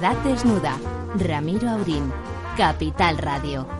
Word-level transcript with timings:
Verdad 0.00 0.16
desnuda. 0.22 0.78
Ramiro 1.16 1.68
Aurín. 1.68 2.12
Capital 2.56 3.18
Radio. 3.18 3.77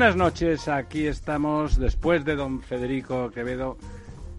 Buenas 0.00 0.16
noches, 0.16 0.66
aquí 0.66 1.06
estamos 1.06 1.76
después 1.76 2.24
de 2.24 2.34
don 2.34 2.62
Federico 2.62 3.30
Quevedo. 3.30 3.76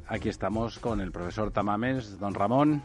Aquí 0.08 0.28
estamos 0.28 0.80
con 0.80 1.00
el 1.00 1.12
profesor 1.12 1.52
Tamames, 1.52 2.18
don 2.18 2.34
Ramón. 2.34 2.81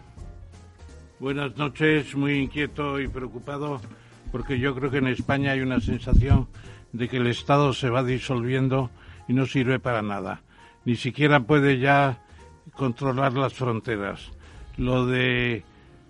Buenas 1.19 1.57
noches, 1.57 2.15
muy 2.15 2.35
inquieto 2.35 3.01
y 3.01 3.09
preocupado 3.09 3.81
porque 4.31 4.59
yo 4.59 4.75
creo 4.75 4.91
que 4.91 4.99
en 4.99 5.07
España 5.07 5.53
hay 5.53 5.63
una 5.63 5.81
sensación 5.81 6.49
de 6.93 7.09
que 7.09 7.17
el 7.17 7.29
Estado 7.29 7.73
se 7.73 7.89
va 7.89 8.05
disolviendo 8.05 8.91
y 9.27 9.33
no 9.33 9.47
sirve 9.47 9.79
para 9.79 10.03
nada. 10.03 10.43
Ni 10.85 10.97
siquiera 10.97 11.41
puede 11.41 11.79
ya 11.79 12.23
controlar 12.75 13.33
las 13.33 13.55
fronteras. 13.55 14.33
Lo 14.77 15.07
de 15.07 15.65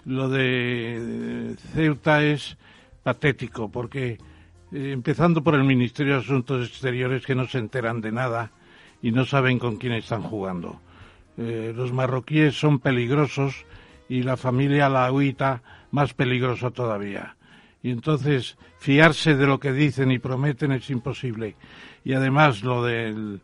lo 0.04 0.28
de 0.28 1.54
Ceuta 1.74 2.24
es 2.24 2.58
patético 3.04 3.70
porque 3.70 4.18
eh, 4.72 4.92
empezando 4.92 5.42
por 5.42 5.54
el 5.54 5.64
Ministerio 5.64 6.14
de 6.14 6.20
Asuntos 6.20 6.68
Exteriores 6.68 7.24
que 7.24 7.34
no 7.34 7.46
se 7.46 7.58
enteran 7.58 8.00
de 8.00 8.12
nada 8.12 8.50
y 9.02 9.12
no 9.12 9.24
saben 9.24 9.58
con 9.58 9.76
quién 9.76 9.92
están 9.92 10.22
jugando. 10.22 10.80
Eh, 11.36 11.72
los 11.74 11.92
marroquíes 11.92 12.58
son 12.58 12.78
peligrosos 12.78 13.66
y 14.08 14.22
la 14.22 14.36
familia 14.36 14.88
lauita 14.88 15.62
más 15.90 16.14
peligrosa 16.14 16.70
todavía. 16.70 17.36
Y 17.82 17.90
entonces 17.90 18.56
fiarse 18.78 19.36
de 19.36 19.46
lo 19.46 19.60
que 19.60 19.72
dicen 19.72 20.10
y 20.10 20.18
prometen 20.18 20.72
es 20.72 20.90
imposible. 20.90 21.56
Y 22.04 22.14
además 22.14 22.62
lo 22.62 22.82
del, 22.84 23.40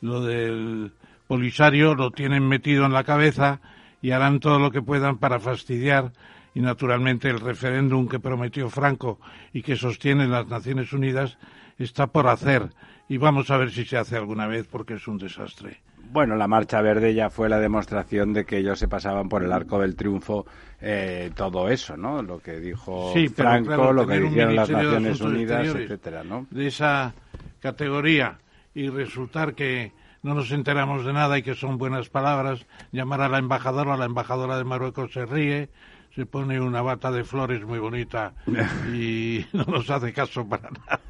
lo 0.00 0.22
del 0.22 0.92
Polisario 1.26 1.94
lo 1.94 2.10
tienen 2.10 2.46
metido 2.46 2.84
en 2.84 2.92
la 2.92 3.04
cabeza 3.04 3.60
y 4.02 4.10
harán 4.10 4.40
todo 4.40 4.58
lo 4.58 4.70
que 4.70 4.82
puedan 4.82 5.18
para 5.18 5.40
fastidiar 5.40 6.12
y 6.56 6.60
naturalmente 6.60 7.28
el 7.28 7.38
referéndum 7.38 8.08
que 8.08 8.18
prometió 8.18 8.70
Franco 8.70 9.20
y 9.52 9.60
que 9.60 9.76
sostienen 9.76 10.30
las 10.30 10.48
Naciones 10.48 10.90
Unidas 10.94 11.36
está 11.78 12.06
por 12.06 12.28
hacer 12.28 12.70
y 13.10 13.18
vamos 13.18 13.50
a 13.50 13.58
ver 13.58 13.70
si 13.70 13.84
se 13.84 13.98
hace 13.98 14.16
alguna 14.16 14.46
vez 14.46 14.66
porque 14.66 14.94
es 14.94 15.06
un 15.06 15.18
desastre. 15.18 15.82
Bueno, 16.10 16.34
la 16.34 16.48
Marcha 16.48 16.80
Verde 16.80 17.12
ya 17.12 17.28
fue 17.28 17.50
la 17.50 17.60
demostración 17.60 18.32
de 18.32 18.46
que 18.46 18.56
ellos 18.56 18.78
se 18.78 18.88
pasaban 18.88 19.28
por 19.28 19.44
el 19.44 19.52
arco 19.52 19.78
del 19.78 19.96
triunfo 19.96 20.46
eh, 20.80 21.30
todo 21.36 21.68
eso, 21.68 21.94
¿no? 21.98 22.22
Lo 22.22 22.38
que 22.38 22.58
dijo 22.58 23.12
Franco, 23.34 23.92
lo 23.92 24.06
que 24.06 24.18
dijeron 24.18 24.56
las 24.56 24.70
Naciones 24.70 25.20
Unidas, 25.20 25.66
etcétera, 25.66 26.24
¿no? 26.24 26.46
De 26.50 26.68
esa 26.68 27.12
categoría 27.60 28.38
y 28.74 28.88
resultar 28.88 29.54
que 29.54 29.92
no 30.22 30.32
nos 30.34 30.50
enteramos 30.52 31.04
de 31.04 31.12
nada 31.12 31.36
y 31.36 31.42
que 31.42 31.54
son 31.54 31.76
buenas 31.76 32.08
palabras, 32.08 32.64
llamar 32.92 33.20
a 33.20 33.28
la 33.28 33.38
embajadora, 33.38 33.98
la 33.98 34.06
embajadora 34.06 34.56
de 34.56 34.64
Marruecos 34.64 35.12
se 35.12 35.26
ríe, 35.26 35.68
se 36.16 36.24
pone 36.24 36.58
una 36.58 36.80
bata 36.80 37.12
de 37.12 37.24
flores 37.24 37.62
muy 37.62 37.78
bonita 37.78 38.32
y 38.92 39.44
no 39.52 39.64
nos 39.64 39.88
hace 39.90 40.14
caso 40.14 40.48
para 40.48 40.70
nada. 40.70 41.00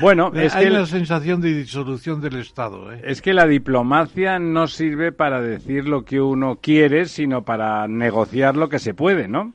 Bueno, 0.00 0.30
es 0.34 0.54
hay 0.54 0.68
una 0.68 0.86
sensación 0.86 1.40
de 1.40 1.52
disolución 1.54 2.20
del 2.20 2.36
Estado. 2.36 2.92
¿eh? 2.92 3.00
Es 3.04 3.20
que 3.20 3.34
la 3.34 3.46
diplomacia 3.46 4.38
no 4.38 4.68
sirve 4.68 5.10
para 5.10 5.40
decir 5.40 5.88
lo 5.88 6.04
que 6.04 6.20
uno 6.20 6.60
quiere, 6.62 7.06
sino 7.06 7.42
para 7.42 7.88
negociar 7.88 8.56
lo 8.56 8.68
que 8.68 8.78
se 8.78 8.94
puede, 8.94 9.26
¿no? 9.26 9.54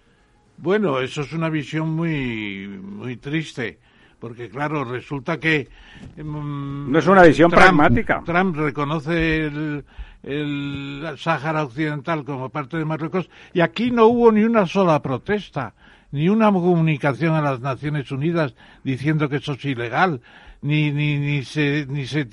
Bueno, 0.57 0.99
eso 0.99 1.21
es 1.21 1.31
una 1.31 1.49
visión 1.49 1.89
muy, 1.91 2.67
muy 2.67 3.15
triste, 3.17 3.79
porque 4.19 4.49
claro, 4.49 4.83
resulta 4.83 5.39
que... 5.39 5.69
Mm, 6.17 6.91
no 6.91 6.99
es 6.99 7.07
una 7.07 7.23
visión 7.23 7.49
pragmática. 7.49 8.21
Trump 8.25 8.57
reconoce 8.57 9.45
el, 9.45 9.85
el 10.23 11.03
Sáhara 11.17 11.63
Occidental 11.63 12.23
como 12.23 12.49
parte 12.49 12.77
de 12.77 12.85
Marruecos 12.85 13.29
y 13.53 13.59
aquí 13.61 13.91
no 13.91 14.07
hubo 14.07 14.31
ni 14.31 14.43
una 14.43 14.65
sola 14.65 15.01
protesta, 15.01 15.73
ni 16.11 16.29
una 16.29 16.51
comunicación 16.51 17.35
a 17.35 17.41
las 17.41 17.59
Naciones 17.59 18.11
Unidas 18.11 18.55
diciendo 18.83 19.29
que 19.29 19.37
eso 19.37 19.53
es 19.53 19.65
ilegal, 19.65 20.21
ni, 20.61 20.91
ni, 20.91 21.17
ni, 21.17 21.43
se, 21.43 21.85
ni 21.89 22.07
se 22.07 22.29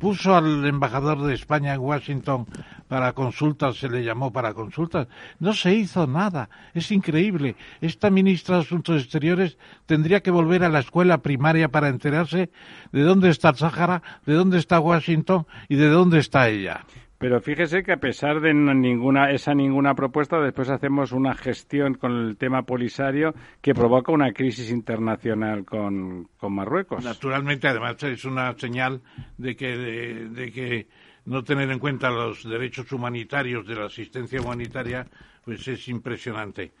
puso 0.00 0.34
al 0.34 0.66
embajador 0.66 1.22
de 1.22 1.34
España 1.34 1.74
en 1.74 1.80
Washington 1.80 2.46
para 2.88 3.12
consultas, 3.12 3.76
se 3.76 3.88
le 3.88 4.02
llamó 4.02 4.32
para 4.32 4.52
consultas. 4.52 5.06
No 5.38 5.54
se 5.54 5.72
hizo 5.72 6.06
nada. 6.06 6.50
Es 6.74 6.90
increíble. 6.90 7.54
Esta 7.80 8.10
ministra 8.10 8.56
de 8.56 8.62
Asuntos 8.62 9.00
Exteriores 9.00 9.56
tendría 9.86 10.22
que 10.22 10.30
volver 10.30 10.64
a 10.64 10.68
la 10.68 10.80
escuela 10.80 11.22
primaria 11.22 11.68
para 11.68 11.88
enterarse 11.88 12.50
de 12.90 13.02
dónde 13.02 13.30
está 13.30 13.50
el 13.50 13.56
Sáhara, 13.56 14.02
de 14.26 14.34
dónde 14.34 14.58
está 14.58 14.80
Washington 14.80 15.46
y 15.68 15.76
de 15.76 15.88
dónde 15.88 16.18
está 16.18 16.48
ella. 16.48 16.84
Pero 17.22 17.40
fíjese 17.40 17.84
que 17.84 17.92
a 17.92 17.98
pesar 17.98 18.40
de 18.40 18.52
ninguna, 18.52 19.30
esa 19.30 19.54
ninguna 19.54 19.94
propuesta, 19.94 20.40
después 20.40 20.68
hacemos 20.70 21.12
una 21.12 21.36
gestión 21.36 21.94
con 21.94 22.10
el 22.10 22.36
tema 22.36 22.64
polisario 22.64 23.32
que 23.60 23.74
provoca 23.74 24.10
una 24.10 24.32
crisis 24.32 24.72
internacional 24.72 25.64
con, 25.64 26.26
Marruecos. 26.42 27.04
Naturalmente, 27.04 27.68
además, 27.68 28.02
es 28.02 28.24
una 28.24 28.52
señal 28.58 29.02
de 29.38 29.54
que, 29.54 29.76
de, 29.76 30.50
que 30.50 30.88
no 31.26 31.44
tener 31.44 31.70
en 31.70 31.78
cuenta 31.78 32.10
los 32.10 32.42
derechos 32.42 32.90
humanitarios 32.90 33.68
de 33.68 33.76
la 33.76 33.86
asistencia 33.86 34.40
humanitaria, 34.40 35.06
pues 35.44 35.68
es 35.68 35.86
impresionante. 35.86 36.72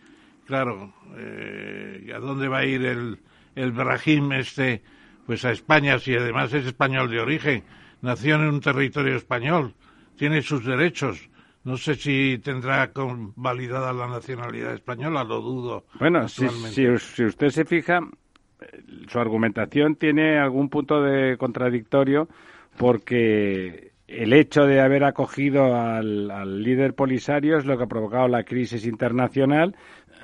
Claro, 0.44 0.92
eh, 1.18 2.12
¿a 2.12 2.18
dónde 2.18 2.48
va 2.48 2.58
a 2.58 2.66
ir 2.66 2.84
el, 2.84 3.16
el 3.54 3.70
Brahim 3.70 4.32
este? 4.32 4.82
Pues 5.24 5.44
a 5.44 5.52
España, 5.52 6.00
si 6.00 6.16
además 6.16 6.52
es 6.52 6.66
español 6.66 7.08
de 7.12 7.20
origen, 7.20 7.62
nació 8.00 8.34
en 8.34 8.48
un 8.48 8.60
territorio 8.60 9.14
español 9.14 9.72
tiene 10.22 10.40
sus 10.40 10.64
derechos. 10.64 11.28
No 11.64 11.76
sé 11.76 11.96
si 11.96 12.38
tendrá 12.38 12.92
validada 13.34 13.92
la 13.92 14.06
nacionalidad 14.06 14.72
española, 14.72 15.24
lo 15.24 15.40
dudo. 15.40 15.84
Bueno, 15.98 16.28
si, 16.28 16.48
si, 16.48 17.24
usted 17.24 17.48
se 17.48 17.64
fija, 17.64 17.98
su 19.08 19.18
argumentación 19.18 19.96
tiene 19.96 20.38
algún 20.38 20.68
punto 20.68 21.02
de 21.02 21.36
contradictorio 21.38 22.28
porque 22.78 23.94
el 24.06 24.32
hecho 24.32 24.64
de 24.64 24.80
haber 24.80 25.02
acogido 25.02 25.74
al, 25.74 26.30
al, 26.30 26.62
líder 26.62 26.94
polisario 26.94 27.58
es 27.58 27.64
lo 27.64 27.76
que 27.76 27.82
ha 27.82 27.88
provocado 27.88 28.28
la 28.28 28.44
crisis 28.44 28.86
internacional. 28.86 29.74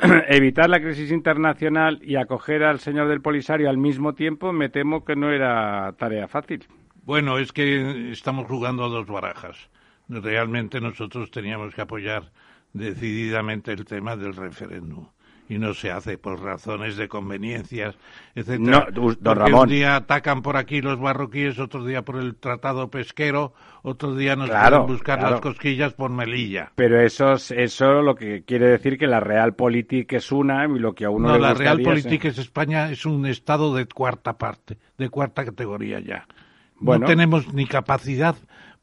Evitar 0.29 0.71
la 0.71 0.79
crisis 0.79 1.11
internacional 1.11 1.99
y 2.05 2.15
acoger 2.15 2.63
al 2.63 2.79
señor 2.79 3.09
del 3.09 3.21
polisario 3.21 3.69
al 3.69 3.79
mismo 3.79 4.15
tiempo, 4.15 4.53
me 4.53 4.69
temo 4.69 5.05
que 5.05 5.17
no 5.17 5.33
era 5.33 5.93
tarea 5.99 6.29
fácil. 6.29 6.69
Bueno, 7.03 7.39
es 7.39 7.51
que 7.51 8.13
estamos 8.13 8.47
jugando 8.47 8.85
a 8.85 8.89
dos 8.89 9.09
barajas 9.09 9.69
realmente 10.09 10.81
nosotros 10.81 11.31
teníamos 11.31 11.75
que 11.75 11.83
apoyar 11.83 12.31
decididamente 12.73 13.73
el 13.73 13.85
tema 13.85 14.17
del 14.17 14.35
referéndum 14.35 15.07
y 15.49 15.59
no 15.59 15.73
se 15.73 15.91
hace 15.91 16.19
por 16.19 16.43
razones 16.43 16.97
de 16.97 17.09
conveniencias, 17.09 17.97
etcétera. 18.35 18.87
No, 18.95 19.15
don 19.19 19.37
Ramón. 19.37 19.63
Un 19.63 19.69
día 19.71 19.97
atacan 19.97 20.43
por 20.43 20.57
aquí 20.57 20.83
los 20.83 21.01
marroquíes, 21.01 21.59
otro 21.59 21.85
día 21.85 22.03
por 22.03 22.17
el 22.17 22.37
tratado 22.37 22.91
pesquero, 22.91 23.55
otro 23.83 24.15
día 24.15 24.37
nos 24.37 24.51
claro, 24.51 24.87
buscar 24.87 25.23
las 25.23 25.41
cosquillas 25.41 25.95
por 25.95 26.11
Melilla. 26.11 26.73
Pero 26.75 27.01
eso 27.01 27.33
eso 27.33 28.03
lo 28.03 28.15
que 28.15 28.43
quiere 28.45 28.67
decir 28.67 28.99
que 28.99 29.07
la 29.07 29.21
Realpolitik 29.21 30.13
es 30.13 30.31
una 30.31 30.67
y 30.67 30.79
lo 30.79 30.95
que 30.95 31.07
a 31.07 31.11
uno 31.11 31.29
no, 31.29 31.35
le 31.35 31.41
la 31.41 31.55
Realpolitik 31.55 32.27
es 32.27 32.39
España 32.39 32.91
es 32.91 33.07
un 33.07 33.25
estado 33.27 33.75
de 33.75 33.87
cuarta 33.87 34.37
parte, 34.37 34.77
de 34.99 35.09
cuarta 35.09 35.45
categoría 35.45 36.01
ya. 36.01 36.27
No 36.81 37.01
tenemos 37.01 37.53
ni 37.55 37.67
capacidad 37.67 38.37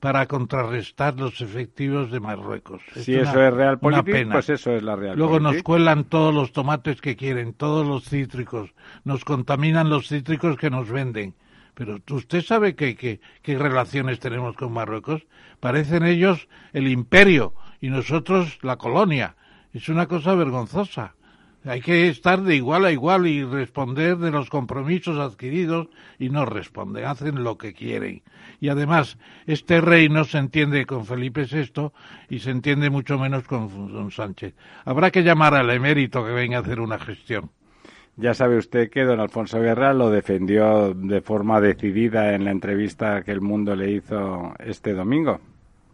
para 0.06 0.28
contrarrestar 0.28 1.16
los 1.20 1.42
efectivos 1.42 2.12
de 2.12 2.20
Marruecos. 2.20 2.80
si 2.94 3.16
eso 3.16 3.44
es 3.44 3.52
real 3.52 3.80
política, 3.80 4.34
pues 4.34 4.50
eso 4.50 4.70
es 4.74 4.84
la 4.84 4.96
real 4.96 5.18
Luego 5.18 5.40
nos 5.40 5.64
cuelan 5.64 6.04
todos 6.04 6.32
los 6.32 6.52
tomates 6.52 7.02
que 7.02 7.16
quieren, 7.16 7.54
todos 7.54 7.88
los 7.88 8.08
cítricos, 8.08 8.70
nos 9.04 9.26
contaminan 9.26 9.90
los 9.90 10.08
cítricos 10.08 10.58
que 10.58 10.70
nos 10.70 10.92
venden. 10.92 11.34
Pero 11.74 11.98
usted 12.12 12.44
sabe 12.44 12.76
qué 12.76 12.96
que, 12.96 13.58
relaciones 13.58 14.20
tenemos 14.20 14.56
con 14.56 14.74
Marruecos. 14.74 15.26
Parecen 15.60 16.06
ellos 16.06 16.50
el 16.72 16.88
imperio 16.88 17.56
y 17.82 17.90
nosotros 17.90 18.60
la 18.62 18.78
colonia. 18.78 19.36
Es 19.74 19.90
una 19.90 20.06
cosa 20.06 20.36
vergonzosa. 20.36 21.16
Hay 21.66 21.82
que 21.82 22.10
estar 22.10 22.44
de 22.44 22.56
igual 22.56 22.86
a 22.86 22.92
igual 22.92 23.26
y 23.26 23.44
responder 23.44 24.18
de 24.18 24.30
los 24.30 24.52
compromisos 24.52 25.18
adquiridos 25.18 25.88
y 26.20 26.30
no 26.30 26.46
responden, 26.46 27.06
hacen 27.06 27.44
lo 27.44 27.58
que 27.58 27.74
quieren. 27.74 28.22
Y 28.60 28.70
además, 28.70 29.18
este 29.48 29.82
rey 29.82 30.08
no 30.08 30.26
se 30.26 30.38
entiende 30.38 30.86
con 30.86 31.08
Felipe 31.08 31.46
VI 31.46 31.92
y 32.30 32.40
se 32.40 32.52
entiende 32.52 32.92
mucho 32.92 33.18
menos 33.18 33.46
con 33.46 33.68
don 33.92 34.12
Sánchez. 34.12 34.54
Habrá 34.86 35.10
que 35.10 35.24
llamar 35.24 35.56
al 35.56 35.72
emérito 35.72 36.24
que 36.24 36.34
venga 36.34 36.58
a 36.58 36.62
hacer 36.62 36.80
una 36.80 37.00
gestión. 37.00 37.50
Ya 38.16 38.36
sabe 38.36 38.58
usted 38.58 38.92
que 38.92 39.04
don 39.04 39.20
Alfonso 39.20 39.60
Guerra 39.60 39.94
lo 39.94 40.12
defendió 40.12 40.94
de 40.94 41.22
forma 41.22 41.60
decidida 41.60 42.36
en 42.36 42.46
la 42.46 42.52
entrevista 42.52 43.24
que 43.24 43.32
el 43.32 43.42
mundo 43.42 43.76
le 43.76 43.92
hizo 43.92 44.54
este 44.60 44.94
domingo. 44.94 45.42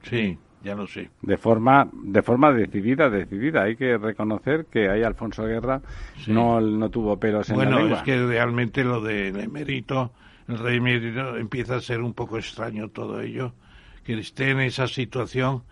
Sí 0.04 0.38
ya 0.64 0.76
lo 0.76 0.88
sé. 0.88 1.10
De 1.22 1.38
forma, 1.38 1.90
de 1.92 2.22
forma 2.22 2.52
decidida, 2.52 3.10
decidida. 3.10 3.64
Hay 3.64 3.76
que 3.76 3.98
reconocer 3.98 4.66
que 4.66 4.90
ahí 4.90 5.04
Alfonso 5.04 5.44
Guerra 5.46 5.82
no, 6.28 6.62
no 6.62 6.90
tuvo 6.90 7.18
pelos 7.18 7.50
en 7.50 7.58
la 7.58 7.66
lengua. 7.66 7.82
Bueno, 7.82 7.96
es 7.96 8.04
que 8.04 8.26
realmente 8.26 8.84
lo 8.84 9.02
del 9.02 9.40
emérito, 9.40 10.12
el 10.48 10.60
rey 10.60 10.78
emérito, 10.78 11.38
empieza 11.38 11.76
a 11.76 11.82
ser 11.82 12.02
un 12.02 12.14
poco 12.14 12.38
extraño 12.38 12.90
todo 12.90 13.22
ello. 13.22 13.54
Que 14.04 14.18
esté 14.20 14.52
en 14.52 14.62
esa 14.62 14.88
situación 14.88 15.64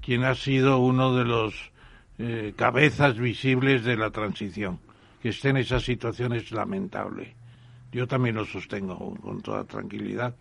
quien 0.00 0.24
ha 0.24 0.34
sido 0.34 0.78
uno 0.78 1.14
de 1.14 1.24
los 1.24 1.72
eh, 2.18 2.52
cabezas 2.56 3.18
visibles 3.18 3.84
de 3.84 3.96
la 3.96 4.10
transición. 4.10 4.78
Que 5.20 5.28
esté 5.28 5.50
en 5.50 5.58
esa 5.58 5.78
situación 5.78 6.32
es 6.32 6.52
lamentable. 6.52 7.34
Yo 7.92 8.06
también 8.06 8.36
lo 8.36 8.44
sostengo 8.44 9.14
con 9.20 9.42
toda 9.42 9.64
tranquilidad. 9.64 10.34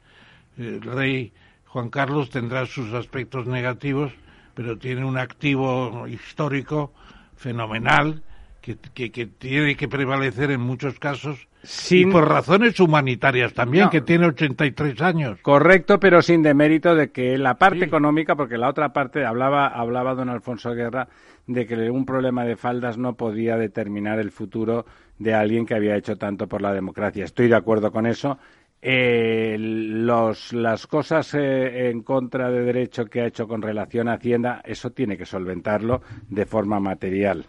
El 0.58 0.82
rey 0.82 1.34
Juan 1.72 1.90
Carlos 1.90 2.30
tendrá 2.30 2.66
sus 2.66 2.94
aspectos 2.94 3.48
negativos, 3.48 4.12
pero 4.54 4.78
tiene 4.78 5.06
un 5.06 5.18
activo 5.18 6.06
histórico 6.06 6.92
fenomenal 7.38 8.24
que, 8.60 8.76
tiene 8.76 9.78
que 9.78 9.88
prevalecer 9.88 10.52
en 10.52 10.60
muchos 10.60 11.00
casos 11.00 11.48
y 11.90 12.06
por 12.08 12.28
razones 12.28 12.80
humanitarias 12.80 13.54
también, 13.54 13.90
que 13.90 14.02
tiene 14.02 14.26
83 14.26 15.02
años. 15.02 15.40
Correcto, 15.42 16.00
pero 16.00 16.22
sin 16.22 16.44
demérito 16.44 16.94
de 16.94 17.12
que 17.12 17.38
la 17.38 17.56
parte 17.56 17.86
económica, 17.86 18.36
porque 18.36 18.58
la 18.58 18.68
otra 18.68 18.92
parte 18.92 19.26
hablaba, 19.26 19.68
hablaba 19.68 20.14
don 20.14 20.30
Alfonso 20.30 20.74
Guerra 20.74 21.08
de 21.48 21.66
que 21.66 21.90
un 21.90 22.06
problema 22.06 22.44
de 22.44 22.58
faldas 22.58 22.98
no 22.98 23.16
podía 23.16 23.58
determinar 23.58 24.20
el 24.20 24.32
futuro 24.32 24.86
de 25.20 25.34
alguien 25.34 25.66
que 25.66 25.76
había 25.76 25.96
hecho 25.96 26.18
tanto 26.18 26.48
por 26.48 26.62
la 26.62 26.74
democracia. 26.74 27.24
Estoy 27.24 27.48
de 27.48 27.56
acuerdo 27.56 27.92
con 27.92 28.06
eso 28.06 28.40
eh, 28.82 29.58
los, 29.60 30.54
las 30.54 30.88
cosas 30.88 31.36
eh, 31.36 31.90
en 31.90 32.02
contra 32.02 32.50
de 32.50 32.62
derecho 32.64 33.06
que 33.06 33.22
ha 33.22 33.28
hecho 33.28 33.48
con 33.48 33.62
relación 33.62 34.08
a 34.08 34.14
Hacienda, 34.14 34.62
eso 34.66 34.92
tiene 34.92 35.18
que 35.18 35.26
solventarlo 35.26 36.02
de 36.30 36.46
forma 36.46 36.80
material. 36.80 37.46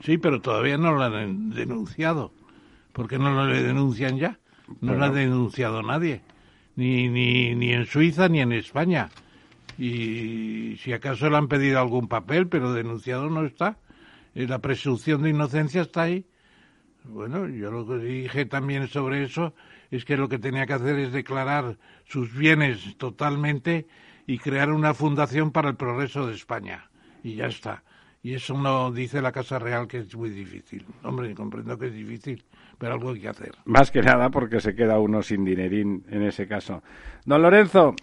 Sí, 0.00 0.18
pero 0.18 0.40
todavía 0.40 0.76
no 0.76 0.92
lo 0.92 1.02
han 1.02 1.50
denunciado. 1.50 2.32
¿Por 2.92 3.08
qué 3.08 3.18
no 3.18 3.32
lo 3.32 3.46
denuncian 3.46 4.18
ya? 4.18 4.38
No 4.80 4.94
lo 4.94 5.06
ha 5.06 5.10
denunciado 5.10 5.82
nadie, 5.82 6.20
ni, 6.76 7.08
ni, 7.08 7.54
ni 7.54 7.72
en 7.72 7.86
Suiza 7.86 8.28
ni 8.28 8.40
en 8.40 8.52
España. 8.52 9.08
Y 9.78 10.76
si 10.80 10.92
acaso 10.92 11.28
le 11.28 11.36
han 11.36 11.48
pedido 11.48 11.80
algún 11.80 12.08
papel, 12.08 12.46
pero 12.46 12.72
denunciado 12.72 13.28
no 13.30 13.44
está. 13.44 13.78
Eh, 14.34 14.46
la 14.46 14.58
presunción 14.58 15.22
de 15.22 15.30
inocencia 15.30 15.82
está 15.82 16.02
ahí. 16.02 16.26
Bueno, 17.04 17.48
yo 17.48 17.70
lo 17.70 17.86
que 17.86 17.98
dije 17.98 18.46
también 18.46 18.88
sobre 18.88 19.24
eso 19.24 19.54
es 19.96 20.04
que 20.04 20.16
lo 20.16 20.28
que 20.28 20.38
tenía 20.38 20.66
que 20.66 20.72
hacer 20.72 20.98
es 20.98 21.12
declarar 21.12 21.76
sus 22.04 22.34
bienes 22.34 22.96
totalmente 22.98 23.86
y 24.26 24.38
crear 24.38 24.70
una 24.72 24.94
fundación 24.94 25.50
para 25.50 25.68
el 25.68 25.76
progreso 25.76 26.26
de 26.26 26.34
España. 26.34 26.90
Y 27.22 27.36
ya 27.36 27.46
está. 27.46 27.82
Y 28.22 28.32
eso 28.34 28.56
no 28.56 28.90
dice 28.90 29.20
la 29.20 29.32
Casa 29.32 29.58
Real 29.58 29.86
que 29.86 29.98
es 29.98 30.16
muy 30.16 30.30
difícil. 30.30 30.86
Hombre, 31.02 31.34
comprendo 31.34 31.78
que 31.78 31.88
es 31.88 31.92
difícil, 31.92 32.42
pero 32.78 32.94
algo 32.94 33.10
hay 33.10 33.20
que 33.20 33.28
hacer. 33.28 33.52
Más 33.66 33.90
que 33.90 34.00
nada 34.00 34.30
porque 34.30 34.60
se 34.60 34.74
queda 34.74 34.98
uno 34.98 35.22
sin 35.22 35.44
dinerín 35.44 36.04
en 36.08 36.22
ese 36.22 36.48
caso. 36.48 36.82
Don 37.26 37.42
Lorenzo, 37.42 37.94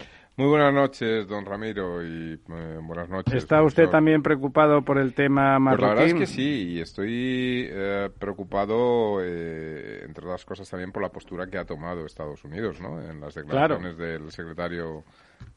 muy 0.42 0.50
buenas 0.50 0.74
noches, 0.74 1.28
don 1.28 1.46
Ramiro, 1.46 2.04
y 2.04 2.34
eh, 2.34 2.80
buenas 2.82 3.08
noches. 3.10 3.36
¿Está 3.36 3.62
usted 3.62 3.88
también 3.90 4.24
preocupado 4.24 4.82
por 4.82 4.98
el 4.98 5.14
tema 5.14 5.60
marroquí? 5.60 5.82
Pues 5.82 5.90
la 5.90 5.96
verdad 6.02 6.08
es 6.08 6.14
que 6.16 6.26
sí, 6.26 6.70
y 6.72 6.80
estoy 6.80 7.68
eh, 7.70 8.10
preocupado, 8.18 9.20
eh, 9.24 10.04
entre 10.04 10.26
otras 10.26 10.44
cosas, 10.44 10.68
también 10.68 10.92
por 10.92 11.04
la 11.04 11.10
postura 11.10 11.46
que 11.46 11.60
ha 11.60 11.66
tomado 11.66 12.08
Estados 12.08 12.44
Unidos, 12.44 12.82
¿no? 12.82 13.00
En 13.00 13.22
las 13.22 13.36
declaraciones 13.36 13.96
del 13.98 14.32
secretario 14.32 15.04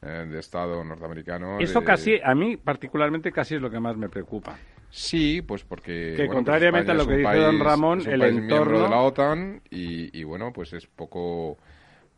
de 0.01 0.39
Estado 0.39 0.83
norteamericano. 0.83 1.59
Eso 1.59 1.81
casi, 1.83 2.19
a 2.23 2.35
mí 2.35 2.57
particularmente, 2.57 3.31
casi 3.31 3.55
es 3.55 3.61
lo 3.61 3.71
que 3.71 3.79
más 3.79 3.97
me 3.97 4.09
preocupa. 4.09 4.55
Sí, 4.89 5.41
pues 5.41 5.63
porque... 5.63 6.13
Que 6.15 6.25
pues 6.25 6.31
contrariamente 6.31 6.91
a 6.91 6.95
lo 6.95 7.07
que 7.07 7.17
dice 7.17 7.37
don 7.37 7.59
Ramón, 7.59 8.01
el 8.07 8.21
entorno... 8.21 8.83
de 8.83 8.89
la 8.89 9.01
OTAN 9.01 9.61
y, 9.69 10.17
y 10.17 10.23
bueno, 10.23 10.51
pues 10.53 10.73
es 10.73 10.85
poco 10.85 11.57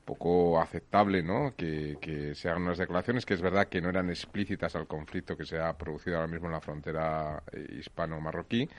poco 0.07 0.59
aceptable 0.59 1.21
¿no? 1.21 1.53
Que, 1.55 2.33
se 2.33 2.49
hagan 2.49 2.63
unas 2.63 2.77
declaraciones 2.79 3.25
que 3.25 3.33
es 3.35 3.41
verdad 3.41 3.67
que 3.67 3.81
no 3.81 3.89
eran 3.89 4.09
explícitas 4.09 4.75
al 4.75 4.87
conflicto 4.87 5.37
que 5.37 5.45
se 5.45 5.59
ha 5.59 5.77
producido 5.77 6.15
ahora 6.15 6.29
mismo 6.29 6.47
en 6.47 6.53
la 6.53 6.61
frontera 6.61 7.43
eh, 7.51 7.75
hispano-marroquí, 7.79 8.69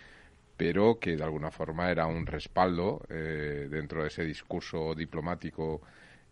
pero 0.56 0.98
que 0.98 1.16
de 1.16 1.22
alguna 1.22 1.50
forma 1.50 1.90
era 1.90 2.06
un 2.06 2.26
respaldo 2.26 3.02
eh, 3.10 3.68
dentro 3.70 4.02
de 4.02 4.08
ese 4.08 4.24
discurso 4.24 4.94
diplomático 4.94 5.82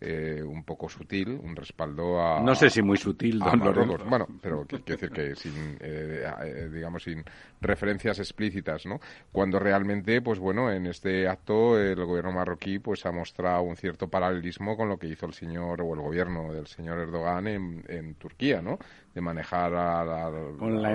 eh, 0.01 0.43
un 0.43 0.63
poco 0.65 0.89
sutil, 0.89 1.41
un 1.43 1.57
respaldo 1.57 2.21
a... 2.21 2.41
No 2.41 2.55
sé 2.55 2.69
si 2.69 2.83
muy 2.83 2.99
sutil, 2.99 3.39
don 3.39 4.09
Bueno, 4.09 4.27
pero 4.43 4.67
quiero 4.67 4.83
decir 4.85 5.11
que 5.11 5.35
sin, 5.35 5.77
eh, 5.81 6.69
digamos, 6.73 7.03
sin 7.03 7.25
referencias 7.61 8.19
explícitas, 8.19 8.85
¿no? 8.87 9.01
Cuando 9.33 9.59
realmente, 9.59 10.21
pues 10.21 10.39
bueno, 10.39 10.71
en 10.71 10.87
este 10.87 11.27
acto 11.27 11.81
el 11.81 12.05
gobierno 12.05 12.33
marroquí 12.33 12.79
pues 12.79 13.07
ha 13.07 13.13
mostrado 13.13 13.63
un 13.63 13.77
cierto 13.77 14.09
paralelismo 14.09 14.77
con 14.77 14.89
lo 14.89 14.99
que 14.99 15.09
hizo 15.09 15.27
el 15.27 15.33
señor, 15.33 15.81
o 15.81 15.95
el 15.95 16.01
gobierno 16.01 16.53
del 16.53 16.67
señor 16.67 16.99
Erdogan 16.99 17.47
en, 17.47 17.85
en 17.89 18.15
Turquía, 18.15 18.61
¿no? 18.61 18.79
De 19.17 19.23
manejar 19.23 19.75
a 19.75 20.05
la, 20.05 20.31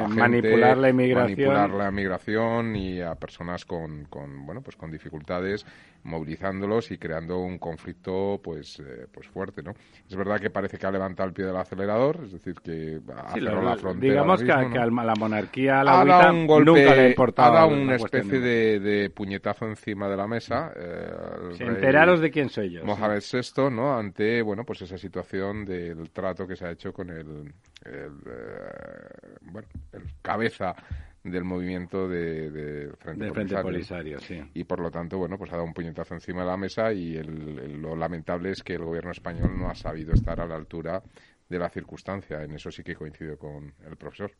manipular 0.07 0.77
la 0.77 0.89
inmigración. 0.89 1.23
Manipular 1.23 1.69
la 1.71 1.89
migración 1.89 2.75
y 2.75 3.01
a 3.01 3.15
personas 3.15 3.65
con, 3.65 4.05
con, 4.05 4.45
bueno, 4.45 4.61
pues 4.61 4.75
con 4.75 4.91
dificultades 4.91 5.65
movilizándolos 6.03 6.91
y 6.91 6.97
creando 6.97 7.39
un 7.39 7.57
conflicto 7.57 8.39
pues 8.43 8.79
eh, 8.79 9.07
pues 9.11 9.27
fuerte 9.27 9.61
no 9.61 9.71
es 10.07 10.15
verdad 10.15 10.39
que 10.39 10.49
parece 10.49 10.77
que 10.77 10.87
ha 10.87 10.91
levantado 10.91 11.29
el 11.29 11.33
pie 11.33 11.45
del 11.45 11.55
acelerador 11.55 12.21
es 12.23 12.31
decir 12.31 12.55
que 12.55 12.99
ha 13.15 13.33
cerrado 13.33 13.61
la 13.61 13.77
frontera 13.77 14.13
digamos 14.13 14.43
que, 14.43 14.51
a 14.51 14.85
la 14.85 15.13
monarquía 15.15 15.83
la 15.83 16.01
ha 16.01 16.31
un 16.31 16.47
golpe, 16.47 16.71
nunca 16.71 16.95
le 16.95 17.01
ha 17.01 17.09
importado 17.09 17.51
ha 17.51 17.55
dado 17.61 17.67
una 17.73 17.95
especie 17.95 18.39
de, 18.39 19.09
puñetazo 19.11 19.65
encima 19.65 20.09
de 20.09 20.17
la 20.17 20.27
mesa 20.27 20.71
eh, 20.75 21.11
enteraros 21.59 22.19
de 22.19 22.31
quién 22.31 22.49
soy 22.49 22.71
yo 22.71 22.83
Mohamed 22.83 23.21
VI 23.21 23.69
no 23.71 23.95
ante 23.95 24.41
bueno 24.41 24.63
pues 24.65 24.81
esa 24.81 24.97
situación 24.97 25.65
del 25.65 26.09
trato 26.11 26.47
que 26.47 26.55
se 26.55 26.65
ha 26.65 26.71
hecho 26.71 26.91
con 26.91 27.09
el, 27.09 27.53
el 27.85 28.10
eh, 28.25 29.37
bueno 29.41 29.67
el 29.93 30.03
cabeza 30.21 30.75
del 31.23 31.43
movimiento 31.43 32.07
de, 32.07 32.91
Frente, 32.99 33.31
Polisario. 33.61 34.19
sí. 34.19 34.41
Y 34.53 34.63
por 34.63 34.79
lo 34.79 34.89
tanto, 34.89 35.17
bueno, 35.17 35.37
pues 35.37 35.51
ha 35.51 35.55
dado 35.55 35.67
un 35.67 35.73
puñetazo 35.73 36.15
encima 36.15 36.41
de 36.41 36.47
la 36.47 36.57
mesa 36.57 36.91
y 36.91 37.21
lo 37.21 37.95
lamentable 37.95 38.51
es 38.51 38.63
que 38.63 38.73
el 38.73 38.83
gobierno 38.83 39.11
español 39.11 39.51
no 39.57 39.69
ha 39.69 39.75
sabido 39.75 40.13
estar 40.13 40.39
a 40.41 40.47
la 40.47 40.55
altura 40.55 41.01
de 41.47 41.59
la 41.59 41.69
circunstancia. 41.69 42.43
En 42.43 42.53
eso 42.53 42.71
sí 42.71 42.83
que 42.83 42.95
coincido 42.95 43.37
con 43.37 43.71
el 43.87 43.97
profesor. 43.97 44.31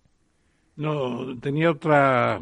No, 0.78 1.38
tenía 1.40 1.70
otra, 1.70 2.40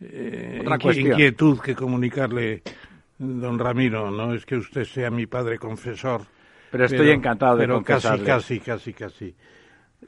eh, 0.00 0.62
inquietud 0.94 1.58
que 1.58 1.74
comunicarle, 1.74 2.62
don 3.18 3.58
Ramiro. 3.58 4.12
No 4.12 4.32
es 4.32 4.46
que 4.46 4.56
usted 4.56 4.84
sea 4.84 5.10
mi 5.10 5.26
padre 5.26 5.58
confesor. 5.58 6.22
Pero 6.70 6.84
estoy 6.84 7.10
encantado 7.10 7.56
de 7.56 7.64
pero 7.64 7.82
casi, 7.82 8.20
casi, 8.20 8.60
casi, 8.60 8.92
casi 8.92 9.34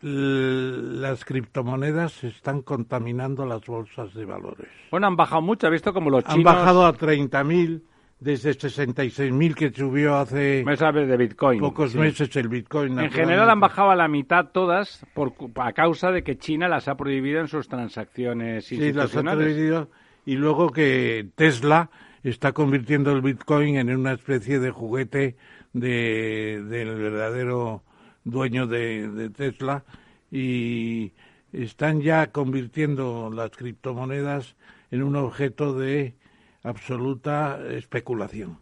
las 0.00 1.24
criptomonedas 1.24 2.24
están 2.24 2.62
contaminando 2.62 3.44
las 3.44 3.64
bolsas 3.66 4.14
de 4.14 4.24
valores. 4.24 4.68
Bueno, 4.90 5.06
han 5.06 5.16
bajado 5.16 5.42
mucho, 5.42 5.66
ha 5.66 5.70
visto 5.70 5.92
como 5.92 6.10
los 6.10 6.24
chinos... 6.24 6.38
Han 6.38 6.42
bajado 6.42 6.86
a 6.86 6.94
30.000 6.94 7.82
desde 8.22 8.52
66.000 8.52 9.54
que 9.54 9.72
subió 9.72 10.16
hace 10.16 10.64
de 10.64 11.16
Bitcoin, 11.16 11.58
pocos 11.58 11.94
meses 11.96 12.34
el 12.36 12.48
Bitcoin. 12.48 12.98
En 12.98 13.10
general 13.10 13.50
han 13.50 13.58
bajado 13.58 13.90
a 13.90 13.96
la 13.96 14.06
mitad 14.06 14.50
todas 14.52 15.04
por, 15.12 15.34
a 15.56 15.72
causa 15.72 16.12
de 16.12 16.22
que 16.22 16.38
China 16.38 16.68
las 16.68 16.86
ha 16.86 16.94
prohibido 16.96 17.40
en 17.40 17.48
sus 17.48 17.68
transacciones 17.68 18.66
Sí, 18.66 18.92
las 18.92 19.16
ha 19.16 19.22
prohibido 19.22 19.90
y 20.24 20.36
luego 20.36 20.70
que 20.70 21.30
Tesla 21.34 21.90
está 22.22 22.52
convirtiendo 22.52 23.10
el 23.10 23.22
Bitcoin 23.22 23.76
en 23.76 23.94
una 23.94 24.12
especie 24.12 24.60
de 24.60 24.70
juguete 24.70 25.36
de, 25.72 26.62
del 26.64 26.94
verdadero 26.94 27.82
dueño 28.24 28.66
de, 28.66 29.30
Tesla, 29.30 29.84
y 30.30 31.12
están 31.52 32.00
ya 32.00 32.32
convirtiendo 32.32 33.30
las 33.30 33.50
criptomonedas 33.50 34.56
en 34.90 35.02
un 35.02 35.16
objeto 35.16 35.74
de 35.74 36.14
absoluta 36.62 37.58
especulación. 37.70 38.58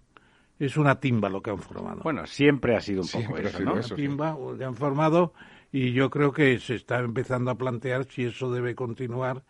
Es 0.59 0.77
una 0.77 1.01
timba 1.01 1.29
lo 1.29 1.43
que 1.43 1.51
han 1.51 1.59
formado. 1.59 2.03
Bueno, 2.03 2.27
siempre 2.27 2.77
ha 2.77 2.81
sido 2.81 3.03
un 3.03 3.09
poco 3.09 3.39
eso, 3.39 3.61
¿no? 3.61 3.75
Una 3.75 3.83
timba 3.83 4.37
que 4.59 4.65
han 4.65 4.75
formado 4.75 5.33
y 5.73 5.93
yo 5.93 6.11
creo 6.11 6.33
que 6.33 6.59
se 6.59 6.75
está 6.75 6.99
empezando 6.99 7.51
a 7.51 7.57
plantear 7.57 8.05
si 8.05 8.25
eso 8.25 8.51
debe 8.51 8.75
continuar, 8.75 9.43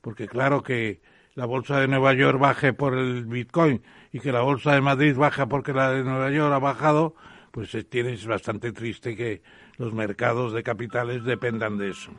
porque 0.00 0.28
claro 0.28 0.62
que 0.62 1.00
la 1.34 1.46
bolsa 1.46 1.80
de 1.80 1.88
Nueva 1.88 2.14
York 2.14 2.38
baje 2.38 2.72
por 2.72 2.96
el 2.96 3.26
Bitcoin 3.26 3.82
y 4.12 4.20
que 4.20 4.32
la 4.32 4.42
bolsa 4.42 4.74
de 4.74 4.80
Madrid 4.80 5.16
baja 5.16 5.46
porque 5.46 5.72
la 5.72 5.90
de 5.90 6.04
Nueva 6.04 6.30
York 6.30 6.52
ha 6.52 6.58
bajado, 6.58 7.14
pues 7.54 7.70
tienes 7.88 8.26
bastante 8.26 8.72
triste 8.72 9.14
que 9.14 9.40
los 9.78 9.94
mercados 9.94 10.52
de 10.52 10.64
capitales 10.64 11.22
dependan 11.22 11.78
de 11.78 11.90
eso. 11.90 12.10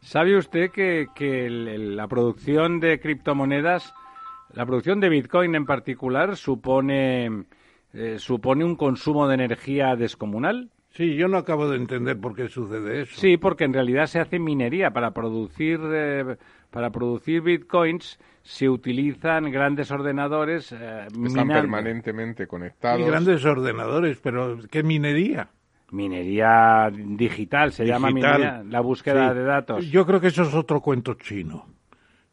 ¿Sabe 0.00 0.36
usted 0.36 0.72
que, 0.72 1.06
que 1.14 1.48
la 1.48 2.08
producción 2.08 2.80
de 2.80 2.98
criptomonedas, 2.98 3.94
la 4.52 4.66
producción 4.66 4.98
de 4.98 5.08
Bitcoin 5.08 5.54
en 5.54 5.66
particular, 5.66 6.36
supone, 6.36 7.44
eh, 7.94 8.16
supone 8.18 8.64
un 8.64 8.74
consumo 8.74 9.28
de 9.28 9.34
energía 9.34 9.94
descomunal? 9.94 10.68
Sí, 10.90 11.14
yo 11.14 11.28
no 11.28 11.38
acabo 11.38 11.70
de 11.70 11.76
entender 11.76 12.18
por 12.18 12.34
qué 12.34 12.48
sucede 12.48 13.02
eso. 13.02 13.20
Sí, 13.20 13.36
porque 13.36 13.62
en 13.62 13.74
realidad 13.74 14.06
se 14.06 14.18
hace 14.18 14.40
minería 14.40 14.90
para 14.90 15.12
producir 15.12 15.78
eh, 15.84 16.36
para 16.72 16.90
producir 16.90 17.42
bitcoins 17.42 18.18
se 18.42 18.68
utilizan 18.68 19.50
grandes 19.52 19.90
ordenadores 19.92 20.72
eh, 20.72 21.06
están 21.24 21.46
permanentemente 21.46 22.48
conectados. 22.48 23.00
Y 23.00 23.04
grandes 23.04 23.44
ordenadores, 23.44 24.18
pero 24.20 24.58
¿qué 24.70 24.82
minería? 24.82 25.48
Minería 25.92 26.90
digital, 26.90 27.72
se 27.72 27.84
llama 27.84 28.10
minería, 28.10 28.64
la 28.66 28.80
búsqueda 28.80 29.32
de 29.34 29.44
datos. 29.44 29.86
Yo 29.86 30.06
creo 30.06 30.20
que 30.20 30.28
eso 30.28 30.42
es 30.42 30.54
otro 30.54 30.80
cuento 30.80 31.14
chino. 31.14 31.66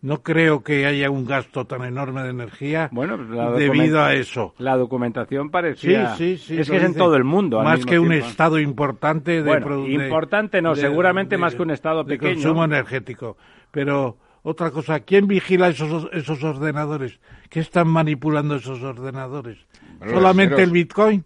No 0.01 0.23
creo 0.23 0.63
que 0.63 0.85
haya 0.85 1.09
un 1.09 1.25
gasto 1.25 1.65
tan 1.65 1.83
enorme 1.83 2.23
de 2.23 2.29
energía 2.29 2.87
bueno, 2.93 3.17
debido 3.57 4.01
a 4.01 4.13
eso. 4.13 4.53
La 4.57 4.77
documentación 4.77 5.49
parecía... 5.49 6.15
Sí, 6.15 6.37
sí, 6.37 6.55
sí. 6.55 6.59
Es 6.61 6.69
que 6.69 6.77
es 6.77 6.83
en 6.83 6.93
todo 6.93 7.17
el 7.17 7.25
mundo. 7.25 7.61
Más 7.61 7.85
que 7.85 7.99
un 7.99 8.13
estado 8.13 8.59
importante 8.59 9.43
de... 9.43 9.59
Bueno, 9.59 9.85
importante 9.85 10.61
no, 10.61 10.73
seguramente 10.73 11.37
más 11.37 11.53
que 11.53 11.63
un 11.63 11.71
estado 11.71 12.05
pequeño. 12.05 12.29
De 12.29 12.35
consumo 12.35 12.63
energético. 12.63 13.35
Pero 13.71 14.17
otra 14.43 14.71
cosa, 14.71 15.01
¿quién 15.01 15.27
vigila 15.27 15.69
esos, 15.69 16.09
esos 16.13 16.43
ordenadores? 16.43 17.19
¿Qué 17.49 17.59
están 17.59 17.87
manipulando 17.87 18.55
esos 18.55 18.81
ordenadores? 18.83 19.57
¿Solamente 19.99 20.63
el 20.63 20.71
Bitcoin? 20.71 21.23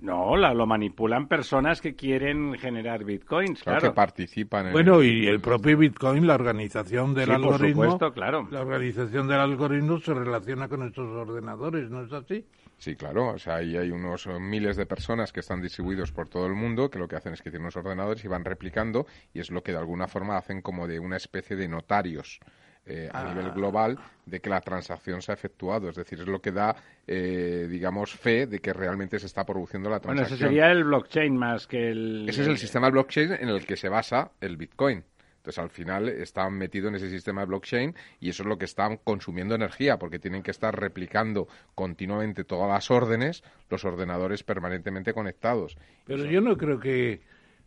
No, 0.00 0.36
lo 0.36 0.66
manipulan 0.66 1.26
personas 1.26 1.80
que 1.80 1.96
quieren 1.96 2.54
generar 2.54 3.02
bitcoins, 3.02 3.64
claro. 3.64 3.80
que 3.80 3.90
participan 3.90 4.68
en 4.68 4.72
Bueno, 4.72 5.02
y 5.02 5.26
el 5.26 5.40
propio 5.40 5.76
bitcoin, 5.76 6.24
la 6.24 6.36
organización 6.36 7.14
del 7.14 7.32
algoritmo. 7.32 7.82
Por 7.82 7.90
supuesto, 7.90 8.12
claro. 8.12 8.46
La 8.52 8.60
organización 8.60 9.26
del 9.26 9.40
algoritmo 9.40 9.98
se 9.98 10.14
relaciona 10.14 10.68
con 10.68 10.84
estos 10.84 11.08
ordenadores, 11.08 11.90
¿no 11.90 12.02
es 12.02 12.12
así? 12.12 12.44
Sí, 12.78 12.94
claro. 12.94 13.30
O 13.30 13.38
sea, 13.38 13.56
ahí 13.56 13.76
hay 13.76 13.90
unos 13.90 14.28
miles 14.40 14.76
de 14.76 14.86
personas 14.86 15.32
que 15.32 15.40
están 15.40 15.60
distribuidos 15.60 16.12
por 16.12 16.28
todo 16.28 16.46
el 16.46 16.54
mundo 16.54 16.88
que 16.88 16.98
lo 16.98 17.08
que 17.08 17.16
hacen 17.16 17.32
es 17.32 17.42
que 17.42 17.50
tienen 17.50 17.64
unos 17.64 17.76
ordenadores 17.76 18.24
y 18.24 18.28
van 18.28 18.44
replicando 18.44 19.06
y 19.34 19.40
es 19.40 19.50
lo 19.50 19.62
que 19.62 19.72
de 19.72 19.78
alguna 19.78 20.06
forma 20.06 20.36
hacen 20.36 20.62
como 20.62 20.86
de 20.86 21.00
una 21.00 21.16
especie 21.16 21.56
de 21.56 21.68
notarios 21.68 22.38
eh, 22.86 23.10
a 23.12 23.24
nivel 23.24 23.46
ah. 23.46 23.54
global 23.54 23.98
de 24.24 24.40
que 24.40 24.48
la 24.48 24.60
transacción 24.60 25.20
se 25.20 25.32
ha 25.32 25.34
efectuado. 25.34 25.90
Es 25.90 25.96
decir, 25.96 26.20
es 26.20 26.26
lo 26.26 26.40
que 26.40 26.52
da, 26.52 26.74
eh, 27.06 27.66
digamos, 27.68 28.12
fe 28.12 28.46
de 28.46 28.60
que 28.60 28.72
realmente 28.72 29.18
se 29.18 29.26
está 29.26 29.44
produciendo 29.44 29.90
la 29.90 30.00
transacción. 30.00 30.38
Bueno, 30.38 30.48
ese 30.48 30.62
sería 30.62 30.70
el 30.70 30.84
blockchain 30.84 31.36
más 31.36 31.66
que 31.66 31.90
el... 31.90 32.26
Ese 32.28 32.42
es 32.42 32.48
el 32.48 32.58
sistema 32.58 32.88
blockchain 32.88 33.32
en 33.32 33.48
el 33.48 33.66
que 33.66 33.76
se 33.76 33.88
basa 33.88 34.30
el 34.40 34.56
Bitcoin. 34.56 35.04
Entonces, 35.48 35.62
al 35.62 35.70
final 35.70 36.10
están 36.10 36.58
metidos 36.58 36.90
en 36.90 36.96
ese 36.96 37.08
sistema 37.08 37.40
de 37.40 37.46
blockchain 37.46 37.94
y 38.20 38.28
eso 38.28 38.42
es 38.42 38.46
lo 38.50 38.58
que 38.58 38.66
están 38.66 38.98
consumiendo 38.98 39.54
energía, 39.54 39.98
porque 39.98 40.18
tienen 40.18 40.42
que 40.42 40.50
estar 40.50 40.78
replicando 40.78 41.48
continuamente 41.74 42.44
todas 42.44 42.68
las 42.68 42.90
órdenes, 42.90 43.42
los 43.70 43.82
ordenadores 43.86 44.42
permanentemente 44.42 45.14
conectados. 45.14 45.78
Pero 46.04 46.26
yo 46.26 46.42
no 46.42 46.58
creo 46.58 46.78
que 46.78 47.22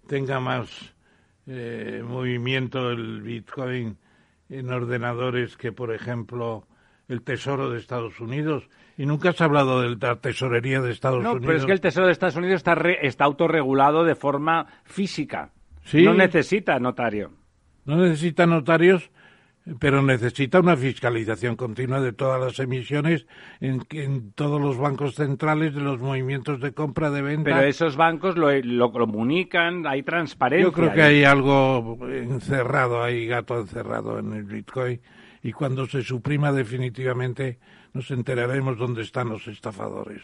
tenga 0.06 0.40
más 0.40 0.94
eh, 1.48 2.04
movimiento 2.06 2.92
el 2.92 3.24
Bitcoin 3.24 3.98
en 4.50 4.72
ordenadores 4.72 5.58
que, 5.58 5.72
por 5.72 5.92
ejemplo, 5.92 6.68
el 7.08 7.24
Tesoro 7.24 7.72
de 7.72 7.80
Estados 7.80 8.20
Unidos. 8.20 8.70
Y 8.96 9.08
nunca 9.08 9.30
has 9.30 9.42
hablado 9.42 9.82
de 9.82 9.98
la 10.00 10.18
tesorería 10.18 10.82
de 10.82 10.92
Estados 10.92 11.18
Unidos. 11.18 11.42
No, 11.42 11.48
pero 11.48 11.58
es 11.58 11.66
que 11.66 11.72
el 11.72 11.82
Tesoro 11.82 12.06
de 12.06 12.12
Estados 12.12 12.36
Unidos 12.36 12.58
está, 12.58 12.74
está 13.02 13.26
autorregulado 13.26 14.04
de 14.04 14.14
forma 14.14 14.68
física. 14.84 15.50
¿Sí? 15.84 16.04
No 16.04 16.14
necesita 16.14 16.78
notario. 16.78 17.40
No 17.86 17.98
necesita 17.98 18.46
notarios, 18.46 19.10
pero 19.80 20.02
necesita 20.02 20.60
una 20.60 20.76
fiscalización 20.76 21.56
continua 21.56 22.02
de 22.02 22.14
todas 22.14 22.42
las 22.42 22.60
emisiones 22.60 23.28
en, 23.60 23.84
en, 23.92 24.32
todos 24.32 24.60
los 24.60 24.78
bancos 24.78 25.16
centrales 25.16 25.76
de 25.76 25.82
los 25.82 26.00
movimientos 26.00 26.60
de 26.62 26.74
compra, 26.74 27.12
de 27.12 27.22
venta. 27.22 27.44
Pero 27.44 27.62
esos 27.62 27.96
bancos 27.96 28.38
lo, 28.38 28.52
lo 28.52 28.92
comunican, 28.92 29.86
hay 29.86 30.04
transparencia. 30.04 30.68
Yo 30.68 30.74
creo 30.74 30.94
que 30.94 31.02
hay 31.02 31.24
algo 31.24 31.98
encerrado, 32.10 33.04
hay 33.04 33.28
gato 33.28 33.60
encerrado 33.60 34.20
en 34.20 34.34
el 34.34 34.44
Bitcoin 34.44 35.00
y 35.44 35.52
cuando 35.52 35.88
se 35.88 36.02
suprima 36.02 36.52
definitivamente 36.52 37.60
nos 37.94 38.10
enteraremos 38.12 38.78
dónde 38.78 39.02
están 39.04 39.30
los 39.30 39.48
estafadores. 39.48 40.22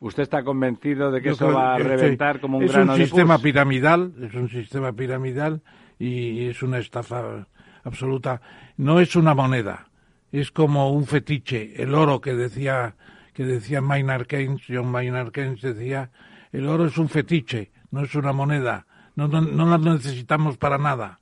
¿Usted 0.00 0.22
está 0.22 0.44
convencido 0.44 1.10
de 1.10 1.20
que 1.20 1.30
eso 1.30 1.52
va 1.52 1.74
a 1.74 1.78
reventar 1.78 2.40
como 2.40 2.58
un 2.58 2.64
es 2.64 2.74
un 2.74 2.94
sistema 2.94 3.38
piramidal, 3.38 4.12
es 4.22 4.32
un 4.34 4.48
sistema 4.48 4.92
piramidal 4.92 5.60
y 5.98 6.46
es 6.46 6.62
una 6.62 6.78
estafa 6.78 7.46
absoluta. 7.84 8.40
No 8.76 9.00
es 9.00 9.16
una 9.16 9.34
moneda, 9.34 9.88
es 10.32 10.50
como 10.50 10.90
un 10.90 11.06
fetiche. 11.06 11.82
El 11.82 11.94
oro 11.94 12.20
que 12.20 12.34
decía 12.34 12.94
que 13.38 13.44
decía 13.44 13.80
Maynard 13.80 14.26
Keynes, 14.26 14.62
John 14.68 14.90
Maynard 14.90 15.30
Keynes 15.30 15.62
decía, 15.62 16.10
el 16.50 16.66
oro 16.66 16.86
es 16.86 16.98
un 16.98 17.08
fetiche, 17.08 17.70
no 17.92 18.02
es 18.02 18.12
una 18.16 18.32
moneda. 18.32 18.86
No, 19.14 19.28
no, 19.28 19.40
no 19.40 19.64
la 19.66 19.78
necesitamos 19.78 20.56
para 20.56 20.76
nada, 20.76 21.20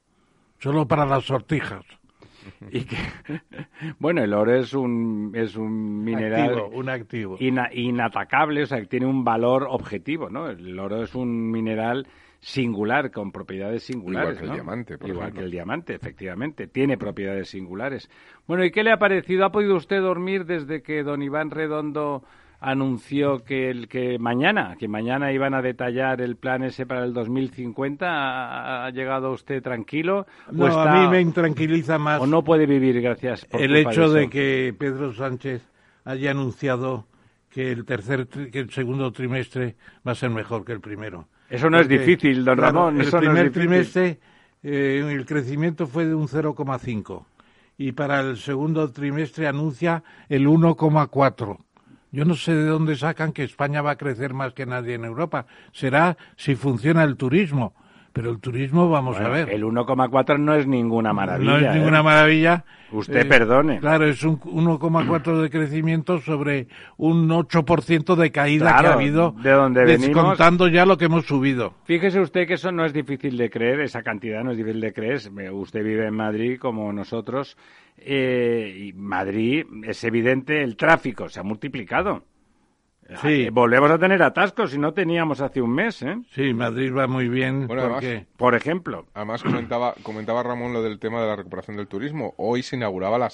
solo 0.59 0.89
para 0.89 1.05
las 1.05 1.25
sortijas. 1.25 1.85
Y 2.71 2.85
que, 2.85 2.97
bueno, 3.99 4.23
el 4.23 4.33
oro 4.33 4.55
es 4.55 4.73
un, 4.73 5.33
es 5.35 5.57
un 5.57 6.05
mineral 6.05 6.59
un 6.73 6.89
activo. 6.89 7.37
inatacable, 7.39 8.63
o 8.63 8.67
sea, 8.67 8.81
que 8.81 8.87
tiene 8.87 9.05
un 9.05 9.23
valor 9.23 9.67
objetivo, 9.69 10.31
¿no? 10.31 10.49
El 10.49 10.79
oro 10.79 11.03
es 11.03 11.15
un 11.15 11.51
mineral 11.51 12.07
singular, 12.41 13.11
con 13.11 13.33
propiedades 13.33 13.85
singulares. 13.85 14.35
Igual 14.35 14.39
que 14.39 14.47
el 14.47 14.53
diamante, 14.53 14.99
por 14.99 15.09
Igual 15.11 15.33
que 15.33 15.41
el 15.41 15.51
diamante, 15.51 15.95
efectivamente. 15.95 16.67
Tiene 16.67 16.97
propiedades 16.97 17.49
singulares. 17.49 18.11
Bueno, 18.47 18.65
¿y 18.65 18.71
qué 18.71 18.83
le 18.83 18.93
ha 18.93 18.99
parecido? 18.99 19.45
¿Ha 19.45 19.51
podido 19.51 19.77
usted 19.77 20.01
dormir 20.01 20.45
desde 20.45 20.83
que 20.83 21.03
don 21.03 21.23
Iván 21.23 21.51
Redondo 21.51 22.23
anunció 22.61 23.45
que 23.45 23.71
el 23.71 23.89
que 23.89 24.19
mañana, 24.19 24.77
que 24.79 24.89
mañana 24.89 25.33
iban 25.33 25.55
a 25.55 25.63
detallar 25.63 26.21
el 26.21 26.37
plan 26.37 26.63
ese 26.63 26.87
para 26.87 27.05
el 27.05 27.13
2050, 27.13 28.07
¿ha, 28.07 28.87
ha 28.87 28.91
llegado 28.91 29.33
usted 29.33 29.63
tranquilo? 29.63 30.27
No, 30.51 30.67
a 30.67 30.93
mí 30.93 31.09
me 31.09 31.21
intranquiliza 31.21 31.99
más. 31.99 32.21
¿O 32.21 32.27
no 32.27 32.43
puede 32.43 32.67
vivir 32.67 33.01
gracias 33.01 33.45
por 33.45 33.61
El 33.61 33.77
hecho 33.77 34.11
de, 34.11 34.29
que 34.29 34.75
Pedro 34.77 35.13
Sánchez 35.13 35.69
haya 36.05 36.31
anunciado 36.31 37.07
que 37.51 37.73
el 37.73 37.85
tercer, 37.85 38.27
que 38.29 38.59
el 38.59 38.71
segundo 38.71 39.11
trimestre 39.13 39.77
va 40.07 40.13
a 40.13 40.15
ser 40.15 40.31
mejor 40.31 40.65
que 40.65 40.73
el 40.73 40.81
primero. 40.81 41.29
Eso 41.49 41.71
no 41.71 41.79
es 41.79 41.89
difícil, 41.89 42.45
don 42.45 42.59
Ramón. 42.59 43.01
El 43.01 43.11
primer 43.11 43.53
trimestre 43.53 44.19
eh, 44.63 45.05
el 45.09 45.25
crecimiento 45.27 45.87
fue 45.87 46.07
de 46.07 46.15
un 46.15 46.27
0,5 46.27 47.25
y 47.79 47.93
para 47.93 48.21
el 48.21 48.37
segundo 48.37 48.91
trimestre 48.91 49.47
anuncia 49.47 50.03
el 50.29 50.49
1,4. 50.49 51.59
Yo 52.11 52.25
no 52.25 52.35
sé 52.35 52.55
de 52.55 52.67
dónde 52.67 52.97
sacan 52.97 53.33
que 53.33 53.45
España 53.45 53.83
va 53.83 53.93
a 53.93 53.97
crecer 53.97 54.33
más 54.33 54.55
que 54.55 54.67
nadie 54.67 54.95
en 54.95 55.05
Europa. 55.05 55.47
Será 55.73 56.17
si 56.37 56.57
funciona 56.57 57.05
el 57.05 57.17
turismo. 57.17 57.75
Pero 58.17 58.31
el 58.31 58.41
turismo, 58.41 58.89
vamos 58.89 59.21
a 59.21 59.29
ver. 59.29 59.51
El 59.51 59.63
1,4 59.63 60.41
no 60.41 60.55
es 60.55 60.67
ninguna 60.67 61.13
maravilla. 61.13 61.51
No 61.51 61.59
es 61.59 61.75
ninguna 61.75 62.01
¿eh? 62.01 62.03
maravilla. 62.03 62.65
Usted 62.91 63.21
eh, 63.21 63.25
perdone. 63.27 63.79
Claro, 63.79 64.07
es 64.07 64.23
un 64.25 64.41
1,4 64.41 65.43
de 65.43 65.51
crecimiento 65.51 66.19
sobre 66.21 66.67
un 66.97 67.29
8% 67.29 68.17
de 68.17 68.33
caída 68.33 68.75
que 68.81 68.87
ha 68.87 68.93
habido. 68.95 69.33
De 69.33 69.51
donde 69.51 69.85
Descontando 69.85 70.67
ya 70.67 70.87
lo 70.87 70.97
que 70.97 71.05
hemos 71.05 71.27
subido. 71.27 71.75
Fíjese 71.85 72.19
usted 72.19 72.47
que 72.47 72.55
eso 72.55 72.73
no 72.73 72.87
es 72.87 72.95
difícil 72.95 73.37
de 73.37 73.51
creer, 73.51 73.81
esa 73.81 74.03
cantidad 74.03 74.43
no 74.43 74.53
es 74.53 74.57
difícil 74.57 74.81
de 74.81 74.95
creer. 74.95 75.21
Usted 75.53 75.85
vive 75.85 76.07
en 76.07 76.15
Madrid 76.15 76.59
como 76.59 76.91
nosotros. 76.95 77.59
Eh, 77.99 78.79
y 78.79 78.93
Madrid, 78.95 79.67
es 79.85 80.03
evidente, 80.05 80.63
el 80.63 80.79
tráfico 80.79 81.29
se 81.29 81.41
ha 81.41 81.43
multiplicado. 81.43 82.23
Sí. 83.23 83.45
Eh, 83.45 83.51
volvemos 83.51 83.91
a 83.91 83.99
tener 83.99 84.23
atascos 84.23 84.71
si 84.71 84.79
no 84.79 84.93
teníamos 84.93 85.41
hace 85.41 85.63
un 85.63 85.73
mes, 85.75 86.03
¿eh? 86.03 86.17
Sí, 86.31 86.53
Madrid 86.53 86.93
va 86.95 87.07
muy 87.07 87.29
bien 87.29 87.67
porque... 87.67 88.27
por 88.37 88.55
ejemplo... 88.55 89.07
Además 89.15 89.43
comentaba, 89.43 89.95
comentaba 90.03 90.43
Ramón 90.43 90.73
lo 90.73 90.83
del 90.83 90.99
tema 90.99 91.21
de 91.21 91.29
la 91.29 91.37
recuperación 91.37 91.77
del 91.77 91.87
turismo. 91.87 92.35
Hoy 92.37 92.63
se 92.63 92.77
inauguraba 92.77 93.19
la, 93.19 93.29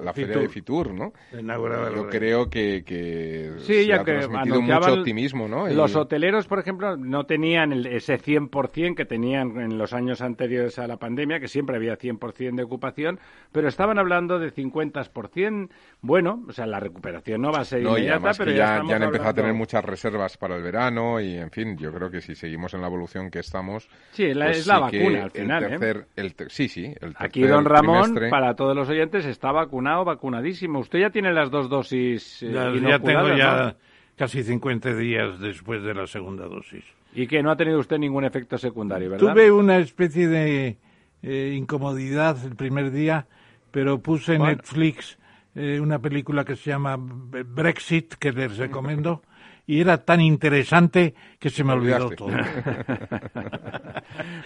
la, 0.00 0.12
feria 0.12 0.38
de 0.38 0.48
Fitur, 0.48 0.92
¿no? 0.92 1.12
Se 1.30 1.40
inauguraba 1.40 1.90
Yo 1.94 2.08
creo 2.08 2.50
que, 2.50 2.82
que, 2.84 3.52
sí, 3.58 3.86
ya 3.86 4.04
que 4.04 4.14
transmitido 4.14 4.60
mucho 4.60 4.94
optimismo, 4.94 5.48
¿no? 5.48 5.68
Los 5.68 5.94
hoteleros, 5.94 6.46
por 6.46 6.58
ejemplo, 6.58 6.96
no 6.96 7.24
tenían 7.24 7.72
el, 7.72 7.86
ese 7.86 8.18
100% 8.18 8.94
que 8.94 9.04
tenían 9.04 9.60
en 9.60 9.78
los 9.78 9.92
años 9.92 10.20
anteriores 10.20 10.78
a 10.78 10.86
la 10.86 10.96
pandemia, 10.96 11.40
que 11.40 11.48
siempre 11.48 11.76
había 11.76 11.96
100% 11.96 12.56
de 12.56 12.62
ocupación, 12.62 13.20
pero 13.52 13.68
estaban 13.68 13.98
hablando 13.98 14.38
de 14.38 14.52
50%. 14.52 15.68
Bueno, 16.00 16.44
o 16.48 16.52
sea, 16.52 16.66
la 16.66 16.80
recuperación 16.80 17.42
no 17.42 17.52
va 17.52 17.60
a 17.60 17.64
ser 17.64 17.82
inmediata, 17.82 18.32
pero 18.36 18.50
ya, 18.50 18.82
ya, 18.86 19.03
han 19.04 19.08
empezado 19.08 19.30
a 19.30 19.34
tener 19.34 19.54
muchas 19.54 19.84
reservas 19.84 20.36
para 20.36 20.56
el 20.56 20.62
verano 20.62 21.20
y, 21.20 21.36
en 21.36 21.50
fin, 21.50 21.76
yo 21.76 21.92
creo 21.92 22.10
que 22.10 22.20
si 22.20 22.34
seguimos 22.34 22.74
en 22.74 22.80
la 22.80 22.88
evolución 22.88 23.30
que 23.30 23.40
estamos... 23.40 23.88
Sí, 24.12 24.32
pues 24.34 24.58
es 24.58 24.66
la 24.66 24.80
vacuna 24.80 25.24
al 25.24 25.30
final, 25.30 25.64
¿eh? 25.64 26.04
El 26.16 26.34
sí, 26.48 26.68
sí. 26.68 26.94
El 27.00 27.14
Aquí 27.16 27.42
don 27.42 27.64
Ramón, 27.64 28.18
para 28.30 28.54
todos 28.54 28.74
los 28.74 28.88
oyentes, 28.88 29.24
está 29.26 29.52
vacunado, 29.52 30.04
vacunadísimo. 30.04 30.80
Usted 30.80 31.00
ya 31.00 31.10
tiene 31.10 31.32
las 31.32 31.50
dos 31.50 31.68
dosis 31.68 32.42
eh, 32.42 32.52
ya, 32.52 32.98
tengo 32.98 33.36
ya 33.36 33.76
casi 34.16 34.42
50 34.42 34.94
días 34.94 35.40
después 35.40 35.82
de 35.82 35.94
la 35.94 36.06
segunda 36.06 36.46
dosis. 36.46 36.84
Y 37.14 37.26
que 37.26 37.42
no 37.42 37.50
ha 37.50 37.56
tenido 37.56 37.78
usted 37.78 37.98
ningún 37.98 38.24
efecto 38.24 38.58
secundario, 38.58 39.10
¿verdad? 39.10 39.32
Tuve 39.32 39.50
una 39.52 39.78
especie 39.78 40.26
de 40.26 40.78
eh, 41.22 41.54
incomodidad 41.56 42.36
el 42.44 42.56
primer 42.56 42.90
día, 42.90 43.26
pero 43.70 43.98
puse 43.98 44.34
en 44.34 44.42
Netflix 44.42 45.18
eh, 45.54 45.78
una 45.80 46.00
película 46.00 46.44
que 46.44 46.56
se 46.56 46.70
llama 46.70 46.96
Brexit, 46.98 48.14
que 48.14 48.32
les 48.32 48.56
recomiendo. 48.56 49.22
y 49.66 49.80
era 49.80 50.04
tan 50.04 50.20
interesante 50.20 51.14
que 51.38 51.48
se 51.48 51.64
me 51.64 51.72
olvidó 51.72 52.10
todo. 52.10 52.28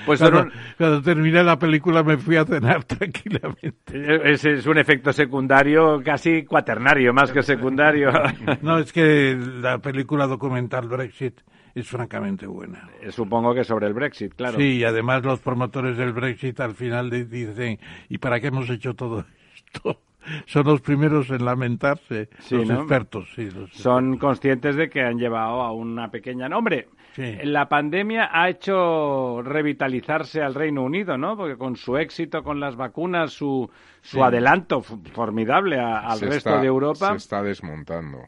pues 0.06 0.20
cuando, 0.20 1.02
terminé 1.02 1.42
la 1.42 1.58
película 1.58 2.02
me 2.02 2.18
fui 2.18 2.36
a 2.36 2.44
cenar 2.44 2.84
tranquilamente. 2.84 4.30
Ese 4.30 4.54
es 4.54 4.66
un 4.66 4.78
efecto 4.78 5.12
secundario 5.12 6.02
casi 6.04 6.44
cuaternario, 6.44 7.14
más 7.14 7.32
que 7.32 7.42
secundario. 7.42 8.10
no, 8.62 8.78
es 8.78 8.92
que 8.92 9.34
la 9.34 9.78
película 9.78 10.26
documental 10.26 10.88
Brexit 10.88 11.40
es 11.74 11.88
francamente 11.88 12.46
buena. 12.46 12.88
Eh, 13.00 13.12
supongo 13.12 13.54
que 13.54 13.64
sobre 13.64 13.86
el 13.86 13.94
Brexit, 13.94 14.34
claro. 14.34 14.58
Sí, 14.58 14.78
y 14.78 14.84
además 14.84 15.24
los 15.24 15.40
promotores 15.40 15.96
del 15.96 16.12
Brexit 16.12 16.60
al 16.60 16.74
final 16.74 17.10
dicen, 17.10 17.78
¿y 18.08 18.18
para 18.18 18.40
qué 18.40 18.48
hemos 18.48 18.68
hecho 18.70 18.94
todo 18.94 19.24
esto? 19.54 20.00
Son 20.46 20.66
los 20.66 20.80
primeros 20.80 21.30
en 21.30 21.44
lamentarse, 21.44 22.28
los 22.50 22.70
expertos. 22.70 23.28
Sí, 23.34 23.48
son 23.72 24.18
conscientes 24.18 24.76
de 24.76 24.88
que 24.88 25.02
han 25.02 25.18
llevado 25.18 25.62
a 25.62 25.72
una 25.72 26.10
pequeña... 26.10 26.48
nombre. 26.48 26.88
la 27.16 27.68
pandemia 27.68 28.30
ha 28.32 28.48
hecho 28.48 29.42
revitalizarse 29.42 30.40
al 30.40 30.54
Reino 30.54 30.82
Unido, 30.82 31.18
¿no? 31.18 31.36
Porque 31.36 31.56
con 31.56 31.76
su 31.76 31.96
éxito 31.96 32.42
con 32.42 32.60
las 32.60 32.76
vacunas, 32.76 33.32
su, 33.32 33.70
su 34.00 34.22
adelanto 34.22 34.82
formidable 34.82 35.78
al 35.78 36.20
resto 36.20 36.58
de 36.60 36.66
Europa... 36.66 37.10
Se 37.10 37.16
está 37.16 37.42
desmontando. 37.42 38.20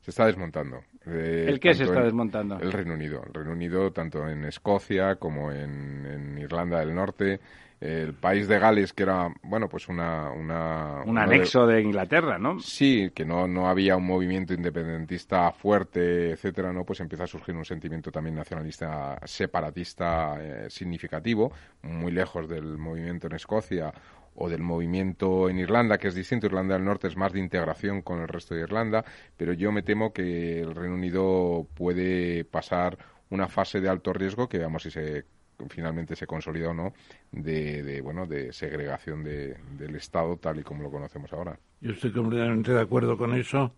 Se 0.00 0.10
está 0.10 0.26
desmontando. 0.26 0.80
Eh, 1.06 1.46
¿El 1.48 1.60
qué 1.60 1.74
se 1.74 1.84
está 1.84 2.02
desmontando? 2.02 2.58
El 2.58 2.72
Reino 2.72 2.94
Unido. 2.94 3.22
El 3.26 3.34
Reino 3.34 3.52
Unido, 3.52 3.92
tanto 3.92 4.28
en 4.28 4.44
Escocia 4.44 5.16
como 5.16 5.52
en 5.52 6.36
Irlanda 6.38 6.80
del 6.80 6.94
Norte, 6.94 7.40
el 7.80 8.14
país 8.14 8.48
de 8.48 8.58
Gales, 8.58 8.92
que 8.92 9.04
era, 9.04 9.32
bueno, 9.42 9.68
pues 9.68 9.88
una... 9.88 10.30
una 10.30 11.02
un 11.04 11.16
anexo 11.16 11.66
de... 11.66 11.80
Inglaterra, 11.80 12.38
¿no? 12.38 12.58
Sí, 12.58 13.10
que 13.14 13.24
no, 13.24 13.46
no 13.46 13.68
había 13.68 13.96
un 13.96 14.06
movimiento 14.06 14.52
independentista 14.52 15.52
fuerte, 15.52 16.32
etcétera, 16.32 16.72
¿no? 16.72 16.84
Pues 16.84 17.00
empieza 17.00 17.24
a 17.24 17.28
surgir 17.28 17.54
un 17.54 17.64
sentimiento 17.64 18.10
también 18.10 18.34
nacionalista 18.34 19.18
separatista 19.24 20.36
eh, 20.40 20.70
significativo, 20.70 21.52
muy 21.82 22.10
lejos 22.10 22.48
del 22.48 22.78
movimiento 22.78 23.28
en 23.28 23.34
Escocia 23.34 23.92
o 24.34 24.48
del 24.48 24.62
movimiento 24.62 25.48
en 25.48 25.58
Irlanda, 25.58 25.98
que 25.98 26.08
es 26.08 26.14
distinto. 26.14 26.46
Irlanda 26.46 26.74
del 26.74 26.84
Norte 26.84 27.08
es 27.08 27.16
más 27.16 27.32
de 27.32 27.40
integración 27.40 28.02
con 28.02 28.20
el 28.20 28.28
resto 28.28 28.54
de 28.54 28.62
Irlanda, 28.62 29.04
pero 29.36 29.52
yo 29.52 29.72
me 29.72 29.82
temo 29.82 30.12
que 30.12 30.60
el 30.60 30.74
Reino 30.74 30.94
Unido 30.94 31.66
puede 31.74 32.44
pasar 32.44 32.98
una 33.30 33.48
fase 33.48 33.80
de 33.80 33.88
alto 33.88 34.12
riesgo 34.12 34.48
que 34.48 34.58
veamos 34.58 34.82
si 34.82 34.90
se 34.90 35.24
finalmente 35.68 36.14
se 36.16 36.26
consolida 36.26 36.70
o 36.70 36.74
no 36.74 36.92
de, 37.32 38.00
bueno 38.02 38.26
de 38.26 38.52
segregación 38.52 39.24
del 39.24 39.96
Estado 39.96 40.36
tal 40.36 40.60
y 40.60 40.62
como 40.62 40.82
lo 40.82 40.90
conocemos 40.90 41.32
ahora. 41.32 41.58
Yo 41.80 41.92
estoy 41.92 42.12
completamente 42.12 42.72
de 42.72 42.80
acuerdo 42.80 43.16
con 43.16 43.34
eso. 43.34 43.74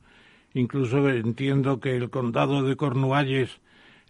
Incluso 0.53 1.09
entiendo 1.09 1.79
que 1.79 1.97
el 1.97 2.11
condado 2.11 2.63
de 2.65 2.77
Cornualles, 2.77 3.61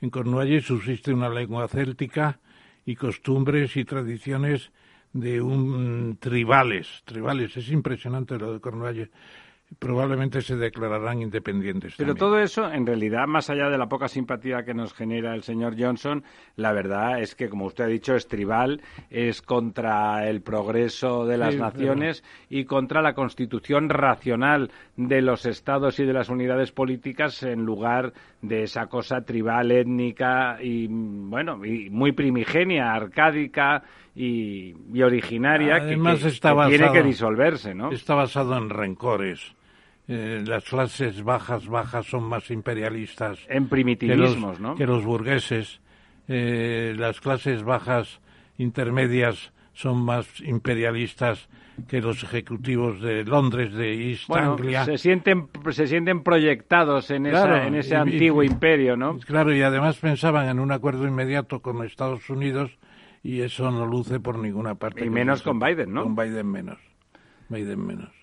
en 0.01 0.11
Cornualles 0.11 0.65
subsiste 0.65 1.13
una 1.13 1.29
lengua 1.29 1.69
céltica 1.69 2.41
y 2.87 2.97
costumbres 2.97 3.77
y 3.77 3.85
tradiciones 3.85 4.71
de 5.13 5.43
un 5.43 6.17
tribales, 6.21 7.03
tribales, 7.05 7.57
es 7.57 7.69
impresionante 7.71 8.39
lo 8.39 8.53
de 8.53 8.61
Cornualles 8.61 9.11
probablemente 9.79 10.43
se 10.43 10.57
declararán 10.57 11.23
independientes. 11.23 11.95
Pero 11.97 12.15
todo 12.15 12.39
eso, 12.39 12.71
en 12.71 12.87
realidad, 12.87 13.27
más 13.27 13.51
allá 13.51 13.71
de 13.71 13.79
la 13.79 13.89
poca 13.89 14.09
simpatía 14.09 14.65
que 14.65 14.75
nos 14.75 14.93
genera 14.93 15.35
el 15.35 15.43
señor 15.43 15.75
Johnson, 15.79 16.25
la 16.57 16.73
verdad 16.73 17.21
es 17.21 17.35
que, 17.35 17.49
como 17.49 17.67
usted 17.67 17.85
ha 17.85 17.89
dicho, 17.89 18.15
es 18.15 18.27
tribal, 18.27 18.83
es 19.11 19.43
contra 19.43 20.29
el 20.29 20.43
progreso 20.43 21.25
de 21.25 21.39
las 21.39 21.55
naciones 21.55 22.25
y 22.49 22.65
contra 22.65 23.01
la 23.01 23.15
constitución 23.15 23.89
racional 23.89 24.71
de 24.97 25.23
los 25.23 25.47
estados 25.47 25.99
y 26.01 26.05
de 26.05 26.13
las 26.13 26.29
unidades 26.29 26.73
políticas 26.73 27.43
en 27.43 27.65
lugar 27.65 28.13
de 28.43 28.65
esa 28.65 28.87
cosa 28.87 29.23
tribal, 29.23 29.71
étnica 29.71 30.59
y, 30.61 30.89
bueno, 30.89 31.65
y 31.65 31.91
muy 31.91 32.13
primigenia, 32.13 32.93
arcádica 32.93 33.83
y, 34.15 34.75
originaria 35.01 35.81
que, 35.87 35.97
tiene 35.97 36.93
que 36.93 37.03
disolverse, 37.03 37.75
¿no? 37.75 37.93
Está 37.93 38.15
basado 38.15 38.57
en 38.57 38.69
rencores 38.69 39.55
eh, 40.13 40.43
las 40.45 40.65
clases 40.65 41.23
bajas 41.23 41.69
bajas 41.69 42.05
son 42.05 42.25
más 42.25 42.51
imperialistas 42.51 43.39
en 43.49 43.69
primitivismos, 43.69 44.57
que 44.57 44.63
los, 44.63 44.79
que 44.79 44.87
los 44.87 45.05
burgueses. 45.05 45.81
Eh, 46.27 46.97
las 46.99 47.21
clases 47.21 47.63
bajas 47.63 48.21
intermedias 48.59 49.53
son 49.73 50.05
más 50.05 50.41
imperialistas 50.41 51.49
que 51.87 52.01
los 52.01 52.25
ejecutivos 52.25 53.01
de 53.01 53.23
Londres, 53.23 53.73
de 53.73 54.11
East 54.11 54.29
Anglia. 54.33 54.85
Se 54.85 54.99
sienten, 54.99 55.49
se 55.71 55.87
sienten 55.87 56.25
proyectados 56.25 57.13
en, 57.13 57.27
en 57.27 57.75
ese 57.77 57.95
antiguo 57.95 58.43
imperio, 58.43 58.97
¿no? 58.97 59.17
Claro, 59.21 59.55
y 59.55 59.63
además 59.63 59.97
pensaban 59.99 60.49
en 60.49 60.59
un 60.59 60.73
acuerdo 60.73 61.07
inmediato 61.07 61.63
con 61.63 61.85
Estados 61.85 62.29
Unidos 62.29 62.77
y 63.23 63.43
eso 63.43 63.71
no 63.71 63.87
luce 63.87 64.19
por 64.19 64.41
ninguna 64.41 64.75
parte. 64.75 65.05
Y 65.05 65.11
menos 65.11 65.43
con 65.43 65.61
Biden, 65.61 65.95
¿no? 65.95 66.03
Con 66.03 66.17
Biden 66.17 66.51
menos 66.51 66.90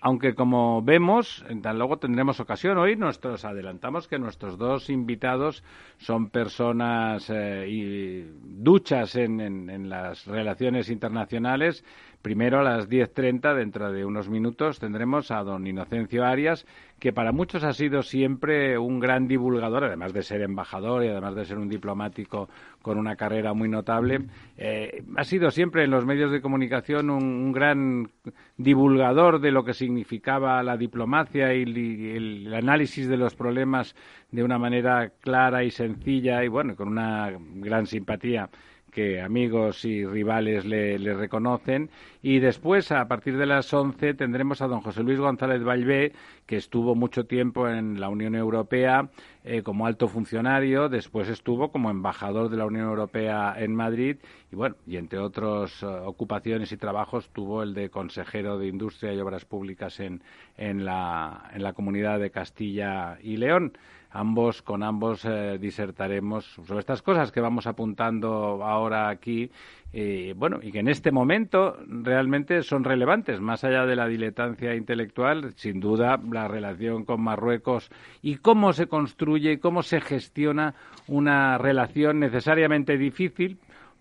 Aunque 0.00 0.34
como 0.34 0.80
vemos, 0.80 1.44
luego 1.74 1.98
tendremos 1.98 2.40
ocasión 2.40 2.78
hoy, 2.78 2.96
nosotros 2.96 3.44
adelantamos 3.44 4.08
que 4.08 4.18
nuestros 4.18 4.56
dos 4.56 4.88
invitados 4.88 5.62
son 5.98 6.30
personas 6.30 7.28
eh, 7.28 7.66
y 7.68 8.22
duchas 8.42 9.16
en, 9.16 9.88
las 9.90 10.26
relaciones 10.26 10.88
internacionales. 10.88 11.84
Primero 12.22 12.58
a 12.58 12.64
las 12.64 12.88
10.30, 12.88 13.54
dentro 13.54 13.92
de 13.92 14.04
unos 14.04 14.28
minutos, 14.28 14.80
tendremos 14.80 15.30
a 15.30 15.44
don 15.44 15.66
Inocencio 15.68 16.24
Arias, 16.24 16.66
que 16.98 17.12
para 17.12 17.30
muchos 17.30 17.62
ha 17.62 17.72
sido 17.72 18.02
siempre 18.02 18.76
un 18.76 18.98
gran 18.98 19.28
divulgador, 19.28 19.84
además 19.84 20.12
de 20.12 20.24
ser 20.24 20.42
embajador 20.42 21.04
y 21.04 21.08
además 21.08 21.36
de 21.36 21.44
ser 21.44 21.58
un 21.58 21.68
diplomático 21.68 22.48
con 22.82 22.98
una 22.98 23.14
carrera 23.14 23.54
muy 23.54 23.68
notable, 23.68 24.22
eh, 24.56 25.04
ha 25.16 25.22
sido 25.22 25.52
siempre 25.52 25.84
en 25.84 25.92
los 25.92 26.04
medios 26.04 26.32
de 26.32 26.40
comunicación 26.40 27.08
un, 27.08 27.52
gran 27.52 28.10
divulgador 28.56 29.40
de 29.40 29.52
lo 29.52 29.62
que 29.62 29.72
significaba 29.72 30.60
la 30.64 30.76
diplomacia 30.76 31.54
y, 31.54 31.62
el, 31.62 32.52
análisis 32.52 33.08
de 33.08 33.16
los 33.16 33.36
problemas 33.36 33.94
de 34.32 34.42
una 34.42 34.58
manera 34.58 35.12
clara 35.20 35.62
y 35.62 35.70
sencilla 35.70 36.42
y 36.42 36.48
bueno, 36.48 36.74
con 36.74 36.88
una 36.88 37.30
gran 37.54 37.86
simpatía 37.86 38.50
que 38.98 39.20
amigos 39.22 39.84
y 39.84 40.04
rivales 40.04 40.64
le, 40.64 40.98
reconocen. 41.14 41.88
Y 42.20 42.40
después, 42.40 42.90
a 42.90 43.06
partir 43.06 43.38
de 43.38 43.46
las 43.46 43.72
11, 43.72 44.14
tendremos 44.14 44.60
a 44.60 44.66
don 44.66 44.80
José 44.80 45.04
Luis 45.04 45.20
González 45.20 45.62
Valvé, 45.62 46.10
que 46.46 46.56
estuvo 46.56 46.96
mucho 46.96 47.24
tiempo 47.24 47.68
en 47.68 48.00
la 48.00 48.08
Unión 48.08 48.34
Europea 48.34 49.08
eh, 49.44 49.62
como 49.62 49.86
alto 49.86 50.08
funcionario, 50.08 50.88
después 50.88 51.28
estuvo 51.28 51.70
como 51.70 51.90
embajador 51.90 52.48
de 52.48 52.56
la 52.56 52.66
Unión 52.66 52.88
Europea 52.88 53.54
en 53.56 53.72
Madrid. 53.72 54.16
Y, 54.50 54.56
bueno, 54.56 54.74
y 54.84 54.96
entre 54.96 55.20
otras 55.20 55.80
eh, 55.84 55.86
ocupaciones 55.86 56.72
y 56.72 56.76
trabajos 56.76 57.28
tuvo 57.28 57.62
el 57.62 57.74
de 57.74 57.90
consejero 57.90 58.58
de 58.58 58.66
Industria 58.66 59.14
y 59.14 59.20
Obras 59.20 59.44
Públicas 59.44 60.00
en, 60.00 60.24
en, 60.56 60.84
la, 60.84 61.48
en 61.54 61.62
la 61.62 61.72
Comunidad 61.72 62.18
de 62.18 62.30
Castilla 62.30 63.16
y 63.22 63.36
León 63.36 63.74
ambos 64.10 64.62
con 64.62 64.82
ambos 64.82 65.24
eh, 65.24 65.58
disertaremos 65.60 66.44
sobre 66.46 66.80
estas 66.80 67.02
cosas 67.02 67.30
que 67.30 67.40
vamos 67.40 67.66
apuntando 67.66 68.64
ahora 68.64 69.08
aquí 69.08 69.50
eh, 69.92 70.34
bueno 70.36 70.60
y 70.62 70.72
que 70.72 70.80
en 70.80 70.88
este 70.88 71.12
momento 71.12 71.76
realmente 71.86 72.62
son 72.62 72.84
relevantes 72.84 73.40
más 73.40 73.64
allá 73.64 73.84
de 73.86 73.96
la 73.96 74.06
diletancia 74.06 74.74
intelectual 74.74 75.52
sin 75.56 75.80
duda 75.80 76.18
la 76.30 76.48
relación 76.48 77.04
con 77.04 77.20
Marruecos 77.22 77.90
y 78.22 78.36
cómo 78.36 78.72
se 78.72 78.86
construye 78.86 79.52
y 79.52 79.58
cómo 79.58 79.82
se 79.82 80.00
gestiona 80.00 80.74
una 81.06 81.58
relación 81.58 82.20
necesariamente 82.20 82.96
difícil 82.96 83.58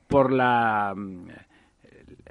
por 0.07 0.31
la 0.31 0.95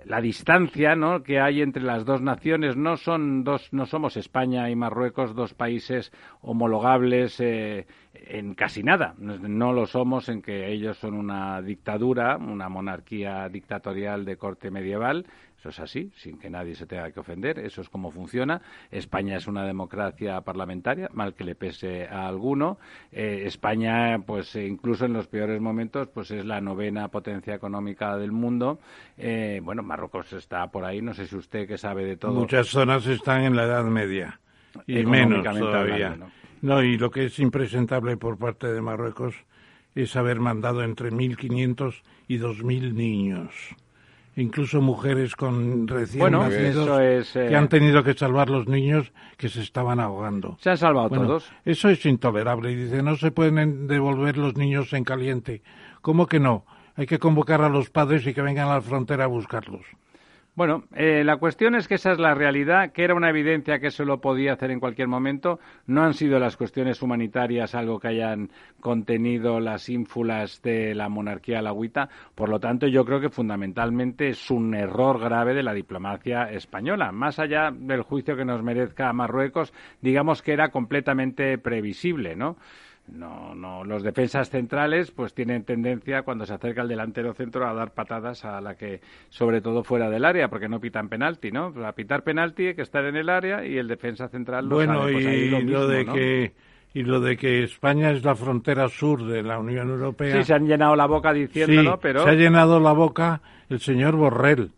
la 0.06 0.20
distancia 0.20 0.94
¿no? 0.94 1.22
que 1.22 1.40
hay 1.40 1.60
entre 1.60 1.82
las 1.82 2.04
dos 2.04 2.22
naciones 2.22 2.76
no 2.76 2.96
son 2.96 3.42
dos 3.42 3.72
no 3.72 3.86
somos 3.86 4.16
España 4.16 4.70
y 4.70 4.76
Marruecos 4.76 5.34
dos 5.34 5.52
países 5.52 6.12
homologables 6.42 7.40
eh, 7.40 7.86
en 8.14 8.54
casi 8.54 8.82
nada 8.82 9.14
no 9.18 9.72
lo 9.72 9.86
somos 9.86 10.28
en 10.28 10.42
que 10.42 10.70
ellos 10.70 10.96
son 10.98 11.14
una 11.14 11.60
dictadura 11.60 12.36
una 12.36 12.68
monarquía 12.68 13.48
dictatorial 13.48 14.24
de 14.24 14.36
corte 14.36 14.70
medieval 14.70 15.26
es 15.70 15.80
así, 15.80 16.10
sin 16.16 16.38
que 16.38 16.50
nadie 16.50 16.74
se 16.74 16.86
tenga 16.86 17.10
que 17.10 17.20
ofender. 17.20 17.58
Eso 17.58 17.80
es 17.80 17.88
como 17.88 18.10
funciona. 18.10 18.60
España 18.90 19.36
es 19.36 19.46
una 19.46 19.64
democracia 19.64 20.40
parlamentaria, 20.40 21.08
mal 21.12 21.34
que 21.34 21.44
le 21.44 21.54
pese 21.54 22.06
a 22.06 22.26
alguno. 22.26 22.78
Eh, 23.12 23.44
España, 23.46 24.18
pues 24.26 24.54
eh, 24.56 24.66
incluso 24.66 25.04
en 25.04 25.12
los 25.12 25.26
peores 25.26 25.60
momentos, 25.60 26.08
pues 26.08 26.30
es 26.30 26.44
la 26.44 26.60
novena 26.60 27.08
potencia 27.08 27.54
económica 27.54 28.16
del 28.16 28.32
mundo. 28.32 28.78
Eh, 29.16 29.60
bueno, 29.62 29.82
Marruecos 29.82 30.32
está 30.32 30.66
por 30.70 30.84
ahí. 30.84 31.02
No 31.02 31.14
sé 31.14 31.26
si 31.26 31.36
usted 31.36 31.66
que 31.66 31.78
sabe 31.78 32.04
de 32.04 32.16
todo. 32.16 32.32
Muchas 32.32 32.68
zonas 32.68 33.06
están 33.06 33.42
en 33.42 33.56
la 33.56 33.64
Edad 33.64 33.84
Media 33.84 34.40
y 34.86 35.04
menos 35.04 35.44
todavía. 35.44 36.16
¿no? 36.62 36.82
y 36.82 36.98
lo 36.98 37.10
que 37.10 37.26
es 37.26 37.38
impresentable 37.38 38.16
por 38.16 38.38
parte 38.38 38.72
de 38.72 38.80
Marruecos 38.80 39.34
es 39.94 40.16
haber 40.16 40.40
mandado 40.40 40.82
entre 40.82 41.10
1.500 41.10 42.02
y 42.28 42.38
2.000 42.38 42.92
niños 42.92 43.76
incluso 44.36 44.80
mujeres 44.80 45.34
con 45.34 45.88
recién 45.88 46.30
nacidos 46.30 47.32
que 47.32 47.48
eh, 47.48 47.56
han 47.56 47.68
tenido 47.68 48.04
que 48.04 48.14
salvar 48.14 48.50
los 48.50 48.68
niños 48.68 49.12
que 49.36 49.48
se 49.48 49.62
estaban 49.62 49.98
ahogando. 49.98 50.56
Se 50.60 50.70
han 50.70 50.78
salvado 50.78 51.10
todos. 51.10 51.50
Eso 51.64 51.88
es 51.88 52.04
intolerable. 52.06 52.70
Y 52.70 52.76
dice, 52.76 53.02
no 53.02 53.16
se 53.16 53.30
pueden 53.30 53.86
devolver 53.86 54.36
los 54.36 54.56
niños 54.56 54.92
en 54.92 55.04
caliente. 55.04 55.62
¿Cómo 56.02 56.26
que 56.26 56.38
no? 56.38 56.64
Hay 56.94 57.06
que 57.06 57.18
convocar 57.18 57.62
a 57.62 57.68
los 57.68 57.90
padres 57.90 58.26
y 58.26 58.34
que 58.34 58.42
vengan 58.42 58.68
a 58.68 58.74
la 58.74 58.80
frontera 58.80 59.24
a 59.24 59.28
buscarlos. 59.28 59.84
Bueno, 60.56 60.84
eh, 60.94 61.22
la 61.22 61.36
cuestión 61.36 61.74
es 61.74 61.86
que 61.86 61.96
esa 61.96 62.12
es 62.12 62.18
la 62.18 62.34
realidad, 62.34 62.90
que 62.92 63.04
era 63.04 63.14
una 63.14 63.28
evidencia 63.28 63.78
que 63.78 63.90
se 63.90 64.06
lo 64.06 64.22
podía 64.22 64.54
hacer 64.54 64.70
en 64.70 64.80
cualquier 64.80 65.06
momento. 65.06 65.60
No 65.86 66.02
han 66.02 66.14
sido 66.14 66.38
las 66.38 66.56
cuestiones 66.56 67.02
humanitarias 67.02 67.74
algo 67.74 68.00
que 68.00 68.08
hayan 68.08 68.48
contenido 68.80 69.60
las 69.60 69.90
ínfulas 69.90 70.62
de 70.62 70.94
la 70.94 71.10
monarquía 71.10 71.58
alagüita. 71.58 72.08
Por 72.34 72.48
lo 72.48 72.58
tanto, 72.58 72.86
yo 72.86 73.04
creo 73.04 73.20
que 73.20 73.28
fundamentalmente 73.28 74.30
es 74.30 74.50
un 74.50 74.74
error 74.74 75.20
grave 75.20 75.52
de 75.52 75.62
la 75.62 75.74
diplomacia 75.74 76.50
española. 76.50 77.12
Más 77.12 77.38
allá 77.38 77.70
del 77.70 78.00
juicio 78.00 78.34
que 78.34 78.46
nos 78.46 78.62
merezca 78.62 79.12
Marruecos, 79.12 79.74
digamos 80.00 80.40
que 80.40 80.54
era 80.54 80.70
completamente 80.70 81.58
previsible, 81.58 82.34
¿no? 82.34 82.56
No, 83.08 83.54
no, 83.54 83.84
los 83.84 84.02
defensas 84.02 84.50
centrales 84.50 85.12
pues 85.12 85.32
tienen 85.32 85.62
tendencia 85.62 86.22
cuando 86.22 86.44
se 86.44 86.54
acerca 86.54 86.82
el 86.82 86.88
delantero 86.88 87.34
centro 87.34 87.66
a 87.66 87.72
dar 87.72 87.92
patadas 87.92 88.44
a 88.44 88.60
la 88.60 88.74
que 88.74 89.00
sobre 89.28 89.60
todo 89.60 89.84
fuera 89.84 90.10
del 90.10 90.24
área 90.24 90.48
porque 90.48 90.68
no 90.68 90.80
pitan 90.80 91.08
penalti, 91.08 91.52
¿no? 91.52 91.72
A 91.84 91.92
pitar 91.92 92.24
penalti 92.24 92.66
hay 92.66 92.74
que 92.74 92.82
estar 92.82 93.04
en 93.04 93.16
el 93.16 93.28
área 93.28 93.64
y 93.64 93.78
el 93.78 93.86
defensa 93.86 94.28
central 94.28 94.68
lo 94.68 94.76
bueno, 94.76 95.02
pues 95.02 95.24
y 95.24 95.50
lo, 95.50 95.86
de 95.86 96.04
que 96.04 96.52
y 96.94 97.02
lo 97.04 97.20
de 97.20 97.36
que 97.36 97.62
España 97.62 98.10
es 98.10 98.24
la 98.24 98.34
frontera 98.34 98.88
sur 98.88 99.24
de 99.24 99.42
la 99.42 99.58
Unión 99.58 99.88
Europea. 99.88 100.38
Sí, 100.38 100.44
se 100.44 100.54
han 100.54 100.66
llenado 100.66 100.96
la 100.96 101.06
boca 101.06 101.32
diciéndolo, 101.32 102.00
pero 102.00 102.24
se 102.24 102.30
ha 102.30 102.34
llenado 102.34 102.80
la 102.80 102.92
boca 102.92 103.40
el 103.68 103.78
señor 103.80 104.16
Borrell. 104.16 104.72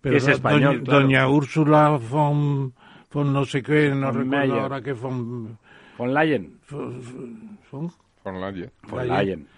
Pero 0.00 0.16
es 0.16 0.26
español, 0.26 0.82
doña, 0.82 1.28
Úrsula 1.28 1.90
von, 1.90 2.72
von 3.12 3.32
no 3.32 3.44
sé 3.44 3.62
qué, 3.62 3.90
no 3.90 4.10
recuerdo 4.10 4.60
ahora 4.60 4.80
qué 4.80 4.92
von 4.92 5.58
Von 5.98 6.14
Leyen. 6.14 6.60
Von 6.70 8.40
Leyen. 8.40 8.70
Von 8.88 9.08
Leyen. 9.08 9.48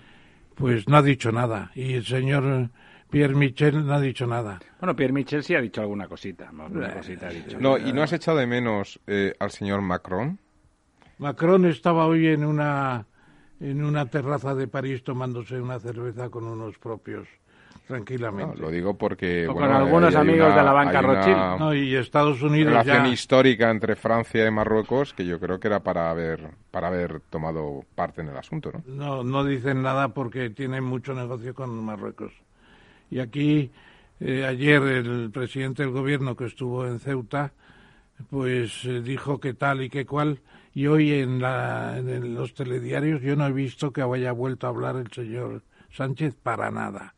Pues 0.54 0.88
no 0.88 0.96
ha 0.96 1.02
dicho 1.02 1.30
nada. 1.30 1.70
Y 1.74 1.94
el 1.94 2.04
señor 2.04 2.70
Pierre 3.10 3.34
Michel 3.34 3.86
no 3.86 3.92
ha 3.92 4.00
dicho 4.00 4.26
nada. 4.26 4.58
Bueno, 4.78 4.96
Pierre 4.96 5.12
Michel 5.12 5.42
sí 5.42 5.54
ha 5.54 5.60
dicho 5.60 5.82
alguna 5.82 6.08
cosita. 6.08 6.50
No, 6.50 7.76
¿y 7.78 7.92
no 7.92 8.02
has 8.02 8.12
echado 8.14 8.38
de 8.38 8.46
menos 8.46 8.98
eh, 9.06 9.34
al 9.38 9.50
señor 9.50 9.82
Macron? 9.82 10.38
Macron 11.18 11.66
estaba 11.66 12.06
hoy 12.06 12.28
en 12.28 12.44
una, 12.44 13.06
en 13.60 13.84
una 13.84 14.06
terraza 14.06 14.54
de 14.54 14.66
París 14.66 15.04
tomándose 15.04 15.60
una 15.60 15.78
cerveza 15.78 16.30
con 16.30 16.44
unos 16.44 16.78
propios 16.78 17.28
tranquilamente. 17.90 18.56
lo 18.58 18.70
digo 18.70 18.96
porque 18.96 19.46
con 19.46 19.64
algunos 19.64 20.14
amigos 20.14 20.54
de 20.54 20.62
la 20.62 20.72
banca 20.72 21.02
Rothschild. 21.02 21.58
No, 21.58 21.74
y 21.74 21.96
Estados 21.96 22.40
Unidos 22.40 22.72
relación 22.72 23.06
histórica 23.06 23.70
entre 23.70 23.96
Francia 23.96 24.46
y 24.46 24.50
Marruecos 24.50 25.12
que 25.12 25.26
yo 25.26 25.40
creo 25.40 25.58
que 25.58 25.68
era 25.68 25.80
para 25.80 26.10
haber 26.10 26.50
para 26.70 26.88
haber 26.88 27.20
tomado 27.30 27.84
parte 27.94 28.20
en 28.20 28.28
el 28.28 28.36
asunto, 28.36 28.70
¿no? 28.72 28.82
No, 28.86 29.24
no 29.24 29.44
dicen 29.44 29.82
nada 29.82 30.08
porque 30.08 30.50
tienen 30.50 30.84
mucho 30.84 31.14
negocio 31.14 31.52
con 31.52 31.70
Marruecos. 31.84 32.32
Y 33.10 33.18
aquí 33.18 33.72
eh, 34.20 34.44
ayer 34.46 34.82
el 34.82 35.30
presidente 35.32 35.82
del 35.82 35.90
gobierno 35.90 36.36
que 36.36 36.44
estuvo 36.44 36.86
en 36.86 37.00
Ceuta 37.00 37.52
pues 38.28 38.84
eh, 38.84 39.00
dijo 39.00 39.40
que 39.40 39.54
tal 39.54 39.82
y 39.82 39.90
que 39.90 40.06
cual 40.06 40.40
y 40.74 40.86
hoy 40.86 41.14
en, 41.14 41.40
la, 41.40 41.98
en 41.98 42.34
los 42.34 42.54
telediarios 42.54 43.20
yo 43.22 43.34
no 43.34 43.46
he 43.46 43.52
visto 43.52 43.92
que 43.92 44.02
haya 44.02 44.30
vuelto 44.30 44.66
a 44.66 44.70
hablar 44.70 44.96
el 44.96 45.10
señor 45.10 45.62
Sánchez 45.90 46.36
para 46.40 46.70
nada 46.70 47.14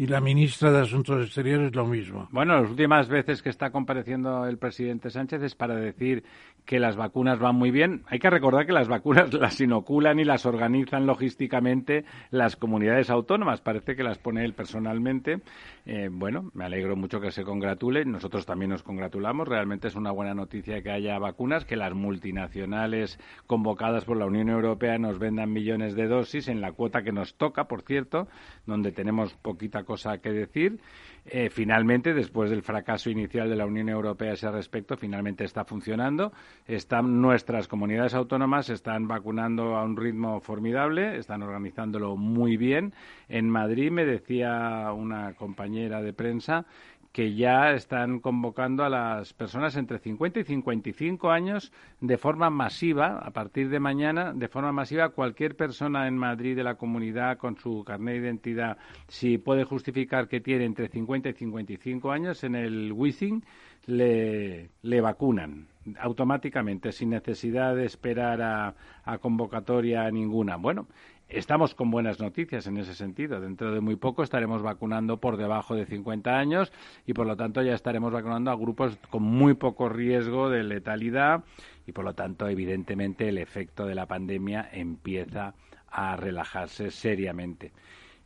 y 0.00 0.06
la 0.06 0.22
ministra 0.22 0.72
de 0.72 0.80
Asuntos 0.80 1.26
Exteriores 1.26 1.76
lo 1.76 1.84
mismo. 1.84 2.26
Bueno, 2.32 2.58
las 2.58 2.70
últimas 2.70 3.06
veces 3.06 3.42
que 3.42 3.50
está 3.50 3.70
compareciendo 3.70 4.46
el 4.46 4.56
presidente 4.56 5.10
Sánchez 5.10 5.42
es 5.42 5.54
para 5.54 5.76
decir 5.76 6.24
que 6.64 6.78
las 6.78 6.96
vacunas 6.96 7.38
van 7.38 7.56
muy 7.56 7.70
bien. 7.70 8.02
Hay 8.06 8.18
que 8.18 8.30
recordar 8.30 8.66
que 8.66 8.72
las 8.72 8.88
vacunas 8.88 9.32
las 9.34 9.60
inoculan 9.60 10.18
y 10.18 10.24
las 10.24 10.46
organizan 10.46 11.06
logísticamente 11.06 12.04
las 12.30 12.56
comunidades 12.56 13.10
autónomas. 13.10 13.60
Parece 13.60 13.96
que 13.96 14.02
las 14.02 14.18
pone 14.18 14.44
él 14.44 14.54
personalmente. 14.54 15.40
Eh, 15.86 16.08
bueno, 16.10 16.50
me 16.54 16.64
alegro 16.64 16.96
mucho 16.96 17.20
que 17.20 17.30
se 17.30 17.44
congratule. 17.44 18.04
Nosotros 18.04 18.46
también 18.46 18.70
nos 18.70 18.82
congratulamos. 18.82 19.48
Realmente 19.48 19.88
es 19.88 19.96
una 19.96 20.10
buena 20.10 20.34
noticia 20.34 20.82
que 20.82 20.90
haya 20.90 21.18
vacunas, 21.18 21.64
que 21.64 21.76
las 21.76 21.94
multinacionales 21.94 23.18
convocadas 23.46 24.04
por 24.04 24.16
la 24.16 24.26
Unión 24.26 24.48
Europea 24.48 24.98
nos 24.98 25.18
vendan 25.18 25.52
millones 25.52 25.94
de 25.94 26.06
dosis 26.06 26.48
en 26.48 26.60
la 26.60 26.72
cuota 26.72 27.02
que 27.02 27.12
nos 27.12 27.34
toca, 27.34 27.64
por 27.64 27.82
cierto, 27.82 28.28
donde 28.66 28.92
tenemos 28.92 29.34
poquita 29.34 29.84
cosa 29.84 30.18
que 30.18 30.30
decir. 30.30 30.80
Eh, 31.26 31.50
finalmente, 31.50 32.14
después 32.14 32.50
del 32.50 32.62
fracaso 32.62 33.10
inicial 33.10 33.48
de 33.48 33.56
la 33.56 33.66
Unión 33.66 33.88
Europea 33.88 34.30
a 34.30 34.34
ese 34.34 34.50
respecto, 34.50 34.96
finalmente 34.96 35.44
está 35.44 35.64
funcionando. 35.64 36.32
Están 36.66 37.20
nuestras 37.20 37.68
comunidades 37.68 38.14
autónomas 38.14 38.70
están 38.70 39.06
vacunando 39.06 39.76
a 39.76 39.84
un 39.84 39.96
ritmo 39.96 40.40
formidable, 40.40 41.16
están 41.16 41.42
organizándolo 41.42 42.16
muy 42.16 42.56
bien. 42.56 42.94
En 43.28 43.48
Madrid 43.48 43.90
me 43.90 44.04
decía 44.04 44.92
una 44.92 45.34
compañera 45.34 46.02
de 46.02 46.12
prensa 46.12 46.66
que 47.12 47.34
ya 47.34 47.72
están 47.72 48.20
convocando 48.20 48.84
a 48.84 48.88
las 48.88 49.32
personas 49.32 49.76
entre 49.76 49.98
50 49.98 50.40
y 50.40 50.44
55 50.44 51.30
años 51.30 51.72
de 52.00 52.16
forma 52.18 52.50
masiva, 52.50 53.18
a 53.18 53.30
partir 53.32 53.68
de 53.68 53.80
mañana, 53.80 54.32
de 54.32 54.48
forma 54.48 54.70
masiva, 54.72 55.08
cualquier 55.08 55.56
persona 55.56 56.06
en 56.06 56.16
Madrid 56.16 56.54
de 56.54 56.62
la 56.62 56.76
comunidad 56.76 57.38
con 57.38 57.56
su 57.56 57.82
carnet 57.84 58.14
de 58.14 58.20
identidad, 58.20 58.78
si 59.08 59.38
puede 59.38 59.64
justificar 59.64 60.28
que 60.28 60.40
tiene 60.40 60.64
entre 60.64 60.88
50 60.88 61.30
y 61.30 61.32
55 61.32 62.12
años, 62.12 62.44
en 62.44 62.54
el 62.54 62.92
WISING 62.92 63.42
le, 63.86 64.70
le 64.82 65.00
vacunan 65.00 65.66
automáticamente, 65.98 66.92
sin 66.92 67.10
necesidad 67.10 67.74
de 67.74 67.86
esperar 67.86 68.42
a, 68.42 68.74
a 69.04 69.18
convocatoria 69.18 70.08
ninguna. 70.10 70.56
Bueno, 70.56 70.86
Estamos 71.30 71.76
con 71.76 71.92
buenas 71.92 72.18
noticias 72.18 72.66
en 72.66 72.76
ese 72.76 72.92
sentido. 72.92 73.40
Dentro 73.40 73.72
de 73.72 73.80
muy 73.80 73.94
poco 73.94 74.24
estaremos 74.24 74.62
vacunando 74.62 75.18
por 75.18 75.36
debajo 75.36 75.76
de 75.76 75.86
50 75.86 76.36
años 76.36 76.72
y, 77.06 77.14
por 77.14 77.24
lo 77.24 77.36
tanto, 77.36 77.62
ya 77.62 77.72
estaremos 77.72 78.12
vacunando 78.12 78.50
a 78.50 78.56
grupos 78.56 78.98
con 79.10 79.22
muy 79.22 79.54
poco 79.54 79.88
riesgo 79.88 80.50
de 80.50 80.64
letalidad 80.64 81.44
y, 81.86 81.92
por 81.92 82.04
lo 82.04 82.14
tanto, 82.14 82.48
evidentemente, 82.48 83.28
el 83.28 83.38
efecto 83.38 83.86
de 83.86 83.94
la 83.94 84.06
pandemia 84.06 84.70
empieza 84.72 85.54
a 85.88 86.16
relajarse 86.16 86.90
seriamente. 86.90 87.70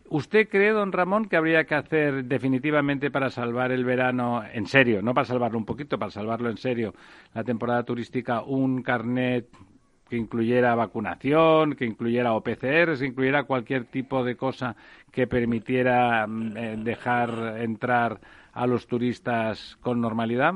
¿Usted 0.08 0.48
cree, 0.48 0.70
don 0.70 0.90
Ramón, 0.90 1.26
que 1.26 1.36
habría 1.36 1.64
que 1.64 1.74
hacer 1.74 2.24
definitivamente 2.24 3.10
para 3.10 3.28
salvar 3.28 3.70
el 3.70 3.84
verano, 3.84 4.42
en 4.50 4.66
serio, 4.66 5.02
no 5.02 5.12
para 5.12 5.26
salvarlo 5.26 5.58
un 5.58 5.66
poquito, 5.66 5.98
para 5.98 6.10
salvarlo 6.10 6.48
en 6.48 6.56
serio, 6.56 6.94
la 7.34 7.44
temporada 7.44 7.82
turística, 7.82 8.42
un 8.42 8.82
carnet 8.82 9.46
que 10.08 10.16
incluyera 10.16 10.74
vacunación, 10.74 11.74
que 11.74 11.84
incluyera 11.84 12.34
OPCR, 12.34 12.98
que 12.98 13.06
incluyera 13.06 13.44
cualquier 13.44 13.84
tipo 13.84 14.24
de 14.24 14.36
cosa 14.36 14.76
que 15.10 15.26
permitiera 15.26 16.26
mm, 16.26 16.56
eh, 16.56 16.76
dejar 16.78 17.56
entrar 17.58 18.20
a 18.52 18.66
los 18.66 18.86
turistas 18.86 19.76
con 19.80 20.00
normalidad? 20.00 20.54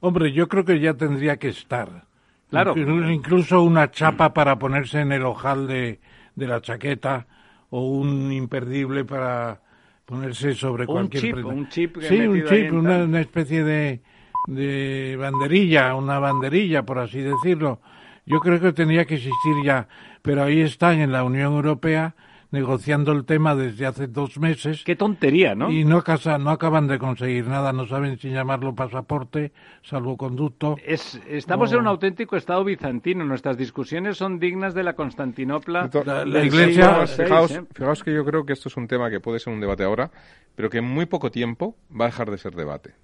Hombre, 0.00 0.32
yo 0.32 0.48
creo 0.48 0.64
que 0.64 0.80
ya 0.80 0.94
tendría 0.94 1.36
que 1.36 1.48
estar. 1.48 2.04
Claro. 2.50 2.74
Incluso 2.76 3.62
una 3.62 3.90
chapa 3.90 4.32
para 4.32 4.58
ponerse 4.58 5.00
en 5.00 5.12
el 5.12 5.22
ojal 5.22 5.66
de, 5.66 6.00
de 6.34 6.46
la 6.46 6.62
chaqueta 6.62 7.26
o 7.70 7.86
un 7.90 8.32
imperdible 8.32 9.04
para 9.04 9.60
ponerse 10.06 10.54
sobre 10.54 10.86
cualquier 10.86 11.22
chip, 11.22 11.44
un 11.44 11.68
chip 11.68 11.98
sí 12.00 12.26
un 12.26 12.42
chip 12.44 12.72
una, 12.72 13.04
una, 13.04 13.20
especie 13.20 13.62
de, 13.62 14.00
de 14.46 15.16
banderilla 15.20 15.94
una 15.94 16.18
banderilla 16.18 16.82
por 16.84 16.98
así 16.98 17.20
decirlo 17.20 17.80
yo 18.28 18.40
creo 18.40 18.60
que 18.60 18.72
tendría 18.72 19.04
que 19.04 19.14
existir 19.16 19.54
ya, 19.64 19.88
pero 20.22 20.44
ahí 20.44 20.60
están 20.60 21.00
en 21.00 21.12
la 21.12 21.24
Unión 21.24 21.54
Europea 21.54 22.14
negociando 22.50 23.12
el 23.12 23.24
tema 23.24 23.54
desde 23.54 23.86
hace 23.86 24.06
dos 24.06 24.38
meses. 24.38 24.82
Qué 24.84 24.96
tontería, 24.96 25.54
¿no? 25.54 25.70
Y 25.70 25.84
no, 25.84 26.02
casa, 26.02 26.38
no 26.38 26.50
acaban 26.50 26.86
de 26.86 26.98
conseguir 26.98 27.46
nada, 27.46 27.72
no 27.72 27.86
saben 27.86 28.18
si 28.18 28.30
llamarlo 28.30 28.74
pasaporte, 28.74 29.52
salvoconducto. 29.82 30.76
Es, 30.84 31.20
estamos 31.28 31.72
en 31.72 31.80
un 31.80 31.86
auténtico 31.88 32.36
estado 32.36 32.64
bizantino. 32.64 33.24
Nuestras 33.24 33.56
discusiones 33.56 34.16
son 34.16 34.38
dignas 34.38 34.74
de 34.74 34.82
la 34.82 34.94
Constantinopla. 34.94 35.90
La, 36.24 36.44
Iglesia. 36.44 37.06
fijaos, 37.06 37.50
¿eh? 37.50 37.64
fijaos 37.74 38.02
que 38.02 38.14
yo 38.14 38.24
creo 38.24 38.46
que 38.46 38.54
esto 38.54 38.68
es 38.68 38.76
un 38.76 38.88
tema 38.88 39.10
que 39.10 39.20
puede 39.20 39.38
ser 39.38 39.52
un 39.52 39.60
debate 39.60 39.84
ahora, 39.84 40.10
pero 40.54 40.70
que 40.70 40.78
en 40.78 40.84
muy 40.84 41.06
poco 41.06 41.30
tiempo 41.30 41.76
va 41.88 42.06
a 42.06 42.08
dejar 42.08 42.30
de 42.30 42.38
ser 42.38 42.54
debate. 42.54 42.94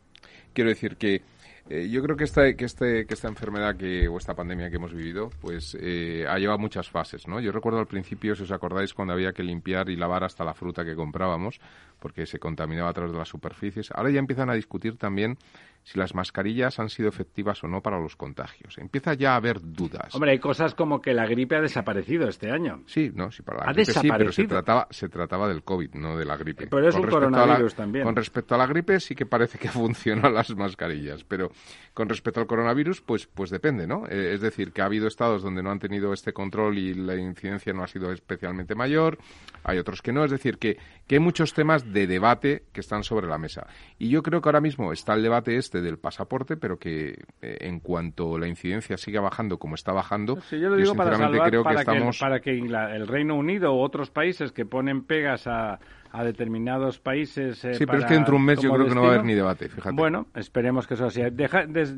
Quiero 0.55 0.71
decir 0.71 0.97
que 0.97 1.23
eh, 1.71 1.89
yo 1.89 2.03
creo 2.03 2.17
que 2.17 2.25
esta, 2.25 2.55
que, 2.55 2.67
este, 2.67 3.07
que 3.07 3.15
esta 3.15 3.29
enfermedad 3.29 3.77
que, 3.77 4.07
o 4.07 4.19
esta 4.19 4.35
pandemia 4.35 4.69
que 4.69 4.77
hemos 4.77 4.93
vivido, 4.93 5.31
pues 5.41 5.77
eh, 5.81 6.27
ha 6.29 6.39
llevado 6.39 6.59
muchas 6.59 6.91
fases, 6.91 7.27
¿no? 7.27 7.41
Yo 7.41 7.53
recuerdo 7.53 7.79
al 7.79 7.87
principio, 7.87 8.35
si 8.35 8.43
os 8.43 8.51
acordáis, 8.51 8.93
cuando 8.93 9.15
había 9.15 9.33
que 9.33 9.43
limpiar 9.43 9.89
y 9.89 9.97
lavar 9.97 10.25
hasta 10.25 10.45
la 10.45 10.53
fruta 10.53 10.85
que 10.85 10.95
comprábamos, 10.95 11.61
porque 12.01 12.27
se 12.27 12.39
contaminaba 12.39 12.91
a 12.91 12.93
través 12.93 13.13
de 13.13 13.19
las 13.19 13.29
superficies. 13.29 13.91
Ahora 13.93 14.11
ya 14.11 14.19
empiezan 14.19 14.51
a 14.51 14.55
discutir 14.55 14.99
también 14.99 15.39
si 15.85 15.99
las 15.99 16.15
mascarillas 16.15 16.79
han 16.81 16.89
sido 16.89 17.09
efectivas 17.09 17.63
o 17.63 17.69
no 17.69 17.83
para 17.83 18.01
los 18.01 18.17
contagios. 18.17 18.79
Empieza 18.79 19.15
ya 19.15 19.35
a 19.35 19.37
haber 19.37 19.61
dudas. 19.63 20.15
Hombre, 20.15 20.33
hay 20.33 20.39
cosas 20.39 20.75
como 20.75 21.01
que 21.01 21.15
la 21.15 21.27
gripe 21.27 21.57
ha 21.57 21.61
desaparecido 21.61 22.27
este 22.29 22.51
año. 22.51 22.83
Sí, 22.87 23.13
no, 23.15 23.31
sí, 23.31 23.43
para 23.43 23.59
la 23.59 23.65
¿Ha 23.71 23.73
gripe 23.75 23.93
sí, 23.93 24.01
pero 24.01 24.03
se 24.03 24.09
desaparecido? 24.43 24.49
trataba, 24.49 24.89
se 24.91 25.09
trataba 25.09 25.49
del 25.49 25.63
COVID, 25.63 25.95
no 25.95 26.17
de 26.17 26.25
la 26.25 26.37
gripe. 26.37 26.67
Pero 26.67 26.89
es 26.89 26.95
Con 26.95 27.03
un 27.05 27.07
la- 27.07 27.13
coronavirus 27.13 27.75
también. 27.75 28.05
Con 28.05 28.17
respecto 28.17 28.55
a 28.55 28.59
la 28.59 28.67
gripe 28.67 28.99
sí 28.99 29.15
que 29.15 29.27
parece 29.27 29.59
que 29.59 29.69
funcionan 29.69 30.33
las 30.35 30.55
mascarillas, 30.57 31.23
pero 31.25 31.51
con 31.93 32.09
respecto 32.09 32.41
al 32.41 32.47
coronavirus, 32.47 33.03
pues, 33.03 33.27
pues 33.27 33.51
depende, 33.51 33.87
¿no? 33.87 34.07
Eh, 34.09 34.33
es 34.35 34.41
decir, 34.41 34.73
que 34.73 34.83
ha 34.83 34.87
habido 34.87 35.07
estados 35.07 35.43
donde 35.43 35.63
no 35.63 35.71
han 35.71 35.79
tenido 35.79 36.13
este 36.13 36.33
control 36.33 36.79
y 36.79 36.95
la 36.95 37.15
incidencia 37.17 37.73
no 37.75 37.83
ha 37.85 37.87
sido 37.89 38.11
especialmente 38.11 38.75
mayor, 38.75 39.19
hay 39.63 39.79
otros 39.79 40.01
que 40.03 40.13
no, 40.13 40.25
es 40.25 40.31
decir, 40.31 40.59
que, 40.59 40.79
que 41.07 41.17
hay 41.17 41.21
muchos 41.21 41.53
temas 41.55 41.93
de 41.93 42.07
debate 42.07 42.65
que 42.73 42.81
están 42.81 43.05
sobre 43.05 43.27
la 43.27 43.37
mesa. 43.39 43.67
Y 43.99 44.09
yo 44.09 44.23
creo 44.23 44.41
que 44.41 44.49
ahora 44.49 44.61
mismo 44.61 44.93
está 44.93 45.15
el 45.15 45.23
debate 45.23 45.57
este 45.57 45.74
del 45.81 45.99
pasaporte, 45.99 46.57
pero 46.57 46.79
que 46.79 47.19
eh, 47.43 47.57
en 47.61 47.81
cuanto 47.81 48.39
la 48.39 48.47
incidencia 48.49 48.97
siga 48.97 49.21
bajando 49.21 49.59
como 49.59 49.75
está 49.75 49.93
bajando, 49.93 50.41
Sí, 50.43 50.59
yo 50.61 50.69
lo 50.71 50.77
digo 50.77 50.95
para 50.95 51.11
sinceramente 51.11 51.37
salvar, 51.39 51.51
creo 51.51 51.63
que 51.63 51.65
para, 51.65 51.81
estamos... 51.81 52.17
que, 52.19 52.21
para 52.21 52.41
que 52.41 52.51
el 52.97 53.07
Reino 53.09 53.35
Unido 53.37 53.75
u 53.75 53.81
otros 53.81 54.11
países 54.11 54.53
que 54.53 54.65
ponen 54.67 55.03
pegas 55.05 55.47
a, 55.47 55.79
a 56.13 56.25
determinados 56.25 56.99
países. 57.01 57.65
eh, 57.65 57.75
Sí, 57.75 57.87
pero 57.87 57.99
es 57.99 58.05
para- 58.05 58.09
que 58.09 58.15
dentro 58.15 58.33
de 58.33 58.37
un 58.37 58.45
mes 58.47 58.61
yo 58.61 58.73
creo 58.73 58.87
que 58.89 58.95
no 58.95 59.03
va 59.03 59.09
a 59.09 59.11
haber 59.15 59.25
ni 59.25 59.35
debate, 59.35 59.69
fíjate. 59.69 59.97
Bueno, 59.97 60.27
esperemos 60.35 60.87
que 60.87 60.95
eso 60.95 61.11
sea. 61.11 61.31
Deja- 61.31 61.67
des- 61.67 61.95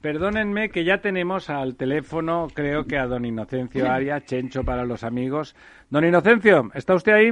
perdónenme 0.00 0.70
que 0.70 0.84
ya 0.84 0.98
tenemos 1.00 1.50
al 1.50 1.76
teléfono, 1.76 2.48
creo 2.54 2.84
que 2.86 2.96
a 2.98 3.06
don 3.06 3.24
Inocencio 3.24 3.90
Aria, 3.90 4.20
Chencho 4.24 4.64
para 4.64 4.84
los 4.84 5.04
amigos. 5.04 5.54
Don 5.90 6.04
Inocencio, 6.04 6.70
¿está 6.74 6.94
usted 6.94 7.12
ahí? 7.12 7.30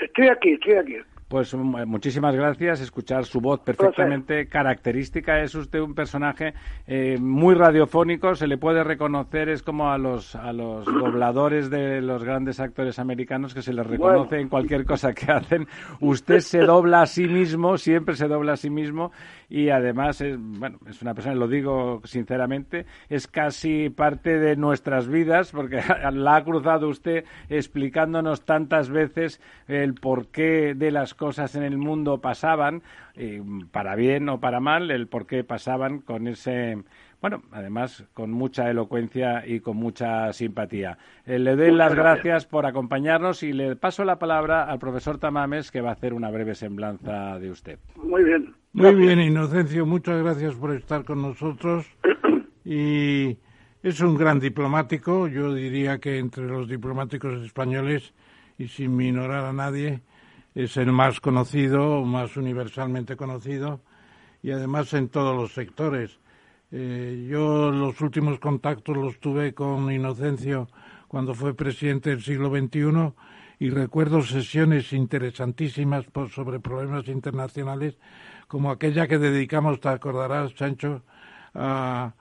Estoy 0.00 0.28
aquí, 0.28 0.52
estoy 0.52 0.74
aquí. 0.74 0.96
Pues 1.32 1.54
mm, 1.54 1.76
eh, 1.78 1.86
muchísimas 1.86 2.36
gracias, 2.36 2.82
escuchar 2.82 3.24
su 3.24 3.40
voz 3.40 3.60
perfectamente 3.60 4.48
característica. 4.48 5.40
Es 5.40 5.54
usted 5.54 5.80
un 5.80 5.94
personaje 5.94 6.52
eh, 6.86 7.16
muy 7.18 7.54
radiofónico, 7.54 8.34
se 8.34 8.46
le 8.46 8.58
puede 8.58 8.84
reconocer, 8.84 9.48
es 9.48 9.62
como 9.62 9.90
a 9.90 9.96
los, 9.96 10.36
a 10.36 10.52
los 10.52 10.84
dobladores 10.92 11.70
de 11.70 12.02
los 12.02 12.22
grandes 12.22 12.60
actores 12.60 12.98
americanos 12.98 13.54
que 13.54 13.62
se 13.62 13.72
les 13.72 13.86
reconoce 13.86 14.28
Bueno. 14.28 14.42
en 14.42 14.48
cualquier 14.50 14.84
cosa 14.84 15.14
que 15.14 15.32
hacen. 15.32 15.66
Usted 16.00 16.40
se 16.40 16.58
dobla 16.58 17.00
a 17.00 17.06
sí 17.06 17.26
mismo, 17.26 17.78
siempre 17.78 18.14
se 18.14 18.28
dobla 18.28 18.52
a 18.52 18.56
sí 18.58 18.68
mismo 18.68 19.10
y 19.52 19.68
además 19.68 20.22
es, 20.22 20.38
bueno, 20.40 20.78
es 20.88 21.02
una 21.02 21.12
persona, 21.12 21.34
lo 21.34 21.46
digo 21.46 22.00
sinceramente, 22.04 22.86
es 23.10 23.26
casi 23.26 23.90
parte 23.90 24.38
de 24.38 24.56
nuestras 24.56 25.08
vidas 25.08 25.52
porque 25.52 25.76
la 26.14 26.36
ha 26.36 26.42
cruzado 26.42 26.88
usted 26.88 27.26
explicándonos 27.50 28.46
tantas 28.46 28.88
veces 28.88 29.42
el 29.68 29.92
porqué 29.92 30.72
de 30.74 30.90
las 30.90 31.12
cosas 31.12 31.54
en 31.54 31.64
el 31.64 31.76
mundo 31.76 32.22
pasaban, 32.22 32.82
eh, 33.14 33.42
para 33.70 33.94
bien 33.94 34.30
o 34.30 34.40
para 34.40 34.58
mal, 34.58 34.90
el 34.90 35.06
por 35.06 35.26
qué 35.26 35.44
pasaban 35.44 36.00
con 36.00 36.28
ese, 36.28 36.78
bueno, 37.20 37.42
además 37.50 38.06
con 38.14 38.30
mucha 38.30 38.70
elocuencia 38.70 39.46
y 39.46 39.60
con 39.60 39.76
mucha 39.76 40.32
simpatía. 40.32 40.96
Eh, 41.26 41.38
le 41.38 41.56
doy 41.56 41.72
Muchas 41.72 41.76
las 41.76 41.94
gracias. 41.94 42.24
gracias 42.24 42.46
por 42.46 42.64
acompañarnos 42.64 43.42
y 43.42 43.52
le 43.52 43.76
paso 43.76 44.02
la 44.06 44.18
palabra 44.18 44.64
al 44.64 44.78
profesor 44.78 45.18
Tamames 45.18 45.70
que 45.70 45.82
va 45.82 45.90
a 45.90 45.92
hacer 45.92 46.14
una 46.14 46.30
breve 46.30 46.54
semblanza 46.54 47.38
de 47.38 47.50
usted. 47.50 47.78
Muy 47.96 48.24
bien. 48.24 48.61
Muy 48.72 48.94
bien, 48.94 49.20
Inocencio, 49.20 49.84
muchas 49.84 50.22
gracias 50.22 50.54
por 50.54 50.72
estar 50.74 51.04
con 51.04 51.22
nosotros. 51.22 51.86
Y 52.64 53.36
es 53.82 53.98
un 54.00 54.14
gran 54.16 54.38
diplomático, 54.38 55.26
yo 55.26 55.52
diría 55.52 55.98
que 55.98 56.18
entre 56.20 56.46
los 56.46 56.68
diplomáticos 56.68 57.42
españoles, 57.44 58.14
y 58.56 58.68
sin 58.68 58.94
minorar 58.94 59.44
a 59.46 59.52
nadie, 59.52 60.00
es 60.54 60.76
el 60.76 60.92
más 60.92 61.18
conocido, 61.20 62.04
más 62.04 62.36
universalmente 62.36 63.16
conocido, 63.16 63.80
y 64.44 64.52
además 64.52 64.94
en 64.94 65.08
todos 65.08 65.34
los 65.36 65.52
sectores. 65.54 66.20
Eh, 66.70 67.26
yo 67.28 67.72
los 67.72 68.00
últimos 68.00 68.38
contactos 68.38 68.96
los 68.96 69.18
tuve 69.18 69.52
con 69.54 69.90
Inocencio 69.90 70.68
cuando 71.08 71.34
fue 71.34 71.52
presidente 71.52 72.10
del 72.10 72.22
siglo 72.22 72.48
XXI 72.48 73.12
y 73.58 73.70
recuerdo 73.70 74.22
sesiones 74.22 74.92
interesantísimas 74.92 76.04
por- 76.04 76.30
sobre 76.30 76.60
problemas 76.60 77.08
internacionales 77.08 77.98
como 78.52 78.70
aquella 78.70 79.08
que 79.08 79.16
dedicamos, 79.16 79.80
te 79.80 79.88
acordarás, 79.88 80.52
Sancho, 80.58 81.00
a- 81.54 82.12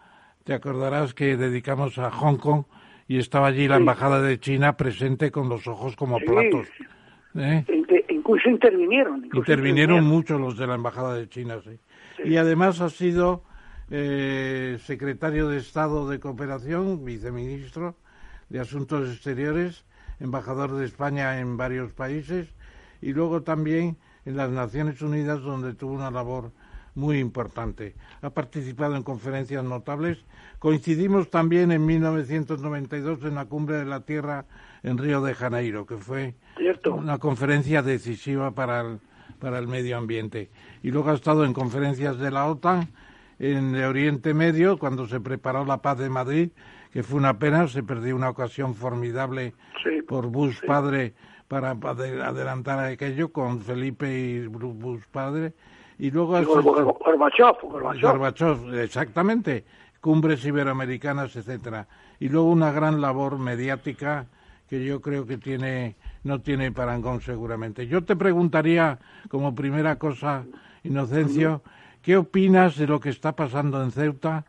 te 0.46 0.54
acordarás 0.54 1.14
que 1.14 1.36
dedicamos 1.36 1.98
a 1.98 2.10
Hong 2.10 2.38
Kong 2.38 2.64
y 3.10 3.18
estaba 3.18 3.48
allí 3.48 3.68
la 3.68 3.76
embajada 3.76 4.22
de 4.22 4.40
China 4.40 4.78
presente 4.78 5.30
con 5.30 5.50
los 5.50 5.68
ojos 5.68 5.98
como 5.98 6.20
Sí. 6.20 6.26
platos. 6.26 6.68
¿eh? 7.36 7.66
Incluso 8.08 8.50
intervinieron. 8.50 9.26
incluso 9.26 9.40
Intervinieron 9.52 10.06
mucho 10.06 10.40
los 10.40 10.58
de 10.58 10.68
la 10.68 10.76
Embajada 10.76 11.16
de 11.16 11.28
China, 11.28 11.58
sí. 11.66 11.78
Y 12.24 12.38
además 12.38 12.80
ha 12.80 12.90
sido 12.90 13.44
eh, 13.90 14.78
secretario 14.86 15.50
de 15.50 15.58
Estado 15.58 16.08
de 16.08 16.22
Cooperación, 16.22 17.04
viceministro 17.04 17.98
de 18.48 18.62
Asuntos 18.62 19.10
Exteriores, 19.10 19.84
embajador 20.22 20.72
de 20.76 20.86
España 20.86 21.40
en 21.42 21.58
varios 21.58 21.92
países 21.92 22.48
y 23.02 23.12
luego 23.12 23.42
también 23.44 23.98
en 24.26 24.38
las 24.38 24.50
Naciones 24.50 25.02
Unidas, 25.02 25.42
donde 25.42 25.74
tuvo 25.74 25.94
una 25.94 26.12
labor 26.12 26.52
muy 26.94 27.20
importante. 27.20 27.96
Ha 28.22 28.30
participado 28.32 28.96
en 28.96 29.04
conferencias 29.04 29.64
notables. 29.64 30.18
Coincidimos 30.60 31.30
también 31.30 31.72
en 31.72 31.86
1992 31.86 33.24
en 33.24 33.36
la 33.36 33.46
Cumbre 33.46 33.78
de 33.78 33.86
la 33.86 34.02
Tierra 34.02 34.46
en 34.84 34.98
Río 34.98 35.22
de 35.22 35.34
Janeiro, 35.34 35.86
que 35.86 35.98
fue 35.98 36.36
Cierto. 36.58 36.94
una 36.96 37.18
conferencia 37.18 37.82
decisiva 37.82 38.52
para 38.52 38.82
el, 38.82 39.00
para 39.40 39.58
el 39.60 39.68
medio 39.68 39.98
ambiente. 39.98 40.50
Y 40.84 40.92
luego 40.92 41.12
ha 41.12 41.16
estado 41.16 41.46
en 41.46 41.54
conferencias 41.54 42.18
de 42.18 42.32
la 42.32 42.46
OTAN 42.48 42.90
en 43.40 43.74
el 43.76 43.86
Oriente 43.86 44.34
Medio, 44.34 44.78
cuando 44.78 45.08
se 45.08 45.20
preparó 45.20 45.66
la 45.66 45.82
paz 45.82 45.98
de 45.98 46.10
Madrid, 46.10 46.50
que 46.92 47.02
fue 47.04 47.18
una 47.18 47.40
pena, 47.40 47.68
se 47.68 47.82
perdió 47.84 48.16
una 48.16 48.30
ocasión 48.30 48.76
formidable 48.76 49.54
Sí, 49.84 50.02
por 50.04 50.28
Bush 50.28 50.60
padre 50.68 51.14
para 51.52 51.72
ade- 51.72 52.24
adelantar 52.24 52.80
aquello 52.80 53.28
con 53.34 53.60
Felipe 53.60 54.08
y 54.08 54.48
Bush 54.48 55.04
padre. 55.12 55.52
Y 56.00 56.10
luego 56.10 56.38
Gorbachev. 56.46 57.56
Gorbachev, 58.14 58.74
exactamente, 58.80 59.66
cumbres 60.00 60.46
iberoamericanas, 60.46 61.36
etcétera. 61.36 61.88
Y 62.22 62.30
luego 62.30 62.50
una 62.50 62.72
gran 62.72 63.02
labor 63.02 63.38
mediática 63.38 64.28
que 64.70 64.86
yo 64.86 65.02
creo 65.02 65.26
que 65.26 65.38
tiene 65.38 65.98
no 66.24 66.40
tiene 66.40 66.72
parangón 66.72 67.20
seguramente. 67.20 67.86
Yo 67.86 68.02
te 68.06 68.16
preguntaría 68.16 68.98
como 69.28 69.54
primera 69.54 69.98
cosa, 69.98 70.46
Inocencio, 70.86 71.64
¿qué 72.02 72.16
opinas 72.16 72.78
de 72.78 72.88
lo 72.88 73.02
que 73.02 73.10
está 73.10 73.36
pasando 73.36 73.84
en 73.84 73.92
Ceuta 73.92 74.46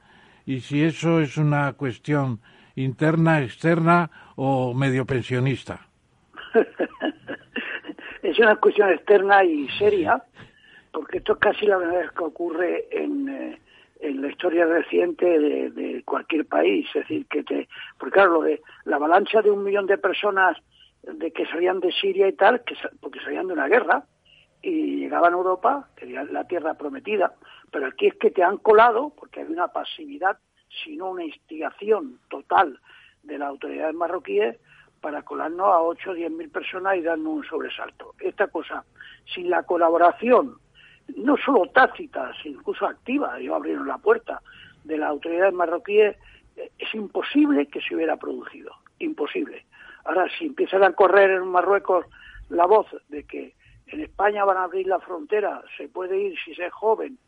y 0.47 0.61
si 0.61 0.85
eso 0.85 1.21
es 1.21 1.37
una 1.37 1.73
cuestión 1.73 2.39
interna, 2.77 3.43
externa 3.43 4.09
o 4.37 4.73
medio 4.73 5.05
pensionista? 5.05 5.89
es 8.23 8.39
una 8.39 8.57
cuestión 8.57 8.91
externa 8.91 9.45
y 9.45 9.69
seria, 9.79 10.23
porque 10.93 11.19
esto 11.19 11.35
es 11.35 11.39
casi 11.39 11.67
la 11.67 11.79
primera 11.79 12.01
vez 12.01 12.11
que 12.13 12.25
ocurre 12.25 12.87
en, 12.91 13.29
eh, 13.29 13.59
en 14.01 14.21
la 14.21 14.29
historia 14.29 14.67
reciente 14.67 15.27
de, 15.39 16.03
cualquier 16.05 16.47
país. 16.47 16.87
Es 16.89 17.03
decir, 17.03 17.27
que 17.27 17.43
te. 17.43 17.69
Porque 17.99 18.15
claro, 18.15 18.33
lo 18.35 18.43
de 18.43 18.61
la 18.85 18.97
avalancha 18.97 19.41
de 19.41 19.51
un 19.51 19.65
millón 19.65 19.87
de 19.87 19.99
personas 19.99 20.59
de 21.03 21.33
que 21.33 21.47
salían 21.47 21.81
de 21.81 21.93
Siria 21.93 22.29
y 22.29 22.33
tal, 22.33 22.63
que, 22.65 22.75
porque 23.01 23.21
salían 23.21 23.47
de 23.47 23.55
una 23.55 23.69
guerra 23.69 24.05
y 24.61 24.97
llegaban 24.99 25.33
a 25.33 25.37
Europa, 25.37 25.89
que 25.97 26.11
era 26.11 26.25
la 26.25 26.47
tierra 26.47 26.75
prometida, 26.75 27.35
pero 27.71 27.87
aquí 27.87 28.07
es 28.07 28.15
que 28.15 28.31
te 28.31 28.45
han 28.45 28.59
colado, 28.59 29.13
porque 29.19 29.41
hay 29.41 29.47
una 29.47 29.69
pasividad, 29.69 30.39
sino 30.85 31.11
una 31.11 31.25
instigación 31.25 32.21
total 32.29 32.79
de 33.23 33.39
las 33.39 33.49
autoridades 33.49 33.95
marroquíes 33.95 34.57
para 35.03 35.23
colarnos 35.23 35.67
a 35.67 35.83
8 35.83 36.11
o 36.11 36.15
10 36.15 36.31
mil 36.31 36.49
personas 36.49 36.97
y 36.97 37.03
darnos 37.03 37.35
un 37.35 37.45
sobresalto. 37.45 38.15
Esta 38.21 38.47
cosa, 38.47 38.85
sin 39.35 39.51
la 39.51 39.65
colaboración, 39.65 40.57
no 41.17 41.37
solo 41.37 41.67
tácita, 41.67 42.33
sino 42.43 42.61
incluso 42.61 42.87
activa, 42.87 43.39
ellos 43.39 43.57
abrieron 43.57 43.89
la 43.89 43.99
puerta 43.99 44.41
de 44.85 44.97
las 44.97 45.11
autoridades 45.11 45.53
marroquíes, 45.53 46.17
es 46.57 46.95
imposible 46.95 47.67
que 47.67 47.81
se 47.81 47.97
hubiera 47.97 48.17
producido, 48.17 48.73
imposible. 49.01 49.67
Ahora, 50.05 50.27
si 50.39 50.47
empiezan 50.47 50.85
a 50.85 50.93
correr 50.93 51.31
en 51.31 51.49
Marruecos 51.49 52.07
la 52.49 52.67
voz 52.67 52.87
de 53.09 53.25
que 53.25 53.55
en 53.89 54.01
España 54.01 54.45
van 54.45 54.59
a 54.59 54.65
abrir 54.65 54.87
la 54.87 55.01
frontera, 55.01 55.63
se 55.77 55.89
puede 55.89 56.17
ir 56.19 56.39
si 56.45 56.55
se 56.55 56.67
es 56.67 56.73
joven, 56.73 57.19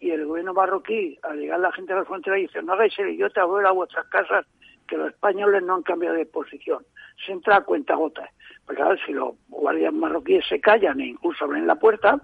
y 0.00 0.10
el 0.10 0.26
gobierno 0.26 0.52
marroquí, 0.52 1.18
al 1.22 1.38
llegar 1.38 1.60
la 1.60 1.72
gente 1.72 1.92
a 1.92 1.96
la 1.96 2.04
frontera, 2.04 2.36
dice, 2.36 2.60
no 2.62 2.72
hagáis 2.72 2.98
el 2.98 3.10
idiota, 3.10 3.44
vuelva 3.44 3.70
a 3.70 3.72
vuestras 3.72 4.06
casas, 4.08 4.44
que 4.88 4.96
los 4.96 5.08
españoles 5.08 5.62
no 5.62 5.76
han 5.76 5.82
cambiado 5.82 6.16
de 6.16 6.26
posición. 6.26 6.84
Se 7.24 7.32
entra 7.32 7.56
a 7.56 7.64
cuenta 7.64 7.94
gotas. 7.94 8.30
Pues 8.66 8.76
claro, 8.76 8.96
si 9.04 9.12
los 9.12 9.34
guardias 9.48 9.92
marroquíes 9.92 10.46
se 10.48 10.60
callan 10.60 11.00
e 11.00 11.06
incluso 11.06 11.44
abren 11.44 11.66
la 11.66 11.76
puerta, 11.76 12.20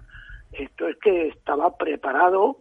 esto 0.51 0.87
es 0.87 0.97
que 0.97 1.27
estaba 1.27 1.77
preparado, 1.77 2.57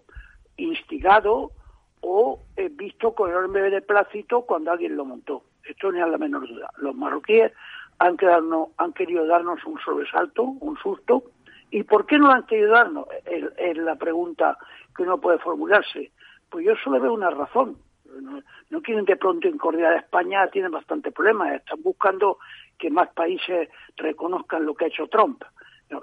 instigado 0.56 1.52
o 2.00 2.40
eh, 2.56 2.70
visto 2.72 3.14
con 3.14 3.30
enorme 3.30 3.62
beneplácito 3.62 4.42
cuando 4.42 4.72
alguien 4.72 4.96
lo 4.96 5.04
montó. 5.04 5.44
Esto 5.64 5.92
no 5.92 6.04
es 6.04 6.10
la 6.10 6.18
menor 6.18 6.48
duda. 6.48 6.70
Los 6.78 6.94
marroquíes 6.94 7.52
han, 7.98 8.16
han 8.76 8.92
querido 8.92 9.26
darnos 9.26 9.64
un 9.64 9.78
sobresalto, 9.80 10.42
un 10.42 10.76
susto. 10.78 11.24
¿Y 11.70 11.82
por 11.82 12.06
qué 12.06 12.18
no 12.18 12.30
han 12.30 12.46
querido 12.46 12.72
darnos? 12.72 13.06
Es, 13.24 13.76
la 13.76 13.96
pregunta 13.96 14.56
que 14.96 15.02
uno 15.02 15.20
puede 15.20 15.38
formularse. 15.38 16.12
Pues 16.48 16.64
yo 16.64 16.74
solo 16.82 17.00
veo 17.00 17.12
una 17.12 17.30
razón. 17.30 17.76
No, 18.70 18.82
quieren 18.82 19.04
de 19.04 19.16
pronto 19.16 19.48
incordiar 19.48 19.92
a 19.92 19.98
España, 19.98 20.48
tienen 20.48 20.70
bastante 20.70 21.10
problemas. 21.10 21.54
Están 21.54 21.82
buscando 21.82 22.38
que 22.78 22.90
más 22.90 23.08
países 23.10 23.68
reconozcan 23.96 24.64
lo 24.64 24.74
que 24.74 24.86
ha 24.86 24.88
hecho 24.88 25.08
Trump. 25.08 25.42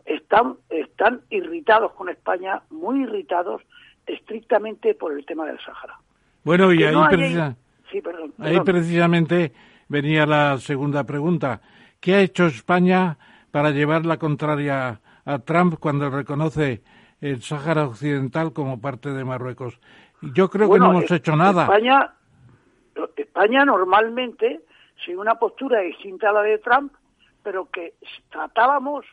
están, 0.05 0.57
están 0.69 1.21
irritados 1.29 1.93
con 1.93 2.09
España, 2.09 2.61
muy 2.69 3.03
irritados, 3.03 3.61
estrictamente 4.05 4.93
por 4.93 5.13
el 5.13 5.25
tema 5.25 5.45
del 5.45 5.59
Sáhara. 5.59 5.97
Bueno, 6.43 6.71
y 6.71 6.83
ahí, 6.83 6.95
precisamente 8.63 9.51
venía 9.87 10.25
la 10.25 10.57
segunda 10.59 11.03
pregunta. 11.03 11.61
¿Qué 11.99 12.15
ha 12.15 12.21
hecho 12.21 12.45
España 12.45 13.17
para 13.51 13.71
llevar 13.71 14.05
la 14.05 14.17
contraria 14.17 15.01
a 15.25 15.39
Trump 15.39 15.75
cuando 15.79 16.09
reconoce 16.09 16.83
el 17.19 17.41
Sáhara 17.41 17.87
Occidental 17.87 18.53
como 18.53 18.79
parte 18.79 19.11
de 19.11 19.25
Marruecos? 19.25 19.79
Yo 20.33 20.49
creo 20.49 20.71
que 20.71 20.79
no 20.79 20.91
hemos 20.91 21.11
hecho 21.11 21.35
nada. 21.35 21.63
España, 21.63 22.13
España 23.15 23.65
normalmente 23.65 24.61
sigue 25.03 25.17
una 25.17 25.35
postura 25.35 25.81
distinta 25.81 26.29
a 26.29 26.33
la 26.33 26.41
de 26.41 26.57
Trump, 26.59 26.93
pero 27.43 27.69
que 27.69 27.93
tratábamos, 28.31 29.05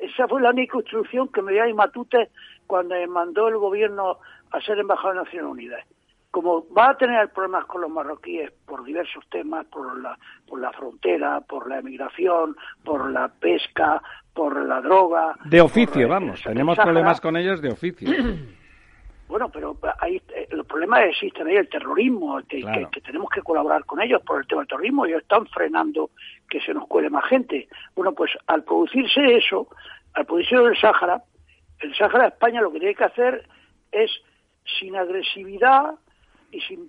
esa 0.00 0.28
fue 0.28 0.40
la 0.40 0.50
única 0.50 0.78
instrucción 0.78 1.28
que 1.28 1.42
me 1.42 1.52
dio 1.52 1.74
Matute 1.74 2.30
cuando 2.66 2.94
mandó 3.08 3.48
el 3.48 3.58
gobierno 3.58 4.18
a 4.50 4.60
ser 4.60 4.78
embajador 4.78 5.16
de 5.16 5.24
Naciones 5.24 5.50
Unidas. 5.50 5.84
Como 6.30 6.66
va 6.76 6.90
a 6.90 6.96
tener 6.96 7.28
problemas 7.28 7.66
con 7.66 7.82
los 7.82 7.90
marroquíes 7.90 8.50
por 8.66 8.82
diversos 8.84 9.24
temas, 9.30 9.66
por 9.66 10.00
la, 10.00 10.18
por 10.48 10.60
la 10.60 10.72
frontera, 10.72 11.40
por 11.42 11.68
la 11.68 11.78
emigración, 11.78 12.56
por 12.82 13.10
la 13.10 13.28
pesca, 13.28 14.02
por 14.32 14.64
la 14.64 14.80
droga. 14.80 15.36
De 15.44 15.60
oficio, 15.60 16.08
vamos, 16.08 16.42
tenemos 16.42 16.76
problemas 16.76 17.20
con 17.20 17.36
ellos 17.36 17.62
de 17.62 17.70
oficio. 17.70 18.08
Bueno, 19.34 19.48
pero 19.48 19.76
ahí 19.98 20.22
eh, 20.28 20.46
los 20.52 20.64
problemas 20.64 21.06
existen 21.06 21.48
ahí, 21.48 21.56
el 21.56 21.68
terrorismo, 21.68 22.40
que, 22.48 22.60
que, 22.92 23.00
tenemos 23.00 23.28
que 23.30 23.42
colaborar 23.42 23.84
con 23.84 24.00
ellos 24.00 24.22
por 24.22 24.40
el 24.40 24.46
tema 24.46 24.60
del 24.60 24.68
terrorismo, 24.68 25.06
ellos 25.06 25.22
están 25.22 25.44
frenando 25.48 26.10
que 26.48 26.60
se 26.60 26.72
nos 26.72 26.86
cuele 26.86 27.10
más 27.10 27.24
gente. 27.24 27.66
Bueno, 27.96 28.12
pues 28.12 28.30
al 28.46 28.62
producirse 28.62 29.34
eso, 29.34 29.66
al 30.12 30.24
producirse 30.24 30.62
el 30.62 30.76
Sáhara, 30.76 31.24
el 31.80 31.96
Sáhara 31.96 32.28
España 32.28 32.60
lo 32.60 32.70
que 32.70 32.78
tiene 32.78 32.94
que 32.94 33.02
hacer 33.02 33.48
es, 33.90 34.08
sin 34.78 34.94
agresividad 34.94 35.96
y 36.52 36.60
sin 36.60 36.88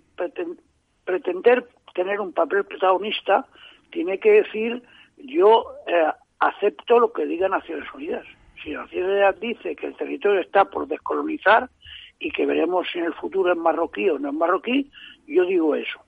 pretender 1.03 1.67
tener 1.95 2.21
un 2.21 2.31
papel 2.31 2.63
protagonista, 2.65 3.47
tiene 3.89 4.19
que 4.19 4.43
decir 4.43 4.83
yo 5.17 5.65
eh, 5.87 6.11
acepto 6.37 6.99
lo 6.99 7.11
que 7.11 7.25
diga 7.25 7.49
Naciones 7.49 7.91
Unidas. 7.91 8.23
Si 8.63 8.69
Naciones 8.69 9.09
Unidas 9.09 9.39
dice 9.39 9.75
que 9.75 9.87
el 9.87 9.95
territorio 9.95 10.41
está 10.41 10.65
por 10.65 10.87
descolonizar 10.87 11.71
y 12.19 12.31
que 12.31 12.45
veremos 12.45 12.87
si 12.91 12.99
en 12.99 13.05
el 13.05 13.13
futuro 13.13 13.51
es 13.51 13.57
marroquí 13.57 14.09
o 14.09 14.19
no 14.19 14.29
es 14.29 14.35
marroquí, 14.35 14.89
yo 15.27 15.45
digo 15.45 15.75
eso. 15.75 15.99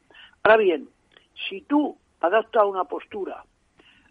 Ahora 0.43 0.57
bien, 0.57 0.89
si 1.47 1.61
tú 1.61 1.97
adaptas 2.21 2.65
una 2.65 2.85
postura 2.85 3.43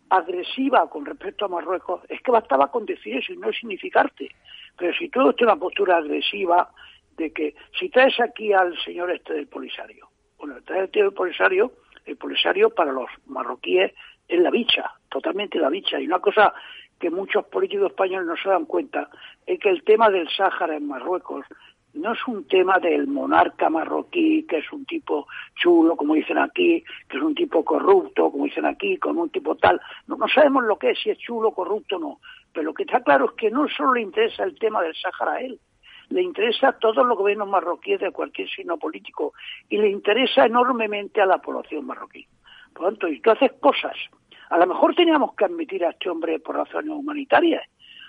agresiva 0.08 0.88
con 0.88 1.04
respecto 1.04 1.44
a 1.44 1.48
Marruecos, 1.48 2.02
es 2.08 2.20
que 2.22 2.30
bastaba 2.30 2.70
con 2.70 2.86
decir 2.86 3.16
eso 3.16 3.32
y 3.32 3.36
no 3.36 3.52
significarte. 3.52 4.30
Pero 4.76 4.92
si 4.96 5.08
tú 5.08 5.32
tienes 5.32 5.52
una 5.54 5.60
postura 5.60 5.96
agresiva 5.96 6.70
de 7.16 7.32
que 7.32 7.54
si 7.78 7.88
traes 7.88 8.18
aquí 8.20 8.52
al 8.52 8.78
señor 8.84 9.10
este 9.10 9.34
del 9.34 9.48
Polisario, 9.48 10.08
bueno, 10.38 10.56
traes 10.64 10.84
el 10.84 10.90
tío 10.90 11.04
del 11.04 11.14
Polisario, 11.14 11.72
el 12.04 12.16
Polisario 12.16 12.70
para 12.70 12.92
los 12.92 13.08
marroquíes 13.26 13.92
es 14.28 14.40
la 14.40 14.50
bicha, 14.50 14.92
totalmente 15.08 15.58
la 15.58 15.70
bicha. 15.70 15.98
Y 16.00 16.06
una 16.06 16.20
cosa 16.20 16.54
que 16.98 17.10
muchos 17.10 17.44
políticos 17.46 17.90
españoles 17.90 18.26
no 18.26 18.36
se 18.36 18.48
dan 18.48 18.64
cuenta 18.64 19.10
es 19.46 19.58
que 19.58 19.70
el 19.70 19.82
tema 19.82 20.10
del 20.10 20.28
Sáhara 20.28 20.76
en 20.76 20.86
Marruecos 20.86 21.44
no 21.96 22.12
es 22.12 22.18
un 22.26 22.46
tema 22.46 22.78
del 22.78 23.06
monarca 23.06 23.68
marroquí, 23.70 24.44
que 24.48 24.58
es 24.58 24.72
un 24.72 24.84
tipo 24.84 25.26
chulo, 25.54 25.96
como 25.96 26.14
dicen 26.14 26.38
aquí, 26.38 26.84
que 27.08 27.16
es 27.16 27.22
un 27.22 27.34
tipo 27.34 27.64
corrupto, 27.64 28.30
como 28.30 28.44
dicen 28.44 28.66
aquí, 28.66 28.96
con 28.98 29.18
un 29.18 29.30
tipo 29.30 29.56
tal. 29.56 29.80
No, 30.06 30.16
no 30.16 30.28
sabemos 30.28 30.64
lo 30.64 30.78
que 30.78 30.90
es, 30.90 30.98
si 31.00 31.10
es 31.10 31.18
chulo, 31.18 31.52
corrupto 31.52 31.96
o 31.96 31.98
no. 31.98 32.20
Pero 32.52 32.66
lo 32.66 32.74
que 32.74 32.84
está 32.84 33.02
claro 33.02 33.26
es 33.26 33.32
que 33.32 33.50
no 33.50 33.68
solo 33.68 33.94
le 33.94 34.02
interesa 34.02 34.44
el 34.44 34.58
tema 34.58 34.82
del 34.82 34.94
Sáhara 34.94 35.38
a 35.38 35.40
él, 35.40 35.58
le 36.08 36.22
interesa 36.22 36.68
a 36.68 36.78
todos 36.78 37.04
los 37.06 37.18
gobiernos 37.18 37.48
marroquíes 37.48 38.00
de 38.00 38.12
cualquier 38.12 38.48
signo 38.48 38.76
político 38.76 39.32
y 39.68 39.76
le 39.78 39.88
interesa 39.88 40.46
enormemente 40.46 41.20
a 41.20 41.26
la 41.26 41.38
población 41.38 41.86
marroquí. 41.86 42.26
Por 42.72 42.82
lo 42.82 42.88
tanto, 42.90 43.08
y 43.08 43.20
tú 43.20 43.30
haces 43.30 43.52
cosas. 43.60 43.96
A 44.50 44.58
lo 44.58 44.66
mejor 44.66 44.94
teníamos 44.94 45.34
que 45.34 45.44
admitir 45.44 45.84
a 45.84 45.90
este 45.90 46.08
hombre 46.08 46.38
por 46.38 46.56
razones 46.56 46.90
humanitarias. 46.90 47.64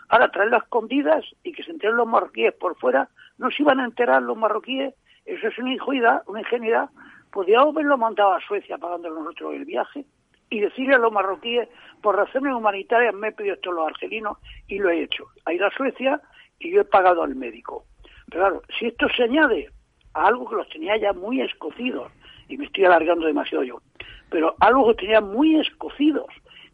Ahora 0.10 0.30
traerlo 0.30 0.58
a 0.58 0.60
escondidas 0.60 1.26
y 1.44 1.52
que 1.52 1.64
se 1.64 1.72
enteren 1.72 1.98
los 1.98 2.08
marroquíes 2.08 2.54
por 2.54 2.78
fuera, 2.78 3.10
no 3.38 3.52
se 3.52 3.64
iban 3.64 3.80
a 3.80 3.86
enterar 3.86 4.22
los 4.22 4.38
marroquíes, 4.38 4.94
eso 5.26 5.48
es 5.48 5.58
una 5.58 5.74
ingenuidad, 5.74 6.24
una 6.28 6.40
ingenuidad. 6.40 6.90
Podríamos 7.32 7.76
haberlo 7.76 7.98
mandado 7.98 8.34
a 8.34 8.42
Suecia 8.42 8.78
pagando 8.78 9.10
nosotros 9.10 9.54
el 9.56 9.66
viaje 9.66 10.06
y 10.50 10.62
decirle 10.62 10.96
a 10.96 11.00
los 11.00 11.12
marroquíes, 11.12 11.68
por 12.02 12.16
razones 12.16 12.54
humanitarias 12.54 13.14
me 13.14 13.30
he 13.30 13.32
pedido 13.34 13.56
esto 13.56 13.72
a 13.72 13.74
los 13.74 13.88
argelinos 13.88 14.38
y 14.68 14.80
lo 14.80 14.90
he 14.90 15.04
hecho. 15.04 15.26
A 15.46 15.54
ir 15.54 15.64
a 15.64 15.72
Suecia 15.72 16.22
y 16.60 16.72
yo 16.72 16.82
he 16.82 16.86
pagado 16.86 17.24
al 17.24 17.36
médico. 17.36 17.86
Pero 18.30 18.44
claro, 18.44 18.62
si 18.80 18.88
esto 18.88 19.08
se 19.10 19.24
añade 19.24 19.70
a 20.14 20.28
algo 20.28 20.50
que 20.50 20.56
los 20.56 20.70
tenía 20.70 20.98
ya 20.98 21.14
muy 21.14 21.42
escocidos, 21.42 22.12
y 22.48 22.58
me 22.58 22.66
estoy 22.66 22.86
alargando 22.86 23.26
demasiado 23.26 23.64
yo, 23.64 23.82
pero 24.30 24.56
algo 24.60 24.88
que 24.88 25.02
tenía 25.02 25.20
muy 25.20 25.60
escocidos, 25.60 26.28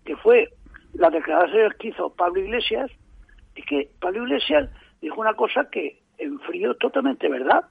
que 0.06 0.16
fue 0.18 0.50
la 0.94 1.10
declaración 1.10 1.74
que 1.80 1.88
hizo 1.88 2.14
Pablo 2.14 2.40
Iglesias, 2.42 2.92
es 3.56 3.66
que 3.66 3.90
Pablo 4.00 4.24
Iglesias 4.24 4.70
dijo 5.02 5.20
una 5.20 5.34
cosa 5.34 5.68
que 5.72 6.03
en 6.18 6.40
frío 6.40 6.76
totalmente 6.76 7.30
verdad. 7.30 7.66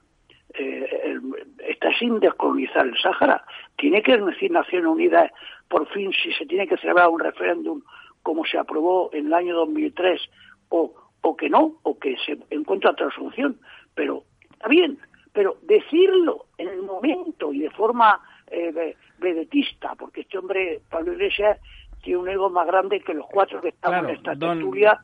Eh, 0.53 1.19
está 1.67 1.91
sin 1.97 2.19
descolonizar 2.19 2.85
el 2.85 2.97
Sáhara. 2.97 3.43
Tiene 3.77 4.01
que 4.03 4.17
decir 4.17 4.51
Naciones 4.51 4.87
Unidas, 4.87 5.31
por 5.67 5.87
fin, 5.89 6.11
si 6.13 6.31
se 6.33 6.45
tiene 6.45 6.67
que 6.67 6.77
celebrar 6.77 7.09
un 7.09 7.19
referéndum 7.19 7.81
como 8.21 8.45
se 8.45 8.57
aprobó 8.57 9.09
en 9.13 9.27
el 9.27 9.33
año 9.33 9.55
2003, 9.55 10.21
o, 10.69 10.93
o 11.21 11.35
que 11.35 11.49
no, 11.49 11.79
o 11.83 11.99
que 11.99 12.15
se 12.25 12.37
encuentra 12.51 12.91
otra 12.91 13.09
solución. 13.11 13.59
Pero 13.95 14.23
está 14.51 14.67
bien, 14.67 14.99
pero 15.33 15.57
decirlo 15.63 16.45
en 16.57 16.69
el 16.69 16.83
momento 16.83 17.51
y 17.51 17.59
de 17.59 17.69
forma 17.71 18.21
eh, 18.47 18.95
vedetista, 19.17 19.95
porque 19.95 20.21
este 20.21 20.37
hombre, 20.37 20.81
Pablo 20.89 21.13
Iglesias, 21.13 21.59
tiene 22.03 22.19
un 22.19 22.29
ego 22.29 22.49
más 22.49 22.67
grande 22.67 22.99
que 23.01 23.13
los 23.13 23.25
cuatro 23.27 23.61
que 23.61 23.69
estamos 23.69 24.09
en 24.09 24.15
esta 24.15 24.35
tertulia 24.35 24.99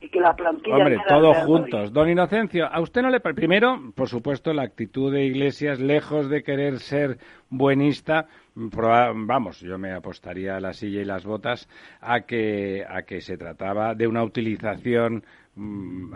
y 0.00 0.08
que 0.08 0.20
la 0.20 0.34
plantilla... 0.34 0.76
Hombre, 0.76 0.98
todos 1.08 1.36
juntos. 1.38 1.92
Don 1.92 2.08
Inocencio, 2.08 2.66
a 2.66 2.80
usted 2.80 3.02
no 3.02 3.10
le... 3.10 3.20
Primero, 3.20 3.92
por 3.94 4.08
supuesto, 4.08 4.52
la 4.52 4.62
actitud 4.62 5.12
de 5.12 5.24
Iglesias, 5.24 5.80
lejos 5.80 6.28
de 6.28 6.42
querer 6.42 6.78
ser 6.78 7.18
buenista, 7.50 8.26
vamos, 8.54 9.60
yo 9.60 9.78
me 9.78 9.92
apostaría 9.92 10.56
a 10.56 10.60
la 10.60 10.72
silla 10.72 11.00
y 11.00 11.04
las 11.04 11.24
botas 11.24 11.68
a 12.00 12.20
que, 12.20 12.84
a 12.88 13.02
que 13.02 13.20
se 13.20 13.36
trataba 13.36 13.94
de 13.94 14.06
una 14.06 14.22
utilización 14.22 15.24
Mm, 15.60 16.14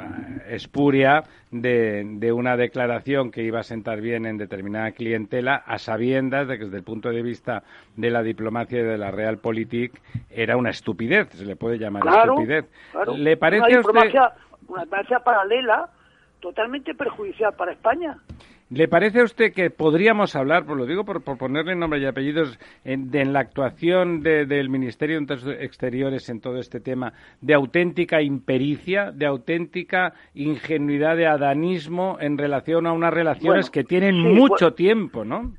espuria 0.51 1.24
de, 1.51 2.05
de, 2.07 2.32
una 2.32 2.57
declaración 2.57 3.32
que 3.32 3.43
iba 3.43 3.59
a 3.59 3.64
sentar 3.64 4.01
bien 4.01 4.24
en 4.24 4.38
determinada 4.38 4.93
clientela 4.93 5.57
a 5.66 5.78
sabiendas 5.78 6.47
de 6.47 6.59
que 6.59 6.66
desde 6.66 6.76
el 6.76 6.84
punto 6.84 7.09
de 7.09 7.22
vista 7.22 7.64
de 7.97 8.11
la 8.11 8.22
diplomacia 8.22 8.78
y 8.78 8.84
de 8.84 8.97
la 8.97 9.11
realpolitik 9.11 10.01
era 10.30 10.57
una 10.57 10.70
estupidez, 10.70 11.28
se 11.30 11.45
le 11.45 11.57
puede 11.57 11.78
llamar 11.78 12.05
estupidez. 12.07 12.66
¿Le 13.16 13.36
parece 13.36 13.66
una 13.66 13.78
diplomacia, 13.78 14.32
una 14.68 14.82
diplomacia 14.84 15.18
paralela 15.18 15.90
totalmente 16.38 16.95
perjudicial 16.95 17.53
para 17.55 17.72
España. 17.72 18.18
¿Le 18.72 18.88
parece 18.88 19.20
a 19.20 19.24
usted 19.24 19.52
que 19.52 19.68
podríamos 19.68 20.34
hablar, 20.34 20.64
por 20.64 20.78
lo 20.78 20.86
digo 20.86 21.04
por, 21.04 21.22
ponerle 21.22 21.76
nombre 21.76 22.00
y 22.00 22.06
apellidos, 22.06 22.58
en, 22.84 23.10
de, 23.10 23.20
en 23.20 23.34
la 23.34 23.40
actuación 23.40 24.22
del 24.22 24.70
Ministerio 24.70 25.20
de 25.20 25.62
Exteriores 25.62 26.30
en 26.30 26.40
todo 26.40 26.56
este 26.56 26.80
tema, 26.80 27.12
de 27.42 27.52
auténtica 27.52 28.22
impericia, 28.22 29.12
de 29.12 29.26
auténtica 29.26 30.14
ingenuidad, 30.32 31.18
de 31.18 31.26
adanismo 31.26 32.16
en 32.18 32.38
relación 32.38 32.86
a 32.86 32.92
unas 32.92 33.12
relaciones 33.12 33.68
que 33.68 33.84
tienen 33.84 34.18
mucho 34.18 34.72
tiempo, 34.72 35.22
¿no? 35.22 35.52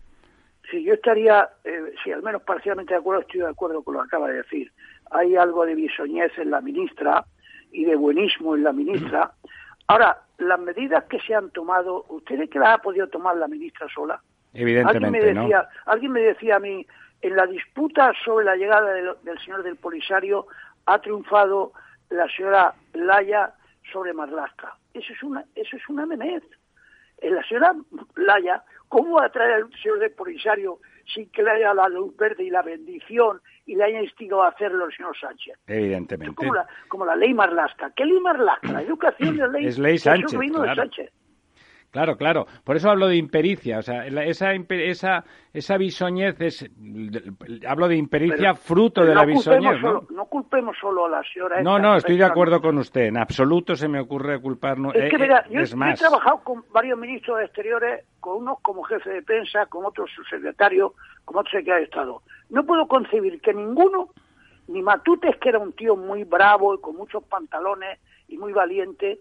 Sí, 0.72 0.84
yo 0.84 0.96
estaría, 0.96 1.48
eh, 1.66 1.94
sí, 2.04 2.12
al 2.12 2.24
menos 2.24 2.42
parcialmente 2.42 2.96
de 2.96 3.00
acuerdo, 3.00 3.22
estoy 3.22 3.42
de 3.42 3.48
acuerdo 3.50 3.84
con 3.84 3.94
lo 3.94 4.00
que 4.02 4.08
acaba 4.08 4.28
de 4.28 4.38
decir. 4.38 4.72
Hay 5.12 5.36
algo 5.36 5.68
de 5.68 5.76
bisoñez 5.76 6.32
en 6.40 6.50
la 6.50 6.62
ministra 6.62 7.26
y 7.72 7.86
de 7.86 7.96
buenismo 7.96 8.56
en 8.56 8.64
la 8.64 8.74
ministra. 8.74 9.34
Ahora, 9.88 10.18
las 10.48 10.60
medidas 10.60 11.04
que 11.06 11.20
se 11.20 11.36
han 11.36 11.50
tomado, 11.52 12.06
¿ustedes 12.10 12.50
que 12.50 12.60
las 12.60 12.70
ha 12.70 12.78
podido 12.82 13.08
tomar 13.08 13.36
la 13.38 13.48
ministra 13.48 13.88
sola? 13.94 14.22
Evidentemente, 14.54 15.06
alguien 15.06 15.12
me 15.12 15.42
decía, 15.42 15.70
Alguien 15.86 16.12
me 16.12 16.22
decía 16.22 16.56
a 16.58 16.60
mí, 16.60 16.86
en 17.22 17.36
la 17.36 17.48
disputa 17.48 18.12
sobre 18.24 18.46
la 18.46 18.56
llegada 18.56 18.94
del, 18.94 19.40
señor 19.40 19.64
del 19.64 19.78
Polisario 19.78 20.46
ha 20.86 21.00
triunfado 21.00 21.72
la 22.10 22.28
señora 22.36 22.74
Laya 22.94 23.54
sobre 23.92 24.14
Marlasca. 24.14 24.76
Eso 24.94 25.14
es 25.14 25.24
una, 25.24 25.46
eso 25.56 25.78
es 25.78 25.90
una 25.90 26.06
memez. 26.06 26.44
En 27.20 27.36
la 27.36 27.44
señora 27.44 27.76
Laya, 28.16 28.64
¿cómo 28.90 29.16
va 29.16 29.26
a 29.26 29.32
traer 29.32 29.54
al 29.54 29.72
señor 29.82 30.00
del 30.00 30.12
Polisario 30.12 30.80
sin 31.14 31.30
que 31.30 31.44
le 31.44 31.52
haya 31.52 31.74
la 31.74 31.88
luz 31.88 32.16
verde 32.18 32.44
y 32.44 32.50
la 32.50 32.62
bendición 32.62 33.42
y 33.66 33.76
le 33.76 33.84
haya 33.84 34.02
instigado 34.02 34.44
a 34.44 34.50
hacerlo 34.50 34.86
el 34.86 34.96
señor 34.96 35.18
Sánchez? 35.20 35.58
Evidentemente. 35.68 36.36
Como 36.36 36.54
la, 36.54 36.68
como 36.88 37.06
la 37.06 37.16
ley 37.16 37.34
Marlasca. 37.34 37.92
¿Qué 37.96 38.06
ley 38.06 38.20
Marlasca? 38.20 38.72
La 38.72 38.82
educación 38.82 39.40
es 39.42 39.50
ley, 39.52 39.66
es 39.68 39.80
ley 39.80 39.98
Sánchez. 39.98 40.38
de 40.40 40.76
Sánchez. 40.76 41.12
Claro, 41.94 42.18
claro. 42.18 42.48
Por 42.64 42.76
eso 42.76 42.90
hablo 42.90 43.08
de 43.08 43.18
impericia. 43.18 43.78
O 43.78 43.82
sea, 43.84 44.08
esa, 44.08 44.52
esa, 44.52 45.24
esa 45.54 45.78
bisoñez 45.78 46.42
es. 46.42 46.68
Hablo 47.68 47.88
de 47.88 47.98
impericia 47.98 48.56
fruto 48.56 49.06
de 49.06 49.14
la 49.14 49.24
bisoñez. 49.24 49.80
¿no? 49.80 50.02
¿no? 50.10 50.26
culpemos 50.26 50.76
solo 50.82 51.06
a 51.06 51.10
la 51.10 51.22
señora. 51.32 51.62
No, 51.62 51.78
no, 51.78 51.96
estoy 51.96 52.18
de 52.18 52.26
acuerdo 52.26 52.60
con 52.62 52.80
usted. 52.80 53.04
En 53.04 53.18
absoluto 53.18 53.76
se 53.76 53.88
me 53.88 54.00
ocurre 54.00 54.42
culpar. 54.42 54.78
Es 54.96 55.12
que, 55.12 55.18
eh, 55.18 55.20
mira, 55.20 55.46
yo, 55.48 55.60
he 55.62 55.94
trabajado 55.94 56.40
con 56.44 56.66
varios 56.74 56.98
ministros 56.98 57.38
de 57.38 57.46
Exteriores, 57.46 58.06
con 58.20 58.38
unos 58.38 58.60
como 58.62 58.82
jefe 58.86 59.12
de 59.12 59.22
prensa, 59.22 59.68
con 59.68 59.86
otros 59.86 60.10
subsecretarios, 60.16 60.94
con 61.26 61.38
otros 61.38 61.52
secretarios 61.52 61.90
de 61.90 61.92
Estado. 61.92 62.24
No 62.50 62.66
puedo 62.66 62.88
concebir 62.88 63.40
que 63.40 63.54
ninguno, 63.54 64.10
ni 64.68 64.82
Matutes, 64.82 65.38
que 65.38 65.50
era 65.50 65.60
un 65.60 65.74
tío 65.74 65.96
muy 65.96 66.24
bravo 66.24 66.74
y 66.74 66.82
con 66.82 66.96
muchos 66.96 67.24
pantalones 67.26 68.00
y 68.30 68.40
muy 68.40 68.52
valiente, 68.52 69.20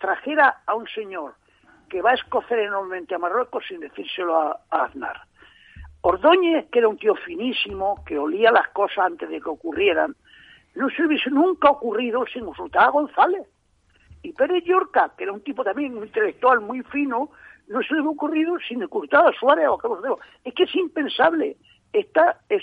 trajera 0.00 0.62
a 0.66 0.74
un 0.74 0.88
señor 0.88 1.34
que 1.90 2.00
va 2.00 2.12
a 2.12 2.14
escocer 2.14 2.60
enormemente 2.60 3.14
a 3.14 3.18
Marruecos 3.18 3.64
sin 3.68 3.80
decírselo 3.80 4.36
a, 4.36 4.60
Aznar. 4.70 5.20
Ordóñez, 6.02 6.66
que 6.70 6.78
era 6.78 6.88
un 6.88 6.96
tío 6.96 7.14
finísimo, 7.14 8.02
que 8.06 8.16
olía 8.16 8.50
las 8.50 8.68
cosas 8.68 9.04
antes 9.06 9.28
de 9.28 9.40
que 9.40 9.50
ocurrieran, 9.50 10.16
no 10.74 10.88
se 10.88 11.04
hubiese 11.04 11.30
nunca 11.30 11.68
ocurrido 11.68 12.24
sin 12.32 12.46
consultar 12.46 12.84
a 12.84 12.90
González. 12.90 13.46
Y 14.22 14.32
Pérez 14.32 14.64
Llorca, 14.64 15.12
que 15.18 15.24
era 15.24 15.32
un 15.32 15.42
tipo 15.42 15.64
también 15.64 15.96
intelectual 15.96 16.60
muy 16.60 16.82
fino, 16.84 17.30
no 17.66 17.82
se 17.82 17.94
le 17.94 18.00
hubiera 18.00 18.10
ocurrido 18.10 18.56
sin 18.66 18.82
ocultar 18.84 19.26
a 19.26 19.32
Suárez 19.32 19.68
o 19.68 19.74
a 19.74 19.78
Carlos 19.78 20.02
Dedo. 20.02 20.18
Es 20.44 20.54
que 20.54 20.62
es 20.62 20.74
impensable. 20.74 21.56
Es, 21.92 22.06
es, 22.48 22.62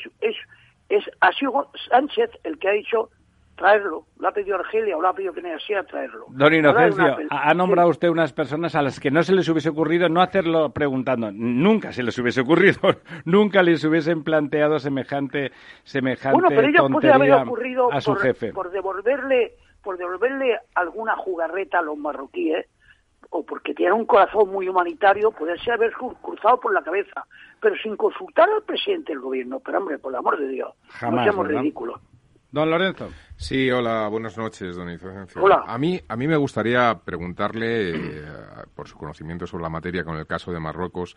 es, 0.90 1.04
ha 1.20 1.32
sido 1.34 1.70
Sánchez 1.90 2.32
el 2.44 2.58
que 2.58 2.70
ha 2.70 2.72
dicho 2.72 3.10
traerlo. 3.58 4.06
Lo 4.20 4.28
ha 4.30 4.32
pedido 4.32 4.56
Argelia 4.56 4.96
o 4.96 5.02
lo 5.02 5.10
ha 5.10 5.14
pedido 5.14 5.34
a 5.34 5.84
traerlo. 5.84 6.28
Don 6.30 6.54
Inocencio, 6.54 7.18
ha 7.30 7.54
nombrado 7.54 7.90
usted 7.90 8.08
unas 8.08 8.32
personas 8.32 8.76
a 8.76 8.82
las 8.82 9.00
que 9.00 9.12
no 9.12 9.24
se 9.24 9.34
les 9.34 9.50
hubiese 9.50 9.70
ocurrido 9.70 10.08
no 10.08 10.22
hacerlo 10.22 10.70
preguntando. 10.70 11.32
Nunca 11.32 11.92
se 11.92 12.04
les 12.04 12.18
hubiese 12.18 12.42
ocurrido, 12.42 12.80
nunca 13.26 13.64
les 13.64 13.84
hubiesen 13.84 14.24
planteado 14.24 14.80
semejante, 14.80 15.52
semejante 15.84 16.40
bueno, 16.40 16.50
pero 16.50 16.68
ellos 16.68 16.88
tontería 16.88 17.44
ocurrido 17.44 17.92
a 17.92 18.00
su 18.00 18.14
por, 18.14 18.22
jefe. 18.22 18.54
Por 18.54 18.72
devolverle, 18.72 19.56
por 19.84 19.98
devolverle 19.98 20.60
alguna 20.76 21.18
jugarreta 21.18 21.80
a 21.80 21.82
los 21.82 21.98
marroquíes 21.98 22.68
o 23.30 23.44
porque 23.44 23.74
tiene 23.74 23.92
un 23.92 24.06
corazón 24.06 24.50
muy 24.50 24.70
humanitario, 24.70 25.34
ser 25.64 25.74
haber 25.74 25.92
cruzado 25.94 26.60
por 26.60 26.74
la 26.74 26.82
cabeza, 26.82 27.26
pero 27.60 27.76
sin 27.76 27.98
consultar 27.98 28.50
al 28.50 28.62
presidente 28.64 29.12
del 29.12 29.20
gobierno. 29.20 29.60
Pero 29.60 29.80
hombre, 29.80 29.98
por 29.98 30.14
el 30.14 30.20
amor 30.20 30.38
de 30.40 30.48
Dios, 30.48 30.74
no 31.02 31.24
seamos 31.24 31.48
ridículos. 31.48 32.00
Don 32.52 32.70
Lorenzo. 32.70 33.10
Sí, 33.40 33.70
hola, 33.70 34.08
buenas 34.08 34.36
noches, 34.36 34.76
don 34.76 34.90
Inocencio. 34.90 35.44
Hola. 35.44 35.64
A 35.68 35.78
mí, 35.78 36.02
a 36.08 36.16
mí 36.16 36.28
me 36.28 36.36
gustaría 36.38 37.00
preguntarle, 37.06 37.92
eh, 37.92 38.26
por 38.74 38.88
su 38.88 38.98
conocimiento 38.98 39.46
sobre 39.46 39.62
la 39.62 39.70
materia 39.70 40.04
con 40.04 40.18
el 40.18 40.26
caso 40.26 40.52
de 40.52 40.60
Marruecos, 40.60 41.16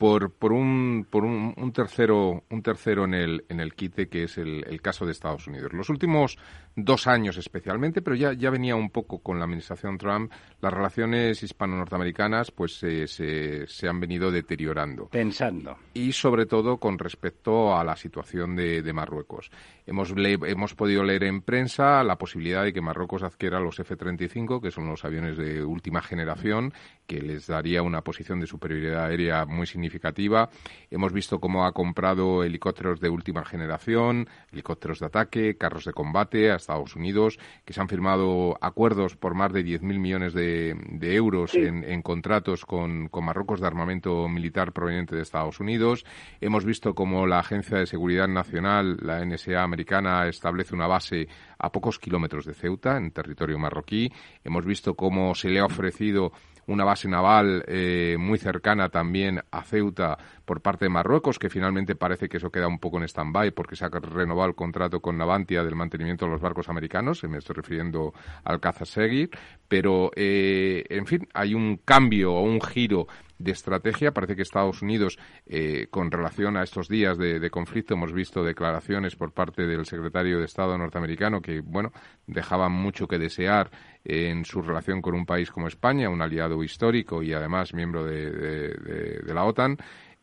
por, 0.00 0.32
por, 0.32 0.52
un, 0.52 1.06
por 1.10 1.24
un, 1.24 1.52
un, 1.56 1.72
tercero, 1.72 2.44
un 2.48 2.62
tercero 2.62 3.04
en 3.04 3.12
el, 3.12 3.44
en 3.50 3.60
el 3.60 3.74
quite, 3.74 4.08
que 4.08 4.24
es 4.24 4.38
el, 4.38 4.64
el, 4.66 4.80
caso 4.80 5.04
de 5.04 5.12
Estados 5.12 5.46
Unidos. 5.46 5.74
Los 5.74 5.90
últimos 5.90 6.38
dos 6.74 7.06
años 7.06 7.36
especialmente, 7.36 8.00
pero 8.00 8.16
ya, 8.16 8.32
ya 8.32 8.48
venía 8.48 8.76
un 8.76 8.88
poco 8.88 9.18
con 9.18 9.38
la 9.38 9.44
administración 9.44 9.98
Trump, 9.98 10.32
las 10.62 10.72
relaciones 10.72 11.42
hispano-norteamericanas 11.42 12.50
pues 12.50 12.78
se, 12.78 13.06
se, 13.06 13.88
han 13.88 14.00
venido 14.00 14.30
deteriorando. 14.30 15.08
Pensando. 15.08 15.76
Y 15.92 16.12
sobre 16.12 16.46
todo 16.46 16.78
con 16.78 16.98
respecto 16.98 17.76
a 17.76 17.84
la 17.84 17.94
situación 17.94 18.56
de, 18.56 18.80
de 18.80 18.92
Marruecos. 18.94 19.50
Hemos, 19.86 20.14
hemos 20.16 20.74
podido 20.74 21.04
leer 21.04 21.24
en 21.24 21.42
prensa 21.42 21.59
la 21.68 22.16
posibilidad 22.16 22.64
de 22.64 22.72
que 22.72 22.80
Marruecos 22.80 23.22
adquiera 23.22 23.60
los 23.60 23.78
F-35, 23.78 24.62
que 24.62 24.70
son 24.70 24.86
los 24.86 25.04
aviones 25.04 25.36
de 25.36 25.62
última 25.62 26.00
generación, 26.00 26.72
que 27.06 27.20
les 27.20 27.46
daría 27.46 27.82
una 27.82 28.02
posición 28.02 28.40
de 28.40 28.46
superioridad 28.46 29.04
aérea 29.04 29.44
muy 29.44 29.66
significativa. 29.66 30.48
Hemos 30.90 31.12
visto 31.12 31.38
cómo 31.38 31.66
ha 31.66 31.72
comprado 31.72 32.44
helicópteros 32.44 33.00
de 33.00 33.10
última 33.10 33.44
generación, 33.44 34.26
helicópteros 34.52 35.00
de 35.00 35.06
ataque, 35.06 35.56
carros 35.58 35.84
de 35.84 35.92
combate 35.92 36.50
a 36.50 36.56
Estados 36.56 36.96
Unidos, 36.96 37.38
que 37.64 37.74
se 37.74 37.80
han 37.80 37.88
firmado 37.88 38.56
acuerdos 38.60 39.16
por 39.16 39.34
más 39.34 39.52
de 39.52 39.62
10.000 39.64 39.98
millones 39.98 40.32
de, 40.32 40.74
euros 41.14 41.54
en, 41.54 42.02
contratos 42.02 42.64
con, 42.64 43.08
con 43.08 43.24
Marruecos 43.24 43.60
de 43.60 43.66
armamento 43.66 44.28
militar 44.28 44.72
proveniente 44.72 45.14
de 45.14 45.22
Estados 45.22 45.60
Unidos. 45.60 46.06
Hemos 46.40 46.64
visto 46.64 46.94
cómo 46.94 47.26
la 47.26 47.40
Agencia 47.40 47.78
de 47.78 47.86
Seguridad 47.86 48.28
Nacional, 48.28 48.96
la 49.02 49.24
NSA 49.24 49.62
americana, 49.62 50.26
establece 50.26 50.74
una 50.74 50.86
base 50.86 51.28
a 51.60 51.70
pocos 51.70 51.98
kilómetros 51.98 52.44
de 52.46 52.54
Ceuta, 52.54 52.96
en 52.96 53.10
territorio 53.12 53.58
marroquí. 53.58 54.12
Hemos 54.42 54.64
visto 54.64 54.94
cómo 54.94 55.34
se 55.34 55.48
le 55.48 55.60
ha 55.60 55.66
ofrecido 55.66 56.32
una 56.70 56.84
base 56.84 57.08
naval 57.08 57.64
eh, 57.66 58.16
muy 58.18 58.38
cercana 58.38 58.88
también 58.88 59.42
a 59.50 59.62
Ceuta 59.62 60.16
por 60.44 60.60
parte 60.60 60.84
de 60.84 60.88
Marruecos, 60.88 61.38
que 61.38 61.50
finalmente 61.50 61.96
parece 61.96 62.28
que 62.28 62.36
eso 62.36 62.50
queda 62.50 62.68
un 62.68 62.78
poco 62.78 62.98
en 62.98 63.04
stand-by 63.04 63.50
porque 63.50 63.76
se 63.76 63.84
ha 63.84 63.88
renovado 63.88 64.48
el 64.48 64.54
contrato 64.54 65.00
con 65.00 65.18
Navantia 65.18 65.64
del 65.64 65.74
mantenimiento 65.74 66.24
de 66.24 66.32
los 66.32 66.40
barcos 66.40 66.68
americanos, 66.68 67.22
me 67.24 67.38
estoy 67.38 67.56
refiriendo 67.56 68.12
al 68.44 68.60
Seguir, 68.84 69.30
pero 69.68 70.10
eh, 70.14 70.84
en 70.88 71.06
fin, 71.06 71.28
hay 71.34 71.54
un 71.54 71.78
cambio 71.78 72.34
o 72.34 72.42
un 72.42 72.60
giro 72.60 73.06
de 73.40 73.52
estrategia. 73.52 74.12
Parece 74.12 74.36
que 74.36 74.42
Estados 74.42 74.82
Unidos, 74.82 75.18
eh, 75.46 75.88
con 75.90 76.10
relación 76.10 76.56
a 76.56 76.62
estos 76.62 76.88
días 76.88 77.18
de, 77.18 77.50
conflicto, 77.50 77.94
hemos 77.94 78.12
visto 78.12 78.44
declaraciones 78.44 79.16
por 79.16 79.32
parte 79.32 79.66
del 79.66 79.86
secretario 79.86 80.38
de 80.38 80.44
Estado 80.44 80.76
norteamericano 80.78 81.40
que, 81.40 81.60
bueno, 81.60 81.92
dejaban 82.26 82.72
mucho 82.72 83.08
que 83.08 83.18
desear 83.18 83.70
en 84.04 84.44
su 84.44 84.62
relación 84.62 85.02
con 85.02 85.14
un 85.14 85.26
país 85.26 85.50
como 85.50 85.68
España, 85.68 86.08
un 86.08 86.22
aliado 86.22 86.62
histórico 86.62 87.22
y 87.22 87.32
además 87.32 87.74
miembro 87.74 88.04
de, 88.04 89.22
la 89.26 89.44
OTAN. 89.44 89.76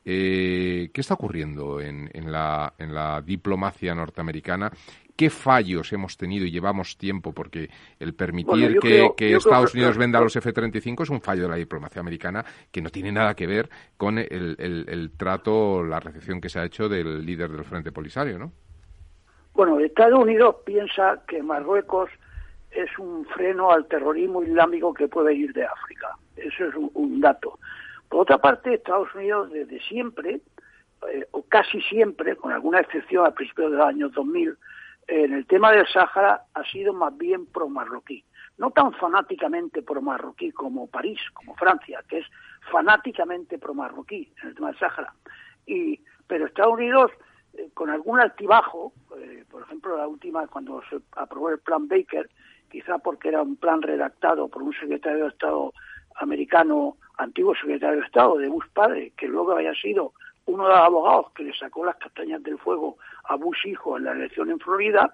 Eh, 0.10 0.90
¿Qué 0.94 1.02
está 1.02 1.16
ocurriendo 1.16 1.82
en, 1.82 2.10
la, 2.32 2.74
en 2.78 2.96
la 2.96 3.22
diplomacia 3.22 3.94
norteamericana 3.94 4.72
qué 5.18 5.30
fallos 5.32 5.92
hemos 5.92 6.16
tenido 6.16 6.46
y 6.46 6.52
llevamos 6.52 6.96
tiempo, 6.98 7.34
porque 7.34 7.70
el 8.00 8.14
permitir 8.14 8.80
que, 8.80 9.36
Estados 9.36 9.74
Unidos 9.74 9.98
venda 9.98 10.22
los 10.22 10.36
F-35 10.36 11.04
es 11.04 11.10
un 11.10 11.20
fallo 11.20 11.44
de 11.44 11.50
la 11.50 11.56
diplomacia 11.56 12.00
americana 12.00 12.46
que 12.72 12.82
no 12.82 12.92
tiene 12.92 13.12
nada 13.12 13.34
que 13.34 13.48
ver 13.48 13.68
con 13.98 14.20
el, 14.20 14.56
el, 14.60 15.12
trato, 15.18 15.84
la 15.84 16.00
recepción 16.00 16.40
que 16.40 16.50
se 16.50 16.60
ha 16.60 16.66
hecho 16.66 16.88
del 16.88 17.26
líder 17.26 17.52
del 17.52 17.66
Frente 17.66 17.92
Polisario, 17.92 18.38
¿no? 18.38 18.52
Bueno, 19.54 19.80
Estados 19.80 20.20
Unidos 20.20 20.58
piensa 20.64 21.24
que 21.28 21.42
Marruecos 21.42 22.12
es 22.78 23.00
un 23.00 23.26
freno 23.26 23.72
al 23.72 23.88
terrorismo 23.88 24.44
islámico 24.44 24.94
que 24.94 25.08
puede 25.08 25.34
ir 25.34 25.52
de 25.52 25.66
África. 25.66 26.16
Eso 26.36 26.66
es 26.66 26.76
un, 26.76 27.20
dato. 27.20 27.58
Por 28.08 28.22
otra 28.22 28.38
parte, 28.38 28.76
Estados 28.76 29.14
Unidos 29.16 29.52
desde 29.52 29.82
siempre, 29.82 30.42
eh, 31.12 31.28
o 31.32 31.42
casi 31.42 31.82
siempre, 31.82 32.36
con 32.36 32.52
alguna 32.52 32.80
excepción 32.80 33.26
al 33.26 33.34
principio 33.34 33.72
de 33.72 33.78
los 33.78 33.86
años 33.86 34.12
2000, 34.14 34.56
en 35.08 35.34
el 35.34 35.48
tema 35.48 35.72
del 35.72 35.88
Sáhara 35.88 36.44
ha 36.54 36.64
sido 36.66 36.94
más 36.94 37.18
bien 37.18 37.48
pro-marroquí. 37.48 38.24
No 38.60 38.70
tan 38.70 38.94
fanáticamente 38.94 39.82
pro-marroquí 39.82 40.52
como 40.52 40.88
París, 40.88 41.20
como 41.34 41.56
Francia, 41.56 42.04
que 42.08 42.20
es 42.20 42.28
fanáticamente 42.72 43.58
pro-marroquí 43.58 44.32
en 44.44 44.50
el 44.50 44.56
tema 44.56 44.68
del 44.68 44.80
Sáhara. 44.80 45.14
Y, 45.66 46.00
pero 46.28 46.46
Estados 46.46 46.74
Unidos, 46.74 47.12
eh, 47.54 47.70
con 47.74 47.90
algún 47.90 48.20
altibajo, 48.20 48.94
eh, 49.18 49.46
por 49.50 49.64
ejemplo, 49.64 49.98
la 49.98 50.08
última, 50.08 50.46
cuando 50.48 50.84
se 50.90 51.00
aprobó 51.14 51.50
el 51.50 51.60
plan 51.60 51.88
Baker, 51.88 52.30
quizá 52.70 52.98
porque 52.98 53.30
era 53.30 53.42
un 53.42 53.56
plan 53.56 53.82
redactado 53.82 54.48
por 54.48 54.64
un 54.64 54.74
secretario 54.74 55.24
de 55.24 55.30
Estado 55.30 55.74
americano, 56.16 56.98
antiguo 57.18 57.56
secretario 57.56 58.00
de 58.00 58.06
Estado 58.06 58.38
de 58.38 58.48
Bush 58.48 58.68
padre, 58.74 59.14
que 59.18 59.28
luego 59.28 59.54
había 59.54 59.74
sido 59.76 60.14
uno 60.46 60.64
de 60.64 60.70
los 60.70 60.80
abogados 60.80 61.32
que 61.34 61.44
le 61.44 61.54
sacó 61.54 61.86
las 61.86 61.98
castañas 61.98 62.42
del 62.44 62.58
fuego 62.58 62.98
a 63.26 63.36
Bush 63.36 63.66
hijo 63.66 63.98
en 63.98 64.06
la 64.06 64.14
elección 64.14 64.50
en 64.50 64.60
Florida, 64.60 65.12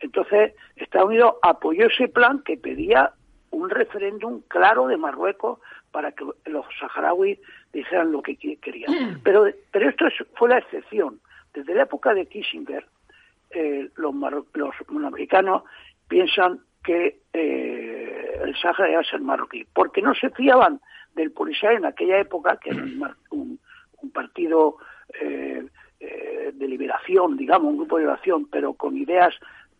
entonces 0.00 0.54
Estados 0.76 1.08
Unidos 1.08 1.34
apoyó 1.42 1.86
ese 1.86 2.08
plan 2.08 2.42
que 2.44 2.56
pedía 2.56 3.12
un 3.50 3.70
referéndum 3.70 4.42
claro 4.48 4.86
de 4.86 4.96
Marruecos 4.96 5.58
para 5.90 6.12
que 6.12 6.24
los 6.44 6.66
saharauis 6.78 7.38
dijeran 7.72 8.12
lo 8.12 8.22
que 8.22 8.36
querían. 8.36 9.20
Pero, 9.24 9.46
pero 9.70 9.88
esto 9.88 10.06
fue 10.34 10.50
la 10.50 10.58
excepción. 10.58 11.20
Desde 11.54 11.74
la 11.74 11.84
época 11.84 12.12
de 12.12 12.26
Kissinger, 12.26 12.86
eh, 13.50 13.88
los, 13.96 14.14
los 14.52 14.74
americanos 14.90 15.62
piensan 16.08 16.60
que 16.86 17.18
eh, 17.32 18.38
el 18.44 18.56
Sáhara 18.56 18.90
iba 18.90 19.00
a 19.00 19.04
ser 19.04 19.20
marroquí, 19.20 19.66
porque 19.74 20.00
no 20.00 20.14
se 20.14 20.30
fiaban 20.30 20.80
del 21.16 21.32
Polisario 21.32 21.78
en 21.78 21.86
aquella 21.86 22.20
época, 22.20 22.58
que 22.62 22.70
era 22.70 22.84
un, 23.30 23.58
partido 24.14 24.76
eh, 25.20 25.66
de 25.98 26.68
liberación, 26.68 27.36
digamos, 27.36 27.72
un 27.72 27.78
grupo 27.78 27.96
de 27.96 28.04
liberación, 28.04 28.46
pero 28.46 28.74
con 28.74 28.96
ideas 28.96 29.34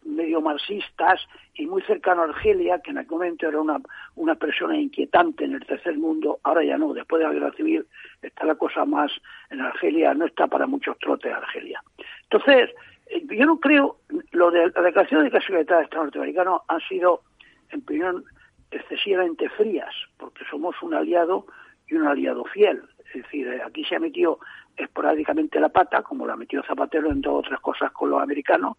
medio 0.05 0.41
marxistas 0.41 1.21
y 1.55 1.67
muy 1.67 1.83
cercano 1.83 2.23
a 2.23 2.25
Argelia, 2.27 2.81
que 2.81 2.91
en 2.91 2.99
aquel 2.99 3.13
momento 3.13 3.49
era 3.49 3.61
una, 3.61 3.81
una 4.17 4.35
persona 4.35 4.77
inquietante 4.77 5.45
en 5.45 5.55
el 5.55 5.65
tercer 5.65 5.97
mundo, 5.97 6.41
ahora 6.43 6.65
ya 6.65 6.77
no, 6.77 6.93
después 6.93 7.21
de 7.21 7.29
la 7.29 7.33
guerra 7.33 7.53
civil 7.53 7.87
está 8.23 8.45
la 8.45 8.55
cosa 8.57 8.85
más 8.85 9.13
en 9.51 9.61
Argelia, 9.61 10.15
no 10.15 10.27
está 10.27 10.47
para 10.47 10.67
muchos 10.67 10.99
trotes 10.99 11.33
Argelia. 11.33 11.83
Entonces, 12.25 12.71
eh, 12.71 12.75
yo 13.11 13.47
no 13.47 13.61
creo, 13.61 13.99
lo 14.33 14.51
de 14.51 14.71
la 14.75 14.83
declaración 14.83 15.25
de 15.25 15.31
Secretaría 15.41 15.79
de 15.79 15.85
Estado 15.85 16.05
norteamericano 16.05 16.63
han 16.69 16.81
sido, 16.81 17.23
en 17.71 17.81
opinión, 17.81 18.25
excesivamente 18.71 19.49
frías, 19.51 19.95
porque 20.17 20.45
somos 20.51 20.75
un 20.83 20.95
aliado 20.95 21.47
y 21.89 21.95
un 21.95 22.07
aliado 22.07 22.45
fiel. 22.45 22.83
Es 23.07 23.23
decir, 23.23 23.47
eh, 23.49 23.63
aquí 23.65 23.85
se 23.85 23.97
ha 23.97 24.01
metido 24.01 24.41
esporádicamente 24.77 25.61
la 25.61 25.69
pata, 25.69 26.03
como 26.03 26.27
la 26.27 26.37
metió 26.37 26.63
Zapatero 26.63 27.11
en 27.11 27.23
todas 27.23 27.47
otras 27.47 27.61
cosas 27.61 27.93
con 27.93 28.11
los 28.11 28.21
americanos, 28.21 28.77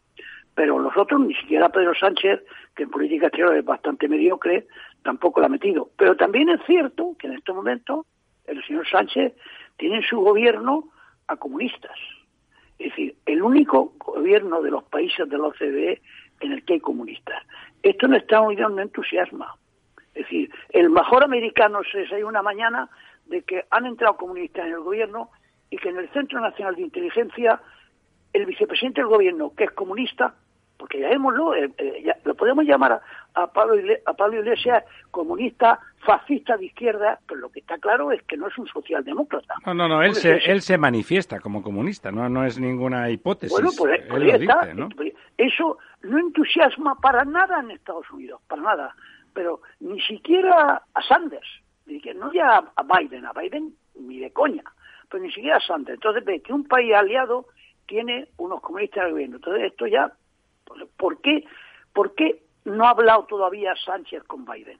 pero 0.53 0.79
los 0.79 0.95
otros, 0.97 1.21
ni 1.21 1.33
siquiera 1.35 1.69
Pedro 1.69 1.93
Sánchez, 1.95 2.41
que 2.75 2.83
en 2.83 2.89
política 2.89 3.27
exterior 3.27 3.55
es 3.55 3.63
bastante 3.63 4.07
mediocre, 4.07 4.67
tampoco 5.03 5.39
la 5.39 5.45
ha 5.45 5.49
metido. 5.49 5.89
Pero 5.97 6.15
también 6.15 6.49
es 6.49 6.59
cierto 6.65 7.15
que 7.17 7.27
en 7.27 7.33
este 7.33 7.53
momento 7.53 8.05
el 8.45 8.63
señor 8.65 8.87
Sánchez 8.87 9.33
tiene 9.77 9.97
en 9.97 10.03
su 10.03 10.19
gobierno 10.19 10.89
a 11.27 11.35
comunistas. 11.37 11.97
Es 12.79 12.89
decir, 12.89 13.15
el 13.25 13.41
único 13.41 13.93
gobierno 13.97 14.61
de 14.61 14.71
los 14.71 14.83
países 14.83 15.27
de 15.27 15.37
la 15.37 15.47
OCDE 15.47 16.01
en 16.39 16.51
el 16.51 16.63
que 16.63 16.73
hay 16.73 16.79
comunistas. 16.79 17.43
Esto 17.81 18.05
en 18.05 18.15
Estados 18.15 18.47
Unidos 18.47 18.71
no 18.71 18.81
entusiasma. 18.81 19.55
Es 20.13 20.23
decir, 20.23 20.51
el 20.69 20.89
mejor 20.89 21.23
americano 21.23 21.79
se 21.91 21.99
desayuna 21.99 22.29
una 22.29 22.41
mañana 22.41 22.89
de 23.25 23.41
que 23.43 23.65
han 23.69 23.85
entrado 23.85 24.17
comunistas 24.17 24.65
en 24.65 24.73
el 24.73 24.79
gobierno 24.79 25.29
y 25.69 25.77
que 25.77 25.89
en 25.89 25.97
el 25.97 26.09
Centro 26.09 26.39
Nacional 26.39 26.75
de 26.75 26.83
Inteligencia 26.83 27.61
el 28.33 28.45
vicepresidente 28.45 29.01
del 29.01 29.09
gobierno, 29.09 29.53
que 29.55 29.65
es 29.65 29.71
comunista, 29.71 30.35
porque 30.77 30.99
ya 30.99 31.09
eh, 31.09 31.69
eh, 31.77 32.13
lo 32.23 32.35
podemos 32.35 32.65
llamar 32.65 33.01
a, 33.33 33.47
Pablo 33.47 33.75
a 34.05 34.13
Pablo 34.13 34.39
Iglesias 34.39 34.83
comunista, 35.11 35.79
fascista 36.05 36.57
de 36.57 36.65
izquierda, 36.65 37.19
pero 37.27 37.41
lo 37.41 37.49
que 37.49 37.59
está 37.59 37.77
claro 37.77 38.11
es 38.11 38.21
que 38.23 38.37
no 38.37 38.47
es 38.47 38.57
un 38.57 38.67
socialdemócrata. 38.67 39.55
No, 39.65 39.73
no, 39.73 39.87
no, 39.87 40.03
él 40.03 40.15
se, 40.15 40.37
él 40.37 40.61
se 40.61 40.77
manifiesta 40.77 41.39
como 41.39 41.61
comunista, 41.61 42.11
no, 42.11 42.29
no 42.29 42.45
es 42.45 42.59
ninguna 42.59 43.09
hipótesis. 43.09 43.51
Bueno, 43.51 43.71
pues, 43.77 44.01
pues, 44.07 44.93
pues, 44.95 45.13
eso 45.37 45.77
no 46.03 46.19
entusiasma 46.19 46.95
para 46.95 47.25
nada 47.25 47.59
en 47.59 47.71
Estados 47.71 48.09
Unidos, 48.11 48.41
para 48.47 48.61
nada, 48.61 48.95
pero 49.33 49.61
ni 49.79 49.99
siquiera 50.01 50.83
a 50.93 51.01
Sanders, 51.01 51.47
no 52.15 52.31
ya 52.33 52.63
a 52.75 52.83
Biden, 52.83 53.25
a 53.25 53.33
Biden 53.33 53.73
ni 53.95 54.19
de 54.19 54.31
coña, 54.31 54.63
pero 55.09 55.23
ni 55.23 55.31
siquiera 55.31 55.57
a 55.57 55.61
Sanders. 55.61 55.95
Entonces 55.95 56.23
ve 56.25 56.41
que 56.41 56.53
un 56.53 56.65
país 56.65 56.93
aliado 56.93 57.47
tiene 57.87 58.27
unos 58.37 58.61
comunistas 58.61 59.05
al 59.05 59.11
gobierno. 59.11 59.37
Entonces 59.37 59.71
esto 59.71 59.87
ya 59.87 60.11
¿Por 60.97 61.21
qué, 61.21 61.45
¿Por 61.93 62.15
qué 62.15 62.43
no 62.65 62.85
ha 62.85 62.91
hablado 62.91 63.25
todavía 63.25 63.73
Sánchez 63.75 64.23
con 64.23 64.45
Biden? 64.45 64.79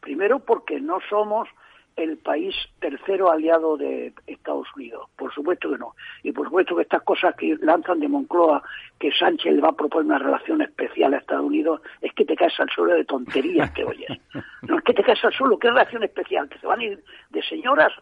Primero 0.00 0.40
porque 0.40 0.80
no 0.80 0.98
somos 1.08 1.48
el 1.96 2.18
país 2.18 2.54
tercero 2.80 3.30
aliado 3.30 3.76
de 3.76 4.12
Estados 4.26 4.66
Unidos. 4.74 5.08
Por 5.16 5.32
supuesto 5.32 5.70
que 5.70 5.78
no. 5.78 5.94
Y 6.22 6.32
por 6.32 6.46
supuesto 6.46 6.74
que 6.76 6.82
estas 6.82 7.02
cosas 7.02 7.34
que 7.36 7.56
lanzan 7.60 8.00
de 8.00 8.08
Moncloa, 8.08 8.62
que 8.98 9.12
Sánchez 9.12 9.54
le 9.54 9.60
va 9.60 9.68
a 9.68 9.76
proponer 9.76 10.06
una 10.06 10.18
relación 10.18 10.62
especial 10.62 11.14
a 11.14 11.18
Estados 11.18 11.44
Unidos, 11.44 11.80
es 12.00 12.12
que 12.14 12.24
te 12.24 12.34
caes 12.34 12.58
al 12.60 12.70
suelo 12.70 12.94
de 12.94 13.04
tonterías 13.04 13.70
que 13.72 13.84
oyes. 13.84 14.08
No 14.62 14.78
es 14.78 14.84
que 14.84 14.94
te 14.94 15.02
caes 15.02 15.22
al 15.24 15.32
suelo, 15.32 15.58
¿qué 15.58 15.68
relación 15.68 16.04
especial? 16.04 16.48
Que 16.48 16.56
se 16.58 16.66
van 16.68 16.78
a 16.78 16.84
ir 16.84 17.02
de 17.30 17.42
señoras. 17.42 17.92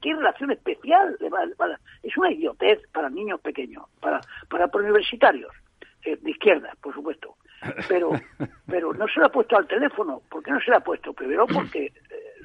¿Qué 0.00 0.14
relación 0.14 0.50
especial? 0.50 1.16
Es 2.02 2.16
una 2.18 2.30
idiotez 2.30 2.80
para 2.92 3.08
niños 3.08 3.40
pequeños, 3.40 3.84
para, 3.98 4.20
para 4.50 4.68
universitarios. 4.74 5.50
Eh, 6.04 6.18
de 6.20 6.30
izquierda, 6.32 6.74
por 6.80 6.92
supuesto. 6.94 7.36
Pero, 7.88 8.10
pero 8.66 8.92
no 8.92 9.06
se 9.06 9.20
lo 9.20 9.26
ha 9.26 9.28
puesto 9.32 9.56
al 9.56 9.68
teléfono. 9.68 10.20
¿Por 10.28 10.42
qué 10.42 10.50
no 10.50 10.60
se 10.60 10.70
lo 10.70 10.78
ha 10.78 10.80
puesto? 10.80 11.12
Primero 11.12 11.46
porque 11.46 11.86
eh, 11.86 11.92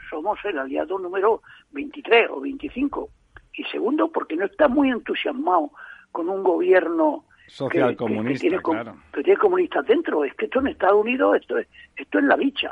somos 0.09 0.37
el 0.45 0.59
aliado 0.59 0.99
número 0.99 1.41
23 1.71 2.29
o 2.29 2.41
25. 2.41 3.09
Y 3.53 3.63
segundo 3.65 4.11
porque 4.11 4.35
no 4.35 4.45
está 4.45 4.67
muy 4.67 4.91
entusiasmado 4.91 5.71
con 6.11 6.29
un 6.29 6.43
gobierno 6.43 7.25
social 7.47 7.95
comunista, 7.95 8.43
que, 8.43 8.49
tiene, 8.49 8.61
claro. 8.61 8.97
que 9.11 9.23
tiene 9.23 9.39
comunistas 9.39 9.85
dentro. 9.87 10.23
Es 10.23 10.35
que 10.35 10.45
esto 10.45 10.59
en 10.59 10.67
Estados 10.67 11.01
Unidos, 11.01 11.37
esto 11.41 11.57
es, 11.57 11.67
esto 11.95 12.19
es 12.19 12.25
la 12.25 12.35
bicha. 12.35 12.71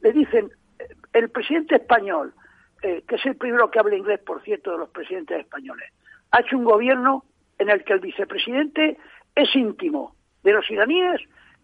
le 0.00 0.12
dicen, 0.12 0.50
eh, 0.78 0.88
el 1.12 1.28
presidente 1.28 1.76
español, 1.76 2.32
que 2.80 3.14
es 3.14 3.26
el 3.26 3.36
primero 3.36 3.70
que 3.70 3.78
habla 3.78 3.94
inglés, 3.94 4.18
por 4.20 4.42
cierto, 4.42 4.72
de 4.72 4.78
los 4.78 4.88
presidentes 4.88 5.38
españoles, 5.38 5.92
ha 6.32 6.40
hecho 6.40 6.56
un 6.56 6.64
gobierno 6.64 7.24
en 7.58 7.70
el 7.70 7.84
que 7.84 7.92
el 7.92 8.00
vicepresidente 8.00 8.98
es 9.34 9.54
íntimo 9.54 10.14
de 10.42 10.52
los 10.52 10.70
iraníes 10.70 11.20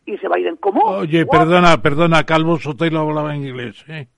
y 0.06 0.12
dice 0.12 0.28
Biden, 0.34 0.56
¿cómo? 0.56 0.82
Oye, 0.84 1.26
perdona, 1.26 1.82
perdona, 1.82 2.24
Calvo 2.24 2.58
Sotelo 2.58 3.00
hablaba 3.00 3.36
inglés, 3.36 3.84
¿eh? 3.88 4.08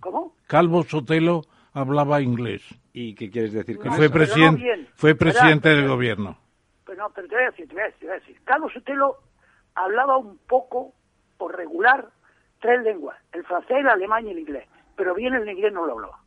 ¿Cómo? 0.00 0.34
Calvo 0.46 0.82
Sotelo 0.84 1.42
hablaba 1.72 2.22
inglés. 2.22 2.62
¿Y 2.92 3.14
qué 3.14 3.30
quieres 3.30 3.52
decir 3.52 3.78
con 3.78 3.92
fue 3.92 4.06
eso? 4.06 4.14
Presidente, 4.14 4.88
fue 4.94 5.14
presidente 5.14 5.68
del 5.68 5.86
gobierno. 5.86 6.38
Pero 6.86 7.02
no, 7.02 7.10
pero 7.10 7.28
te 7.28 7.34
voy 7.34 7.44
a 7.44 7.50
decir, 7.50 7.68
te 7.68 7.74
voy 7.74 7.82
a 7.82 7.86
decir, 7.86 8.00
te 8.00 8.06
voy 8.06 8.16
a 8.16 8.20
decir. 8.20 8.40
Calvo 8.44 8.70
Sotelo 8.70 9.16
hablaba 9.74 10.16
un 10.16 10.38
poco, 10.48 10.94
por 11.36 11.56
regular, 11.56 12.08
tres 12.60 12.82
lenguas, 12.82 13.18
el 13.32 13.44
francés, 13.44 13.78
el 13.78 13.88
alemán 13.88 14.26
y 14.26 14.30
el 14.30 14.38
inglés, 14.38 14.66
pero 14.96 15.14
bien 15.14 15.34
el 15.34 15.48
inglés 15.48 15.72
no 15.72 15.86
lo 15.86 15.92
hablaba. 15.92 16.19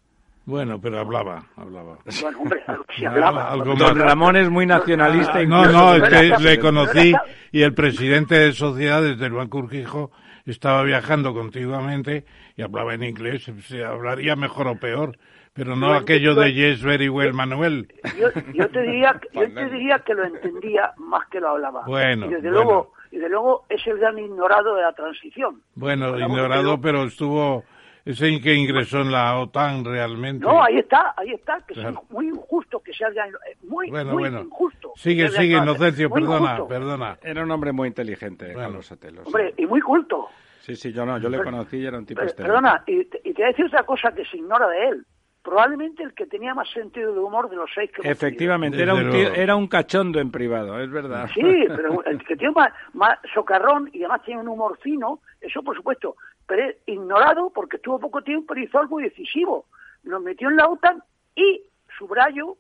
Bueno, 0.46 0.80
pero 0.82 1.00
hablaba, 1.00 1.46
hablaba. 1.56 1.98
Bueno, 2.22 2.40
hombre, 2.40 2.64
si 2.96 3.06
hablaba. 3.06 3.56
Don 3.56 3.98
Ramón 3.98 4.36
es 4.36 4.50
muy 4.50 4.66
nacionalista. 4.66 5.44
no, 5.44 5.66
no, 5.66 5.96
es 5.96 6.10
que 6.10 6.44
le 6.44 6.60
conocí 6.60 7.14
y 7.52 7.62
el 7.62 7.74
presidente 7.74 8.36
de 8.36 8.54
sociedades 8.54 9.18
del 9.18 9.34
Banco 9.34 9.60
Urquijo 9.60 10.12
estaba 10.46 10.84
viajando 10.84 11.34
continuamente 11.34 12.26
y 12.58 12.62
hablaba 12.62 12.94
en 12.94 13.04
inglés. 13.04 13.50
Se 13.68 13.84
hablaría 13.86 14.36
mejor 14.36 14.68
o 14.68 14.76
peor, 14.76 15.18
pero 15.54 15.76
no 15.76 15.94
aquello 15.94 16.36
de 16.36 16.54
yes, 16.54 16.84
very 16.84 17.08
well, 17.08 17.34
Manuel. 17.34 17.88
Yo, 18.18 18.70
te 18.70 18.82
diría, 18.82 19.20
yo 19.32 19.54
te 19.54 19.70
diría 19.70 20.00
que 20.00 20.14
lo 20.14 20.26
entendía 20.26 20.94
más 20.98 21.28
que 21.30 21.40
lo 21.40 21.50
hablaba. 21.50 21.84
Bueno, 21.86 22.26
y 22.26 22.34
desde 22.34 22.50
luego 22.50 22.92
y 23.14 23.20
de 23.20 23.30
luego 23.30 23.64
es 23.70 23.86
el 23.86 24.00
gran 24.00 24.18
ignorado 24.18 24.76
de 24.76 24.82
la 24.82 24.92
transición. 24.94 25.62
Bueno, 25.76 26.18
ignorado, 26.18 26.82
pero 26.82 27.04
estuvo 27.04 27.64
ese 28.06 28.42
que 28.42 28.54
ingresó 28.54 29.02
en 29.02 29.12
la 29.12 29.40
OTAN 29.40 29.86
realmente. 29.86 30.46
No, 30.46 30.62
ahí 30.62 30.78
está, 30.78 31.14
ahí 31.16 31.32
está, 31.32 31.62
que 31.66 31.80
es 31.80 31.88
muy 32.10 32.28
injusto 32.28 32.80
que 32.82 32.94
se 32.94 33.06
haya, 33.06 33.26
eh, 33.26 33.58
muy, 33.64 33.90
muy 33.92 34.28
injusto. 34.28 34.92
Sigue, 34.96 35.30
sigue, 35.30 35.58
Inocencio, 35.58 36.10
perdona, 36.10 36.66
perdona. 36.68 37.18
Era 37.22 37.44
un 37.44 37.52
hombre 37.52 37.72
muy 37.72 37.88
inteligente, 37.88 38.54
Carlos 38.54 38.86
Sotelo. 38.86 39.24
Hombre, 39.24 39.54
y 39.58 39.66
muy 39.66 39.82
culto. 39.82 40.28
Sí, 40.60 40.76
sí, 40.76 40.94
yo 40.94 41.06
no, 41.06 41.18
yo 41.18 41.30
le 41.30 41.44
conocí 41.44 41.78
y 41.78 41.86
era 41.86 41.98
un 41.98 42.06
tipo 42.06 42.22
Perdona, 42.38 42.84
y 42.88 43.04
te, 43.06 43.20
y 43.26 43.34
te 43.34 43.42
voy 43.42 43.44
a 43.44 43.48
decir 43.48 43.66
otra 43.66 43.84
cosa 43.84 44.12
que 44.14 44.24
se 44.26 44.38
ignora 44.38 44.68
de 44.70 44.88
él 44.88 45.06
probablemente 45.44 46.02
el 46.04 46.14
que 46.14 46.26
tenía 46.26 46.54
más 46.54 46.70
sentido 46.72 47.14
de 47.14 47.20
humor 47.20 47.50
de 47.50 47.58
los 47.58 47.70
seis 47.76 47.92
que 47.92 48.10
Efectivamente, 48.10 48.82
era 48.82 48.94
un, 48.94 49.14
era 49.14 49.56
un 49.56 49.68
cachondo 49.68 50.20
en 50.20 50.32
privado, 50.32 50.80
es 50.80 50.90
verdad. 50.90 51.30
Sí, 51.34 51.66
pero 51.68 52.04
el 52.06 52.24
que 52.26 52.38
tiene 52.38 52.54
más, 52.94 53.20
socarrón 53.34 53.90
y 53.94 54.00
además 54.00 54.24
tiene 54.24 54.42
un 54.42 54.48
humor 54.48 54.80
fino, 54.82 55.20
eso 55.42 55.62
por 55.62 55.76
supuesto, 55.76 56.16
pero 56.48 56.64
es 56.64 56.78
ignorado 56.86 57.52
porque 57.54 57.76
estuvo 57.76 58.00
poco 58.00 58.22
tiempo 58.22 58.56
y 58.56 58.64
hizo 58.64 58.80
algo 58.80 59.00
decisivo. 59.00 59.66
Nos 60.04 60.22
metió 60.22 60.50
en 60.50 60.56
la 60.56 60.68
OTAN 60.68 61.04
y, 61.36 61.62
subrayo, 61.98 62.56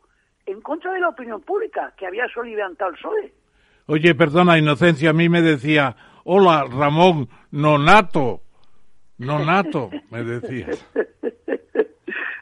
en 0.46 0.62
contra 0.62 0.94
de 0.94 1.00
la 1.00 1.10
opinión 1.10 1.42
pública, 1.42 1.94
que 1.98 2.06
había 2.06 2.26
levantado 2.44 2.92
el 2.92 2.98
PSOE. 2.98 3.34
Oye, 3.86 4.14
perdona, 4.14 4.58
Inocencia, 4.58 5.10
a 5.10 5.14
mí 5.14 5.30
me 5.30 5.42
decía, 5.42 5.96
hola, 6.26 6.66
Ramón, 6.70 7.30
nonato, 7.52 8.42
nonato, 9.18 9.90
me 10.10 10.24
decía. 10.24 10.68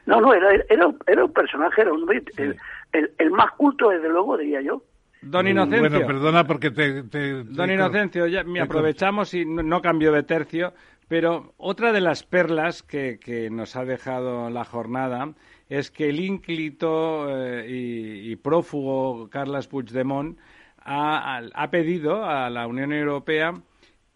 No, 0.06 0.20
no, 0.20 0.34
era, 0.34 0.52
era, 0.68 0.92
era 1.06 1.24
un 1.24 1.32
personaje, 1.32 1.82
era 1.82 1.92
un, 1.92 2.10
el, 2.36 3.12
el, 3.18 3.30
más 3.30 3.52
culto, 3.52 3.90
desde 3.90 4.08
luego, 4.08 4.36
diría 4.36 4.60
yo. 4.60 4.82
Don 5.22 5.46
Inocencio. 5.46 5.88
Bueno, 5.88 6.06
perdona 6.06 6.44
porque 6.44 6.70
te... 6.70 7.02
Don 7.44 7.70
Inocencio, 7.70 8.26
ya 8.26 8.42
me 8.42 8.60
aprovechamos 8.60 9.32
y 9.34 9.44
no, 9.44 9.80
cambio 9.80 10.12
de 10.12 10.24
tercio, 10.24 10.72
pero 11.06 11.54
otra 11.58 11.92
de 11.92 12.00
las 12.00 12.24
perlas 12.24 12.82
que, 12.82 13.20
que 13.20 13.48
nos 13.48 13.76
ha 13.76 13.84
dejado 13.84 14.50
la 14.50 14.64
jornada 14.64 15.32
es 15.68 15.90
que 15.90 16.08
el 16.08 16.20
ínclito 16.20 17.26
eh, 17.30 17.66
y, 17.68 18.36
prófugo 18.36 19.30
Carles 19.30 19.68
Puigdemont 19.68 20.38
ha, 20.78 21.40
ha 21.54 21.70
pedido 21.70 22.24
a 22.24 22.50
la 22.50 22.66
Unión 22.66 22.92
Europea 22.92 23.54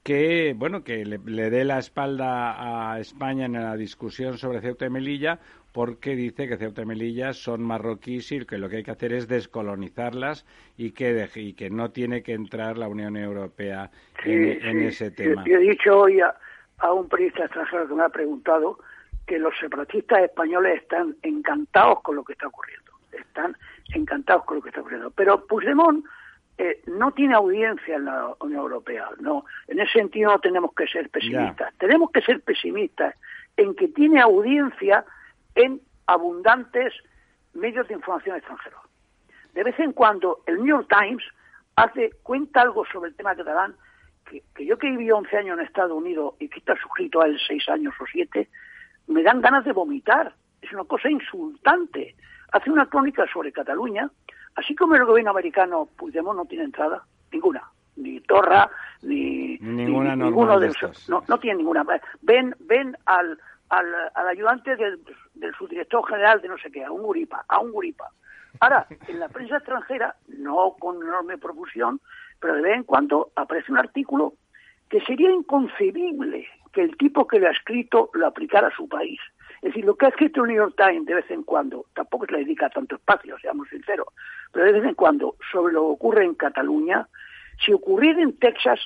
que 0.07 0.55
bueno 0.57 0.85
que 0.85 1.05
le, 1.05 1.51
dé 1.51 1.65
la 1.65 1.79
espalda 1.79 2.93
a 2.93 3.01
España 3.01 3.47
en 3.47 3.55
la 3.55 3.77
discusión 3.77 4.39
sobre 4.39 4.61
Ceuta 4.61 4.87
y 4.87 4.91
Melilla 4.91 5.41
porque 5.77 6.17
dice 6.17 6.49
que 6.49 6.57
Ceuta 6.57 6.81
y 6.81 6.87
Melilla 6.87 7.35
son 7.35 7.63
marroquíes 7.63 8.33
y 8.33 8.47
que 8.47 8.57
lo 8.57 8.71
que 8.71 8.77
hay 8.77 8.83
que 8.83 8.93
hacer 8.93 9.13
es 9.13 9.29
descolonizarlas 9.29 10.47
y 10.79 10.93
que, 10.93 11.29
y 11.35 11.53
que 11.53 11.69
no 11.69 11.91
tiene 11.91 12.23
que 12.23 12.33
entrar 12.33 12.79
la 12.79 12.89
Unión 12.89 13.15
Europea 13.15 13.91
en, 14.25 14.81
ese 14.81 15.11
tema. 15.11 15.45
Yo, 15.47 15.59
he 15.59 15.61
dicho 15.61 15.99
hoy 15.99 16.19
a, 16.21 16.35
un 16.91 17.07
periodista 17.11 17.45
extranjero 17.45 17.87
que 17.89 17.95
me 17.95 18.05
ha 18.05 18.09
preguntado 18.09 18.79
que 19.27 19.39
los 19.39 19.53
separatistas 19.61 20.21
españoles 20.21 20.81
están 20.81 21.15
encantados 21.23 22.01
con 22.01 22.17
lo 22.17 22.25
que 22.25 22.33
está 22.33 22.47
ocurriendo. 22.47 22.93
Están 23.13 23.55
encantados 23.93 24.47
con 24.47 24.57
lo 24.57 24.63
que 24.63 24.71
está 24.71 24.81
ocurriendo. 24.81 25.11
Pero 25.11 25.47
Puigdemont 25.47 26.07
eh, 26.57 26.81
no 26.87 27.13
tiene 27.13 27.35
audiencia 27.35 27.97
en 27.97 28.07
la 28.07 28.35
Unión 28.41 28.63
Europea. 28.63 29.11
No, 29.21 29.45
en 29.69 29.79
ese 29.81 29.93
sentido 29.99 30.31
no 30.31 30.39
tenemos 30.39 30.73
que 30.73 30.87
ser 30.87 31.11
pesimistas. 31.11 31.75
Tenemos 31.77 32.11
que 32.13 32.23
ser 32.23 32.41
pesimistas 32.41 33.15
en 33.59 33.75
que 33.75 33.89
tiene 33.89 34.23
audiencia 34.23 35.05
en 35.57 35.81
abundantes 36.07 36.95
medios 37.55 37.89
de 37.89 37.95
información 37.95 38.37
extranjeros. 38.37 38.81
De 39.55 39.65
vez 39.65 39.79
en 39.81 39.93
cuando 39.93 40.43
el 40.47 40.59
New 40.59 40.67
York 40.67 40.89
Times 40.89 41.25
hace 41.75 42.13
cuenta 42.23 42.61
algo 42.61 42.85
sobre 42.87 43.11
el 43.11 43.17
tema 43.17 43.35
catalán 43.35 43.75
que, 44.25 44.43
yo 44.65 44.79
que 44.79 44.91
viví 44.91 45.11
11 45.11 45.37
años 45.37 45.59
en 45.59 45.65
Estados 45.65 45.93
Unidos 45.93 46.35
y 46.39 46.49
que 46.49 46.61
está 46.61 46.77
suscrito 46.77 47.21
a 47.21 47.27
él 47.27 47.39
6 47.47 47.69
años 47.71 47.95
o 48.01 48.05
7, 48.07 48.49
me 49.09 49.23
dan 49.23 49.41
ganas 49.41 49.65
de 49.65 49.73
vomitar. 49.73 50.35
Es 50.63 50.73
una 50.73 50.85
cosa 50.85 51.11
insultante. 51.11 52.15
Hace 52.53 52.71
una 52.71 52.87
crónica 52.87 53.27
sobre 53.33 53.53
Cataluña 53.53 54.09
Así 54.57 54.75
como 54.75 54.95
el 54.95 55.05
gobierno 55.05 55.31
americano, 55.31 55.89
Puigdemont 55.97 56.37
no 56.37 56.47
tiene 56.47 56.65
entrada, 56.65 57.05
ninguna. 57.31 57.63
Ni 57.97 58.21
Torra, 58.21 58.69
ni, 59.03 59.57
ninguna 59.59 60.17
ninguno 60.17 60.59
de 60.59 60.69
esos. 60.69 61.09
No, 61.09 61.23
no 61.29 61.39
tiene 61.39 61.59
ninguna. 61.59 61.85
Ven, 62.23 62.55
ven 62.61 62.97
al, 63.07 63.39
al, 63.69 63.87
al 64.15 64.29
ayudante 64.29 64.77
del, 64.77 65.01
del, 65.35 65.55
subdirector 65.55 66.07
general 66.07 66.41
de 66.41 66.49
no 66.49 66.59
sé 66.59 66.71
qué, 66.71 66.85
a 66.85 66.91
un 66.91 67.03
guripa, 67.03 67.45
a 67.49 67.61
un 67.61 67.73
guripa. 67.73 68.11
Ahora, 68.61 68.87
en 69.09 69.21
la 69.21 69.29
prensa 69.29 69.57
extranjera, 69.57 70.17
no 70.29 70.77
con 70.79 71.03
enorme 71.03 71.39
profusión, 71.39 72.01
pero 72.41 72.55
de 72.55 72.63
vez 72.63 72.77
en 72.77 72.85
cuando 72.85 73.31
aparece 73.37 73.73
un 73.73 73.79
artículo 73.79 74.35
que 74.89 75.01
sería 75.01 75.31
inconcebible 75.31 76.47
que 76.73 76.83
el 76.83 76.97
tipo 76.97 77.27
que 77.27 77.39
lo 77.39 77.49
ha 77.49 77.53
escrito 77.53 78.11
lo 78.15 78.27
aplicara 78.27 78.69
a 78.69 78.77
su 78.77 78.89
país. 78.89 79.19
Es 79.63 79.73
decir, 79.73 79.85
lo 79.85 79.97
que 79.97 80.07
ha 80.07 80.11
escrito 80.11 80.43
el 80.43 80.49
New 80.49 80.57
York 80.59 80.75
Times 80.77 81.07
de 81.07 81.15
vez 81.15 81.31
en 81.31 81.43
cuando, 81.43 81.87
tampoco 81.95 82.27
se 82.27 82.33
le 82.33 82.39
dedica 82.39 82.69
tanto 82.69 82.97
espacio, 82.97 83.39
seamos 83.39 83.69
sinceros, 83.69 84.09
pero 84.53 84.67
de 84.67 84.73
vez 84.73 84.85
en 84.85 84.95
cuando 84.95 85.37
sobre 85.51 85.73
lo 85.73 85.81
que 85.81 85.93
ocurre 85.93 86.25
en 86.25 86.35
Cataluña, 86.35 87.09
si 87.65 87.73
ocurriera 87.73 88.21
en 88.21 88.39
Texas, 88.39 88.81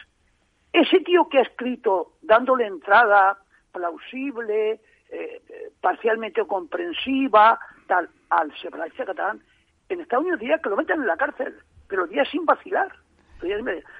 ese 0.73 1.01
tío 1.01 1.29
que 1.29 1.39
ha 1.39 1.43
escrito 1.43 2.13
dándole 2.23 2.67
entrada 2.67 3.39
plausible, 3.73 4.81
eh, 5.11 5.43
parcialmente 5.81 6.45
comprensiva, 6.47 7.59
tal, 7.87 8.09
al 8.31 8.53
separatista 8.61 9.07
catalán, 9.07 9.41
en 9.89 10.01
Estados 10.01 10.23
Unidos 10.23 10.41
diría 10.41 10.59
que 10.59 10.71
lo 10.71 10.77
metan 10.77 11.01
en 11.01 11.07
la 11.07 11.17
cárcel, 11.17 11.55
pero 11.89 12.07
diría 12.07 12.25
sin 12.25 12.45
vacilar. 12.45 12.93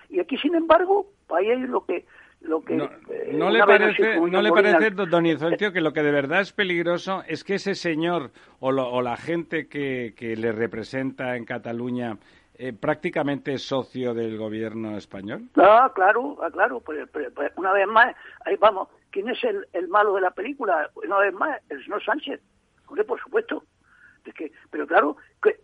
Y 0.09 0.21
aquí, 0.21 0.37
sin 0.37 0.55
embargo, 0.55 1.07
ahí 1.31 1.51
hay 1.51 1.61
lo 1.61 1.85
que 1.85 2.05
lo 2.43 2.63
que 2.63 2.75
no, 2.75 2.85
eh, 3.11 3.53
le 3.53 3.61
parece 3.67 4.19
no 4.19 4.41
le 4.41 4.51
parece 4.51 4.91
don 4.91 5.27
Inocencio 5.27 5.73
que 5.73 5.83
lo 5.83 5.93
que 5.93 6.03
de 6.03 6.11
verdad 6.11 6.41
es 6.41 6.53
peligroso 6.55 7.23
es 7.29 7.45
que 7.45 7.57
ese 7.57 7.75
señor 7.75 8.31
o, 8.61 8.69
o 8.69 9.03
la 9.03 9.19
gente 9.19 9.69
que, 9.69 10.15
que, 10.17 10.37
le 10.37 10.51
representa 10.51 11.37
en 11.37 11.45
Cataluña 11.45 12.17
eh, 12.61 12.73
prácticamente 12.73 13.59
socio 13.59 14.15
del 14.15 14.37
gobierno 14.37 14.97
español 14.97 15.49
ah 15.57 15.91
claro 15.95 16.37
ah, 16.43 16.51
claro 16.51 16.81
pues, 16.81 17.09
pues, 17.13 17.33
pues, 17.35 17.53
una 17.57 17.73
vez 17.73 17.87
más 17.87 18.15
ahí 18.45 18.57
vamos 18.57 18.89
quién 19.11 19.29
es 19.29 19.43
el, 19.45 19.67
el 19.73 19.89
malo 19.89 20.15
de 20.15 20.21
la 20.21 20.31
película 20.31 20.91
una 20.95 21.19
vez 21.19 21.35
más 21.35 21.61
el 21.69 21.83
señor 21.83 22.05
Sánchez 22.05 22.41
porque 22.91 23.05
por 23.05 23.21
supuesto. 23.21 23.63
Es 24.25 24.35
que 24.35 24.53
pero 24.69 24.87
claro 24.87 25.17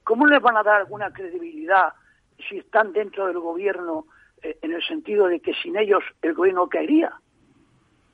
cómo 0.05 0.27
les 0.27 0.41
van 0.41 0.57
a 0.57 0.63
dar 0.63 0.77
alguna 0.77 1.13
credibilidad 1.13 1.93
si 2.49 2.59
están 2.59 2.93
dentro 2.93 3.27
del 3.27 3.41
gobierno 3.41 4.07
eh, 4.43 4.57
en 4.63 4.73
el 4.73 4.83
sentido 4.85 5.27
de 5.27 5.41
que 5.41 5.53
sin 5.55 5.77
ellos 5.77 6.05
el 6.23 6.35
gobierno 6.35 6.69
caería. 6.69 7.13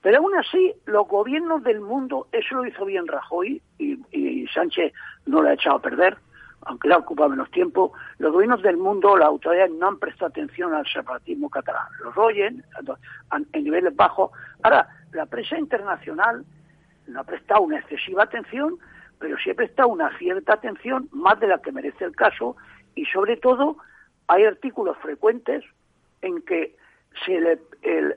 Pero 0.01 0.19
aún 0.19 0.35
así, 0.35 0.75
los 0.87 1.07
gobiernos 1.07 1.63
del 1.63 1.81
mundo, 1.81 2.27
eso 2.33 2.57
lo 2.57 2.67
hizo 2.67 2.87
bien 2.87 3.07
Rajoy 3.07 3.63
y, 3.79 4.47
Sánchez 4.53 4.93
no 5.27 5.41
lo 5.41 5.49
ha 5.49 5.55
echado 5.55 5.77
a 5.77 5.83
perder, 5.83 6.19
aunque 6.67 6.89
le 6.89 6.95
ha 6.95 6.99
ocupado 6.99 7.31
menos 7.31 7.51
tiempo, 7.51 7.93
los 8.19 8.33
gobiernos 8.33 8.63
del 8.63 8.77
mundo, 8.77 9.17
las 9.17 9.29
autoridades 9.29 9.73
no 9.73 9.89
han 9.89 9.99
prestado 9.99 10.27
atención 10.27 10.75
al 10.75 10.87
separatismo 10.87 11.51
catalán. 11.51 11.87
Los 12.03 12.17
oyen 12.17 12.65
en 13.53 13.65
niveles 13.65 13.95
bajos. 13.95 14.31
Ahora, 14.63 14.89
la 15.13 15.27
prensa 15.27 15.59
internacional 15.59 16.45
no 17.07 17.21
ha 17.21 17.25
prestado 17.25 17.63
una 17.63 17.79
excesiva 17.79 18.25
atención, 18.25 18.79
pero 19.19 19.37
sí 19.39 19.51
ha 19.51 19.55
prestado 19.55 19.89
una 19.89 20.17
cierta 20.19 20.55
atención, 20.55 21.09
más 21.13 21.39
de 21.41 21.49
la 21.49 21.59
que 21.59 21.73
merece 21.73 22.05
el 22.05 22.17
caso, 22.17 22.57
y 22.95 23.05
sobre 23.07 23.37
todo 23.37 23.77
hay 24.29 24.45
artículos 24.45 24.97
frecuentes 24.99 25.65
en 26.23 26.43
que 26.43 26.77
se 27.25 27.37
el, 27.37 27.59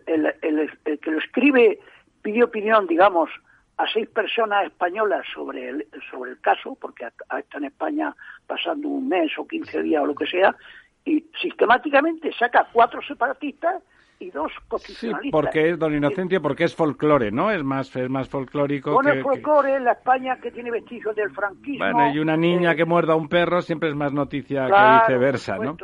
el, 0.05 0.99
que 0.99 1.11
lo 1.11 1.19
escribe 1.19 1.79
pide 2.21 2.43
opinión, 2.43 2.87
digamos, 2.87 3.29
a 3.77 3.87
seis 3.91 4.07
personas 4.09 4.65
españolas 4.65 5.25
sobre 5.33 5.69
el, 5.69 5.87
sobre 6.09 6.31
el 6.31 6.39
caso, 6.39 6.77
porque 6.79 7.05
está 7.05 7.57
en 7.57 7.65
España 7.65 8.15
pasando 8.47 8.87
un 8.87 9.09
mes 9.09 9.31
o 9.37 9.47
quince 9.47 9.81
días 9.81 10.03
o 10.03 10.05
lo 10.05 10.15
que 10.15 10.27
sea, 10.27 10.55
y 11.03 11.25
sistemáticamente 11.41 12.31
saca 12.33 12.67
cuatro 12.71 13.01
separatistas 13.01 13.83
y 14.19 14.31
dos 14.31 14.51
constitucionalistas. 14.67 15.23
Sí, 15.23 15.31
porque 15.31 15.69
es, 15.71 15.79
don 15.79 15.93
Inocencio, 15.93 16.41
porque 16.41 16.63
es 16.63 16.75
folclore, 16.75 17.31
¿no? 17.31 17.51
Es 17.51 17.63
más, 17.63 17.93
es 17.95 18.09
más 18.09 18.29
folclórico. 18.29 18.93
Bueno, 18.93 19.21
folclore, 19.21 19.79
la 19.81 19.91
España 19.91 20.37
que 20.37 20.51
tiene 20.51 20.71
vestigios 20.71 21.15
del 21.15 21.31
franquismo. 21.31 21.85
Bueno, 21.91 22.13
y 22.13 22.19
una 22.19 22.37
niña 22.37 22.71
eh, 22.71 22.75
que 22.75 22.85
muerda 22.85 23.13
a 23.13 23.17
un 23.17 23.27
perro 23.27 23.61
siempre 23.61 23.89
es 23.89 23.95
más 23.95 24.13
noticia 24.13 24.67
que 24.67 25.13
viceversa, 25.13 25.57
¿no? 25.57 25.77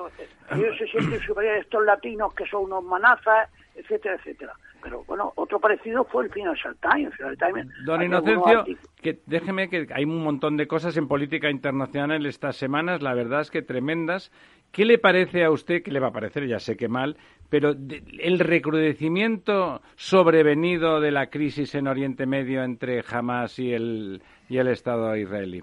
ellos 0.52 0.78
se 0.78 0.88
sienten 0.88 1.20
superiores 1.22 1.60
a 1.60 1.64
estos 1.64 1.86
latinos 1.86 2.34
que 2.34 2.46
son 2.46 2.64
unos 2.64 2.84
manazas, 2.84 3.50
etcétera, 3.76 4.16
etcétera. 4.16 4.54
Pero 4.82 5.04
bueno, 5.06 5.32
otro 5.36 5.60
parecido 5.60 6.04
fue 6.06 6.26
el 6.26 6.32
Financial 6.32 6.76
Times. 6.82 7.14
Times 7.38 7.68
Don 7.86 8.02
Inocencio, 8.02 8.66
que 9.02 9.20
déjeme 9.26 9.70
que 9.70 9.88
hay 9.94 10.04
un 10.04 10.24
montón 10.24 10.58
de 10.58 10.68
cosas 10.68 10.98
en 10.98 11.08
política 11.08 11.50
internacional 11.50 12.26
estas 12.26 12.56
semanas, 12.56 13.02
la 13.02 13.14
verdad 13.14 13.42
es 13.42 13.52
que 13.52 13.62
tremendas. 13.62 14.32
¿Qué 14.72 14.86
le 14.86 14.98
parece 14.98 15.44
a 15.44 15.52
usted, 15.52 15.84
qué 15.84 15.92
le 15.92 16.00
va 16.00 16.08
a 16.08 16.14
parecer, 16.14 16.48
ya 16.48 16.60
sé 16.60 16.78
que 16.78 16.88
mal, 16.88 17.18
pero 17.50 17.72
el 17.72 18.40
recrudecimiento 18.40 19.82
sobrevenido 19.96 21.02
de 21.02 21.12
la 21.12 21.28
crisis 21.28 21.76
en 21.76 21.88
Oriente 21.88 22.26
Medio 22.26 22.64
entre 22.64 23.04
Hamas 23.12 23.60
y 23.60 23.74
el, 23.74 24.24
y 24.48 24.58
el 24.60 24.68
Estado 24.70 25.16
israelí? 25.18 25.62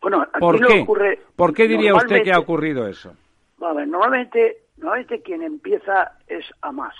Bueno, 0.00 0.24
¿Por 0.38 0.64
qué? 0.64 0.86
¿Por 1.34 1.54
qué 1.54 1.66
diría 1.66 1.94
usted 1.94 2.22
que 2.22 2.32
ha 2.32 2.38
ocurrido 2.38 2.86
eso? 2.86 3.14
A 3.60 3.72
ver, 3.72 3.86
normalmente, 3.88 4.58
normalmente 4.76 5.20
quien 5.22 5.42
empieza 5.42 6.12
es 6.26 6.44
Hamas. 6.60 6.94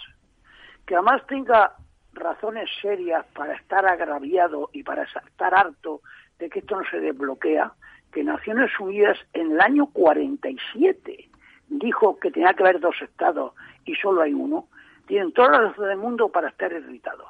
Que 0.86 0.96
Hamas 0.96 1.26
tenga 1.26 1.76
razones 2.12 2.68
serias 2.80 3.24
para 3.34 3.54
estar 3.54 3.86
agraviado 3.86 4.70
y 4.72 4.82
para 4.82 5.04
estar 5.04 5.54
harto 5.54 6.02
de 6.38 6.50
que 6.50 6.60
esto 6.60 6.76
no 6.76 6.88
se 6.90 7.00
desbloquea, 7.00 7.72
que 8.12 8.24
Naciones 8.24 8.70
Unidas 8.78 9.18
en 9.32 9.52
el 9.52 9.60
año 9.60 9.86
47 9.86 11.30
dijo 11.68 12.18
que 12.18 12.30
tenía 12.30 12.54
que 12.54 12.62
haber 12.62 12.80
dos 12.80 13.00
estados 13.00 13.54
y 13.84 13.94
solo 13.94 14.22
hay 14.22 14.34
uno, 14.34 14.68
tienen 15.06 15.32
toda 15.32 15.50
la 15.50 15.60
razón 15.60 15.88
del 15.88 15.98
mundo 15.98 16.28
para 16.28 16.48
estar 16.48 16.72
irritados. 16.72 17.28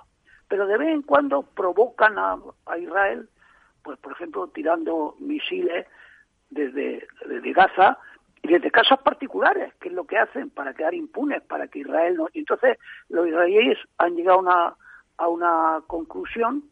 Pero 0.48 0.66
de 0.66 0.76
vez 0.76 0.88
en 0.88 1.02
cuando 1.02 1.42
provocan 1.42 2.18
a, 2.18 2.36
a 2.66 2.78
Israel, 2.78 3.28
pues 3.82 3.98
por 3.98 4.12
ejemplo 4.12 4.48
tirando 4.48 5.16
misiles 5.20 5.86
desde, 6.50 7.06
desde 7.26 7.52
Gaza 7.52 7.98
y 8.42 8.48
desde 8.48 8.70
casas 8.70 9.00
particulares, 9.00 9.72
que 9.80 9.88
es 9.88 9.94
lo 9.94 10.04
que 10.04 10.18
hacen 10.18 10.50
para 10.50 10.74
quedar 10.74 10.94
impunes, 10.94 11.42
para 11.42 11.68
que 11.68 11.80
Israel 11.80 12.16
no. 12.16 12.28
Entonces 12.34 12.76
los 13.08 13.28
israelíes 13.28 13.78
han 13.98 14.16
llegado 14.16 14.38
a 14.38 14.42
una, 14.42 14.74
a 15.18 15.28
una 15.28 15.82
conclusión 15.86 16.64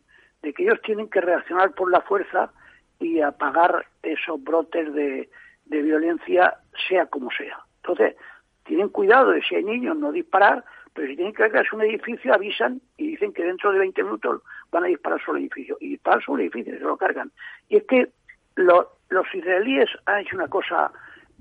de 0.43 0.53
que 0.53 0.65
ellos 0.65 0.81
tienen 0.83 1.09
que 1.09 1.21
reaccionar 1.21 1.73
por 1.73 1.91
la 1.91 2.01
fuerza 2.01 2.51
y 2.99 3.21
apagar 3.21 3.87
esos 4.03 4.43
brotes 4.43 4.93
de, 4.93 5.31
de 5.67 5.83
violencia, 5.83 6.59
sea 6.89 7.07
como 7.07 7.31
sea. 7.31 7.61
Entonces, 7.83 8.17
tienen 8.65 8.89
cuidado 8.89 9.31
de 9.31 9.43
si 9.43 9.55
hay 9.55 9.65
niños 9.65 9.97
no 9.97 10.13
disparar, 10.13 10.65
pero 10.93 11.07
si 11.07 11.15
tienen 11.15 11.33
que 11.33 11.43
cargarse 11.45 11.75
un 11.75 11.83
edificio, 11.83 12.35
avisan 12.35 12.81
y 12.97 13.09
dicen 13.09 13.33
que 13.33 13.45
dentro 13.45 13.73
de 13.73 13.79
20 13.79 14.03
minutos 14.03 14.43
van 14.71 14.85
a 14.85 14.89
disparar 14.89 15.21
sobre 15.25 15.39
el 15.39 15.45
edificio. 15.45 15.77
Y 15.81 15.91
disparan 15.91 16.21
sobre 16.23 16.43
el 16.43 16.49
edificio 16.49 16.75
y 16.75 16.79
se 16.79 16.85
lo 16.85 16.97
cargan. 16.97 17.31
Y 17.69 17.77
es 17.77 17.85
que 17.85 18.09
los 18.57 19.35
israelíes 19.35 19.89
han 20.07 20.21
hecho 20.21 20.37
una 20.37 20.49
cosa 20.49 20.93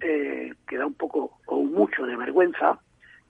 eh, 0.02 0.54
que 0.68 0.78
da 0.78 0.86
un 0.86 0.94
poco 0.94 1.40
o 1.46 1.64
mucho 1.64 2.06
de 2.06 2.16
vergüenza, 2.16 2.80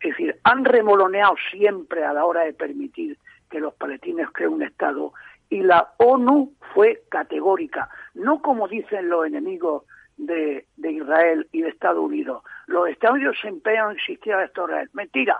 es 0.01 0.11
decir, 0.11 0.39
han 0.43 0.65
remoloneado 0.65 1.35
siempre 1.51 2.05
a 2.05 2.13
la 2.13 2.25
hora 2.25 2.41
de 2.41 2.53
permitir 2.53 3.17
que 3.49 3.59
los 3.59 3.73
palestinos 3.73 4.29
creen 4.31 4.53
un 4.53 4.63
Estado 4.63 5.13
y 5.49 5.61
la 5.61 5.93
ONU 5.97 6.53
fue 6.73 7.03
categórica, 7.09 7.89
no 8.13 8.41
como 8.41 8.67
dicen 8.67 9.09
los 9.09 9.25
enemigos 9.25 9.83
de, 10.17 10.65
Israel 10.77 11.47
y 11.51 11.61
de 11.61 11.69
Estados 11.69 12.03
Unidos. 12.03 12.43
Los 12.67 12.89
Estados 12.89 13.15
Unidos 13.15 13.37
se 13.41 13.47
empeñan 13.47 13.91
en 13.91 13.97
existir 13.97 14.33
a 14.33 14.45
Israel. 14.45 14.89
Mentira. 14.93 15.39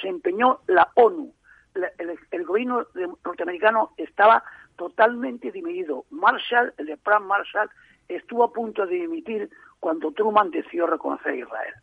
se 0.00 0.08
empeñó 0.08 0.60
la 0.66 0.90
ONU. 0.94 1.32
el, 2.30 2.44
gobierno 2.44 2.86
norteamericano 3.24 3.92
estaba 3.96 4.42
totalmente 4.76 5.52
dividido. 5.52 6.04
Marshall, 6.10 6.72
el 6.78 6.86
de 6.86 6.96
Plan 6.96 7.24
Marshall, 7.26 7.70
estuvo 8.08 8.44
a 8.44 8.52
punto 8.52 8.86
de 8.86 8.96
dimitir 8.96 9.50
cuando 9.84 10.12
Truman 10.12 10.50
decidió 10.50 10.86
reconocer 10.86 11.32
a 11.32 11.36
Israel. 11.36 11.74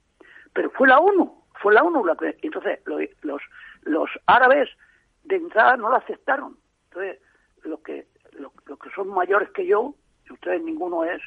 Pero 0.53 0.71
fue 0.71 0.87
la 0.87 0.97
ONU, 0.97 1.43
fue 1.61 1.71
la 1.71 1.83
ONU 1.83 2.03
la 2.03 2.15
que... 2.15 2.35
Entonces, 2.41 2.79
los, 3.21 3.43
los 3.83 4.09
árabes 4.25 4.67
de 5.23 5.35
entrada 5.35 5.77
no 5.77 5.87
lo 5.91 5.97
aceptaron. 5.97 6.57
Entonces, 6.85 7.19
los 7.61 7.79
que, 7.81 8.07
los, 8.31 8.51
que 8.53 8.89
son 8.95 9.09
mayores 9.09 9.51
que 9.51 9.67
yo, 9.67 9.93
ustedes 10.31 10.63
ninguno 10.63 11.03
es, 11.03 11.21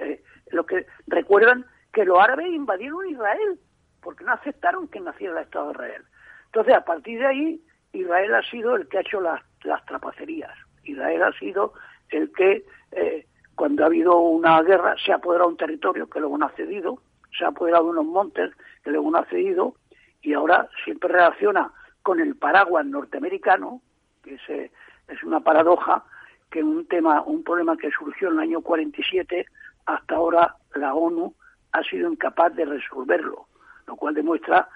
eh, 0.00 0.22
los 0.50 0.66
que 0.66 0.84
recuerdan 1.06 1.64
que 1.90 2.04
los 2.04 2.20
árabes 2.20 2.48
invadieron 2.48 3.08
Israel, 3.08 3.58
porque 4.02 4.24
no 4.24 4.32
aceptaron 4.32 4.88
que 4.88 5.00
naciera 5.00 5.38
el 5.38 5.44
Estado 5.46 5.68
de 5.68 5.72
Israel. 5.72 6.02
Entonces, 6.44 6.74
a 6.74 6.84
partir 6.84 7.20
de 7.20 7.26
ahí, 7.26 7.64
Israel 7.94 8.34
ha 8.34 8.42
sido 8.50 8.76
el 8.76 8.88
que 8.88 8.98
ha 8.98 9.00
hecho 9.00 9.22
las, 9.22 9.40
las 9.62 9.82
trapacerías. 9.86 10.52
Israel 10.82 11.22
ha 11.22 11.32
sido 11.38 11.72
el 12.10 12.30
que, 12.32 12.66
eh, 12.92 13.26
cuando 13.54 13.82
ha 13.82 13.86
habido 13.86 14.18
una 14.18 14.60
guerra, 14.62 14.96
se 15.04 15.12
ha 15.12 15.16
apoderado 15.16 15.48
un 15.48 15.56
territorio 15.56 16.08
que 16.08 16.20
luego 16.20 16.38
no 16.38 16.46
ha 16.46 16.50
cedido, 16.50 16.98
se 17.36 17.44
ha 17.44 17.48
apoderado 17.48 17.86
unos 17.86 18.04
montes 18.04 18.50
que 18.82 18.90
luego 18.90 19.10
no 19.10 19.18
ha 19.18 19.24
cedido, 19.26 19.74
y 20.22 20.32
ahora 20.32 20.68
siempre 20.84 21.10
reacciona 21.10 21.70
con 22.02 22.20
el 22.20 22.36
paraguas 22.36 22.86
norteamericano, 22.86 23.80
que 24.22 24.34
es, 24.34 24.40
eh, 24.48 24.70
es 25.08 25.22
una 25.22 25.40
paradoja, 25.40 26.04
que 26.50 26.62
un 26.62 26.86
tema, 26.86 27.22
un 27.22 27.42
problema 27.42 27.76
que 27.76 27.90
surgió 27.90 28.28
en 28.28 28.34
el 28.34 28.40
año 28.40 28.60
47, 28.60 29.46
hasta 29.86 30.14
ahora 30.14 30.56
la 30.74 30.94
ONU 30.94 31.34
ha 31.72 31.82
sido 31.82 32.10
incapaz 32.10 32.54
de 32.54 32.64
resolverlo, 32.64 33.46
lo 33.86 33.96
cual 33.96 34.14
demuestra 34.14 34.68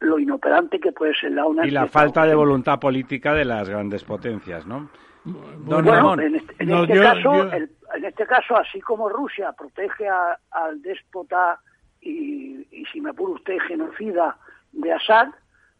lo 0.00 0.18
inoperante 0.18 0.78
que 0.78 0.92
puede 0.92 1.14
ser 1.14 1.32
la 1.32 1.46
ONU. 1.46 1.64
Y 1.64 1.70
la 1.70 1.86
falta 1.86 2.26
de 2.26 2.34
voluntad 2.34 2.78
política 2.78 3.34
de 3.34 3.44
las 3.44 3.68
grandes 3.68 4.04
potencias, 4.04 4.66
¿no? 4.66 4.88
Bueno, 5.24 6.20
en 6.20 6.36
este, 6.36 6.54
este 6.58 7.00
caso, 7.00 7.50
en 7.94 8.04
este 8.04 8.26
caso, 8.26 8.56
así 8.56 8.80
como 8.80 9.08
Rusia 9.08 9.52
protege 9.52 10.08
al 10.08 10.82
déspota 10.82 11.60
y, 12.00 12.66
y, 12.70 12.84
si 12.92 13.00
me 13.00 13.10
apura 13.10 13.34
usted, 13.34 13.58
genocida 13.68 14.36
de 14.72 14.92
Assad, 14.92 15.28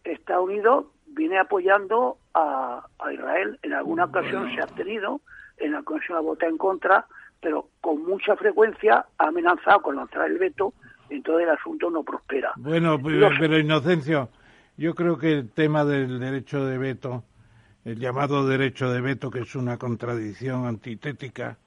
Estados 0.04 0.44
Unidos 0.44 0.86
viene 1.06 1.38
apoyando 1.38 2.18
a, 2.34 2.84
Israel. 3.12 3.58
En 3.62 3.72
alguna 3.72 4.04
ocasión 4.04 4.52
se 4.54 4.60
ha 4.60 4.64
abstenido, 4.64 5.20
en 5.58 5.72
la 5.72 5.80
ocasión 5.80 6.18
ha 6.18 6.20
votado 6.20 6.50
en 6.50 6.58
contra, 6.58 7.06
pero 7.40 7.68
con 7.80 8.02
mucha 8.04 8.36
frecuencia 8.36 9.04
ha 9.18 9.26
amenazado 9.26 9.82
con 9.82 9.96
lanzar 9.96 10.30
el 10.30 10.38
veto, 10.38 10.72
entonces 11.10 11.46
el 11.46 11.50
asunto 11.50 11.90
no 11.90 12.02
prospera. 12.02 12.52
Bueno, 12.56 12.98
pero, 13.02 13.28
pero 13.38 13.58
Inocencio, 13.58 14.30
yo 14.76 14.94
creo 14.94 15.18
que 15.18 15.32
el 15.32 15.50
tema 15.50 15.84
del 15.84 16.20
derecho 16.20 16.64
de 16.64 16.78
veto, 16.78 17.24
el 17.84 17.98
llamado 17.98 18.46
derecho 18.46 18.90
de 18.90 19.00
veto, 19.00 19.30
que 19.30 19.40
es 19.40 19.54
una 19.54 19.76
contradicción 19.76 20.66
antitética, 20.66 21.58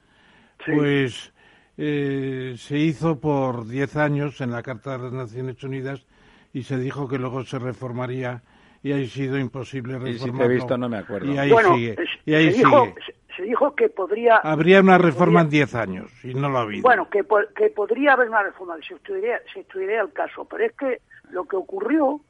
pues 0.64 1.32
eh, 1.76 2.54
se 2.56 2.78
hizo 2.78 3.20
por 3.20 3.66
diez 3.66 3.96
años 3.96 4.40
en 4.40 4.50
la 4.50 4.62
Carta 4.62 4.96
de 4.96 5.04
las 5.04 5.12
Naciones 5.12 5.62
Unidas 5.62 6.06
y 6.52 6.62
se 6.62 6.78
dijo 6.78 7.08
que 7.08 7.18
luego 7.18 7.44
se 7.44 7.58
reformaría 7.58 8.42
y 8.82 8.92
ha 8.92 9.06
sido 9.06 9.38
imposible 9.38 9.98
reformarlo. 9.98 10.44
Y 10.44 10.48
si 10.48 10.54
visto 10.54 10.78
no 10.78 10.88
me 10.88 10.98
acuerdo. 10.98 11.32
Y 11.32 11.38
ahí 11.38 11.50
sigue. 11.74 11.96
Y 12.24 12.34
ahí 12.34 12.52
se, 12.52 12.58
dijo, 12.58 12.94
se, 13.36 13.42
dijo, 13.42 13.74
que 13.74 13.88
podría... 13.88 14.36
Habría 14.36 14.80
una 14.80 14.96
reforma 14.96 15.42
en 15.42 15.50
10 15.50 15.74
años 15.74 16.24
y 16.24 16.34
no 16.34 16.48
lo 16.48 16.58
ha 16.58 16.62
habido. 16.62 16.82
Bueno, 16.82 17.10
que, 17.10 17.24
que 17.54 17.70
podría 17.70 18.14
haber 18.14 18.28
una 18.28 18.42
reforma, 18.42 18.76
se 18.86 18.94
estudiaría, 18.94 19.40
se 19.52 19.60
estudiaría 19.60 20.00
el 20.00 20.12
caso, 20.12 20.44
pero 20.44 20.64
es 20.64 20.72
que 20.72 21.00
lo 21.30 21.44
que 21.46 21.56
ocurrió 21.56 22.20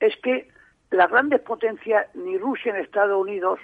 es 0.00 0.14
que 0.22 0.48
las 0.90 1.10
grandes 1.10 1.40
potencias, 1.40 2.06
ni 2.14 2.36
Rusia 2.36 2.72
ni 2.74 2.80
Estados 2.80 3.20
Unidos, 3.20 3.58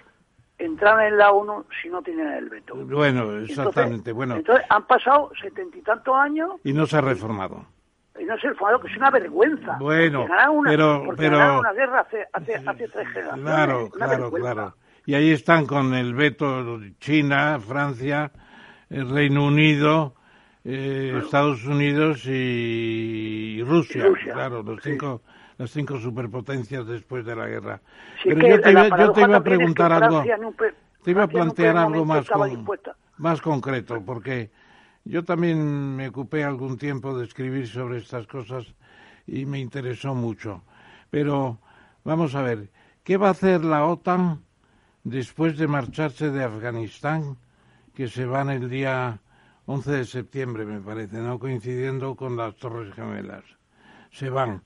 entraron 0.58 1.02
en 1.02 1.18
la 1.18 1.30
ONU 1.30 1.64
si 1.80 1.88
no 1.88 2.02
tienen 2.02 2.28
el 2.28 2.48
veto. 2.48 2.74
Bueno, 2.74 3.38
exactamente. 3.38 4.12
bueno. 4.12 4.36
entonces 4.36 4.64
han 4.68 4.86
pasado 4.86 5.30
setenta 5.40 5.76
y 5.78 5.82
tantos 5.82 6.14
años. 6.14 6.52
Y 6.64 6.72
no 6.72 6.86
se 6.86 6.96
ha 6.96 7.00
reformado 7.00 7.64
y 8.20 8.24
no 8.24 8.38
sé, 8.38 8.52
fue 8.54 8.70
algo 8.70 8.82
que 8.82 8.90
es 8.90 8.96
una 8.96 9.10
vergüenza. 9.10 9.76
Bueno, 9.78 10.26
pero, 10.64 11.04
pero 11.16 11.60
una 11.60 11.72
guerra 11.72 12.00
hace, 12.00 12.26
hace, 12.32 12.56
hace 12.56 12.88
tres 12.88 13.08
generaciones. 13.08 13.44
Claro, 13.44 13.90
claro, 13.90 14.30
claro. 14.30 14.74
Y 15.06 15.14
ahí 15.14 15.30
están 15.30 15.66
con 15.66 15.94
el 15.94 16.14
veto 16.14 16.80
China, 17.00 17.58
Francia, 17.60 18.30
el 18.90 19.08
Reino 19.08 19.46
Unido, 19.46 20.14
eh, 20.64 21.18
Estados 21.22 21.64
Unidos 21.64 22.26
y 22.26 23.62
Rusia, 23.62 24.04
claro, 24.32 24.62
los 24.62 24.82
cinco 24.82 25.22
las 25.58 25.72
cinco 25.72 25.98
superpotencias 25.98 26.86
después 26.86 27.26
de 27.26 27.36
la 27.36 27.46
guerra. 27.46 27.80
Pero 28.24 28.46
yo 28.46 28.60
te, 28.60 28.70
iba, 28.70 28.88
yo 28.88 29.12
te 29.12 29.20
iba 29.20 29.36
a 29.36 29.42
preguntar 29.42 29.92
algo, 29.92 30.22
te 31.02 31.10
iba 31.10 31.24
a 31.24 31.28
plantear 31.28 31.76
algo 31.76 32.04
más, 32.04 32.26
más 33.16 33.42
concreto, 33.42 34.00
porque 34.04 34.50
yo 35.04 35.24
también 35.24 35.96
me 35.96 36.08
ocupé 36.08 36.44
algún 36.44 36.78
tiempo 36.78 37.18
de 37.18 37.24
escribir 37.24 37.66
sobre 37.66 37.98
estas 37.98 38.26
cosas 38.28 38.72
y 39.26 39.46
me 39.46 39.58
interesó 39.58 40.14
mucho. 40.14 40.62
Pero 41.10 41.58
vamos 42.04 42.36
a 42.36 42.42
ver, 42.42 42.70
¿qué 43.02 43.16
va 43.16 43.28
a 43.28 43.32
hacer 43.32 43.64
la 43.64 43.84
OTAN 43.84 44.42
después 45.02 45.58
de 45.58 45.66
marcharse 45.66 46.30
de 46.30 46.44
Afganistán, 46.44 47.36
que 47.94 48.06
se 48.06 48.26
van 48.26 48.48
el 48.48 48.70
día 48.70 49.18
11 49.66 49.90
de 49.90 50.04
septiembre, 50.04 50.64
me 50.64 50.80
parece, 50.80 51.16
no 51.16 51.38
coincidiendo 51.40 52.14
con 52.14 52.36
las 52.36 52.54
Torres 52.56 52.94
Gemelas? 52.94 53.57
Se 54.10 54.30
van. 54.30 54.62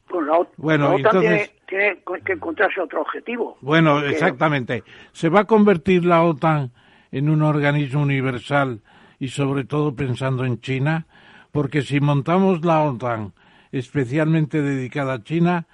bueno, 0.57 0.97
entonces 0.97 1.53
tiene, 1.67 2.03
que 2.25 2.33
encontrarse 2.33 2.81
otro 2.81 3.03
objetivo. 3.03 3.57
Bueno, 3.61 4.01
exactamente. 4.01 4.85
¿Se 5.13 5.29
va 5.29 5.41
a 5.41 5.45
convertir 5.45 6.05
la 6.05 6.23
OTAN 6.23 6.71
en 7.13 7.29
un 7.29 7.43
organismo 7.43 8.03
universal 8.03 8.81
y 9.19 9.29
sobre 9.29 9.65
todo 9.65 9.95
pensando 9.95 10.45
en 10.45 10.61
China, 10.61 11.07
porque 11.53 11.83
si 11.83 12.01
montamos 12.01 12.65
la 12.65 12.83
OTAN 12.83 13.33
especialmente 13.71 14.61
dedicada 14.61 15.15
a 15.15 15.23
China, 15.23 15.67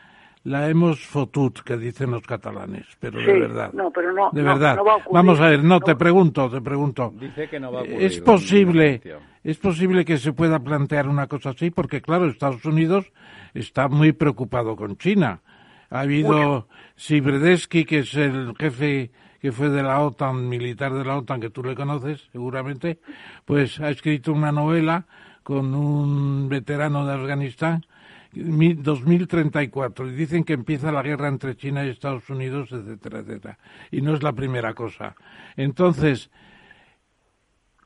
la 0.45 0.69
hemos 0.69 1.05
fotut, 1.05 1.61
que 1.61 1.77
dicen 1.77 2.11
los 2.11 2.23
catalanes, 2.23 2.87
pero 3.01 3.21
de 3.21 3.41
verdad. 3.41 3.73
No, 3.73 3.91
pero 3.91 4.13
no, 4.13 4.31
de 4.33 4.43
verdad. 4.43 4.79
Vamos 5.11 5.41
a 5.41 5.49
ver, 5.49 5.65
no, 5.65 5.81
te 5.81 5.97
pregunto, 5.97 6.51
te 6.51 6.61
pregunto. 6.61 7.13
Dice 7.19 7.49
que 7.49 7.59
no 7.59 7.73
va 7.73 7.81
a 7.81 7.83
ocurrir, 7.83 8.03
es 8.03 8.21
posible, 8.21 9.01
es 9.43 9.59
posible 9.59 10.05
que 10.05 10.17
se 10.17 10.33
pueda 10.33 10.59
plantear 10.59 11.09
una 11.09 11.27
cosa 11.27 11.51
así, 11.51 11.71
porque 11.71 12.01
claro, 12.01 12.27
Estados 12.27 12.65
Unidos 12.65 13.13
está 13.55 13.89
muy 13.89 14.13
preocupado 14.13 14.77
con 14.77 14.97
China. 14.97 15.43
Ha 15.91 16.01
habido 16.01 16.69
Sibredesky, 16.97 17.85
que 17.85 18.01
es 18.01 18.15
el 18.15 18.55
jefe 18.59 19.11
que 19.41 19.53
fue 19.53 19.69
de 19.69 19.83
la 19.83 20.01
OTAN, 20.01 20.49
militar 20.49 20.93
de 20.93 21.05
la 21.05 21.17
OTAN, 21.17 21.41
que 21.41 21.51
tú 21.51 21.63
le 21.63 21.75
conoces 21.75 22.29
seguramente, 22.33 22.99
pues 23.45 23.81
ha 23.81 23.91
escrito 23.91 24.33
una 24.33 24.53
novela 24.53 25.07
con 25.43 25.75
un 25.75 26.49
veterano 26.49 27.07
de 27.07 27.15
Afganistán, 27.15 27.87
2034, 28.33 30.09
y 30.09 30.13
dicen 30.13 30.45
que 30.45 30.53
empieza 30.53 30.93
la 30.93 31.03
guerra 31.03 31.29
entre 31.29 31.57
China 31.57 31.85
y 31.85 31.89
Estados 31.89 32.29
Unidos, 32.29 32.71
etcétera, 32.73 33.21
etcétera. 33.21 33.59
Y 33.91 34.03
no 34.03 34.15
es 34.15 34.23
la 34.23 34.33
primera 34.33 34.75
cosa. 34.75 35.15
Entonces, 35.57 36.31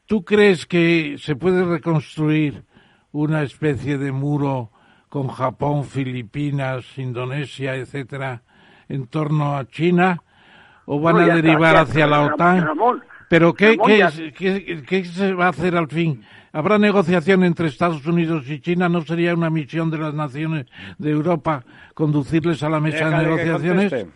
¿tú 0.06 0.24
crees 0.24 0.66
que 0.66 1.16
se 1.18 1.36
puede 1.36 1.64
reconstruir 1.64 2.64
una 3.12 3.42
especie 3.42 3.98
de 3.98 4.10
muro 4.10 4.72
con 5.12 5.28
Japón, 5.28 5.84
Filipinas, 5.84 6.96
Indonesia, 6.96 7.76
etcétera, 7.76 8.40
en 8.88 9.06
torno 9.08 9.58
a 9.58 9.66
China? 9.66 10.22
o 10.86 11.00
van 11.00 11.16
a 11.20 11.34
derivar 11.34 11.76
hacia 11.76 12.06
la 12.06 12.22
OTAN. 12.22 12.66
Pero 13.28 13.52
¿qué, 13.54 13.76
qué, 13.78 15.04
se 15.04 15.34
va 15.34 15.46
a 15.46 15.48
hacer 15.50 15.76
al 15.76 15.88
fin? 15.88 16.24
¿Habrá 16.52 16.78
negociación 16.78 17.44
entre 17.44 17.68
Estados 17.68 18.06
Unidos 18.06 18.48
y 18.48 18.60
China? 18.60 18.88
¿No 18.88 19.02
sería 19.02 19.34
una 19.34 19.50
misión 19.50 19.90
de 19.90 19.98
las 19.98 20.14
naciones 20.14 20.66
de 20.98 21.10
Europa 21.10 21.62
conducirles 21.94 22.62
a 22.62 22.70
la 22.70 22.80
mesa 22.80 23.10
de 23.10 23.16
negociaciones? 23.18 24.06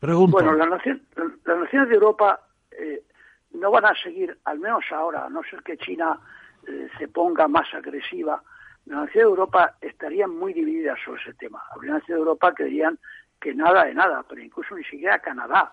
Pregunto. 0.00 0.32
Bueno, 0.32 0.54
las 0.54 0.68
naciones 0.68 1.88
de 1.88 1.94
Europa 1.94 2.40
eh, 2.70 3.02
no 3.52 3.70
van 3.70 3.84
a 3.84 3.94
seguir, 4.02 4.36
al 4.44 4.58
menos 4.58 4.84
ahora, 4.90 5.26
a 5.26 5.28
no 5.30 5.42
ser 5.44 5.62
que 5.62 5.76
China 5.76 6.18
eh, 6.66 6.88
se 6.98 7.08
ponga 7.08 7.48
más 7.48 7.72
agresiva, 7.74 8.42
las 8.86 8.98
naciones 8.98 9.14
de 9.14 9.30
Europa 9.30 9.76
estarían 9.80 10.30
muy 10.30 10.52
divididas 10.52 10.98
sobre 11.04 11.22
ese 11.22 11.34
tema. 11.34 11.62
Las 11.76 11.84
naciones 11.84 12.06
de 12.08 12.14
Europa 12.14 12.52
creerían 12.54 12.98
que 13.40 13.54
nada 13.54 13.84
de 13.84 13.94
nada, 13.94 14.24
pero 14.28 14.42
incluso 14.42 14.76
ni 14.76 14.84
siquiera 14.84 15.18
Canadá 15.18 15.72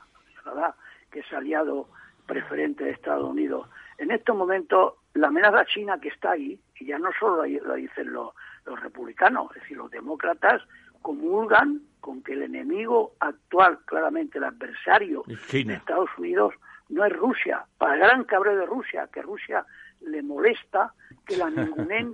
que 1.12 1.20
es 1.20 1.34
aliado 1.34 1.88
preferente 2.26 2.84
de 2.84 2.92
Estados 2.92 3.30
Unidos. 3.30 3.68
En 3.98 4.12
estos 4.12 4.36
momentos, 4.36 4.94
la 5.14 5.28
amenaza 5.28 5.66
china 5.66 6.00
que 6.00 6.10
está 6.10 6.32
ahí, 6.32 6.60
y 6.80 6.86
ya 6.86 7.00
no 7.00 7.10
solo 7.20 7.46
lo 7.46 7.74
dicen 7.76 8.14
los, 8.14 8.34
republicanos, 8.82 9.50
es 9.56 9.64
decir, 9.64 9.78
los 9.78 9.90
demócratas 9.90 10.62
comulgan 11.02 11.82
con 12.02 12.22
que 12.22 12.34
el 12.34 12.44
enemigo 12.44 13.14
actual, 13.20 13.80
claramente 13.86 14.38
el 14.38 14.44
adversario 14.44 15.24
de 15.26 15.74
Estados 15.74 16.10
Unidos, 16.20 16.54
no 16.90 17.04
es 17.04 17.12
Rusia. 17.14 17.66
Para 17.80 17.96
el 17.96 18.00
gran 18.02 18.24
cabreo 18.26 18.56
de 18.56 18.66
Rusia, 18.68 19.10
que 19.12 19.24
Rusia 19.24 19.66
le 20.02 20.22
molesta 20.22 20.94
que 21.26 21.38
la 21.38 21.50
ningunen, 21.50 22.14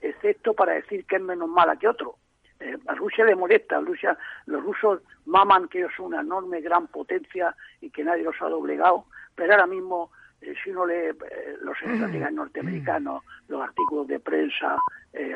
excepto 0.00 0.54
para 0.54 0.74
decir 0.74 1.04
que 1.06 1.16
es 1.16 1.22
menos 1.22 1.48
mala 1.48 1.76
que 1.76 1.88
otro. 1.88 2.16
Eh, 2.60 2.76
a 2.86 2.94
Rusia 2.94 3.24
le 3.24 3.34
molesta, 3.34 3.78
a 3.78 3.80
Rusia, 3.80 4.16
los 4.44 4.62
rusos 4.62 5.00
maman 5.24 5.68
que 5.68 5.78
ellos 5.78 5.92
son 5.96 6.06
una 6.06 6.20
enorme, 6.20 6.60
gran 6.60 6.88
potencia 6.88 7.56
y 7.80 7.90
que 7.90 8.04
nadie 8.04 8.22
los 8.22 8.36
ha 8.40 8.48
doblegado, 8.48 9.06
pero 9.34 9.52
ahora 9.52 9.66
mismo 9.66 10.10
eh, 10.42 10.54
si 10.62 10.70
uno 10.70 10.84
lee 10.86 11.08
eh, 11.08 11.56
los 11.62 11.76
estrategas 11.80 12.32
norteamericanos, 12.32 13.24
los 13.48 13.62
artículos 13.62 14.06
de 14.08 14.20
prensa, 14.20 14.76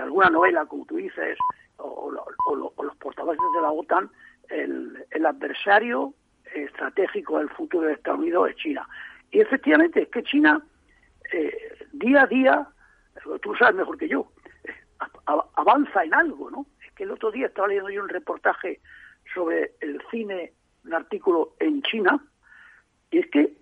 alguna 0.00 0.30
novela, 0.30 0.66
como 0.66 0.84
tú 0.84 0.96
dices, 0.96 1.36
o, 1.78 2.10
los 2.10 2.96
portavoces 2.96 3.42
de 3.56 3.62
la 3.62 3.72
OTAN, 3.72 4.08
el, 4.50 5.04
el, 5.10 5.26
adversario 5.26 6.14
estratégico 6.54 7.38
del 7.38 7.48
futuro 7.50 7.88
de 7.88 7.94
Estados 7.94 8.20
Unidos 8.20 8.50
es 8.50 8.56
China. 8.56 8.88
Y 9.32 9.40
efectivamente 9.40 10.02
es 10.02 10.08
que 10.08 10.22
China, 10.22 10.62
día 11.92 12.22
a 12.22 12.26
día, 12.26 12.68
tú 13.42 13.54
sabes 13.56 13.74
mejor 13.74 13.98
que 13.98 14.08
yo, 14.08 14.28
avanza 15.26 16.05
en 16.05 16.14
algo, 16.14 16.50
¿no? 16.50 16.66
Es 16.86 16.92
que 16.92 17.05
el 17.05 17.11
otro 17.11 17.30
día 17.30 17.46
estaba 17.46 17.68
leyendo 17.68 17.90
yo 17.90 18.02
un 18.02 18.09
reportaje 18.09 18.80
sobre 19.32 19.72
el 19.80 20.00
cine, 20.11 20.52
un 20.84 20.94
artículo 20.94 21.55
en 21.61 21.82
China, 21.82 22.22
y 23.11 23.18
es 23.18 23.30
que 23.30 23.57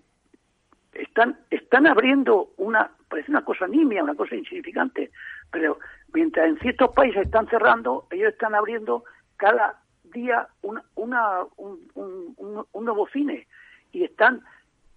están, 0.93 1.39
están 1.49 1.87
abriendo 1.87 2.51
una, 2.57 2.91
parece 3.07 3.31
una 3.31 3.43
cosa 3.43 3.67
nimia, 3.67 4.03
una 4.03 4.15
cosa 4.15 4.35
insignificante, 4.35 5.11
pero 5.51 5.79
mientras 6.13 6.47
en 6.47 6.59
ciertos 6.59 6.91
países 6.91 7.23
están 7.23 7.47
cerrando, 7.47 8.07
ellos 8.11 8.33
están 8.33 8.55
abriendo 8.55 9.03
cada 9.37 9.81
día 10.03 10.47
una, 10.61 10.83
una, 10.95 11.43
un, 11.57 11.79
un, 11.95 12.65
un, 12.71 12.85
nuevo 12.85 13.07
cine 13.07 13.47
y 13.91 14.03
están 14.03 14.41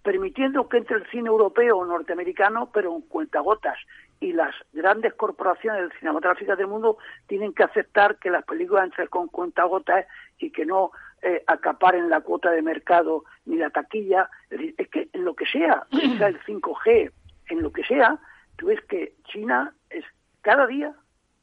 permitiendo 0.03 0.69
que 0.69 0.77
entre 0.77 0.97
el 0.97 1.07
cine 1.09 1.27
europeo 1.27 1.77
o 1.77 1.85
norteamericano, 1.85 2.69
pero 2.71 2.95
en 2.95 3.01
cuentagotas. 3.01 3.77
Y 4.19 4.33
las 4.33 4.55
grandes 4.73 5.13
corporaciones 5.13 5.91
cinematográficas 5.99 6.57
del 6.57 6.67
mundo 6.67 6.97
tienen 7.27 7.53
que 7.53 7.63
aceptar 7.63 8.17
que 8.17 8.31
las 8.31 8.43
películas 8.45 8.85
entren 8.85 9.07
con 9.07 9.27
cuentagotas 9.27 10.05
y 10.39 10.51
que 10.51 10.65
no 10.65 10.91
eh, 11.21 11.43
acaparen 11.47 12.09
la 12.09 12.21
cuota 12.21 12.51
de 12.51 12.61
mercado 12.61 13.23
ni 13.45 13.57
la 13.57 13.69
taquilla. 13.69 14.29
Es, 14.49 14.59
decir, 14.59 14.75
es 14.77 14.87
que 14.89 15.09
en 15.13 15.25
lo 15.25 15.35
que 15.35 15.45
sea, 15.45 15.83
sea 16.17 16.27
el 16.27 16.39
5G, 16.41 17.11
en 17.49 17.61
lo 17.61 17.71
que 17.71 17.83
sea, 17.83 18.19
tú 18.55 18.67
ves 18.67 18.81
que 18.81 19.13
China 19.25 19.73
es 19.89 20.05
cada 20.41 20.67
día, 20.67 20.93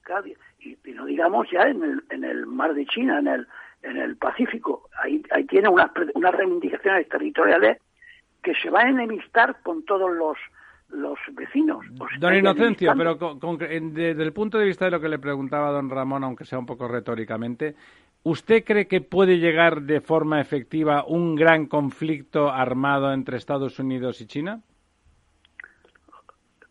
cada 0.02 0.22
día, 0.22 0.36
y, 0.58 0.76
no 0.92 1.04
digamos 1.06 1.50
ya 1.50 1.62
en 1.62 1.82
el, 1.82 2.04
en 2.10 2.24
el 2.24 2.46
mar 2.46 2.74
de 2.74 2.86
China, 2.86 3.18
en 3.18 3.28
el, 3.28 3.48
en 3.82 3.96
el 3.96 4.16
Pacífico, 4.16 4.88
ahí, 5.02 5.22
ahí 5.30 5.44
tiene 5.44 5.68
unas, 5.68 5.90
unas 6.14 6.34
reivindicaciones 6.34 7.08
territoriales 7.08 7.78
que 8.42 8.54
se 8.54 8.70
van 8.70 8.86
a 8.86 8.90
enemistar 8.90 9.60
con 9.62 9.84
todos 9.84 10.12
los 10.12 10.36
los 10.94 11.18
vecinos. 11.32 11.84
Don 12.18 12.34
Inocencio, 12.34 12.92
pero 12.96 13.16
desde 13.16 14.22
el 14.22 14.32
punto 14.32 14.58
de 14.58 14.66
vista 14.66 14.86
de 14.86 14.92
lo 14.92 15.00
que 15.00 15.08
le 15.08 15.18
preguntaba 15.18 15.70
don 15.70 15.90
Ramón, 15.90 16.24
aunque 16.24 16.44
sea 16.44 16.58
un 16.58 16.66
poco 16.66 16.88
retóricamente, 16.88 17.74
¿Usted 18.24 18.64
cree 18.64 18.88
que 18.88 19.02
puede 19.02 19.38
llegar 19.38 19.82
de 19.82 20.00
forma 20.00 20.40
efectiva 20.40 21.04
un 21.06 21.34
gran 21.36 21.66
conflicto 21.66 22.50
armado 22.50 23.12
entre 23.12 23.36
Estados 23.36 23.78
Unidos 23.78 24.18
y 24.22 24.26
China? 24.26 24.62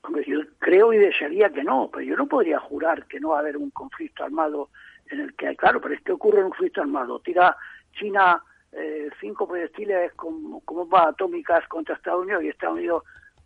Hombre, 0.01 0.23
yo 0.27 0.39
creo 0.57 0.91
y 0.93 0.97
desearía 0.97 1.51
que 1.51 1.63
no, 1.63 1.91
pero 1.93 2.03
yo 2.03 2.17
no 2.17 2.25
podría 2.25 2.59
jurar 2.59 3.05
que 3.05 3.19
no 3.19 3.29
va 3.29 3.37
a 3.37 3.41
haber 3.41 3.57
un 3.57 3.69
conflicto 3.69 4.23
armado 4.23 4.69
en 5.11 5.19
el 5.19 5.35
que, 5.35 5.55
claro, 5.55 5.79
pero 5.79 5.93
es 5.93 6.01
que 6.01 6.13
ocurre 6.13 6.43
un 6.43 6.49
conflicto 6.49 6.81
armado. 6.81 7.19
Tira 7.19 7.55
China 7.99 8.41
eh, 8.71 9.11
cinco 9.21 9.47
proyectiles 9.47 10.11
con, 10.13 10.59
con 10.61 10.77
bombas 10.77 11.09
atómicas 11.09 11.67
contra 11.67 11.93
Estados 11.93 12.23
Unidos 12.23 12.43
y 12.43 12.49
Estados 12.49 12.77
Unidos 12.77 13.03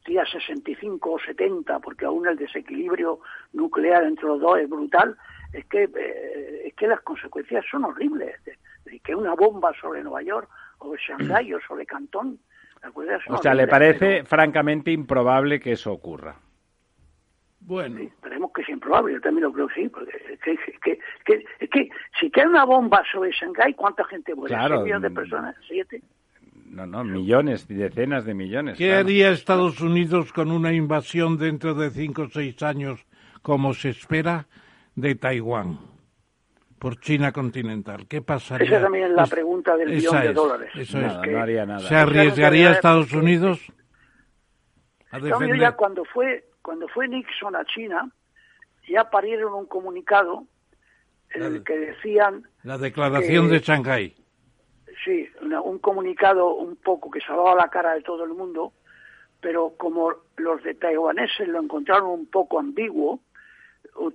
tira 0.08 0.26
65 0.26 1.12
o 1.12 1.20
70, 1.20 1.80
porque 1.80 2.05
aún 2.05 2.26
el 2.28 2.38
desequilibrio 2.38 3.20
nuclear 3.51 4.05
entre 4.05 4.26
los 4.26 4.39
dos 4.39 4.58
es 4.58 4.70
brutal 4.70 5.18
es 5.51 5.66
que, 5.66 5.84
eh, 5.84 6.68
es 6.68 6.74
que 6.76 6.88
las 6.88 7.01
consecuencias 7.01 7.66
son 7.70 7.84
horribles. 7.84 8.36
Es 8.86 9.01
que 9.01 9.14
una 9.14 9.36
bomba 9.36 9.74
sobre 9.82 10.01
Nueva 10.01 10.22
York 10.22 10.49
o 10.80 10.95
Shanghái 10.95 11.53
o 11.53 11.60
sobre 11.60 11.86
Cantón. 11.86 12.39
O 13.28 13.38
sea, 13.38 13.53
¿le 13.53 13.68
parece 13.68 14.24
francamente 14.24 14.91
improbable 14.91 15.60
que 15.60 15.74
eso 15.74 15.91
ocurra? 15.91 16.36
Bueno. 17.60 17.99
esperemos 17.99 18.51
que 18.53 18.64
sea 18.64 18.76
improbable, 18.76 19.16
yo 19.16 19.20
también 19.20 19.43
lo 19.43 19.51
creo 19.51 19.68
sí, 19.76 19.89
porque 19.89 20.16
es 20.16 20.39
que, 20.39 20.58
que, 20.82 20.99
que, 21.26 21.45
es 21.60 21.70
que 21.70 21.89
si 22.18 22.32
cae 22.32 22.47
una 22.47 22.64
bomba 22.64 23.03
sobre 23.12 23.32
Shanghái, 23.32 23.74
¿cuánta 23.74 24.05
gente 24.05 24.34
muere? 24.34 24.55
Claro. 24.55 24.84
millones 24.84 25.10
de 25.10 25.16
personas? 25.16 25.55
¿Siete? 25.68 26.01
No, 26.68 26.86
no, 26.86 27.03
millones, 27.03 27.68
decenas 27.68 28.26
de 28.26 28.34
millones. 28.34 28.78
¿Qué 28.78 28.93
haría 28.93 29.30
Estados 29.32 29.82
Unidos 29.82 30.32
con 30.34 30.51
una 30.51 30.74
invasión 30.74 31.38
dentro 31.38 31.74
de 31.74 31.89
cinco 31.89 32.24
o 32.24 32.30
seis 32.30 32.61
años, 32.61 33.05
como 33.41 33.74
se 33.74 33.89
espera? 33.89 34.47
de 34.97 35.13
Taiwán 35.15 35.78
por 36.80 36.99
China 36.99 37.32
continental. 37.32 38.07
¿Qué 38.07 38.22
pasaría? 38.22 38.68
Esa 38.68 38.82
también 38.82 39.05
es 39.05 39.11
la 39.11 39.26
pregunta 39.28 39.78
del 39.78 39.89
millón 39.89 40.22
de 40.22 40.34
dólares. 40.34 40.72
Eso 40.76 40.99
es. 40.99 41.13
no 41.13 41.39
haría 41.39 41.65
nada. 41.65 41.88
¿Se 41.88 41.95
arriesgaría 41.95 42.72
Estados 42.72 43.13
Unidos 43.13 43.59
a 45.11 45.20
defender? 45.20 45.59
Ya 45.59 45.72
cuando 45.74 46.03
fue, 46.03 46.49
cuando 46.61 46.88
fue 46.88 47.07
Nixon 47.07 47.55
a 47.55 47.63
China, 47.65 48.11
ya 48.89 49.09
parieron 49.09 49.53
un 49.53 49.65
comunicado 49.68 50.45
en 51.30 51.43
el 51.43 51.63
que 51.63 51.78
decían... 51.78 52.47
La 52.63 52.78
declaración 52.78 53.49
de 53.49 53.59
Shanghái. 53.59 54.15
Un 55.78 55.82
comunicado 55.82 56.55
un 56.55 56.75
poco 56.75 57.11
que 57.11 57.21
salvaba 57.21 57.53
la 57.53 57.69
cara 57.69 57.93
de 57.93 58.01
todo 58.01 58.23
el 58.23 58.32
mundo, 58.32 58.73
pero 59.39 59.75
como 59.78 60.11
los 60.38 60.63
de 60.63 60.73
taiwaneses 60.73 61.47
lo 61.47 61.61
encontraron 61.61 62.09
un 62.09 62.25
poco 62.25 62.57
ambiguo, 62.57 63.19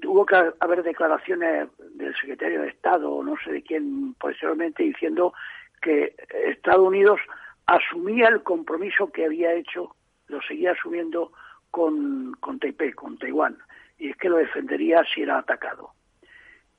tuvo 0.00 0.26
que 0.26 0.34
haber 0.58 0.82
declaraciones 0.82 1.68
del 1.94 2.12
secretario 2.16 2.62
de 2.62 2.68
Estado 2.70 3.12
o 3.12 3.22
no 3.22 3.36
sé 3.44 3.52
de 3.52 3.62
quién 3.62 4.14
posteriormente 4.14 4.82
diciendo 4.82 5.34
que 5.80 6.16
Estados 6.46 6.84
Unidos 6.84 7.20
asumía 7.66 8.26
el 8.26 8.42
compromiso 8.42 9.12
que 9.12 9.26
había 9.26 9.52
hecho, 9.52 9.94
lo 10.26 10.42
seguía 10.42 10.72
asumiendo 10.72 11.30
con, 11.70 12.34
con 12.40 12.58
Taipei, 12.58 12.92
con 12.92 13.18
Taiwán, 13.18 13.56
y 13.98 14.10
es 14.10 14.16
que 14.16 14.28
lo 14.28 14.38
defendería 14.38 15.04
si 15.14 15.22
era 15.22 15.38
atacado. 15.38 15.92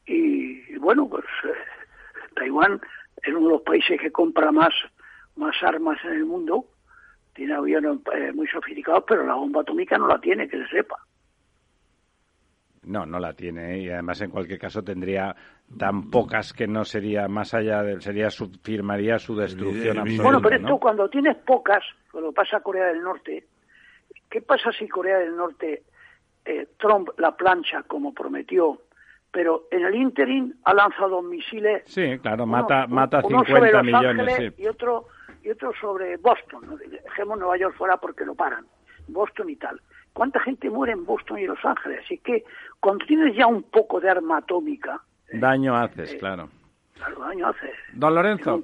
Y, 0.06 0.76
bueno, 0.76 1.08
pues 1.08 1.24
eh, 1.46 1.54
Taiwán 2.36 2.82
es 3.24 3.34
uno 3.34 3.48
de 3.48 3.54
los 3.54 3.62
países 3.62 4.00
que 4.00 4.12
compra 4.12 4.52
más, 4.52 4.74
más 5.36 5.56
armas 5.64 5.98
en 6.04 6.14
el 6.14 6.26
mundo, 6.26 6.66
tiene 7.34 7.56
aviones 7.56 8.00
eh, 8.14 8.32
muy 8.34 8.48
sofisticados, 8.48 9.04
pero 9.08 9.26
la 9.26 9.36
bomba 9.36 9.62
atómica 9.62 9.98
no 9.98 10.08
la 10.08 10.20
tiene, 10.20 10.48
que 10.48 10.58
se 10.58 10.68
sepa. 10.68 10.98
No, 12.84 13.06
no 13.06 13.18
la 13.18 13.34
tiene 13.34 13.80
y 13.80 13.90
además 13.90 14.20
en 14.22 14.30
cualquier 14.30 14.60
caso 14.60 14.84
tendría 14.84 15.34
tan 15.78 16.10
pocas 16.10 16.52
que 16.52 16.68
no 16.68 16.84
sería 16.84 17.30
más 17.30 17.54
allá 17.54 17.82
de 17.82 18.02
sería 18.02 18.30
su, 18.30 18.52
firmaría 18.62 19.18
su 19.20 19.36
destrucción 19.36 20.00
absoluta. 20.00 20.24
Bueno, 20.24 20.42
pero 20.42 20.56
esto 20.58 20.78
cuando 20.80 21.10
tienes 21.10 21.38
pocas, 21.38 21.82
cuando 22.12 22.34
pasa 22.34 22.58
a 22.58 22.60
Corea 22.60 22.88
del 22.88 23.02
Norte, 23.02 23.46
¿qué 24.30 24.42
pasa 24.42 24.72
si 24.74 24.90
Corea 24.90 25.20
del 25.20 25.36
Norte 25.36 25.84
eh, 26.44 26.68
Trump 26.78 27.10
la 27.18 27.36
plancha 27.38 27.84
como 27.84 28.14
prometió, 28.14 28.82
pero 29.34 29.64
en 29.72 29.84
el 29.84 29.96
interim 29.96 30.54
ha 30.64 30.74
lanzado 30.76 31.22
misiles? 31.24 31.82
Sí, 31.86 32.20
claro, 32.20 32.46
mata 32.46 32.86
mata 32.88 33.22
50 33.22 33.84
millones, 33.84 34.54
y 34.58 34.68
otro 34.68 35.08
y 35.44 35.50
otro 35.50 35.74
sobre 35.82 36.16
Boston, 36.18 36.80
dejemos 36.80 37.40
Nueva 37.40 37.58
York 37.58 37.76
fuera 37.76 37.98
porque 37.98 38.24
lo 38.24 38.36
paran, 38.36 38.66
Boston 39.08 39.50
y 39.50 39.56
tal. 39.58 39.82
¿Cuánta 40.14 40.40
gente 40.42 40.70
muere 40.70 40.94
en 40.94 41.04
Boston 41.06 41.40
y 41.40 41.48
Los 41.48 41.58
Ángeles? 41.66 42.02
Así 42.06 42.20
que 42.20 42.46
cuando 42.80 43.04
tienes 43.06 43.36
ya 43.36 43.48
un 43.48 43.64
poco 43.64 44.00
de 44.00 44.12
arma 44.12 44.38
atómica... 44.38 45.02
Eh, 45.28 45.40
daño 45.40 45.76
haces, 45.76 46.14
eh, 46.14 46.18
claro. 46.20 46.50
Claro, 46.94 47.20
daño 47.22 47.48
haces. 47.48 47.76
Don 47.94 48.14
Lorenzo. 48.14 48.62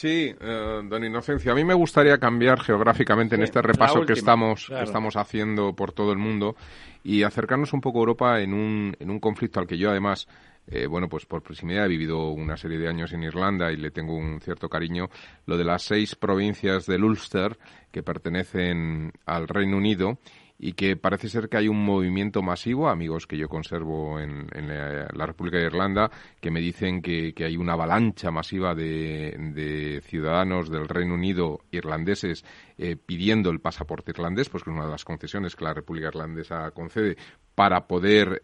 Sí, 0.00 0.34
eh, 0.40 0.80
don 0.82 1.04
Inocencio, 1.04 1.52
a 1.52 1.54
mí 1.54 1.62
me 1.62 1.74
gustaría 1.74 2.16
cambiar 2.16 2.58
geográficamente 2.58 3.34
en 3.34 3.42
este 3.42 3.60
repaso 3.60 4.06
que 4.06 4.14
estamos, 4.14 4.70
estamos 4.82 5.14
haciendo 5.14 5.74
por 5.74 5.92
todo 5.92 6.10
el 6.12 6.16
mundo 6.16 6.56
y 7.04 7.22
acercarnos 7.22 7.74
un 7.74 7.82
poco 7.82 7.98
a 7.98 8.00
Europa 8.00 8.40
en 8.40 8.54
un, 8.54 8.96
en 8.98 9.10
un 9.10 9.20
conflicto 9.20 9.60
al 9.60 9.66
que 9.66 9.76
yo 9.76 9.90
además 9.90 10.26
eh, 10.68 10.86
bueno, 10.86 11.06
pues 11.06 11.26
por 11.26 11.42
proximidad 11.42 11.84
he 11.84 11.88
vivido 11.88 12.30
una 12.30 12.56
serie 12.56 12.78
de 12.78 12.88
años 12.88 13.12
en 13.12 13.24
Irlanda 13.24 13.70
y 13.72 13.76
le 13.76 13.90
tengo 13.90 14.16
un 14.16 14.40
cierto 14.40 14.70
cariño, 14.70 15.10
lo 15.44 15.58
de 15.58 15.64
las 15.64 15.82
seis 15.82 16.14
provincias 16.14 16.86
del 16.86 17.04
Ulster 17.04 17.58
que 17.90 18.02
pertenecen 18.02 19.12
al 19.26 19.48
Reino 19.48 19.76
Unido 19.76 20.16
y 20.62 20.74
que 20.74 20.94
parece 20.94 21.30
ser 21.30 21.48
que 21.48 21.56
hay 21.56 21.68
un 21.68 21.82
movimiento 21.82 22.42
masivo, 22.42 22.90
amigos 22.90 23.26
que 23.26 23.38
yo 23.38 23.48
conservo 23.48 24.20
en, 24.20 24.46
la, 24.68 25.26
República 25.26 25.56
de 25.56 25.64
Irlanda, 25.64 26.10
que 26.38 26.50
me 26.50 26.60
dicen 26.60 27.00
que, 27.00 27.32
hay 27.38 27.56
una 27.56 27.72
avalancha 27.72 28.30
masiva 28.30 28.74
de, 28.74 30.02
ciudadanos 30.04 30.68
del 30.70 30.86
Reino 30.86 31.14
Unido 31.14 31.60
irlandeses 31.70 32.44
eh, 32.76 32.96
pidiendo 32.96 33.50
el 33.50 33.60
pasaporte 33.60 34.10
irlandés, 34.10 34.50
pues 34.50 34.62
que 34.62 34.70
es 34.70 34.76
una 34.76 34.84
de 34.84 34.92
las 34.92 35.04
concesiones 35.04 35.56
que 35.56 35.64
la 35.64 35.72
República 35.72 36.08
Irlandesa 36.08 36.70
concede 36.72 37.16
para 37.60 37.86
poder 37.86 38.42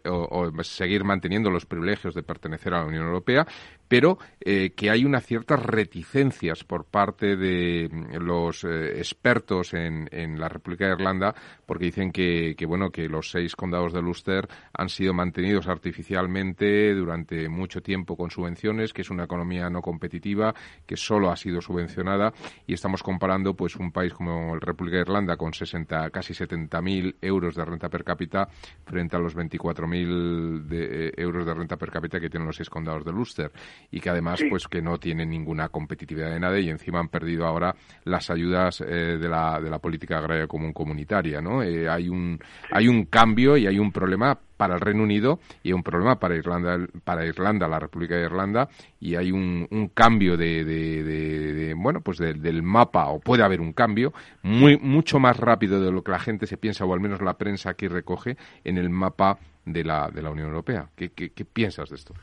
seguir 0.61 1.03
manteniendo 1.03 1.49
los 1.49 1.65
privilegios 1.65 2.13
de 2.13 2.21
pertenecer 2.21 2.71
a 2.75 2.81
la 2.81 2.85
Unión 2.85 3.07
Europea, 3.07 3.47
pero 3.87 4.19
eh, 4.39 4.73
que 4.75 4.91
hay 4.91 5.05
unas 5.05 5.25
ciertas 5.25 5.59
reticencias 5.59 6.63
por 6.63 6.85
parte 6.85 7.35
de 7.35 7.89
los 8.19 8.63
eh, 8.63 8.99
expertos 8.99 9.73
en, 9.73 10.07
la 10.37 10.49
República 10.49 10.85
de 10.85 10.93
Irlanda, 10.93 11.33
porque 11.65 11.85
dicen 11.85 12.11
que, 12.11 12.55
bueno 12.67 12.91
que 12.91 13.07
los 13.07 13.31
seis 13.31 13.55
condados 13.55 13.93
de 13.93 14.01
Ulster 14.01 14.47
han 14.73 14.89
sido 14.89 15.13
mantenidos 15.13 15.67
artificialmente 15.67 16.93
durante 16.93 17.49
mucho 17.49 17.81
tiempo 17.81 18.15
con 18.15 18.29
subvenciones, 18.29 18.93
que 18.93 19.01
es 19.01 19.09
una 19.09 19.23
economía 19.23 19.67
no 19.69 19.81
competitiva, 19.81 20.53
que 20.85 20.95
solo 20.95 21.31
ha 21.31 21.35
sido 21.35 21.59
subvencionada 21.61 22.33
y 22.67 22.73
estamos 22.73 23.01
comparando 23.01 23.55
pues 23.55 23.77
un 23.77 23.91
país 23.91 24.13
como 24.13 24.53
la 24.53 24.59
República 24.59 24.97
de 24.97 25.03
Irlanda 25.03 25.37
con 25.37 25.53
60, 25.53 26.11
casi 26.11 26.33
70.000 26.33 27.15
euros 27.21 27.55
de 27.55 27.65
renta 27.65 27.89
per 27.89 28.03
cápita 28.03 28.47
frente 28.85 29.06
a 29.15 29.19
los 29.19 29.35
24.000 29.35 30.63
de, 30.63 31.07
eh, 31.07 31.11
euros 31.17 31.45
de 31.45 31.53
renta 31.53 31.77
per 31.77 31.91
cápita 31.91 32.19
que 32.19 32.29
tienen 32.29 32.47
los 32.47 32.55
seis 32.55 32.69
condados 32.69 33.05
de 33.05 33.11
Ulster 33.11 33.51
y 33.91 33.99
que 33.99 34.09
además 34.09 34.41
pues 34.49 34.67
que 34.67 34.81
no 34.81 34.97
tienen 34.97 35.29
ninguna 35.29 35.69
competitividad 35.69 36.31
de 36.31 36.39
nada 36.39 36.59
y 36.59 36.69
encima 36.69 36.99
han 36.99 37.09
perdido 37.09 37.45
ahora 37.45 37.75
las 38.03 38.29
ayudas 38.29 38.81
eh, 38.81 39.17
de, 39.17 39.29
la, 39.29 39.59
de 39.61 39.69
la 39.69 39.79
política 39.79 40.17
agraria 40.17 40.47
común 40.47 40.73
comunitaria, 40.73 41.41
¿no? 41.41 41.63
Eh, 41.63 41.87
hay 41.89 42.09
un 42.09 42.39
hay 42.71 42.87
un 42.87 43.05
cambio 43.05 43.57
y 43.57 43.67
hay 43.67 43.79
un 43.79 43.91
problema 43.91 44.37
para 44.57 44.75
el 44.75 44.81
Reino 44.81 45.03
Unido 45.03 45.39
y 45.63 45.71
un 45.71 45.83
problema 45.83 46.19
para 46.19 46.35
Irlanda, 46.35 46.79
para 47.03 47.25
Irlanda, 47.25 47.67
la 47.67 47.79
República 47.79 48.15
de 48.15 48.25
Irlanda, 48.25 48.67
y 48.99 49.15
hay 49.15 49.31
un, 49.31 49.67
cambio 49.93 50.35
de, 50.35 50.63
de, 50.65 51.73
bueno, 51.77 52.01
pues 52.01 52.17
del 52.17 52.63
mapa, 52.63 53.07
o 53.09 53.19
puede 53.19 53.43
haber 53.43 53.61
un 53.61 53.73
cambio, 53.73 54.13
muy, 54.41 54.77
mucho 54.77 55.19
más 55.19 55.37
rápido 55.37 55.81
de 55.81 55.91
lo 55.91 56.03
que 56.03 56.11
la 56.11 56.19
gente 56.19 56.47
se 56.47 56.57
piensa, 56.57 56.85
o 56.85 56.93
al 56.93 56.99
menos 56.99 57.21
la 57.21 57.37
prensa 57.37 57.69
aquí 57.69 57.87
recoge, 57.87 58.37
en 58.63 58.77
el 58.77 58.89
mapa 58.89 59.37
de 59.65 59.83
la, 59.83 60.09
de 60.09 60.21
la 60.21 60.31
Unión 60.31 60.47
Europea. 60.47 60.89
¿Qué, 60.95 61.09
qué, 61.11 61.45
piensas 61.45 61.89
de 61.89 61.95
esto? 61.95 62.13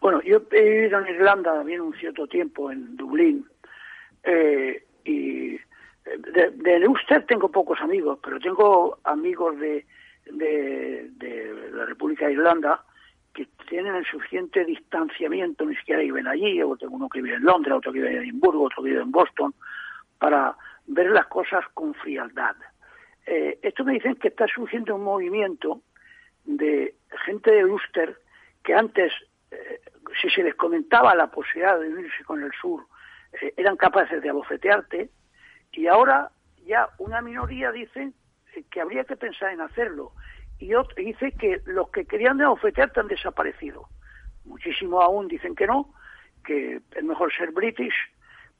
Bueno, 0.00 0.20
yo 0.22 0.42
he 0.52 0.62
vivido 0.62 1.00
en 1.00 1.14
Irlanda 1.14 1.54
también 1.54 1.80
un 1.80 1.94
cierto 1.94 2.26
tiempo, 2.26 2.70
en 2.70 2.96
Dublín, 2.96 3.46
eh, 4.24 4.84
y 5.04 5.58
de, 6.04 6.50
de 6.56 6.88
Ulster 6.88 7.24
tengo 7.26 7.50
pocos 7.50 7.80
amigos, 7.80 8.18
pero 8.22 8.38
tengo 8.40 8.98
amigos 9.04 9.58
de, 9.58 9.84
de, 10.26 11.10
la 11.72 11.86
República 11.86 12.26
de 12.26 12.32
Irlanda 12.32 12.84
que 13.34 13.48
tienen 13.68 13.94
el 13.94 14.04
suficiente 14.04 14.64
distanciamiento, 14.64 15.64
ni 15.64 15.74
siquiera 15.76 16.02
viven 16.02 16.26
allí, 16.26 16.62
o 16.62 16.76
tengo 16.76 16.96
uno 16.96 17.08
que 17.08 17.22
vive 17.22 17.36
en 17.36 17.44
Londres, 17.44 17.74
otro 17.74 17.92
que 17.92 18.00
vive 18.00 18.10
en 18.10 18.22
Edimburgo, 18.22 18.64
otro 18.64 18.82
que 18.82 18.90
vive 18.90 19.02
en 19.02 19.10
Boston, 19.10 19.54
para 20.18 20.54
ver 20.86 21.10
las 21.10 21.26
cosas 21.28 21.64
con 21.72 21.94
frialdad. 21.94 22.56
Eh, 23.24 23.58
esto 23.62 23.84
me 23.84 23.94
dicen 23.94 24.16
que 24.16 24.28
está 24.28 24.46
surgiendo 24.46 24.94
un 24.96 25.04
movimiento 25.04 25.80
de 26.44 26.94
gente 27.24 27.52
de 27.52 27.64
Ulster 27.64 28.18
que 28.62 28.74
antes 28.74 29.12
eh, 29.50 29.80
si 30.20 30.28
se 30.30 30.42
les 30.42 30.54
comentaba 30.54 31.14
la 31.14 31.28
posibilidad 31.28 31.78
de 31.78 31.88
unirse 31.88 32.24
con 32.24 32.42
el 32.42 32.52
sur, 32.52 32.86
eh, 33.40 33.54
eran 33.56 33.76
capaces 33.76 34.22
de 34.22 34.28
abofetearte, 34.28 35.10
y 35.72 35.86
ahora 35.86 36.30
ya 36.64 36.88
una 36.98 37.20
minoría 37.20 37.72
dice 37.72 38.02
eh, 38.02 38.12
que 38.70 38.80
habría 38.80 39.04
que 39.04 39.16
pensar 39.16 39.52
en 39.52 39.60
hacerlo, 39.60 40.12
y 40.58 40.74
otro, 40.74 40.94
dice 40.96 41.32
que 41.32 41.60
los 41.66 41.90
que 41.90 42.04
querían 42.04 42.38
de 42.38 42.44
abofetearte 42.44 43.00
han 43.00 43.08
desaparecido. 43.08 43.88
Muchísimos 44.44 45.02
aún 45.02 45.26
dicen 45.28 45.54
que 45.54 45.66
no, 45.66 45.92
que 46.44 46.80
es 46.94 47.04
mejor 47.04 47.32
ser 47.32 47.50
british, 47.50 47.94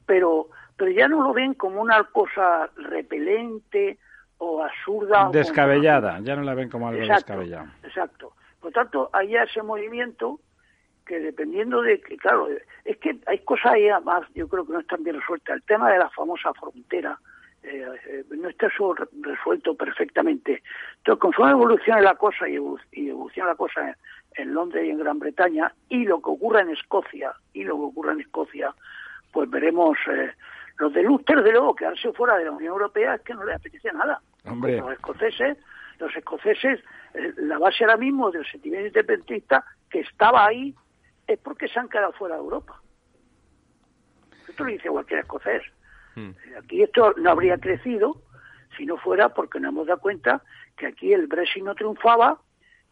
pero, 0.05 0.49
pero 0.75 0.91
ya 0.91 1.07
no 1.07 1.23
lo 1.23 1.33
ven 1.33 1.53
como 1.53 1.81
una 1.81 2.03
cosa 2.05 2.69
repelente 2.75 3.97
o 4.37 4.63
absurda. 4.63 5.29
Descabellada, 5.31 6.19
ya 6.21 6.35
no 6.35 6.43
la 6.43 6.53
ven 6.53 6.69
como 6.69 6.89
algo 6.89 7.05
descabellado. 7.05 7.67
Exacto. 7.83 8.33
Por 8.59 8.71
tanto, 8.71 9.09
hay 9.13 9.35
ese 9.35 9.61
movimiento 9.61 10.39
que 11.05 11.19
dependiendo 11.19 11.81
de 11.81 12.01
que, 12.01 12.17
claro, 12.17 12.47
es 12.85 12.97
que 12.97 13.17
hay 13.27 13.39
cosas 13.39 13.73
ahí 13.73 13.89
además, 13.89 14.23
yo 14.35 14.47
creo 14.47 14.65
que 14.65 14.73
no 14.73 14.79
están 14.79 15.03
bien 15.03 15.19
resueltas. 15.19 15.55
El 15.55 15.63
tema 15.63 15.91
de 15.91 15.99
la 15.99 16.09
famosa 16.09 16.53
frontera 16.53 17.19
eh, 17.63 17.85
eh, 18.07 18.25
no 18.31 18.49
está 18.49 18.67
resuelto 19.21 19.75
perfectamente. 19.75 20.61
Entonces, 20.97 21.21
conforme 21.21 21.51
evoluciona 21.51 22.01
la 22.01 22.15
cosa 22.15 22.47
y, 22.47 22.55
evoluciona 22.55 23.49
la 23.49 23.55
cosa 23.55 23.95
en, 24.35 24.53
Londres 24.53 24.85
y 24.85 24.89
en 24.89 24.99
Gran 24.99 25.19
Bretaña, 25.19 25.73
y 25.87 26.03
lo 26.03 26.21
que 26.21 26.29
ocurra 26.29 26.61
en 26.61 26.71
Escocia, 26.71 27.33
y 27.53 27.63
lo 27.63 27.75
que 27.75 27.83
ocurra 27.83 28.13
en 28.13 28.21
Escocia, 28.21 28.73
pues 29.31 29.49
veremos. 29.49 29.97
Eh, 30.11 30.31
los 30.79 30.91
de 30.91 31.03
Luster, 31.03 31.43
de 31.43 31.51
luego, 31.51 31.75
quedarse 31.75 32.11
fuera 32.13 32.35
de 32.35 32.45
la 32.45 32.51
Unión 32.51 32.73
Europea 32.73 33.15
es 33.15 33.21
que 33.21 33.35
no 33.35 33.43
les 33.45 33.55
apetece 33.55 33.91
nada. 33.93 34.19
Los 34.43 34.91
escoceses, 34.91 35.57
los 35.99 36.15
escoceses, 36.15 36.83
la 37.37 37.59
base 37.59 37.83
ahora 37.83 37.97
mismo 37.97 38.31
del 38.31 38.45
sentimiento 38.47 38.87
independentista 38.87 39.63
que 39.87 39.99
estaba 39.99 40.47
ahí 40.47 40.73
es 41.27 41.37
porque 41.39 41.67
se 41.67 41.79
han 41.79 41.89
quedado 41.89 42.11
fuera 42.13 42.35
de 42.35 42.41
Europa. 42.41 42.81
Esto 44.49 44.63
lo 44.63 44.71
dice 44.71 44.89
cualquier 44.89 45.19
escocés. 45.19 45.61
Hmm. 46.15 46.31
Aquí 46.57 46.83
esto 46.83 47.13
no 47.17 47.31
habría 47.31 47.57
crecido 47.57 48.21
si 48.77 48.85
no 48.85 48.97
fuera 48.97 49.29
porque 49.29 49.59
nos 49.59 49.69
hemos 49.71 49.87
dado 49.87 49.99
cuenta 49.99 50.41
que 50.77 50.87
aquí 50.87 51.13
el 51.13 51.27
Brexit 51.27 51.63
no 51.63 51.75
triunfaba, 51.75 52.39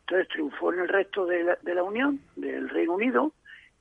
entonces 0.01 0.27
triunfó 0.29 0.73
en 0.73 0.79
el 0.81 0.87
resto 0.87 1.25
de 1.25 1.43
la, 1.43 1.57
de 1.61 1.75
la 1.75 1.83
Unión, 1.83 2.19
del 2.35 2.69
Reino 2.69 2.93
Unido, 2.93 3.33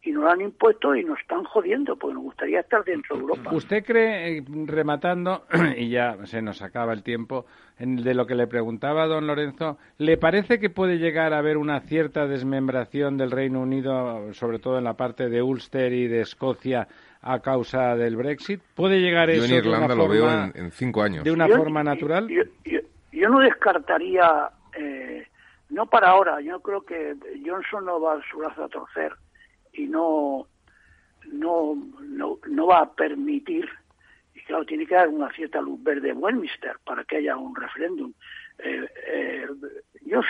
y 0.03 0.13
nos 0.13 0.25
lo 0.25 0.31
han 0.31 0.41
impuesto 0.41 0.95
y 0.95 1.05
nos 1.05 1.21
están 1.21 1.45
jodiendo, 1.45 1.97
porque 1.97 2.15
nos 2.15 2.23
gustaría 2.23 2.61
estar 2.61 2.83
dentro 2.85 3.17
de 3.17 3.23
Europa. 3.23 3.51
¿Usted 3.53 3.85
cree, 3.85 4.39
eh, 4.39 4.45
rematando, 4.67 5.45
y 5.77 5.91
ya 5.91 6.17
se 6.25 6.41
nos 6.41 6.63
acaba 6.63 6.93
el 6.93 7.03
tiempo, 7.03 7.45
de 7.79 8.15
lo 8.15 8.27
que 8.27 8.35
le 8.35 8.47
preguntaba 8.47 9.07
don 9.07 9.27
Lorenzo, 9.27 9.79
¿le 9.99 10.17
parece 10.17 10.59
que 10.59 10.71
puede 10.71 10.99
llegar 10.99 11.33
a 11.33 11.39
haber 11.39 11.57
una 11.57 11.81
cierta 11.81 12.27
desmembración 12.27 13.17
del 13.17 13.31
Reino 13.31 13.61
Unido, 13.61 14.33
sobre 14.35 14.59
todo 14.59 14.79
en 14.79 14.85
la 14.85 14.95
parte 14.95 15.29
de 15.29 15.43
Ulster 15.43 15.93
y 15.93 16.07
de 16.07 16.21
Escocia, 16.21 16.89
a 17.23 17.41
causa 17.41 17.97
del 17.97 18.17
Brexit? 18.17 18.61
¿Puede 18.75 19.01
llegar 19.01 19.29
yo 19.29 19.45
eso 19.45 19.45
en 19.45 19.65
Irlanda 19.65 19.95
lo 19.95 20.09
veo 20.09 20.31
en, 20.55 20.71
cinco 20.73 21.03
años. 21.03 21.25
¿De 21.25 21.31
una 21.31 21.49
forma 21.49 21.83
natural? 21.83 22.29
Yo, 22.29 23.29
no 23.29 23.41
descartaría, 23.41 24.51
eh, 24.77 25.27
no 25.69 25.87
para 25.87 26.11
ahora, 26.11 26.41
yo 26.41 26.61
creo 26.61 26.83
que 26.83 27.17
Johnson 27.45 27.85
no 27.85 28.01
va 28.01 28.15
a 28.15 28.23
su 28.31 28.39
brazo 28.39 28.65
a 28.65 28.69
torcer 28.69 29.13
y 29.73 29.87
no, 29.87 30.47
no, 31.33 31.77
no, 32.01 32.39
no 32.49 32.67
va 32.67 32.81
a 32.81 32.93
permitir, 32.93 33.69
y 34.35 34.41
claro, 34.41 34.65
tiene 34.65 34.87
que 34.87 34.95
dar 34.95 35.09
una 35.09 35.31
cierta 35.33 35.61
luz 35.61 35.83
verde 35.83 36.11
en 36.11 36.23
Westminster 36.23 36.77
para 36.85 37.05
que 37.05 37.17
haya 37.17 37.37
un 37.37 37.55
referéndum. 37.55 38.13
Eh, 38.59 38.89
eh, 39.13 39.47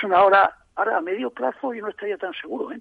son 0.01 0.15
ahora, 0.15 0.57
ahora 0.81 0.97
a 0.97 1.01
medio 1.01 1.31
plazo 1.31 1.75
yo 1.75 1.83
no 1.83 1.91
estaría 1.91 2.17
tan 2.17 2.33
seguro. 2.41 2.73
¿eh? 2.73 2.81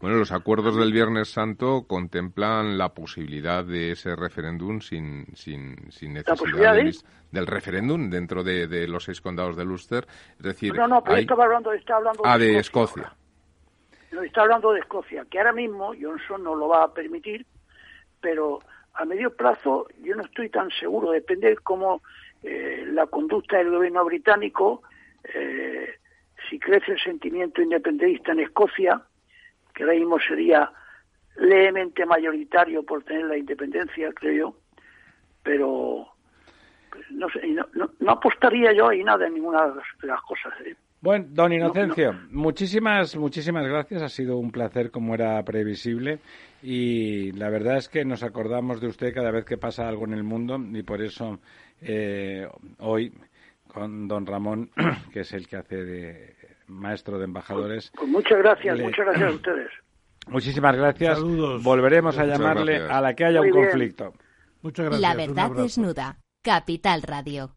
Bueno, 0.00 0.16
los 0.16 0.30
acuerdos 0.30 0.76
del 0.76 0.92
Viernes 0.92 1.28
Santo 1.28 1.84
contemplan 1.86 2.78
la 2.78 2.90
posibilidad 2.90 3.64
de 3.64 3.92
ese 3.92 4.14
referéndum 4.14 4.80
sin, 4.80 5.26
sin, 5.34 5.90
sin 5.90 6.14
necesidad 6.14 6.76
del 7.32 7.46
referéndum 7.46 8.08
dentro 8.08 8.44
de, 8.44 8.86
los 8.86 9.04
seis 9.04 9.20
condados 9.20 9.56
de 9.56 9.64
Ulster. 9.64 10.06
Es 10.38 10.44
decir, 10.44 10.74
no, 10.74 10.86
no, 10.86 11.02
pero 11.02 11.16
estaba 11.18 11.44
hablando, 11.44 11.72
estaba 11.72 11.98
hablando 11.98 12.22
ah, 12.24 12.38
de 12.38 12.58
Escocia. 12.58 13.12
No, 14.12 14.22
está 14.22 14.42
hablando 14.42 14.72
de 14.72 14.80
Escocia, 14.80 15.24
que 15.28 15.38
ahora 15.38 15.52
mismo 15.52 15.92
Johnson 16.00 16.42
no 16.44 16.54
lo 16.54 16.68
va 16.68 16.84
a 16.84 16.94
permitir, 16.94 17.46
pero 18.20 18.60
a 18.94 19.04
medio 19.04 19.34
plazo 19.34 19.86
yo 20.02 20.14
no 20.14 20.22
estoy 20.22 20.50
tan 20.50 20.70
seguro, 20.70 21.10
depende 21.10 21.48
de 21.48 21.56
cómo 21.56 22.02
eh, 22.42 22.84
la 22.86 23.06
conducta 23.06 23.58
del 23.58 23.70
gobierno 23.70 24.04
británico, 24.04 24.82
eh, 25.24 25.99
si 26.50 26.58
crece 26.58 26.92
el 26.92 27.00
sentimiento 27.00 27.62
independentista 27.62 28.32
en 28.32 28.40
Escocia, 28.40 29.00
que 29.72 29.84
ahora 29.84 29.94
mismo 29.94 30.18
sería 30.18 30.70
levemente 31.36 32.04
mayoritario 32.04 32.82
por 32.82 33.04
tener 33.04 33.26
la 33.26 33.38
independencia, 33.38 34.12
creo 34.12 34.32
yo, 34.32 34.56
pero 35.42 36.08
no, 37.10 37.30
sé, 37.30 37.40
no, 37.46 38.10
apostaría 38.10 38.72
yo 38.72 38.88
ahí 38.88 39.04
nada 39.04 39.26
en 39.26 39.34
ninguna 39.34 39.68
de 39.68 40.06
las 40.08 40.20
cosas. 40.22 40.52
¿eh? 40.66 40.74
Bueno, 41.00 41.26
don 41.30 41.52
Inocencio, 41.52 42.12
muchísimas, 42.30 43.16
muchísimas 43.16 43.66
gracias. 43.66 44.02
Ha 44.02 44.08
sido 44.08 44.36
un 44.36 44.50
placer 44.50 44.90
como 44.90 45.14
era 45.14 45.42
previsible 45.44 46.18
y 46.62 47.32
la 47.32 47.48
verdad 47.48 47.78
es 47.78 47.88
que 47.88 48.04
nos 48.04 48.22
acordamos 48.22 48.80
de 48.80 48.88
usted 48.88 49.14
cada 49.14 49.30
vez 49.30 49.44
que 49.44 49.56
pasa 49.56 49.88
algo 49.88 50.04
en 50.04 50.14
el 50.14 50.24
mundo 50.24 50.58
y 50.58 50.82
por 50.82 51.00
eso 51.00 51.38
eh, 51.80 52.46
hoy 52.80 53.14
con 53.66 54.08
don 54.08 54.26
Ramón, 54.26 54.70
que 55.12 55.20
es 55.20 55.32
el 55.32 55.46
que 55.48 55.56
hace 55.56 55.76
de 55.76 56.34
maestro 56.70 57.18
de 57.18 57.24
embajadores. 57.24 57.90
Pues 57.96 58.08
muchas 58.08 58.38
gracias, 58.38 58.78
muchas 58.78 59.06
gracias 59.06 59.30
a 59.30 59.34
ustedes. 59.34 59.70
Muchísimas 60.28 60.76
gracias. 60.76 61.18
Saludos. 61.18 61.62
Volveremos 61.62 62.16
a 62.18 62.24
llamarle 62.24 62.76
a 62.76 63.00
la 63.00 63.14
que 63.14 63.24
haya 63.24 63.40
un 63.40 63.50
conflicto. 63.50 64.12
Muchas 64.62 64.86
gracias. 64.86 65.00
La 65.00 65.14
verdad 65.14 65.50
desnuda. 65.50 66.18
Capital 66.42 67.02
Radio. 67.02 67.56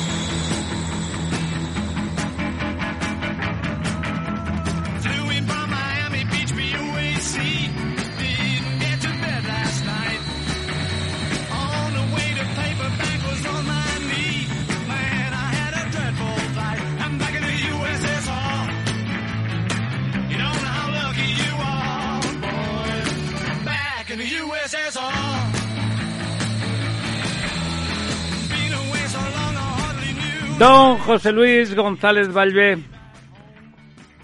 Don 30.61 30.99
José 30.99 31.31
Luis 31.31 31.73
González 31.73 32.31
Valve. 32.31 32.77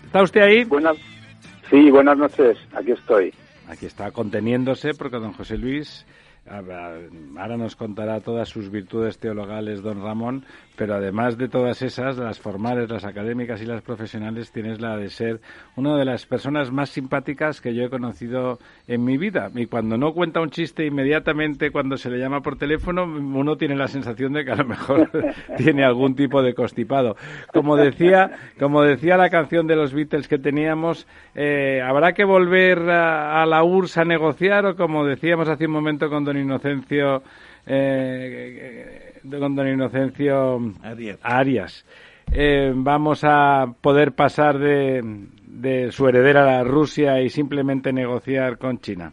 ¿Está 0.05 0.21
usted 0.21 0.41
ahí? 0.41 0.65
Buenas, 0.65 0.95
sí, 1.67 1.89
buenas 1.89 2.15
noches. 2.15 2.59
Aquí 2.75 2.91
estoy. 2.91 3.33
Aquí 3.67 3.87
está 3.87 4.11
conteniéndose 4.11 4.93
porque 4.93 5.17
don 5.17 5.33
José 5.33 5.57
Luis 5.57 6.05
ahora 6.47 7.57
nos 7.57 7.75
contará 7.75 8.21
todas 8.21 8.49
sus 8.49 8.69
virtudes 8.69 9.17
teologales 9.17 9.81
don 9.81 10.03
Ramón, 10.03 10.45
pero 10.77 10.95
además 10.95 11.37
de 11.37 11.49
todas 11.49 11.81
esas, 11.81 12.17
las 12.17 12.39
formales, 12.39 12.89
las 12.89 13.03
académicas 13.03 13.61
y 13.61 13.65
las 13.65 13.81
profesionales, 13.81 14.51
tienes 14.51 14.79
la 14.79 14.95
de 14.95 15.09
ser 15.09 15.41
una 15.75 15.97
de 15.97 16.05
las 16.05 16.25
personas 16.25 16.71
más 16.71 16.89
simpáticas 16.89 17.59
que 17.59 17.73
yo 17.73 17.83
he 17.83 17.89
conocido 17.89 18.59
en 18.87 19.03
mi 19.03 19.17
vida. 19.17 19.49
Y 19.55 19.65
cuando 19.65 19.97
no 19.97 20.13
cuenta 20.13 20.39
un 20.39 20.51
chiste 20.51 20.85
inmediatamente, 20.85 21.71
cuando 21.71 21.97
se 21.97 22.11
le 22.11 22.19
llama 22.19 22.41
por 22.41 22.57
teléfono, 22.57 23.03
uno 23.03 23.57
tiene 23.57 23.75
la 23.75 23.87
sensación 23.87 24.33
de 24.33 24.45
que 24.45 24.51
a 24.51 24.55
lo 24.55 24.65
mejor 24.65 25.09
tiene 25.57 25.83
algún 25.83 26.15
tipo 26.15 26.43
de 26.43 26.53
constipado. 26.53 27.17
Como 27.51 27.75
decía, 27.75 28.31
como 28.59 28.83
decía 28.83 29.17
la 29.17 29.29
canción 29.29 29.65
de 29.65 29.75
los 29.75 29.93
Beatles 29.93 30.27
que 30.27 30.37
teníamos, 30.37 31.07
eh, 31.33 31.81
¿habrá 31.83 32.13
que 32.13 32.23
volver 32.23 32.87
a, 32.89 33.41
a 33.41 33.45
la 33.47 33.63
URSS 33.63 33.97
a 33.97 34.05
negociar 34.05 34.65
o 34.67 34.75
como 34.75 35.05
decíamos 35.05 35.49
hace 35.49 35.65
un 35.65 35.71
momento 35.71 36.07
con 36.09 36.23
don 36.23 36.37
Inocencio 36.37 37.23
eh, 37.69 39.06
con 39.29 39.55
don 39.55 39.67
Inocencio 39.67 40.59
Arias, 41.21 41.85
eh, 42.31 42.71
vamos 42.75 43.23
a 43.23 43.73
poder 43.81 44.13
pasar 44.13 44.57
de, 44.57 45.01
de 45.45 45.91
su 45.91 46.07
heredera 46.07 46.59
a 46.59 46.63
Rusia 46.63 47.21
y 47.21 47.29
simplemente 47.29 47.91
negociar 47.93 48.57
con 48.57 48.79
China. 48.79 49.11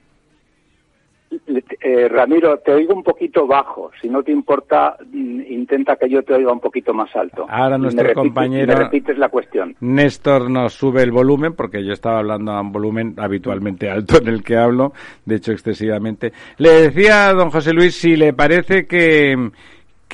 Eh, 1.86 2.08
Ramiro, 2.08 2.58
te 2.58 2.72
oigo 2.72 2.94
un 2.94 3.02
poquito 3.02 3.46
bajo. 3.46 3.90
Si 4.00 4.08
no 4.08 4.22
te 4.22 4.32
importa, 4.32 4.96
mm, 5.12 5.40
intenta 5.48 5.96
que 5.96 6.08
yo 6.08 6.22
te 6.22 6.34
oiga 6.34 6.52
un 6.52 6.60
poquito 6.60 6.94
más 6.94 7.14
alto. 7.14 7.46
Ahora 7.48 7.76
nuestro 7.76 8.14
compañero. 8.14 8.72
Me 8.72 8.84
repites 8.84 9.18
la 9.18 9.28
cuestión. 9.28 9.76
Néstor 9.80 10.50
nos 10.50 10.74
sube 10.74 11.02
el 11.02 11.12
volumen, 11.12 11.54
porque 11.54 11.84
yo 11.84 11.92
estaba 11.92 12.18
hablando 12.18 12.52
a 12.52 12.60
un 12.60 12.72
volumen 12.72 13.14
habitualmente 13.18 13.90
alto 13.90 14.18
en 14.18 14.28
el 14.28 14.42
que 14.42 14.56
hablo, 14.56 14.92
de 15.24 15.36
hecho 15.36 15.52
excesivamente. 15.52 16.32
Le 16.58 16.70
decía 16.70 17.28
a 17.28 17.34
don 17.34 17.50
José 17.50 17.72
Luis 17.72 17.96
si 17.96 18.16
le 18.16 18.32
parece 18.32 18.86
que 18.86 19.50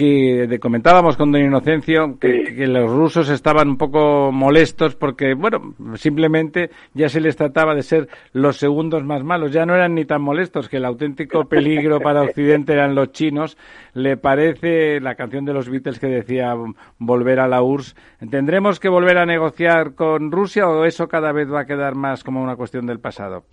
que 0.01 0.59
comentábamos 0.59 1.19
con 1.19 1.31
don 1.31 1.43
Inocencio 1.43 2.19
que, 2.19 2.67
los 2.67 2.91
rusos 2.91 3.29
estaban 3.29 3.69
un 3.69 3.77
poco 3.77 4.33
molestos 4.33 4.95
porque, 4.95 5.35
bueno, 5.35 5.75
simplemente 5.97 6.71
ya 6.95 7.11
se 7.11 7.21
les 7.21 7.37
trataba 7.37 7.75
de 7.75 7.83
ser 7.83 8.09
los 8.33 8.57
segundos 8.57 9.05
más 9.05 9.23
malos. 9.23 9.53
Ya 9.53 9.67
no 9.67 9.75
eran 9.75 9.95
ni 9.95 10.07
tan 10.07 10.23
molestos 10.23 10.71
que 10.71 10.79
el 10.79 10.87
auténtico 10.87 11.45
peligro 11.45 12.01
para 12.01 12.23
Occidente 12.23 12.73
eran 12.73 12.95
los 12.95 13.13
chinos. 13.13 13.59
¿Le 13.93 14.17
parece 14.17 15.01
la 15.01 15.17
canción 15.17 15.45
de 15.45 15.53
los 15.53 15.69
Beatles 15.69 15.99
que 15.99 16.07
decía 16.07 16.55
volver 16.99 17.39
a 17.41 17.49
la 17.49 17.63
URSS? 17.63 17.95
¿Tendremos 18.31 18.81
que 18.81 18.89
volver 18.89 19.19
a 19.19 19.27
negociar 19.27 19.95
con 19.95 20.33
Rusia 20.33 20.67
o 20.67 20.87
eso 20.87 21.09
cada 21.09 21.33
vez 21.33 21.53
va 21.53 21.61
a 21.61 21.67
quedar 21.67 21.95
más 21.95 22.25
como 22.25 22.43
una 22.43 22.57
cuestión 22.57 22.87
del 22.87 23.01
pasado? 23.01 23.45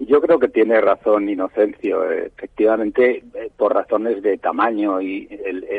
Yo 0.00 0.20
creo 0.22 0.38
que 0.38 0.48
tiene 0.48 0.80
razón 0.80 1.28
Inocencio. 1.28 2.10
Efectivamente, 2.10 3.22
eh, 3.34 3.50
por 3.56 3.74
razones 3.74 4.22
de 4.22 4.38
tamaño 4.38 5.00
y 5.00 5.28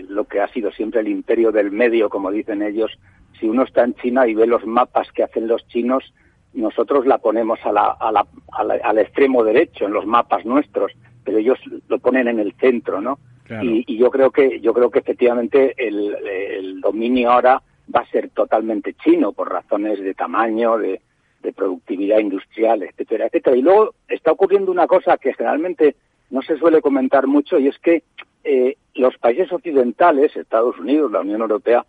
lo 0.07 0.25
que 0.25 0.39
ha 0.39 0.47
sido 0.49 0.71
siempre 0.71 1.01
el 1.01 1.07
imperio 1.07 1.51
del 1.51 1.71
medio, 1.71 2.07
como 2.07 2.29
dicen 2.29 2.61
ellos, 2.61 2.91
si 3.39 3.47
uno 3.47 3.63
está 3.63 3.83
en 3.83 3.95
China 3.95 4.27
y 4.27 4.35
ve 4.35 4.45
los 4.45 4.65
mapas 4.65 5.11
que 5.11 5.23
hacen 5.23 5.47
los 5.47 5.67
chinos, 5.67 6.13
nosotros 6.53 7.07
la 7.07 7.17
ponemos 7.17 7.59
al 7.65 8.97
extremo 8.99 9.43
derecho 9.43 9.85
en 9.85 9.93
los 9.93 10.05
mapas 10.05 10.45
nuestros, 10.45 10.91
pero 11.23 11.39
ellos 11.39 11.57
lo 11.87 11.97
ponen 11.97 12.27
en 12.27 12.39
el 12.39 12.53
centro, 12.53 13.01
¿no? 13.01 13.17
Y, 13.63 13.97
yo 13.97 14.09
creo 14.11 14.31
que 14.31 14.61
yo 14.61 14.73
creo 14.73 14.89
que 14.89 14.99
efectivamente 14.99 15.73
el 15.77 16.79
dominio 16.79 17.31
ahora 17.31 17.61
va 17.93 18.01
a 18.01 18.11
ser 18.11 18.29
totalmente 18.29 18.93
chino 18.93 19.33
por 19.33 19.51
razones 19.51 19.99
de 19.99 20.13
tamaño, 20.13 20.77
de, 20.77 21.01
de 21.41 21.53
productividad 21.53 22.19
industrial, 22.19 22.83
etcétera, 22.83 23.27
etcétera. 23.27 23.55
Y 23.55 23.61
luego 23.61 23.93
está 24.07 24.31
ocurriendo 24.31 24.71
una 24.71 24.87
cosa 24.87 25.17
que 25.17 25.33
generalmente 25.33 25.95
no 26.29 26.41
se 26.41 26.57
suele 26.57 26.81
comentar 26.81 27.27
mucho 27.27 27.59
y 27.59 27.67
es 27.67 27.77
que 27.79 28.03
eh, 28.43 28.75
los 28.95 29.17
países 29.17 29.51
occidentales, 29.51 30.35
Estados 30.35 30.77
Unidos, 30.79 31.11
la 31.11 31.21
Unión 31.21 31.41
Europea, 31.41 31.85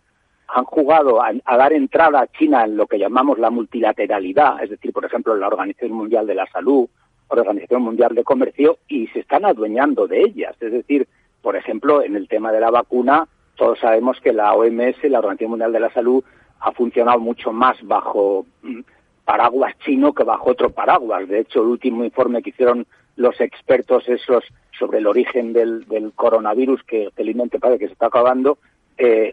han 0.49 0.65
jugado 0.65 1.23
a, 1.23 1.33
dar 1.57 1.73
entrada 1.73 2.21
a 2.21 2.27
China 2.27 2.65
en 2.65 2.77
lo 2.77 2.87
que 2.87 2.99
llamamos 2.99 3.39
la 3.39 3.51
multilateralidad, 3.51 4.63
es 4.63 4.71
decir, 4.71 4.93
por 4.93 5.05
ejemplo, 5.05 5.35
la 5.35 5.47
Organización 5.47 5.93
Mundial 5.93 6.27
de 6.27 6.35
la 6.35 6.47
Salud, 6.47 6.89
Organización 7.29 7.83
Mundial 7.83 8.15
de 8.15 8.25
Comercio, 8.25 8.79
y 8.87 9.07
se 9.09 9.21
están 9.21 9.47
adueñando 9.47 10.07
de 10.07 10.21
ellas. 10.21 10.55
Es 10.61 10.73
decir, 10.73 11.09
por 11.41 11.57
ejemplo, 11.57 12.03
en 12.03 12.17
el 12.17 12.29
tema 12.29 12.53
de 12.53 12.61
la 12.61 12.71
vacuna, 12.71 13.27
todos 13.57 13.79
sabemos 13.79 14.21
que 14.21 14.33
la 14.33 14.53
OMS, 14.53 15.03
la 15.05 15.21
Organización 15.21 15.51
Mundial 15.51 15.73
de 15.73 15.81
la 15.81 15.93
Salud, 15.95 16.23
ha 16.61 16.73
funcionado 16.73 17.19
mucho 17.19 17.53
más 17.53 17.77
bajo 17.83 18.45
mm, 18.63 18.81
paraguas 19.25 19.75
chino 19.85 20.13
que 20.13 20.25
bajo 20.25 20.51
otro 20.51 20.71
paraguas. 20.71 21.29
De 21.29 21.41
hecho, 21.41 21.61
el 21.61 21.69
último 21.69 22.05
informe 22.05 22.43
que 22.43 22.51
hicieron 22.51 22.87
los 23.17 23.41
expertos 23.41 24.09
esos 24.09 24.45
sobre 24.79 24.99
el 24.99 25.07
origen 25.07 25.53
del, 25.53 25.85
coronavirus, 26.15 26.83
que 26.85 27.11
felizmente 27.15 27.59
parece 27.59 27.81
que 27.81 27.87
se 27.87 27.93
está 27.93 28.07
acabando, 28.07 28.59
eh, 28.99 29.33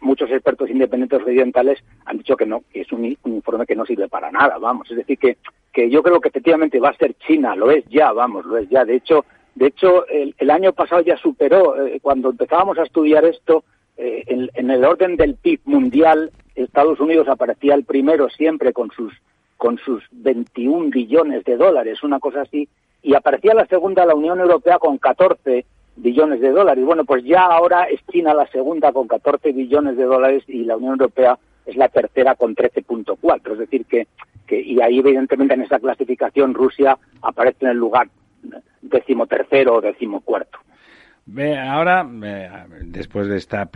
muchos 0.00 0.30
expertos 0.30 0.70
independientes 0.70 1.20
occidentales 1.20 1.78
han 2.06 2.18
dicho 2.18 2.36
que 2.36 2.46
no, 2.46 2.62
que 2.72 2.82
es 2.82 2.92
un, 2.92 3.04
informe 3.04 3.66
que 3.66 3.76
no 3.76 3.86
sirve 3.86 4.08
para 4.08 4.30
nada, 4.30 4.58
vamos. 4.58 4.90
Es 4.90 4.96
decir, 4.98 5.18
que, 5.18 5.38
que 5.72 5.90
yo 5.90 6.02
creo 6.02 6.20
que 6.20 6.28
efectivamente 6.28 6.80
va 6.80 6.90
a 6.90 6.96
ser 6.96 7.14
China, 7.14 7.54
lo 7.56 7.70
es 7.70 7.84
ya, 7.88 8.12
vamos, 8.12 8.44
lo 8.44 8.58
es 8.58 8.68
ya. 8.68 8.84
De 8.84 8.96
hecho, 8.96 9.24
de 9.54 9.66
hecho 9.66 10.06
el, 10.08 10.50
año 10.50 10.72
pasado 10.72 11.02
ya 11.02 11.16
superó, 11.16 11.86
eh, 11.86 11.98
cuando 12.00 12.30
empezábamos 12.30 12.78
a 12.78 12.84
estudiar 12.84 13.24
esto, 13.24 13.64
eh, 13.96 14.24
en, 14.26 14.50
en 14.54 14.70
el 14.70 14.84
orden 14.84 15.16
del 15.16 15.34
PIB 15.34 15.60
mundial, 15.64 16.30
Estados 16.54 17.00
Unidos 17.00 17.28
aparecía 17.28 17.74
el 17.74 17.84
primero 17.84 18.28
siempre 18.28 18.72
con 18.72 18.90
sus 18.90 19.12
con 19.60 19.76
sus 19.76 20.02
21 20.12 20.88
billones 20.88 21.44
de 21.44 21.58
dólares, 21.58 22.02
una 22.02 22.18
cosa 22.18 22.40
así, 22.40 22.66
y 23.02 23.14
aparecía 23.14 23.52
la 23.52 23.66
segunda 23.66 24.06
la 24.06 24.14
Unión 24.14 24.40
Europea 24.40 24.78
con 24.78 24.96
14 24.96 25.66
billones 25.96 26.40
de 26.40 26.50
dólares. 26.50 26.82
Bueno, 26.82 27.04
pues 27.04 27.22
ya 27.24 27.44
ahora 27.44 27.84
es 27.84 28.00
China 28.10 28.32
la 28.32 28.46
segunda 28.46 28.90
con 28.90 29.06
14 29.06 29.52
billones 29.52 29.98
de 29.98 30.04
dólares 30.04 30.44
y 30.48 30.64
la 30.64 30.78
Unión 30.78 30.92
Europea 30.92 31.38
es 31.66 31.76
la 31.76 31.88
tercera 31.88 32.36
con 32.36 32.56
13.4. 32.56 33.52
Es 33.52 33.58
decir, 33.58 33.84
que, 33.84 34.06
y 34.48 34.80
ahí 34.80 35.00
evidentemente 35.00 35.52
en 35.52 35.60
esa 35.60 35.78
clasificación 35.78 36.54
Rusia 36.54 36.96
aparece 37.20 37.66
en 37.66 37.72
el 37.72 37.76
lugar 37.76 38.08
decimotercero 38.80 39.74
o 39.74 39.80
decimocuarto. 39.82 40.58
Ahora, 41.68 42.08
después 42.80 43.28
de 43.28 43.36
esta 43.36 43.66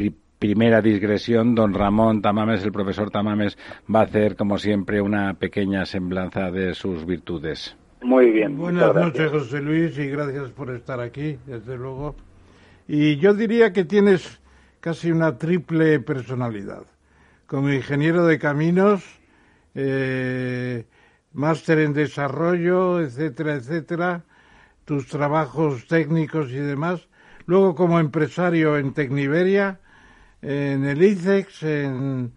primera 0.45 0.83
digresión, 0.83 1.55
don 1.55 1.73
Ramón 1.73 2.21
Tamames, 2.21 2.63
el 2.63 2.71
profesor 2.71 3.11
Tamames, 3.11 3.57
va 3.89 4.01
a 4.01 4.03
hacer, 4.03 4.37
como 4.37 4.59
siempre, 4.59 5.01
una 5.01 5.33
pequeña 5.33 5.87
semblanza 5.87 6.51
de 6.51 6.75
sus 6.75 7.07
virtudes. 7.07 7.75
Muy 8.03 8.31
bien. 8.31 8.59
Buenas 8.59 8.95
noches, 8.95 9.31
José 9.31 9.63
Luis, 9.63 9.97
y 9.97 10.07
gracias 10.09 10.51
por 10.51 10.69
estar 10.71 11.01
aquí, 11.01 11.39
desde 11.47 11.79
luego. 11.79 12.15
Y 12.87 13.17
yo 13.17 13.33
diría 13.33 13.73
que 13.73 13.87
tienes 13.87 14.43
casi 14.81 15.11
una 15.11 15.39
triple 15.39 15.99
personalidad. 16.01 16.83
Como 17.47 17.73
ingeniero 17.73 18.27
de 18.27 18.39
caminos, 18.39 19.03
eh, 19.75 20.85
máster 21.33 21.79
en 21.79 21.95
desarrollo, 21.95 23.01
etcétera, 23.01 23.55
etcétera, 23.55 24.25
tus 24.85 25.07
trabajos 25.07 25.87
técnicos 25.87 26.51
y 26.51 26.59
demás. 26.59 27.09
Luego 27.47 27.75
como 27.75 27.99
empresario 27.99 28.77
en 28.77 28.93
Tecniberia, 28.93 29.81
en 30.45 30.85
el 30.85 31.03
ICEX, 31.03 31.63
en, 31.63 32.33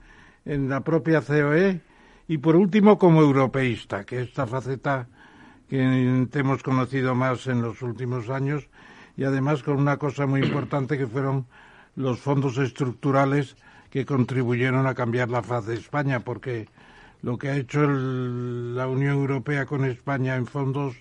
en 0.45 0.69
la 0.69 0.81
propia 0.81 1.21
COE. 1.21 1.81
Y 2.29 2.37
por 2.39 2.55
último 2.55 2.97
como 2.97 3.21
europeísta, 3.21 4.03
que 4.03 4.21
esta 4.21 4.47
faceta 4.47 5.07
que 5.69 6.27
hemos 6.33 6.63
conocido 6.63 7.15
más 7.15 7.47
en 7.47 7.61
los 7.61 7.81
últimos 7.81 8.29
años 8.29 8.67
y 9.17 9.23
además 9.23 9.63
con 9.63 9.77
una 9.77 9.97
cosa 9.97 10.25
muy 10.25 10.41
importante 10.41 10.97
que 10.97 11.07
fueron 11.07 11.45
los 11.95 12.19
fondos 12.19 12.57
estructurales 12.57 13.57
que 13.89 14.05
contribuyeron 14.05 14.87
a 14.87 14.93
cambiar 14.93 15.29
la 15.29 15.41
faz 15.41 15.65
de 15.65 15.75
España, 15.75 16.19
porque 16.21 16.67
lo 17.21 17.37
que 17.37 17.49
ha 17.49 17.55
hecho 17.55 17.87
la 17.87 18.87
Unión 18.87 19.15
Europea 19.15 19.65
con 19.65 19.85
España 19.85 20.35
en 20.35 20.45
fondos 20.45 20.95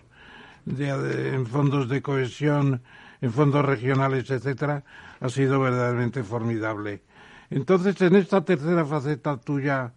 de, 0.65 1.35
en 1.35 1.47
fondos 1.47 1.89
de 1.89 2.03
cohesión, 2.03 2.83
en 3.21 3.33
fondos 3.33 3.65
regionales, 3.65 4.31
etcétera, 4.31 4.83
ha 5.21 5.29
sido 5.29 5.61
verdaderamente 5.61 6.23
formidable. 6.23 7.03
Entonces, 7.51 8.01
en 8.03 8.17
esta 8.17 8.45
tercera 8.45 8.85
faceta 8.85 9.37
tuya, 9.37 9.93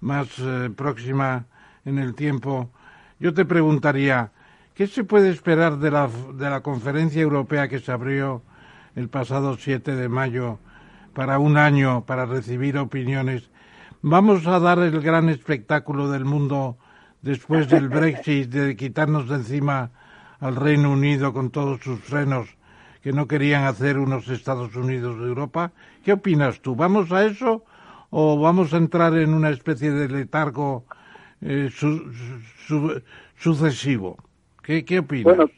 más 0.00 0.28
eh, 0.38 0.70
próxima 0.74 1.46
en 1.84 1.98
el 1.98 2.14
tiempo, 2.14 2.70
yo 3.18 3.34
te 3.34 3.44
preguntaría, 3.44 4.32
¿qué 4.74 4.86
se 4.86 5.04
puede 5.04 5.30
esperar 5.30 5.78
de 5.78 5.90
la, 5.90 6.08
de 6.34 6.50
la 6.50 6.62
conferencia 6.62 7.22
europea 7.22 7.68
que 7.68 7.78
se 7.78 7.92
abrió 7.92 8.42
el 8.96 9.08
pasado 9.08 9.56
7 9.56 9.94
de 9.94 10.08
mayo 10.08 10.58
para 11.14 11.38
un 11.38 11.56
año 11.56 12.04
para 12.06 12.26
recibir 12.26 12.78
opiniones? 12.78 13.50
¿Vamos 14.02 14.46
a 14.46 14.58
dar 14.58 14.78
el 14.78 15.00
gran 15.00 15.28
espectáculo 15.28 16.10
del 16.10 16.24
mundo 16.24 16.78
después 17.22 17.68
del 17.68 17.88
Brexit, 17.90 18.50
de 18.50 18.76
quitarnos 18.76 19.28
de 19.28 19.36
encima 19.36 19.90
al 20.40 20.56
Reino 20.56 20.90
Unido 20.90 21.32
con 21.34 21.50
todos 21.50 21.80
sus 21.82 22.00
frenos 22.00 22.48
que 23.02 23.12
no 23.12 23.26
querían 23.26 23.64
hacer 23.64 23.98
unos 23.98 24.28
Estados 24.28 24.74
Unidos 24.76 25.18
de 25.20 25.26
Europa? 25.26 25.72
¿Qué 26.04 26.12
opinas 26.12 26.60
tú? 26.60 26.76
¿Vamos 26.76 27.12
a 27.12 27.24
eso 27.24 27.64
o 28.10 28.38
vamos 28.38 28.74
a 28.74 28.76
entrar 28.76 29.16
en 29.16 29.32
una 29.32 29.50
especie 29.50 29.90
de 29.92 30.08
letargo 30.08 30.84
eh, 31.42 31.70
sucesivo. 33.36 34.16
¿Qué, 34.62 34.84
¿Qué, 34.84 34.98
opinas? 34.98 35.24
Bueno, 35.24 35.50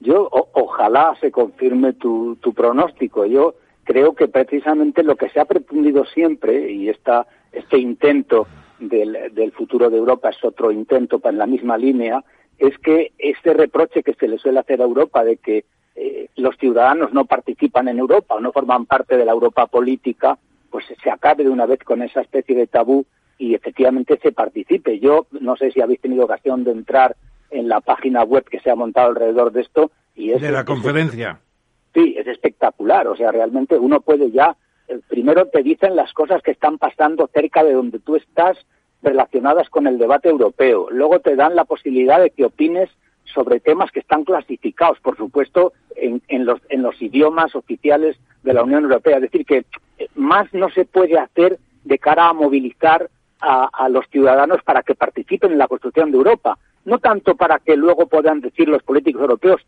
yo 0.00 0.28
ojalá 0.30 1.16
se 1.20 1.32
confirme 1.32 1.94
tu, 1.94 2.36
tu 2.36 2.54
pronóstico. 2.54 3.26
Yo 3.26 3.56
creo 3.84 4.14
que 4.14 4.28
precisamente 4.28 5.02
lo 5.02 5.16
que 5.16 5.28
se 5.30 5.40
ha 5.40 5.46
pretendido 5.46 6.04
siempre, 6.04 6.70
y 6.70 6.88
esta, 6.88 7.26
este 7.50 7.78
intento 7.78 8.46
del, 8.78 9.34
del 9.34 9.52
futuro 9.52 9.90
de 9.90 9.96
Europa 9.96 10.30
es 10.30 10.44
otro 10.44 10.70
intento 10.70 11.20
en 11.24 11.38
la 11.38 11.46
misma 11.46 11.76
línea, 11.76 12.22
es 12.58 12.78
que 12.78 13.12
este 13.18 13.52
reproche 13.52 14.02
que 14.02 14.14
se 14.14 14.28
le 14.28 14.38
suele 14.38 14.60
hacer 14.60 14.80
a 14.80 14.84
Europa 14.84 15.24
de 15.24 15.38
que 15.38 15.64
eh, 15.96 16.28
los 16.36 16.56
ciudadanos 16.58 17.12
no 17.12 17.24
participan 17.24 17.88
en 17.88 17.98
Europa 17.98 18.34
o 18.34 18.40
no 18.40 18.52
forman 18.52 18.86
parte 18.86 19.16
de 19.16 19.24
la 19.24 19.32
Europa 19.32 19.66
política, 19.66 20.38
pues 20.70 20.84
se 21.02 21.10
acabe 21.10 21.44
de 21.44 21.50
una 21.50 21.66
vez 21.66 21.80
con 21.82 22.02
esa 22.02 22.20
especie 22.20 22.54
de 22.54 22.66
tabú 22.66 23.06
y 23.38 23.54
efectivamente 23.54 24.18
se 24.22 24.32
participe. 24.32 24.98
Yo 24.98 25.26
no 25.40 25.56
sé 25.56 25.70
si 25.72 25.80
habéis 25.80 26.00
tenido 26.00 26.24
ocasión 26.24 26.64
de 26.64 26.72
entrar 26.72 27.16
en 27.50 27.68
la 27.68 27.80
página 27.80 28.22
web 28.24 28.44
que 28.44 28.60
se 28.60 28.70
ha 28.70 28.74
montado 28.74 29.08
alrededor 29.08 29.52
de 29.52 29.62
esto 29.62 29.90
y 30.14 30.32
es 30.32 30.42
de 30.42 30.52
la 30.52 30.64
conferencia. 30.64 31.40
sí, 31.94 32.14
es 32.18 32.26
espectacular. 32.26 33.08
O 33.08 33.16
sea, 33.16 33.32
realmente 33.32 33.78
uno 33.78 34.00
puede 34.00 34.30
ya 34.30 34.56
eh, 34.88 35.00
primero 35.08 35.46
te 35.46 35.62
dicen 35.62 35.96
las 35.96 36.12
cosas 36.12 36.42
que 36.42 36.52
están 36.52 36.78
pasando 36.78 37.28
cerca 37.32 37.64
de 37.64 37.72
donde 37.72 37.98
tú 37.98 38.16
estás 38.16 38.56
relacionadas 39.02 39.68
con 39.68 39.86
el 39.86 39.98
debate 39.98 40.28
europeo. 40.28 40.88
Luego 40.90 41.20
te 41.20 41.36
dan 41.36 41.54
la 41.56 41.64
posibilidad 41.64 42.20
de 42.20 42.30
que 42.30 42.44
opines 42.44 42.90
sobre 43.32 43.60
temas 43.60 43.90
que 43.90 44.00
están 44.00 44.24
clasificados, 44.24 44.98
por 45.00 45.16
supuesto, 45.16 45.72
en, 45.94 46.22
en, 46.28 46.44
los, 46.44 46.60
en 46.68 46.82
los 46.82 47.00
idiomas 47.00 47.54
oficiales 47.54 48.16
de 48.42 48.54
la 48.54 48.62
Unión 48.62 48.84
Europea. 48.84 49.16
Es 49.16 49.22
decir, 49.22 49.44
que 49.44 49.64
eh, 49.98 50.08
más 50.14 50.52
no 50.52 50.70
se 50.70 50.84
puede 50.84 51.18
hacer 51.18 51.58
de 51.84 51.98
cara 51.98 52.28
a 52.28 52.32
movilizar 52.32 53.08
a, 53.38 53.88
los 53.88 54.04
ciudadanos 54.08 54.62
para 54.64 54.82
que 54.82 54.94
participen 54.94 55.52
en 55.52 55.58
la 55.58 55.68
construcción 55.68 56.10
de 56.10 56.16
Europa. 56.16 56.58
No 56.84 56.98
tanto 56.98 57.36
para 57.36 57.58
que 57.58 57.76
luego 57.76 58.06
puedan 58.06 58.40
decir 58.40 58.68
los 58.68 58.82
políticos 58.82 59.22
europeos, 59.22 59.60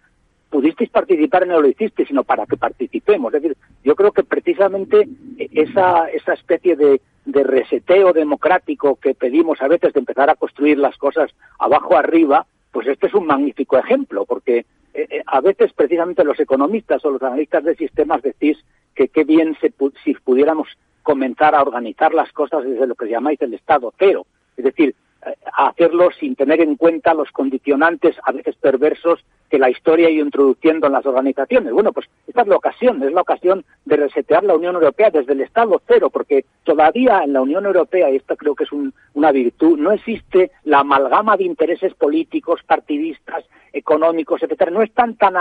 pudisteis 0.50 0.90
participar 0.90 1.42
en 1.42 1.50
no 1.50 1.60
lo 1.60 1.68
hiciste, 1.68 2.04
sino 2.06 2.24
para 2.24 2.46
que 2.46 2.56
participemos. 2.56 3.32
Es 3.34 3.42
decir, 3.42 3.56
yo 3.84 3.94
creo 3.94 4.10
que 4.10 4.24
precisamente 4.24 5.08
esa, 5.36 6.08
esa 6.08 6.32
especie 6.32 6.76
de 6.76 7.44
reseteo 7.44 8.12
democrático 8.12 8.96
que 8.96 9.14
pedimos 9.14 9.60
a 9.60 9.68
veces 9.68 9.92
de 9.92 10.00
empezar 10.00 10.30
a 10.30 10.36
construir 10.36 10.78
las 10.78 10.96
cosas 10.96 11.30
abajo 11.58 11.96
arriba, 11.96 12.46
pues 12.72 12.86
este 12.86 13.06
es 13.06 13.14
un 13.14 13.26
magnífico 13.26 13.78
ejemplo, 13.78 14.24
porque 14.24 14.58
eh, 14.58 15.06
eh, 15.10 15.22
a 15.26 15.40
veces 15.40 15.72
precisamente 15.72 16.24
los 16.24 16.38
economistas 16.40 17.04
o 17.04 17.10
los 17.10 17.22
analistas 17.22 17.64
de 17.64 17.76
sistemas 17.76 18.22
decís 18.22 18.58
que 18.94 19.08
qué 19.08 19.24
bien 19.24 19.56
se, 19.60 19.72
si 20.04 20.14
pudiéramos 20.14 20.68
comenzar 21.02 21.54
a 21.54 21.62
organizar 21.62 22.12
las 22.12 22.32
cosas 22.32 22.64
desde 22.64 22.86
lo 22.86 22.94
que 22.94 23.08
llamáis 23.08 23.40
el 23.40 23.54
Estado 23.54 23.92
cero, 23.98 24.26
es 24.56 24.64
decir, 24.64 24.94
hacerlo 25.56 26.10
sin 26.18 26.36
tener 26.36 26.60
en 26.60 26.76
cuenta 26.76 27.14
los 27.14 27.30
condicionantes 27.32 28.16
a 28.24 28.32
veces 28.32 28.54
perversos 28.56 29.24
que 29.50 29.58
la 29.58 29.70
historia 29.70 30.08
ha 30.08 30.10
ido 30.10 30.24
introduciendo 30.24 30.86
en 30.86 30.92
las 30.92 31.06
organizaciones. 31.06 31.72
Bueno, 31.72 31.92
pues 31.92 32.06
esta 32.26 32.42
es 32.42 32.48
la 32.48 32.56
ocasión, 32.56 33.02
es 33.02 33.12
la 33.12 33.22
ocasión 33.22 33.64
de 33.84 33.96
resetear 33.96 34.44
la 34.44 34.54
Unión 34.54 34.74
Europea 34.74 35.10
desde 35.10 35.32
el 35.32 35.40
Estado 35.40 35.80
cero, 35.86 36.10
porque 36.10 36.44
todavía 36.64 37.22
en 37.24 37.32
la 37.32 37.40
Unión 37.40 37.66
Europea, 37.66 38.10
y 38.10 38.16
esto 38.16 38.36
creo 38.36 38.54
que 38.54 38.64
es 38.64 38.70
una 39.14 39.32
virtud, 39.32 39.78
no 39.78 39.90
existe 39.92 40.50
la 40.64 40.80
amalgama 40.80 41.36
de 41.36 41.44
intereses 41.44 41.94
políticos, 41.94 42.60
partidistas, 42.66 43.44
económicos, 43.72 44.42
etcétera, 44.42 44.70
no 44.70 44.82
están 44.82 45.16
tan 45.16 45.34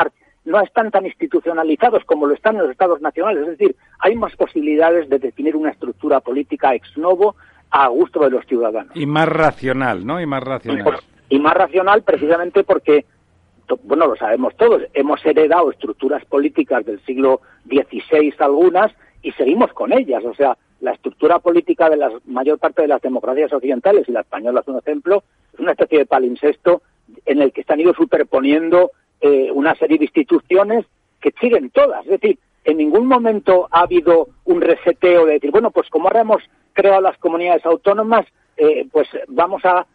no 0.45 0.61
están 0.61 0.91
tan 0.91 1.05
institucionalizados 1.05 2.05
como 2.05 2.25
lo 2.25 2.33
están 2.33 2.55
en 2.55 2.61
los 2.61 2.71
estados 2.71 3.01
nacionales. 3.01 3.43
Es 3.43 3.57
decir, 3.57 3.75
hay 3.99 4.15
más 4.15 4.33
posibilidades 4.37 5.09
de 5.09 5.19
definir 5.19 5.57
una 5.57 5.71
estructura 5.71 6.21
política 6.21 6.73
ex 6.73 6.97
novo 6.97 7.35
a 7.71 7.87
gusto 7.87 8.21
de 8.21 8.29
los 8.29 8.45
ciudadanos. 8.45 8.95
Y 8.95 9.05
más 9.05 9.27
racional, 9.27 10.05
¿no? 10.05 10.21
Y 10.21 10.25
más 10.25 10.43
racional. 10.43 10.99
Y 11.29 11.39
más 11.39 11.53
racional 11.53 12.03
precisamente 12.03 12.63
porque, 12.63 13.05
bueno, 13.83 14.07
lo 14.07 14.15
sabemos 14.15 14.55
todos, 14.55 14.83
hemos 14.93 15.25
heredado 15.25 15.71
estructuras 15.71 16.23
políticas 16.25 16.85
del 16.85 17.03
siglo 17.05 17.41
XVI 17.67 18.33
algunas 18.39 18.91
y 19.21 19.31
seguimos 19.33 19.73
con 19.73 19.91
ellas. 19.91 20.23
O 20.23 20.33
sea, 20.33 20.57
la 20.79 20.91
estructura 20.91 21.39
política 21.39 21.89
de 21.89 21.97
la 21.97 22.11
mayor 22.25 22.59
parte 22.59 22.83
de 22.83 22.87
las 22.87 23.01
democracias 23.01 23.51
occidentales, 23.51 24.07
y 24.07 24.11
la 24.11 24.21
española 24.21 24.61
es 24.61 24.67
un 24.67 24.77
ejemplo, 24.77 25.23
es 25.53 25.59
una 25.59 25.71
especie 25.71 25.99
de 25.99 26.05
palincesto 26.05 26.81
en 27.25 27.41
el 27.41 27.51
que 27.51 27.61
están 27.61 27.79
ido 27.79 27.93
superponiendo 27.93 28.91
eh, 29.21 29.49
una 29.51 29.75
serie 29.75 29.97
de 29.97 30.05
instituciones 30.05 30.85
que 31.19 31.33
siguen 31.39 31.69
todas. 31.71 32.05
Es 32.05 32.21
decir, 32.21 32.39
en 32.63 32.77
ningún 32.77 33.07
momento 33.07 33.67
ha 33.71 33.81
habido 33.81 34.27
un 34.45 34.61
reseteo 34.61 35.25
de 35.25 35.33
decir, 35.33 35.51
bueno, 35.51 35.71
pues 35.71 35.89
como 35.89 36.07
ahora 36.07 36.21
hemos 36.21 36.43
creado 36.77 37.01
las 37.01 37.17
comunidades 37.17 37.65
autónomas, 37.65 38.25
eh, 38.55 38.87
pues 38.91 39.07
vamos 39.27 39.65
a, 39.65 39.85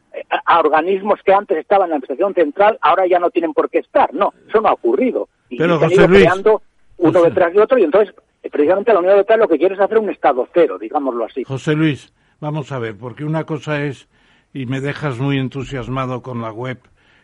a, 0.45 0.59
organismos 0.59 1.21
que 1.25 1.33
antes 1.33 1.59
estaban 1.59 1.87
en 1.87 1.91
la 1.91 1.97
administración 1.97 2.35
central, 2.35 2.79
ahora 2.83 3.07
ya 3.07 3.21
no 3.21 3.31
tienen 3.31 3.53
por 3.53 3.71
qué 3.71 3.79
estar. 3.79 4.13
No, 4.13 4.35
eso 4.49 4.61
no 4.61 4.69
ha 4.69 4.73
ocurrido. 4.73 5.29
Y 5.49 5.59
Pero, 5.59 5.79
se 5.79 5.85
han 5.85 5.93
ido 5.93 6.09
creando 6.09 6.63
uno 6.99 7.23
detrás 7.23 7.53
de 7.53 7.61
otro 7.61 7.79
y 7.79 7.85
entonces 7.85 8.15
precisamente 8.51 8.93
la 8.93 8.99
Unión 8.99 9.13
Europea 9.15 9.37
lo 9.37 9.49
que 9.49 9.59
quiere 9.59 9.75
es 9.75 9.81
hacer 9.81 9.99
un 9.99 10.11
Estado 10.11 10.49
cero, 10.53 10.79
digámoslo 10.79 11.25
así. 11.25 11.45
José 11.45 11.75
Luis, 11.75 12.13
vamos 12.41 12.73
a 12.73 12.79
ver, 12.79 12.97
porque 12.97 13.25
una 13.25 13.45
cosa 13.45 13.85
es, 13.85 14.09
y 14.53 14.67
me 14.67 14.81
dejas 14.81 15.19
muy 15.19 15.39
entusiasmado 15.39 16.23
con 16.23 16.43
la 16.43 16.51
web, 16.51 16.79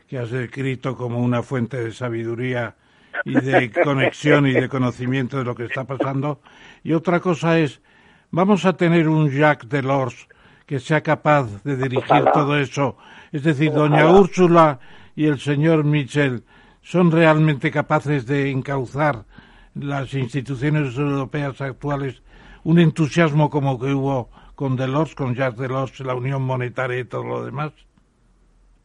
que 0.06 0.18
has 0.18 0.30
descrito 0.30 0.96
como 0.96 1.18
una 1.18 1.42
fuente 1.42 1.82
de 1.82 1.92
sabiduría 1.92 2.76
y 3.24 3.34
de 3.34 3.70
conexión 3.84 4.46
y 4.46 4.52
de 4.52 4.68
conocimiento 4.68 5.38
de 5.38 5.44
lo 5.44 5.54
que 5.54 5.64
está 5.64 5.84
pasando. 5.84 6.40
Y 6.82 6.92
otra 6.92 7.20
cosa 7.20 7.58
es, 7.58 7.82
vamos 8.30 8.64
a 8.64 8.74
tener 8.74 9.08
un 9.08 9.30
Jacques 9.30 9.68
Delors 9.68 10.28
que 10.66 10.78
sea 10.78 11.02
capaz 11.02 11.62
de 11.64 11.76
dirigir 11.76 12.24
todo 12.32 12.58
eso. 12.58 12.96
Es 13.32 13.42
decir, 13.42 13.72
doña 13.72 14.10
Úrsula 14.10 14.80
y 15.16 15.26
el 15.26 15.38
señor 15.38 15.84
Michel 15.84 16.44
son 16.82 17.10
realmente 17.10 17.70
capaces 17.70 18.26
de 18.26 18.50
encauzar 18.50 19.24
las 19.74 20.12
instituciones 20.14 20.96
europeas 20.96 21.60
actuales 21.60 22.22
un 22.64 22.78
entusiasmo 22.78 23.48
como 23.48 23.78
que 23.78 23.94
hubo 23.94 24.28
con 24.54 24.76
Delors, 24.76 25.14
con 25.14 25.34
Jacques 25.34 25.58
Delors, 25.58 26.00
la 26.00 26.14
Unión 26.14 26.42
Monetaria 26.42 26.98
y 26.98 27.04
todo 27.04 27.24
lo 27.24 27.44
demás. 27.44 27.72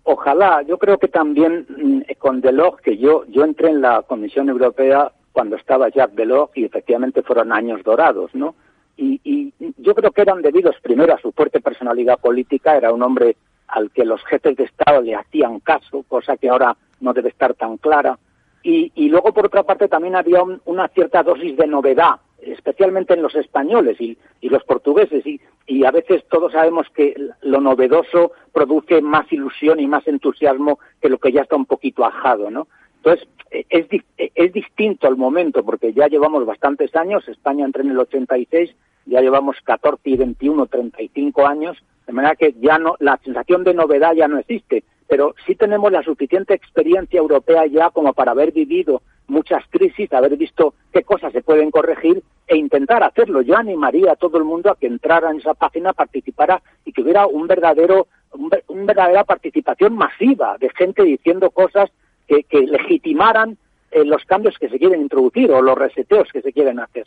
Ojalá, 0.04 0.62
yo 0.62 0.78
creo 0.78 0.98
que 0.98 1.08
también 1.08 1.66
mm, 1.70 2.02
con 2.20 2.42
Delors, 2.42 2.80
que 2.82 2.98
yo, 2.98 3.26
yo 3.28 3.44
entré 3.44 3.70
en 3.70 3.82
la 3.82 4.04
Comisión 4.04 4.50
Europea 4.50 5.12
cuando 5.32 5.56
estaba 5.56 5.90
Jacques 5.90 6.16
Delors 6.16 6.52
y 6.56 6.66
efectivamente 6.66 7.24
fueron 7.24 7.52
años 7.52 7.82
dorados, 7.84 8.34
¿no? 8.34 8.56
Y, 8.96 9.20
y 9.24 9.54
yo 9.78 9.96
creo 9.96 10.12
que 10.12 10.22
eran 10.22 10.42
debidos 10.42 10.76
primero 10.82 11.14
a 11.14 11.20
su 11.20 11.32
fuerte 11.32 11.62
personalidad 11.62 12.20
política, 12.20 12.78
era 12.78 12.94
un 12.94 13.02
hombre 13.02 13.36
al 13.68 13.92
que 13.92 14.06
los 14.06 14.24
jefes 14.26 14.56
de 14.56 14.66
Estado 14.66 15.02
le 15.02 15.16
hacían 15.16 15.60
caso, 15.60 16.04
cosa 16.08 16.38
que 16.38 16.50
ahora 16.50 16.76
no 17.02 17.14
debe 17.14 17.30
estar 17.30 17.54
tan 17.56 17.78
clara. 17.78 18.18
Y, 18.62 18.92
y 18.96 19.10
luego, 19.10 19.34
por 19.34 19.46
otra 19.48 19.64
parte, 19.64 19.88
también 19.88 20.16
había 20.16 20.42
una 20.66 20.88
cierta 20.90 21.24
dosis 21.24 21.58
de 21.58 21.68
novedad, 21.68 22.16
especialmente 22.42 23.14
en 23.14 23.22
los 23.22 23.36
españoles 23.36 24.00
y, 24.00 24.18
y 24.42 24.50
los 24.50 24.64
portugueses. 24.64 25.26
Y, 25.26 25.42
y, 25.68 25.86
a 25.86 25.92
veces 25.92 26.24
todos 26.30 26.54
sabemos 26.54 26.88
que 26.96 27.16
lo 27.42 27.60
novedoso 27.60 28.32
produce 28.54 29.02
más 29.02 29.32
ilusión 29.32 29.80
y 29.80 29.88
más 29.88 30.08
entusiasmo 30.08 30.80
que 31.02 31.10
lo 31.10 31.18
que 31.18 31.32
ya 31.32 31.42
está 31.42 31.56
un 31.56 31.66
poquito 31.66 32.06
ajado, 32.06 32.50
¿no? 32.50 32.68
Entonces, 33.04 33.28
es, 33.70 33.86
es 34.18 34.54
distinto 34.54 35.08
el 35.10 35.18
momento, 35.18 35.64
porque 35.64 35.92
ya 35.92 36.08
llevamos 36.08 36.46
bastantes 36.46 36.96
años, 36.96 37.28
España 37.28 37.66
entró 37.66 37.84
en 37.84 37.92
el 37.92 38.00
86, 38.00 38.74
ya 39.06 39.20
llevamos 39.20 39.58
14 39.64 40.02
y 40.06 40.16
21, 40.16 40.66
35 40.68 41.46
años, 41.46 41.78
de 42.08 42.14
manera 42.14 42.36
que 42.36 42.56
ya 42.62 42.78
no, 42.78 42.96
la 43.00 43.20
sensación 43.24 43.66
de 43.66 43.74
novedad 43.74 44.14
ya 44.14 44.30
no 44.30 44.40
existe, 44.40 44.86
pero 45.08 45.36
sí 45.46 45.56
tenemos 45.56 45.92
la 45.92 46.02
suficiente 46.02 46.54
experiencia 46.54 47.20
europea 47.20 47.66
ya 47.66 47.90
como 47.90 48.14
para 48.14 48.32
haber 48.32 48.54
vivido 48.54 49.02
muchas 49.28 49.64
crisis, 49.70 50.12
haber 50.14 50.38
visto 50.38 50.74
qué 50.94 51.04
cosas 51.04 51.34
se 51.34 51.42
pueden 51.42 51.72
corregir 51.72 52.24
e 52.48 52.56
intentar 52.56 53.04
hacerlo. 53.04 53.42
Yo 53.42 53.58
animaría 53.58 54.14
a 54.14 54.16
todo 54.16 54.38
el 54.38 54.46
mundo 54.46 54.72
a 54.72 54.76
que 54.78 54.88
entrara 54.88 55.30
en 55.30 55.38
esa 55.38 55.54
página, 55.54 55.94
participara 55.94 56.62
y 56.86 56.94
que 56.94 57.02
hubiera 57.02 57.28
un 57.28 57.48
verdadero, 57.48 58.08
una 58.32 58.86
verdadera 58.86 59.24
participación 59.24 59.96
masiva 59.96 60.58
de 60.58 60.70
gente 60.70 61.04
diciendo 61.04 61.52
cosas 61.52 61.92
que, 62.34 62.44
que 62.44 62.66
legitimaran 62.66 63.58
eh, 63.92 64.04
los 64.06 64.24
cambios 64.26 64.58
que 64.60 64.70
se 64.70 64.80
quieren 64.80 65.02
introducir 65.02 65.52
o 65.52 65.62
los 65.62 65.78
reseteos 65.78 66.28
que 66.32 66.42
se 66.42 66.52
quieren 66.52 66.80
hacer. 66.80 67.06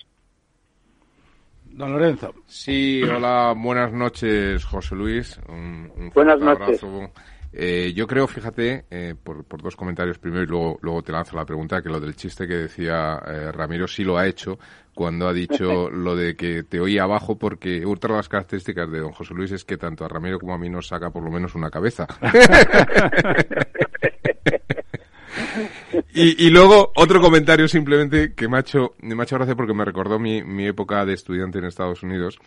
Don 1.64 1.92
Lorenzo. 1.92 2.32
Sí, 2.46 3.02
hola, 3.02 3.54
buenas 3.56 3.92
noches, 3.92 4.64
José 4.64 4.94
Luis. 4.94 5.38
Un, 5.48 6.10
buenas 6.14 6.40
noches. 6.40 6.80
Eh, 7.52 7.92
yo 7.94 8.06
creo, 8.06 8.26
fíjate, 8.26 8.84
eh, 8.90 9.14
por, 9.22 9.44
por, 9.44 9.62
dos 9.62 9.76
comentarios 9.76 10.18
primero 10.18 10.42
y 10.42 10.46
luego, 10.46 10.78
luego 10.82 11.02
te 11.02 11.12
lanzo 11.12 11.36
la 11.36 11.44
pregunta, 11.46 11.80
que 11.80 11.88
lo 11.88 12.00
del 12.00 12.14
chiste 12.14 12.46
que 12.46 12.54
decía 12.54 13.18
eh, 13.26 13.50
Ramiro 13.50 13.86
sí 13.88 14.04
lo 14.04 14.18
ha 14.18 14.26
hecho 14.26 14.58
cuando 14.94 15.26
ha 15.26 15.32
dicho 15.32 15.88
lo 15.90 16.14
de 16.14 16.36
que 16.36 16.64
te 16.64 16.80
oía 16.80 17.04
abajo 17.04 17.38
porque 17.38 17.84
otra 17.86 18.12
de 18.12 18.16
las 18.18 18.28
características 18.28 18.90
de 18.90 19.00
don 19.00 19.12
José 19.12 19.32
Luis 19.32 19.52
es 19.52 19.64
que 19.64 19.78
tanto 19.78 20.04
a 20.04 20.08
Ramiro 20.08 20.38
como 20.38 20.52
a 20.52 20.58
mí 20.58 20.68
nos 20.68 20.88
saca 20.88 21.08
por 21.10 21.22
lo 21.22 21.30
menos 21.30 21.54
una 21.54 21.70
cabeza. 21.70 22.06
Y, 26.18 26.46
y, 26.46 26.48
luego 26.48 26.92
otro 26.94 27.20
comentario 27.20 27.68
simplemente 27.68 28.32
que 28.32 28.48
me 28.48 28.56
ha 28.56 28.60
hecho, 28.60 28.94
me 29.02 29.20
ha 29.20 29.24
hecho 29.24 29.36
gracia 29.36 29.54
porque 29.54 29.74
me 29.74 29.84
recordó 29.84 30.18
mi, 30.18 30.42
mi 30.42 30.66
época 30.66 31.04
de 31.04 31.12
estudiante 31.12 31.58
en 31.58 31.66
Estados 31.66 32.02
Unidos 32.02 32.38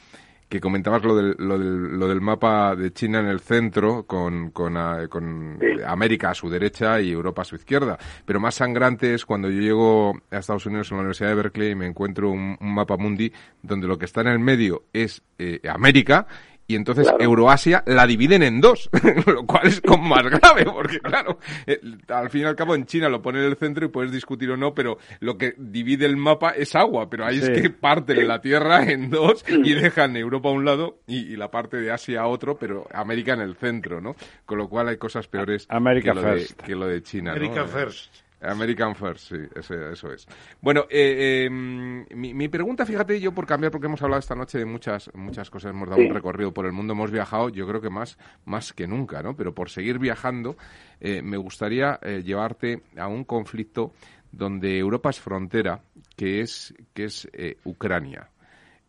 que 0.50 0.60
comentabas 0.60 1.04
lo 1.04 1.16
del, 1.16 1.36
lo 1.38 1.60
del, 1.60 2.00
lo 2.00 2.08
del 2.08 2.20
mapa 2.20 2.76
de 2.76 2.92
China 2.92 3.20
en 3.20 3.28
el 3.28 3.40
centro, 3.40 4.08
con, 4.08 4.50
con, 4.50 4.76
a, 4.76 5.08
con 5.08 5.60
América 5.86 6.32
a 6.32 6.34
su 6.34 6.50
derecha 6.50 7.00
y 7.00 7.12
Europa 7.12 7.44
a 7.44 7.46
su 7.46 7.56
izquierda. 7.56 8.00
Pero 8.26 8.40
más 8.40 8.56
sangrante 8.56 9.14
es 9.14 9.24
cuando 9.24 9.52
yo 9.52 9.62
llego 9.62 10.20
a 10.32 10.38
Estados 10.40 10.66
Unidos 10.66 10.90
en 10.90 10.98
la 10.98 11.02
Universidad 11.02 11.30
de 11.30 11.36
Berkeley 11.36 11.72
y 11.72 11.76
me 11.76 11.86
encuentro 11.86 12.32
un, 12.32 12.58
un 12.60 12.74
mapa 12.74 12.98
mundi 12.98 13.32
donde 13.62 13.86
lo 13.86 14.00
que 14.00 14.06
está 14.06 14.22
en 14.22 14.28
el 14.30 14.40
medio 14.40 14.86
es 14.92 15.22
eh, 15.38 15.62
América 15.70 16.26
y 16.70 16.76
entonces 16.76 17.08
claro. 17.08 17.24
Euroasia 17.24 17.84
la 17.88 18.06
dividen 18.06 18.44
en 18.44 18.62
dos, 18.62 18.92
lo 19.26 19.44
cual 19.48 19.66
es 19.66 19.82
como 19.82 20.08
más 20.08 20.24
grave, 20.24 20.66
porque 20.66 21.00
claro, 21.00 21.40
eh, 21.66 21.82
al 22.10 22.30
fin 22.30 22.42
y 22.42 22.44
al 22.44 22.56
cabo 22.56 22.76
en 22.76 22.86
China 22.86 23.10
lo 23.10 23.24
ponen 23.24 23.42
en 23.42 23.50
el 23.50 23.58
centro 23.58 23.88
y 23.88 23.90
puedes 23.90 24.12
discutir 24.12 24.52
o 24.52 24.56
no, 24.56 24.76
pero 24.76 25.00
lo 25.20 25.36
que 25.36 25.56
divide 25.58 26.06
el 26.06 26.16
mapa 26.16 26.52
es 26.52 26.76
agua, 26.76 27.10
pero 27.10 27.26
ahí 27.26 27.40
sí. 27.40 27.52
es 27.52 27.60
que 27.60 27.70
parten 27.72 28.28
la 28.28 28.40
Tierra 28.40 28.84
en 28.84 29.10
dos 29.10 29.44
y 29.50 29.74
dejan 29.74 30.16
Europa 30.16 30.50
a 30.50 30.52
un 30.52 30.64
lado 30.64 31.00
y, 31.08 31.34
y, 31.34 31.36
la 31.38 31.50
parte 31.50 31.78
de 31.78 31.92
Asia 31.92 32.22
a 32.22 32.28
otro, 32.28 32.60
pero 32.60 32.88
América 32.94 33.34
en 33.34 33.42
el 33.42 33.56
centro, 33.56 34.00
¿no? 34.00 34.16
Con 34.46 34.60
lo 34.60 34.70
cual 34.70 34.90
hay 34.90 34.98
cosas 34.98 35.28
peores 35.28 35.66
America 35.70 36.14
que, 36.14 36.22
lo 36.22 36.22
de, 36.22 36.48
que, 36.66 36.76
lo 36.76 36.86
de, 36.86 37.02
China. 37.02 37.32
America 37.32 37.62
¿no? 37.62 37.68
First. 37.68 38.29
American 38.42 38.96
First, 38.96 39.30
sí, 39.30 39.38
eso, 39.56 39.90
eso 39.90 40.12
es. 40.12 40.28
Bueno, 40.62 40.86
eh, 40.90 41.46
eh, 41.46 41.50
mi, 41.50 42.34
mi, 42.34 42.48
pregunta, 42.48 42.86
fíjate, 42.86 43.20
yo 43.20 43.34
por 43.34 43.46
cambiar, 43.46 43.72
porque 43.72 43.88
hemos 43.88 44.02
hablado 44.02 44.20
esta 44.20 44.36
noche 44.36 44.58
de 44.58 44.66
muchas, 44.66 45.12
muchas 45.14 45.50
cosas, 45.50 45.72
hemos 45.72 45.90
dado 45.90 46.02
sí. 46.02 46.08
un 46.08 46.14
recorrido 46.14 46.54
por 46.54 46.66
el 46.66 46.72
mundo, 46.72 46.94
hemos 46.94 47.12
viajado, 47.12 47.50
yo 47.50 47.68
creo 47.68 47.82
que 47.82 47.90
más, 47.90 48.18
más 48.46 48.74
que 48.74 48.88
nunca, 48.88 49.22
¿no? 49.22 49.36
Pero 49.36 49.54
por 49.54 49.70
seguir 49.70 50.00
viajando, 50.00 50.56
eh, 51.00 51.22
me 51.22 51.38
gustaría 51.38 52.00
eh, 52.02 52.22
llevarte 52.24 52.84
a 52.98 53.08
un 53.08 53.24
conflicto 53.24 53.94
donde 54.32 54.78
Europa 54.78 55.10
es 55.10 55.20
frontera, 55.20 55.82
que 56.16 56.42
es, 56.42 56.74
que 56.94 57.06
es 57.06 57.28
eh, 57.34 57.58
Ucrania. 57.64 58.30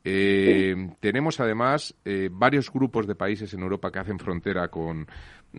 Tenemos 0.03 1.41
además 1.41 1.95
varios 2.31 2.73
grupos 2.73 3.07
de 3.07 3.15
países 3.15 3.53
en 3.53 3.61
Europa 3.61 3.93
que 3.93 3.99
hacen 3.99 4.19
frontera 4.19 4.69
con, 4.69 5.07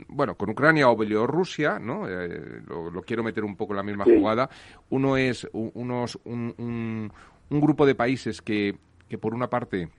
bueno, 0.07 0.35
con 0.35 0.49
Ucrania 0.49 0.89
o 0.89 0.95
Bielorrusia, 0.95 1.79
¿no? 1.79 2.07
Eh, 2.07 2.61
lo, 2.67 2.89
lo, 2.89 3.01
quiero 3.01 3.23
meter 3.23 3.43
un 3.43 3.55
poco 3.55 3.73
en 3.73 3.77
la 3.77 3.83
misma 3.83 4.05
sí. 4.05 4.15
jugada. 4.17 4.49
Uno 4.89 5.17
es 5.17 5.47
un, 5.53 5.71
unos, 5.73 6.19
un, 6.23 6.53
un, 6.57 7.11
un, 7.49 7.61
grupo 7.61 7.85
de 7.85 7.95
países 7.95 8.41
que, 8.41 8.77
que 9.09 9.17
por 9.17 9.33
una 9.33 9.49
parte 9.49 9.89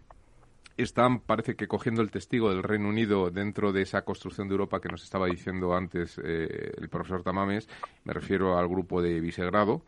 están, 0.77 1.21
parece 1.21 1.55
que 1.55 1.69
cogiendo 1.69 2.03
el 2.03 2.11
testigo 2.11 2.51
del 2.51 2.63
Reino 2.63 2.89
Unido 2.89 3.31
dentro 3.31 3.73
de 3.73 3.83
esa 3.83 4.03
construcción 4.03 4.49
de 4.49 4.53
Europa 4.53 4.81
que 4.81 4.89
nos 4.89 5.03
estaba 5.03 5.27
diciendo 5.27 5.75
antes 5.75 6.19
eh, 6.25 6.73
el 6.79 6.89
profesor 6.89 7.23
Tamames. 7.23 7.69
Me 8.05 8.13
refiero 8.13 8.59
al 8.59 8.69
grupo 8.69 9.03
de 9.03 9.21
Visegrado. 9.21 9.85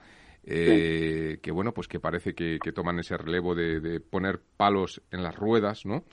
Eh, 0.47 1.33
sí. 1.37 1.41
que 1.41 1.51
bueno, 1.51 1.73
pues 1.73 1.89
que 1.89 2.01
parece 2.01 2.35
que, 2.35 2.59
que 2.63 2.73
toman 2.73 2.99
ese 2.99 3.17
relevo 3.17 3.55
de, 3.55 3.81
de, 3.81 4.01
poner 4.01 4.43
palos 4.59 5.01
en 5.11 5.23
las 5.23 5.35
ruedas, 5.35 5.87
¿no? 5.87 6.05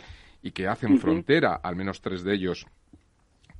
Y 0.41 0.51
que 0.51 0.69
hacen 0.69 0.93
uh 0.93 0.95
-huh. 0.95 0.99
frontera, 1.01 1.55
al 1.61 1.76
menos 1.76 1.99
tres 1.99 2.23
de 2.23 2.35
ellos, 2.35 2.65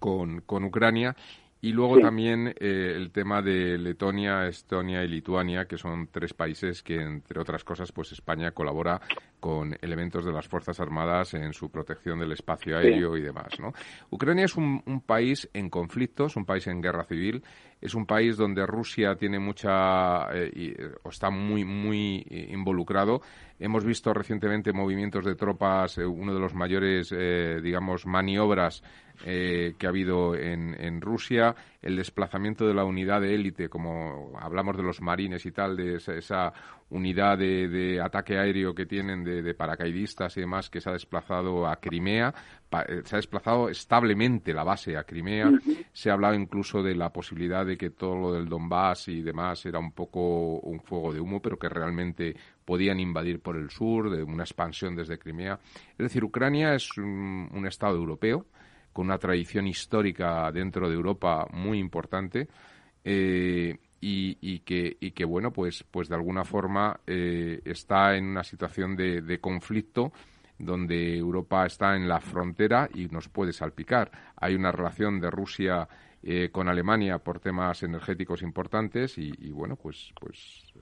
con, 0.02 0.42
con 0.42 0.66
Ucrania. 0.66 1.16
Y 1.64 1.74
luego 1.74 1.98
sí. 1.98 2.02
también 2.02 2.48
eh, 2.60 2.94
el 2.96 3.12
tema 3.12 3.44
de 3.44 3.78
Letonia, 3.78 4.48
Estonia 4.48 5.04
y 5.04 5.08
Lituania, 5.08 5.66
que 5.66 5.78
son 5.78 6.08
tres 6.12 6.34
países 6.34 6.82
que, 6.82 6.96
entre 6.96 7.40
otras 7.40 7.64
cosas, 7.64 7.92
pues 7.92 8.12
España 8.12 8.50
colabora 8.52 9.00
con 9.40 9.78
elementos 9.80 10.26
de 10.26 10.32
las 10.32 10.48
Fuerzas 10.48 10.80
Armadas 10.80 11.36
en 11.36 11.54
su 11.54 11.70
protección 11.70 12.20
del 12.20 12.32
espacio 12.32 12.78
aéreo 12.78 13.14
sí. 13.14 13.22
y 13.22 13.24
demás. 13.24 13.60
¿no? 13.60 13.74
Ucrania 14.10 14.46
es 14.46 14.56
un, 14.56 14.82
un, 14.88 15.02
país 15.02 15.48
en 15.54 15.70
conflicto, 15.70 16.26
es 16.26 16.36
un 16.36 16.46
país 16.46 16.66
en 16.66 16.82
guerra 16.82 17.04
civil, 17.04 17.44
es 17.80 17.94
un 17.94 18.08
país 18.08 18.38
donde 18.38 18.66
Rusia 18.66 19.16
tiene 19.16 19.38
mucha 19.38 20.32
eh, 20.34 20.52
y, 20.56 20.74
o 21.04 21.10
está 21.10 21.30
muy 21.30 21.64
muy 21.64 22.26
involucrado. 22.50 23.22
Hemos 23.60 23.84
visto 23.84 24.14
recientemente 24.14 24.74
movimientos 24.74 25.26
de 25.26 25.36
tropas, 25.36 25.98
eh, 25.98 26.06
uno 26.06 26.34
de 26.34 26.40
los 26.40 26.54
mayores, 26.56 27.14
eh, 27.16 27.60
digamos, 27.62 28.08
maniobras 28.08 28.84
eh, 29.26 29.76
que 29.78 29.86
ha 29.86 29.90
habido 29.90 30.36
en, 30.36 30.76
en, 30.80 31.02
Rusia, 31.02 31.56
el 31.82 31.96
desplazamiento 31.96 32.68
de 32.68 32.74
la 32.74 32.86
unidad 32.86 33.22
de 33.22 33.36
élite, 33.36 33.70
como 33.70 34.32
hablamos 34.40 34.78
de 34.78 34.84
los 34.84 35.02
marines 35.02 35.46
y 35.46 35.52
tal, 35.52 35.78
de 35.78 35.96
esa, 35.96 36.14
esa 36.16 36.54
unidad 36.90 37.38
de, 37.38 37.68
de, 37.68 38.02
ataque 38.02 38.38
aéreo 38.38 38.74
que 38.74 38.86
tienen 38.86 39.24
de, 39.24 39.42
de, 39.42 39.54
paracaidistas 39.54 40.36
y 40.38 40.42
demás, 40.42 40.70
que 40.70 40.82
se 40.82 40.90
ha 40.90 40.94
desplazado 40.94 41.68
a 41.68 41.78
Crimea, 41.78 42.34
pa, 42.70 42.82
eh, 42.82 43.02
se 43.06 43.16
ha 43.16 43.18
desplazado 43.18 43.70
establemente 43.70 44.54
la 44.54 44.64
base 44.64 44.98
a 44.98 45.04
Crimea. 45.04 45.48
Uh 45.48 45.52
-huh. 45.52 45.86
Se 45.94 46.10
ha 46.10 46.14
hablado 46.14 46.36
incluso 46.36 46.82
de 46.82 46.96
la 46.96 47.12
posibilidad 47.12 47.66
de 47.66 47.78
que 47.78 47.92
todo 47.92 48.16
lo 48.16 48.34
del 48.34 48.50
Donbass 48.50 49.08
y 49.08 49.22
demás 49.22 49.66
era 49.66 49.80
un 49.80 49.92
poco 49.92 50.60
un 50.60 50.80
fuego 50.82 51.14
de 51.14 51.20
humo, 51.20 51.42
pero 51.42 51.58
que 51.58 51.70
realmente 51.70 52.36
podían 52.66 53.00
invadir 53.00 53.40
por 53.40 53.56
el 53.56 53.70
sur, 53.70 54.10
de 54.10 54.24
una 54.24 54.44
expansión 54.44 54.96
desde 54.96 55.18
Crimea. 55.18 55.60
Es 55.92 55.98
decir, 55.98 56.24
Ucrania 56.24 56.74
es 56.74 56.98
un, 56.98 57.50
un 57.54 57.68
Estado 57.68 57.96
europeo 57.96 58.46
con 58.94 59.06
una 59.08 59.18
tradición 59.18 59.68
histórica 59.68 60.52
dentro 60.52 60.90
de 60.90 60.96
Europa 60.96 61.48
muy 61.52 61.80
importante. 61.80 62.48
Eh, 63.04 63.78
y, 64.02 64.38
y, 64.42 64.60
que, 64.60 64.98
y 65.00 65.12
que 65.12 65.26
bueno 65.26 65.52
pues 65.54 65.84
pues 65.84 66.10
de 66.10 66.16
alguna 66.16 66.44
forma 66.44 67.00
eh, 67.06 67.62
está 67.64 68.16
en 68.16 68.26
una 68.26 68.44
situación 68.44 68.96
de, 68.96 69.22
de, 69.22 69.40
conflicto 69.40 70.12
donde 70.58 71.18
Europa 71.18 71.66
está 71.68 71.96
en 71.96 72.08
la 72.08 72.20
frontera 72.20 72.90
y 72.94 73.06
nos 73.08 73.30
puede 73.30 73.54
salpicar. 73.54 74.12
Hay 74.36 74.56
una 74.56 74.72
relación 74.72 75.20
de 75.20 75.30
Rusia 75.30 75.88
eh, 76.24 76.50
con 76.52 76.68
Alemania 76.68 77.20
por 77.20 77.40
temas 77.40 77.82
energéticos 77.84 78.42
importantes 78.42 79.18
y, 79.18 79.32
y 79.38 79.52
bueno 79.52 79.76
pues 79.76 80.12
pues 80.20 80.74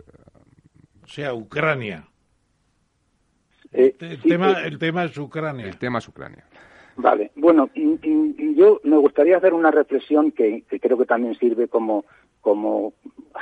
o 1.04 1.08
sea 1.08 1.34
Ucrania. 1.34 2.08
El, 3.72 4.20
tema, 4.22 4.54
el 4.64 4.80
tema 4.80 5.04
es 5.04 5.18
Ucrania. 5.18 5.68
El 5.68 5.78
tema 5.78 6.00
es 6.00 6.08
Ucrania 6.08 6.49
Vale, 7.02 7.32
bueno, 7.38 7.70
yo 7.74 8.82
me 8.84 8.98
gustaría 8.98 9.38
hacer 9.38 9.54
una 9.54 9.72
reflexión 9.72 10.32
que, 10.32 10.64
que, 10.70 10.82
creo 10.82 10.98
que 10.98 11.06
también 11.06 11.34
sirve 11.36 11.70
como, 11.70 12.04
como 12.42 12.92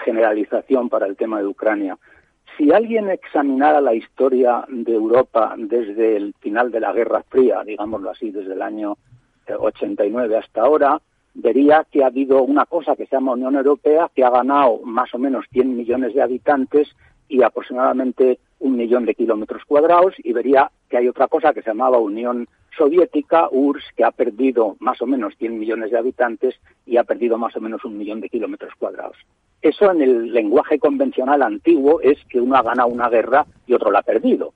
generalización 0.05 0.89
para 0.89 1.07
el 1.07 1.17
tema 1.17 1.39
de 1.39 1.47
Ucrania. 1.47 1.97
Si 2.55 2.71
alguien 2.71 3.09
examinara 3.09 3.81
la 3.81 3.95
historia 3.95 4.63
de 4.69 4.93
Europa 4.93 5.55
desde 5.57 6.17
el 6.17 6.35
final 6.39 6.69
de 6.69 6.81
la 6.81 6.93
Guerra 6.93 7.23
Fría, 7.27 7.63
digámoslo 7.65 8.11
así, 8.11 8.29
desde 8.29 8.53
el 8.53 8.61
año 8.61 8.95
89 9.47 10.35
eh, 10.35 10.37
hasta 10.37 10.61
ahora, 10.61 11.01
vería 11.33 11.83
que 11.91 12.03
ha 12.03 12.07
habido 12.07 12.43
una 12.43 12.67
cosa 12.67 12.95
que 12.95 13.07
se 13.07 13.15
llama 13.15 13.31
Unión 13.31 13.55
Europea, 13.55 14.11
que 14.13 14.23
ha 14.23 14.29
ganado 14.29 14.81
más 14.83 15.11
o 15.15 15.17
menos 15.17 15.45
100 15.51 15.75
millones 15.75 16.13
de 16.13 16.21
habitantes 16.21 16.95
y 17.29 17.43
aproximadamente 17.43 18.39
un 18.59 18.75
millón 18.75 19.05
de 19.05 19.15
kilómetros 19.15 19.63
cuadrados 19.65 20.13
y 20.17 20.33
vería 20.33 20.71
que 20.89 20.97
hay 20.97 21.07
otra 21.07 21.27
cosa 21.27 21.53
que 21.53 21.61
se 21.61 21.69
llamaba 21.69 21.99
Unión 21.99 22.47
Soviética, 22.77 23.47
URSS, 23.51 23.85
que 23.95 24.03
ha 24.03 24.11
perdido 24.11 24.75
más 24.79 25.01
o 25.01 25.07
menos 25.07 25.35
100 25.37 25.59
millones 25.59 25.91
de 25.91 25.97
habitantes 25.97 26.55
y 26.85 26.97
ha 26.97 27.03
perdido 27.03 27.37
más 27.37 27.55
o 27.55 27.61
menos 27.61 27.83
un 27.85 27.97
millón 27.97 28.21
de 28.21 28.29
kilómetros 28.29 28.73
cuadrados. 28.75 29.17
Eso 29.61 29.91
en 29.91 30.01
el 30.01 30.31
lenguaje 30.31 30.77
convencional 30.77 31.41
antiguo 31.41 31.99
es 32.01 32.23
que 32.29 32.39
uno 32.39 32.55
ha 32.55 32.61
ganado 32.61 32.89
una 32.89 33.09
guerra 33.09 33.45
y 33.65 33.73
otro 33.73 33.91
la 33.91 33.99
ha 33.99 34.03
perdido. 34.03 34.53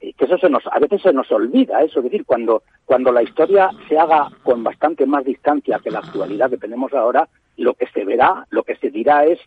Que 0.00 0.24
eso 0.24 0.36
se 0.38 0.48
nos, 0.48 0.66
a 0.66 0.78
veces 0.80 1.02
se 1.02 1.12
nos 1.12 1.30
olvida 1.30 1.82
eso, 1.82 2.00
es 2.00 2.04
decir, 2.04 2.24
cuando, 2.24 2.62
cuando 2.84 3.12
la 3.12 3.22
historia 3.22 3.70
se 3.88 3.96
haga 3.96 4.28
con 4.42 4.64
bastante 4.64 5.06
más 5.06 5.24
distancia 5.24 5.80
que 5.82 5.90
la 5.90 6.00
actualidad 6.00 6.50
que 6.50 6.56
tenemos 6.56 6.92
ahora, 6.92 7.28
lo 7.56 7.74
que 7.74 7.86
se 7.86 8.04
verá, 8.04 8.46
lo 8.50 8.64
que 8.64 8.74
se 8.76 8.90
dirá 8.90 9.24
es 9.26 9.38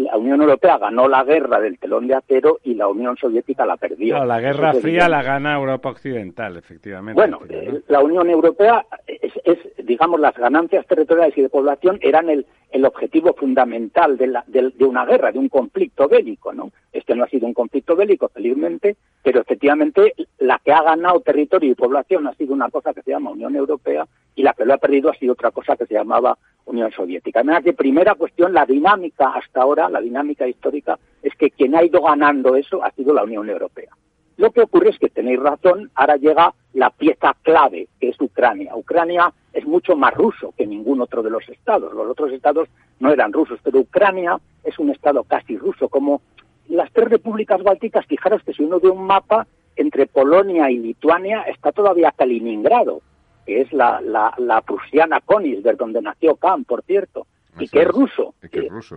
la 0.00 0.16
Unión 0.16 0.40
Europea 0.40 0.78
ganó 0.78 1.08
la 1.08 1.24
guerra 1.24 1.60
del 1.60 1.78
telón 1.78 2.06
de 2.06 2.14
acero 2.14 2.58
y 2.64 2.74
la 2.74 2.88
Unión 2.88 3.16
Soviética 3.16 3.66
la 3.66 3.76
perdió. 3.76 4.24
la 4.24 4.40
Guerra 4.40 4.74
Fría 4.74 5.08
la 5.08 5.22
gana 5.22 5.56
Europa 5.56 5.90
Occidental, 5.90 6.56
efectivamente. 6.56 7.20
Bueno, 7.20 7.40
eh, 7.48 7.82
la 7.88 8.00
Unión 8.00 8.30
Europea 8.30 8.86
es, 9.06 9.58
digamos, 9.84 10.20
las 10.20 10.34
ganancias 10.34 10.86
territoriales 10.86 11.36
y 11.36 11.42
de 11.42 11.48
población 11.48 11.98
eran 12.02 12.28
el, 12.30 12.46
el 12.70 12.84
objetivo 12.84 13.34
fundamental 13.34 14.16
de, 14.16 14.28
la, 14.28 14.44
de, 14.46 14.72
una 14.84 15.04
guerra, 15.04 15.32
de 15.32 15.38
un 15.38 15.48
conflicto 15.48 16.08
bélico, 16.08 16.52
¿no? 16.52 16.70
Este 16.92 17.14
no 17.14 17.24
ha 17.24 17.28
sido 17.28 17.46
un 17.46 17.54
conflicto 17.54 17.96
bélico, 17.96 18.28
felizmente, 18.28 18.96
pero 19.22 19.40
efectivamente 19.40 20.14
la 20.38 20.60
que 20.64 20.72
ha 20.72 20.82
ganado 20.82 21.20
territorio 21.20 21.70
y 21.70 21.74
población 21.74 22.26
ha 22.26 22.34
sido 22.34 22.54
una 22.54 22.70
cosa 22.70 22.94
que 22.94 23.02
se 23.02 23.10
llama 23.10 23.30
Unión 23.30 23.56
Europea 23.56 24.06
y 24.34 24.42
la 24.42 24.54
que 24.54 24.64
lo 24.64 24.74
ha 24.74 24.78
perdido 24.78 25.10
ha 25.10 25.14
sido 25.14 25.32
otra 25.32 25.50
cosa 25.50 25.76
que 25.76 25.86
se 25.86 25.94
llamaba 25.94 26.38
Unión 26.64 26.90
Soviética. 26.92 27.42
De 27.42 27.72
primera 27.72 28.14
cuestión, 28.14 28.54
la 28.54 28.64
dinámica 28.64 29.32
hasta 29.34 29.62
ahora, 29.62 29.89
la 29.90 30.00
dinámica 30.00 30.46
histórica, 30.46 30.98
es 31.22 31.34
que 31.36 31.50
quien 31.50 31.74
ha 31.74 31.84
ido 31.84 32.02
ganando 32.02 32.56
eso 32.56 32.82
ha 32.82 32.90
sido 32.92 33.12
la 33.12 33.24
Unión 33.24 33.48
Europea. 33.48 33.90
Lo 34.36 34.50
que 34.52 34.62
ocurre 34.62 34.90
es 34.90 34.98
que 34.98 35.10
tenéis 35.10 35.38
razón, 35.38 35.90
ahora 35.94 36.16
llega 36.16 36.54
la 36.72 36.88
pieza 36.88 37.36
clave, 37.42 37.88
que 38.00 38.08
es 38.08 38.20
Ucrania. 38.20 38.74
Ucrania 38.74 39.32
es 39.52 39.66
mucho 39.66 39.96
más 39.96 40.14
ruso 40.14 40.54
que 40.56 40.66
ningún 40.66 41.00
otro 41.02 41.22
de 41.22 41.28
los 41.28 41.46
estados. 41.48 41.92
Los 41.92 42.08
otros 42.08 42.32
estados 42.32 42.68
no 43.00 43.12
eran 43.12 43.32
rusos, 43.34 43.60
pero 43.62 43.80
Ucrania 43.80 44.40
es 44.64 44.78
un 44.78 44.90
estado 44.90 45.24
casi 45.24 45.58
ruso, 45.58 45.88
como 45.88 46.22
las 46.68 46.90
tres 46.92 47.10
repúblicas 47.10 47.62
bálticas. 47.62 48.06
Fijaros 48.06 48.42
que 48.42 48.54
si 48.54 48.62
uno 48.62 48.80
ve 48.80 48.88
un 48.88 49.04
mapa, 49.04 49.46
entre 49.76 50.06
Polonia 50.06 50.70
y 50.70 50.78
Lituania 50.78 51.42
está 51.42 51.72
todavía 51.72 52.12
Kaliningrado, 52.12 53.02
que 53.44 53.60
es 53.60 53.72
la, 53.72 54.00
la, 54.00 54.32
la 54.38 54.60
prusiana 54.62 55.20
Königsberg, 55.20 55.76
donde 55.76 56.02
nació 56.02 56.36
Khan, 56.36 56.64
por 56.64 56.82
cierto, 56.82 57.26
y 57.60 57.68
que 57.68 57.82
es 57.82 57.88
ruso. 57.88 58.34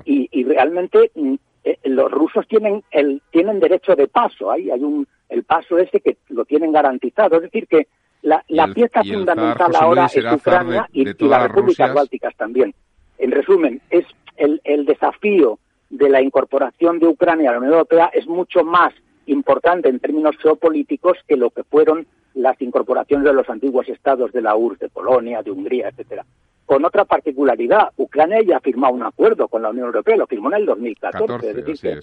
Y, 0.05 0.29
y, 0.31 0.43
realmente 0.43 1.11
mm, 1.15 1.35
eh, 1.63 1.77
los 1.85 2.11
rusos 2.11 2.47
tienen 2.47 2.83
el 2.91 3.21
tienen 3.31 3.59
derecho 3.59 3.95
de 3.95 4.07
paso 4.07 4.51
ahí 4.51 4.69
hay 4.69 4.83
un 4.83 5.07
el 5.29 5.43
paso 5.43 5.77
ese 5.77 5.99
que 5.99 6.17
lo 6.29 6.45
tienen 6.45 6.71
garantizado. 6.71 7.37
Es 7.37 7.43
decir, 7.43 7.67
que 7.67 7.87
la, 8.21 8.43
pieza 8.73 9.03
fundamental 9.03 9.75
ahora 9.75 10.05
es 10.05 10.33
Ucrania 10.33 10.87
y, 10.93 11.05
las 11.05 11.43
repúblicas 11.43 11.93
bálticas 11.93 12.35
también. 12.35 12.73
En 13.17 13.31
resumen, 13.31 13.81
es 13.89 14.05
el, 14.37 14.61
el 14.63 14.85
desafío 14.85 15.59
de 15.89 16.09
la 16.09 16.21
incorporación 16.21 16.99
de 16.99 17.07
Ucrania 17.07 17.49
a 17.49 17.53
la 17.53 17.59
Unión 17.59 17.73
Europea 17.73 18.09
es 18.13 18.27
mucho 18.27 18.63
más 18.63 18.93
importante 19.25 19.89
en 19.89 19.99
términos 19.99 20.35
geopolíticos 20.41 21.17
que 21.27 21.35
lo 21.35 21.49
que 21.49 21.63
fueron 21.63 22.07
las 22.33 22.59
incorporaciones 22.61 23.25
de 23.25 23.33
los 23.33 23.49
antiguos 23.49 23.87
estados 23.89 24.31
de 24.31 24.41
la 24.41 24.55
URSS, 24.55 24.79
de 24.79 24.89
Polonia, 24.89 25.43
de 25.43 25.51
Hungría, 25.51 25.89
etcétera. 25.89 26.25
Con 26.65 26.85
otra 26.85 27.05
particularidad, 27.05 27.89
Ucrania 27.97 28.41
ya 28.41 28.57
ha 28.57 28.61
firmado 28.61 28.93
un 28.93 29.03
acuerdo 29.03 29.47
con 29.47 29.61
la 29.61 29.69
Unión 29.69 29.87
Europea, 29.87 30.15
lo 30.15 30.27
firmó 30.27 30.49
en 30.49 30.61
el 30.61 30.65
2014. 30.65 31.49
es 31.49 31.55
decir, 31.55 32.01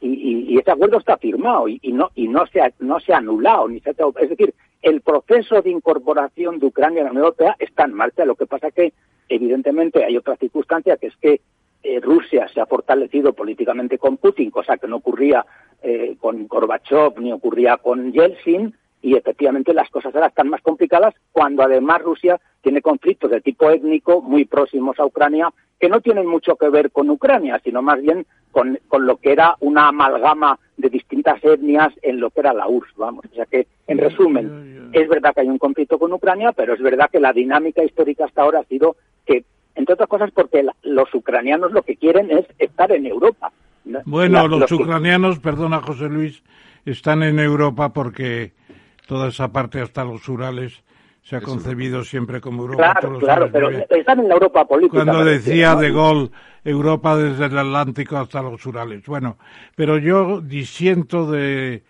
y, 0.00 0.54
y, 0.54 0.58
ese 0.58 0.70
acuerdo 0.70 0.98
está 0.98 1.16
firmado 1.16 1.68
y, 1.68 1.80
no 1.92 2.10
y 2.14 2.28
no 2.28 2.46
se 2.46 2.60
ha, 2.60 2.72
no 2.78 3.00
se 3.00 3.12
ha 3.12 3.18
anulado 3.18 3.68
ni 3.68 3.80
se 3.80 3.90
es 3.90 4.28
decir 4.28 4.54
el 4.82 5.00
proceso 5.00 5.60
de 5.60 5.70
incorporación 5.70 6.60
de 6.60 6.66
Ucrania 6.66 7.00
a 7.00 7.04
la 7.06 7.10
Unión 7.10 7.24
Europea 7.24 7.56
está 7.58 7.84
en 7.84 7.94
marcha 7.94 8.24
lo 8.24 8.36
que 8.36 8.46
pasa 8.46 8.70
que 8.70 8.92
evidentemente 9.28 10.04
hay 10.04 10.16
otra 10.16 10.36
circunstancia 10.36 10.96
que 10.96 11.08
es 11.08 11.16
que 11.16 11.40
eh, 11.82 12.00
Rusia 12.00 12.48
se 12.52 12.60
ha 12.60 12.66
fortalecido 12.66 13.32
políticamente 13.32 13.98
con 13.98 14.18
Putin 14.18 14.50
cosa 14.50 14.76
que 14.76 14.86
no 14.86 14.96
ocurría 14.96 15.44
eh, 15.82 16.16
con 16.20 16.46
Gorbachev 16.46 17.18
ni 17.18 17.32
ocurría 17.32 17.76
con 17.78 18.12
Yeltsin 18.12 18.74
y 19.02 19.16
efectivamente 19.16 19.74
las 19.74 19.90
cosas 19.90 20.14
ahora 20.14 20.28
están 20.28 20.48
más 20.48 20.60
complicadas 20.62 21.14
cuando 21.32 21.62
además 21.62 22.02
Rusia 22.02 22.40
tiene 22.62 22.82
conflictos 22.82 23.30
de 23.30 23.40
tipo 23.40 23.70
étnico 23.70 24.20
muy 24.20 24.44
próximos 24.44 24.98
a 24.98 25.06
Ucrania 25.06 25.52
que 25.78 25.88
no 25.88 26.00
tienen 26.00 26.26
mucho 26.26 26.56
que 26.56 26.68
ver 26.68 26.90
con 26.90 27.08
Ucrania, 27.08 27.60
sino 27.62 27.82
más 27.82 28.02
bien 28.02 28.26
con, 28.50 28.78
con 28.88 29.06
lo 29.06 29.18
que 29.18 29.32
era 29.32 29.56
una 29.60 29.88
amalgama 29.88 30.58
de 30.76 30.88
distintas 30.88 31.42
etnias 31.44 31.92
en 32.02 32.20
lo 32.20 32.30
que 32.30 32.40
era 32.40 32.52
la 32.52 32.68
URSS, 32.68 32.96
vamos. 32.96 33.24
O 33.30 33.34
sea 33.34 33.46
que, 33.46 33.66
en 33.86 33.98
resumen, 33.98 34.90
es 34.92 35.08
verdad 35.08 35.34
que 35.34 35.42
hay 35.42 35.48
un 35.48 35.58
conflicto 35.58 35.98
con 35.98 36.12
Ucrania, 36.12 36.52
pero 36.52 36.74
es 36.74 36.80
verdad 36.80 37.10
que 37.10 37.20
la 37.20 37.32
dinámica 37.32 37.84
histórica 37.84 38.24
hasta 38.24 38.42
ahora 38.42 38.60
ha 38.60 38.64
sido 38.64 38.96
que, 39.24 39.44
entre 39.74 39.94
otras 39.94 40.08
cosas, 40.08 40.30
porque 40.32 40.64
los 40.82 41.14
ucranianos 41.14 41.72
lo 41.72 41.82
que 41.82 41.96
quieren 41.96 42.30
es 42.30 42.46
estar 42.58 42.90
en 42.90 43.06
Europa. 43.06 43.52
Bueno, 44.04 44.48
los, 44.48 44.70
ucranianos, 44.70 45.38
perdona 45.38 45.80
José 45.80 46.08
Luis, 46.08 46.42
están 46.84 47.22
en 47.22 47.38
Europa 47.38 47.92
porque 47.92 48.52
toda 49.08 49.28
esa 49.28 49.50
parte 49.50 49.80
hasta 49.80 50.04
los 50.04 50.28
Urales 50.28 50.84
se 51.22 51.36
ha 51.36 51.40
concebido 51.40 52.04
siempre 52.04 52.42
como 52.42 52.62
Europa. 52.62 52.94
Claro, 53.00 53.18
claro, 53.18 53.50
pero 53.50 53.70
están 53.70 54.20
en 54.20 54.28
la 54.28 54.34
Europa 54.34 54.66
política. 54.66 55.02
Cuando 55.02 55.24
decía 55.24 55.74
De 55.76 55.90
Gaulle, 55.90 56.30
Europa 56.62 57.16
desde 57.16 57.46
el 57.46 57.56
Atlántico 57.56 58.18
hasta 58.18 58.42
los 58.42 58.64
Urales. 58.66 59.06
Bueno, 59.06 59.38
pero 59.74 59.96
yo 59.96 60.42
disiento 60.42 61.30
de 61.30 61.84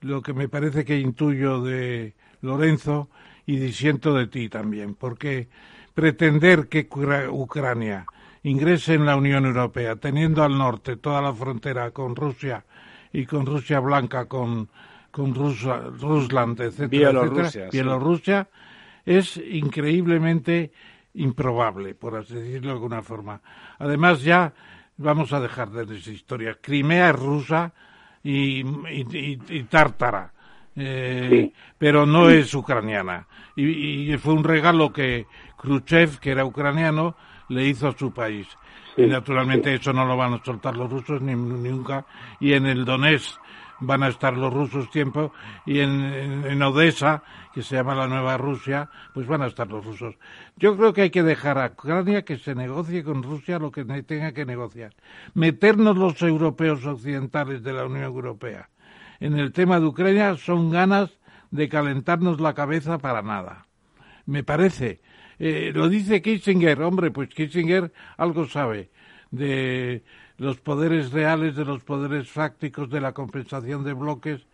lo 0.00 0.20
que 0.20 0.32
me 0.32 0.48
parece 0.48 0.84
que 0.84 0.98
intuyo 0.98 1.62
de 1.62 2.14
Lorenzo 2.42 3.08
y 3.46 3.56
disiento 3.56 4.12
de 4.12 4.26
ti 4.26 4.48
también, 4.48 4.96
porque 4.96 5.48
pretender 5.94 6.66
que 6.66 6.88
Ucrania 7.30 8.04
ingrese 8.42 8.94
en 8.94 9.06
la 9.06 9.14
Unión 9.14 9.46
Europea, 9.46 9.94
teniendo 9.94 10.42
al 10.42 10.58
norte 10.58 10.96
toda 10.96 11.22
la 11.22 11.32
frontera 11.32 11.92
con 11.92 12.16
Rusia 12.16 12.64
y 13.12 13.26
con 13.26 13.46
Rusia 13.46 13.78
Blanca, 13.78 14.26
con, 14.26 14.68
con 15.14 15.32
Rusia, 15.32 15.80
Rusland, 16.00 16.60
etcétera, 16.60 16.88
Bielorrusia, 16.88 17.68
Bielorrusia 17.70 18.48
es 19.06 19.36
increíblemente 19.36 20.72
improbable, 21.14 21.94
por 21.94 22.16
así 22.16 22.34
decirlo 22.34 22.70
de 22.70 22.74
alguna 22.74 23.00
forma. 23.00 23.40
Además, 23.78 24.24
ya 24.24 24.52
vamos 24.96 25.32
a 25.32 25.38
dejar 25.38 25.70
de 25.70 25.96
esa 25.96 26.10
historia. 26.10 26.58
Crimea 26.60 27.10
es 27.10 27.16
rusa 27.16 27.72
y, 28.24 28.64
y, 28.90 29.62
tártara, 29.70 30.32
eh, 30.74 31.52
pero 31.78 32.06
no 32.06 32.28
es 32.28 32.52
ucraniana. 32.52 33.28
Y, 33.54 34.16
fue 34.16 34.34
un 34.34 34.42
regalo 34.42 34.92
que 34.92 35.26
Khrushchev, 35.56 36.18
que 36.18 36.32
era 36.32 36.44
ucraniano, 36.44 37.14
le 37.50 37.68
hizo 37.68 37.86
a 37.86 37.96
su 37.96 38.12
país. 38.12 38.48
y 38.96 39.06
naturalmente 39.06 39.74
eso 39.74 39.92
no 39.92 40.04
lo 40.06 40.16
van 40.16 40.34
a 40.34 40.44
soltar 40.44 40.76
los 40.76 40.90
rusos 40.90 41.22
ni, 41.22 41.36
nunca. 41.36 42.04
Y 42.40 42.54
en 42.54 42.66
el 42.66 42.84
Donetsk 42.84 43.43
van 43.80 44.02
a 44.02 44.08
estar 44.08 44.36
los 44.36 44.52
rusos 44.52 44.90
tiempo 44.90 45.32
y 45.66 45.80
en, 45.80 46.62
Odessa, 46.62 47.22
que 47.52 47.62
se 47.62 47.76
llama 47.76 47.94
la 47.94 48.06
Nueva 48.06 48.36
Rusia, 48.36 48.90
pues 49.12 49.26
van 49.26 49.42
a 49.42 49.46
estar 49.46 49.68
los 49.68 49.84
rusos. 49.84 50.16
Yo 50.56 50.76
creo 50.76 50.92
que 50.92 51.02
hay 51.02 51.10
que 51.10 51.22
dejar 51.22 51.58
a 51.58 51.66
Ucrania 51.66 52.24
que 52.24 52.38
se 52.38 52.54
negocie 52.54 53.04
con 53.04 53.22
Rusia 53.22 53.58
lo 53.58 53.70
que 53.70 53.84
tenga 53.84 54.32
que 54.32 54.44
negociar. 54.44 54.94
Meternos 55.34 55.96
los 55.96 56.20
europeos 56.22 56.84
occidentales 56.84 57.62
de 57.62 57.72
la 57.72 57.86
Unión 57.86 58.04
Europea 58.04 58.68
en 59.20 59.38
el 59.38 59.52
tema 59.52 59.80
de 59.80 59.86
Ucrania 59.86 60.36
son 60.36 60.70
ganas 60.70 61.18
de 61.50 61.68
calentarnos 61.68 62.40
la 62.40 62.54
cabeza 62.54 62.98
para 62.98 63.22
nada. 63.22 63.66
Me 64.26 64.42
parece. 64.42 65.00
Eh, 65.38 65.72
lo 65.74 65.88
dice 65.88 66.22
Kissinger, 66.22 66.82
hombre, 66.82 67.10
pues 67.10 67.28
Kissinger 67.30 67.92
algo 68.16 68.46
sabe 68.46 68.90
de 69.30 70.04
los 70.38 70.58
poderes 70.58 71.12
reales 71.12 71.56
de 71.56 71.64
los 71.64 71.82
poderes 71.82 72.30
fácticos 72.30 72.90
de 72.90 73.00
la 73.00 73.12
compensación 73.12 73.84
de 73.84 73.92
bloques. 73.92 74.46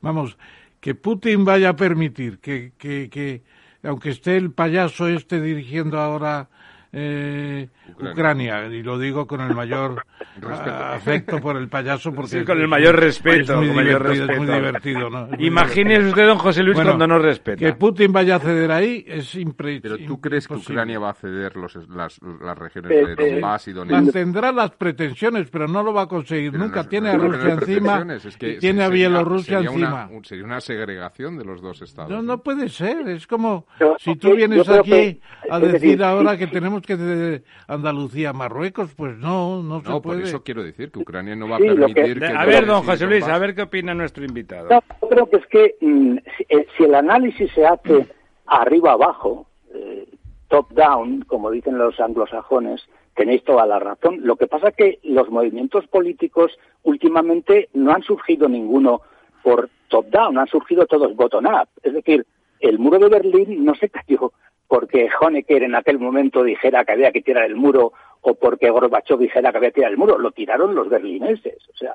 Vamos, 0.00 0.38
que 0.80 0.94
Putin 0.94 1.44
vaya 1.44 1.70
a 1.70 1.76
permitir 1.76 2.38
que, 2.38 2.72
que, 2.78 3.08
que 3.10 3.42
aunque 3.82 4.10
esté 4.10 4.36
el 4.36 4.50
payaso 4.52 5.08
este 5.08 5.40
dirigiendo 5.40 6.00
ahora 6.00 6.48
eh, 6.98 7.68
Ucrania. 8.00 8.66
y 8.66 8.82
lo 8.82 8.98
digo 8.98 9.26
con 9.26 9.42
el 9.42 9.54
mayor 9.54 10.02
afecto 10.66 11.40
por 11.40 11.56
el 11.58 11.68
payaso 11.68 12.12
porque 12.12 12.42
con 12.42 12.58
el 12.58 12.68
mayor 12.68 12.98
respeto, 12.98 13.60
es 13.62 13.70
muy, 13.70 13.84
divertido, 13.84 15.10
¿no? 15.10 15.28
Imagínese 15.38 16.08
usted, 16.08 16.26
don 16.26 16.38
José 16.38 16.62
Luis, 16.62 16.74
cuando 16.74 17.06
no 17.06 17.18
respeta. 17.18 17.58
Que 17.58 17.74
Putin 17.74 18.12
vaya 18.12 18.36
a 18.36 18.38
ceder 18.38 18.70
ahí 18.72 19.04
es 19.06 19.34
impredecible. 19.34 19.98
Pero 19.98 20.08
tú 20.08 20.20
crees 20.20 20.48
que 20.48 20.54
Ucrania 20.54 20.98
va 20.98 21.10
a 21.10 21.14
ceder 21.14 21.54
los, 21.56 21.76
las, 21.88 22.18
las 22.40 22.58
regiones 22.58 22.90
de 22.90 23.12
eh, 23.12 23.32
Donbass 23.32 23.68
y 23.68 23.72
Donetsk. 23.72 23.92
Mantendrá 23.92 24.52
las 24.52 24.70
pretensiones, 24.70 25.50
pero 25.50 25.68
no 25.68 25.82
lo 25.82 25.92
va 25.92 26.02
a 26.02 26.06
conseguir 26.06 26.54
nunca. 26.54 26.88
tiene 26.88 27.10
a 27.10 27.16
Rusia 27.18 27.52
encima 27.52 28.06
y 28.40 28.58
tiene 28.58 28.84
a 28.84 28.88
Bielorrusia 28.88 29.58
encima. 29.58 30.08
sería 30.22 30.44
una 30.44 30.60
segregación 30.60 31.36
de 31.36 31.44
los 31.44 31.60
dos 31.60 31.82
estados. 31.82 32.10
No, 32.10 32.22
no 32.22 32.42
puede 32.42 32.70
ser. 32.70 33.06
Es 33.08 33.26
como 33.26 33.66
si 33.98 34.16
tú 34.16 34.34
vienes 34.34 34.66
aquí 34.68 35.20
a 35.50 35.60
decir 35.60 36.02
ahora 36.02 36.38
que 36.38 36.46
tenemos 36.46 36.85
que 36.86 36.96
de 36.96 37.42
Andalucía 37.68 38.30
a 38.30 38.32
Marruecos, 38.32 38.94
pues 38.96 39.18
no, 39.18 39.62
no, 39.62 39.82
se 39.82 39.88
No, 39.90 40.00
puede. 40.00 40.20
por 40.20 40.28
eso 40.28 40.42
quiero 40.42 40.62
decir 40.64 40.90
que 40.90 41.00
Ucrania 41.00 41.36
no 41.36 41.48
va 41.48 41.56
a 41.56 41.58
Sí, 41.60 41.66
permitir 41.66 42.18
que... 42.20 42.26
A 42.26 42.44
ver, 42.46 42.64
don 42.66 42.82
José 42.84 43.06
Luis, 43.06 43.24
a 43.28 43.38
ver 43.38 43.54
qué 43.54 43.62
opina 43.62 43.92
nuestro 43.94 44.24
invitado. 44.24 44.68
No, 44.70 44.82
yo 45.02 45.08
creo 45.08 45.26
que 45.28 45.36
es 45.36 45.46
que 45.48 45.76
mm, 45.80 46.16
si, 46.38 46.46
eh, 46.48 46.66
si 46.76 46.84
el 46.84 46.94
análisis 46.94 47.50
se 47.52 47.66
hace 47.66 48.06
arriba 48.46 48.92
abajo, 48.92 49.46
eh, 49.74 50.06
top 50.48 50.70
down, 50.72 51.22
como 51.26 51.50
dicen 51.50 51.76
los 51.76 51.98
anglosajones, 52.00 52.80
tenéis 53.14 53.42
toda 53.44 53.66
la 53.66 53.78
razón. 53.78 54.20
Lo 54.22 54.36
que 54.36 54.46
pasa 54.46 54.68
es 54.68 54.76
que 54.76 54.98
los 55.02 55.28
movimientos 55.30 55.86
políticos 55.88 56.52
últimamente 56.84 57.68
no 57.74 57.92
han 57.92 58.02
surgido 58.02 58.48
ninguno 58.48 59.00
por 59.42 59.68
top 59.88 60.06
down, 60.10 60.38
han 60.38 60.46
surgido 60.48 60.86
todos 60.86 61.14
bottom 61.16 61.46
up. 61.46 61.68
Es 61.82 61.92
decir, 61.94 62.26
el 62.60 62.78
muro 62.78 62.98
de 62.98 63.08
Berlín 63.08 63.64
no 63.64 63.74
se 63.74 63.88
cayó 63.88 64.32
porque 64.68 65.08
Honecker 65.20 65.62
en 65.62 65.74
aquel 65.74 65.98
momento 65.98 66.42
dijera 66.42 66.84
que 66.84 66.92
había 66.92 67.12
que 67.12 67.22
tirar 67.22 67.44
el 67.44 67.56
muro 67.56 67.92
o 68.20 68.34
porque 68.34 68.70
Gorbachev 68.70 69.18
dijera 69.18 69.50
que 69.52 69.58
había 69.58 69.70
que 69.70 69.76
tirar 69.76 69.92
el 69.92 69.98
muro, 69.98 70.18
lo 70.18 70.32
tiraron 70.32 70.74
los 70.74 70.88
berlineses. 70.88 71.58
O 71.72 71.76
sea, 71.76 71.94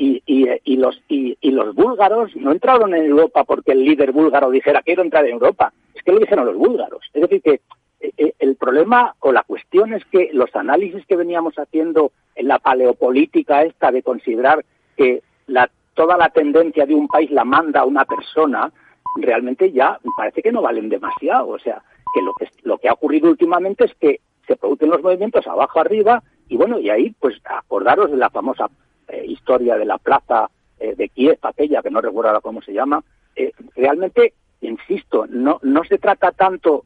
y, 0.00 0.22
y, 0.24 0.48
y 0.64 0.76
los 0.76 1.02
y, 1.08 1.36
y 1.42 1.50
los 1.50 1.74
búlgaros 1.74 2.34
no 2.34 2.52
entraron 2.52 2.94
en 2.94 3.04
Europa 3.04 3.44
porque 3.44 3.72
el 3.72 3.84
líder 3.84 4.12
búlgaro 4.12 4.50
dijera 4.50 4.80
quiero 4.80 5.02
entrar 5.02 5.26
en 5.26 5.32
Europa 5.32 5.74
es 5.94 6.02
que 6.02 6.12
lo 6.12 6.18
dijeron 6.18 6.46
los 6.46 6.56
búlgaros 6.56 7.02
es 7.12 7.20
decir 7.20 7.42
que 7.42 7.60
eh, 8.00 8.12
eh, 8.16 8.32
el 8.38 8.56
problema 8.56 9.14
o 9.20 9.30
la 9.30 9.42
cuestión 9.42 9.92
es 9.92 10.02
que 10.06 10.30
los 10.32 10.56
análisis 10.56 11.04
que 11.04 11.16
veníamos 11.16 11.58
haciendo 11.58 12.12
en 12.34 12.48
la 12.48 12.58
paleopolítica 12.58 13.62
esta 13.62 13.92
de 13.92 14.02
considerar 14.02 14.64
que 14.96 15.22
la, 15.48 15.70
toda 15.92 16.16
la 16.16 16.30
tendencia 16.30 16.86
de 16.86 16.94
un 16.94 17.06
país 17.06 17.30
la 17.30 17.44
manda 17.44 17.84
una 17.84 18.06
persona 18.06 18.72
realmente 19.16 19.70
ya 19.70 19.98
parece 20.16 20.40
que 20.40 20.52
no 20.52 20.62
valen 20.62 20.88
demasiado 20.88 21.48
o 21.48 21.58
sea 21.58 21.82
que 22.14 22.22
lo 22.22 22.34
que 22.34 22.48
lo 22.62 22.78
que 22.78 22.88
ha 22.88 22.92
ocurrido 22.92 23.28
últimamente 23.28 23.84
es 23.84 23.94
que 23.94 24.20
se 24.46 24.56
producen 24.56 24.90
los 24.90 25.02
movimientos 25.02 25.46
abajo 25.46 25.80
arriba 25.80 26.22
y 26.48 26.56
bueno 26.56 26.78
y 26.78 26.90
ahí 26.90 27.14
pues 27.18 27.40
acordaros 27.44 28.10
de 28.10 28.16
la 28.16 28.30
famosa 28.30 28.68
eh, 29.08 29.24
historia 29.26 29.76
de 29.76 29.84
la 29.84 29.98
plaza 29.98 30.50
eh, 30.78 30.94
de 30.96 31.08
Kiev, 31.08 31.38
aquella 31.42 31.82
que 31.82 31.90
no 31.90 32.00
recuerdo 32.00 32.28
ahora 32.28 32.40
cómo 32.40 32.62
se 32.62 32.72
llama, 32.72 33.02
eh, 33.36 33.52
realmente, 33.76 34.34
insisto, 34.60 35.26
no, 35.28 35.58
no 35.62 35.84
se 35.84 35.98
trata 35.98 36.32
tanto, 36.32 36.84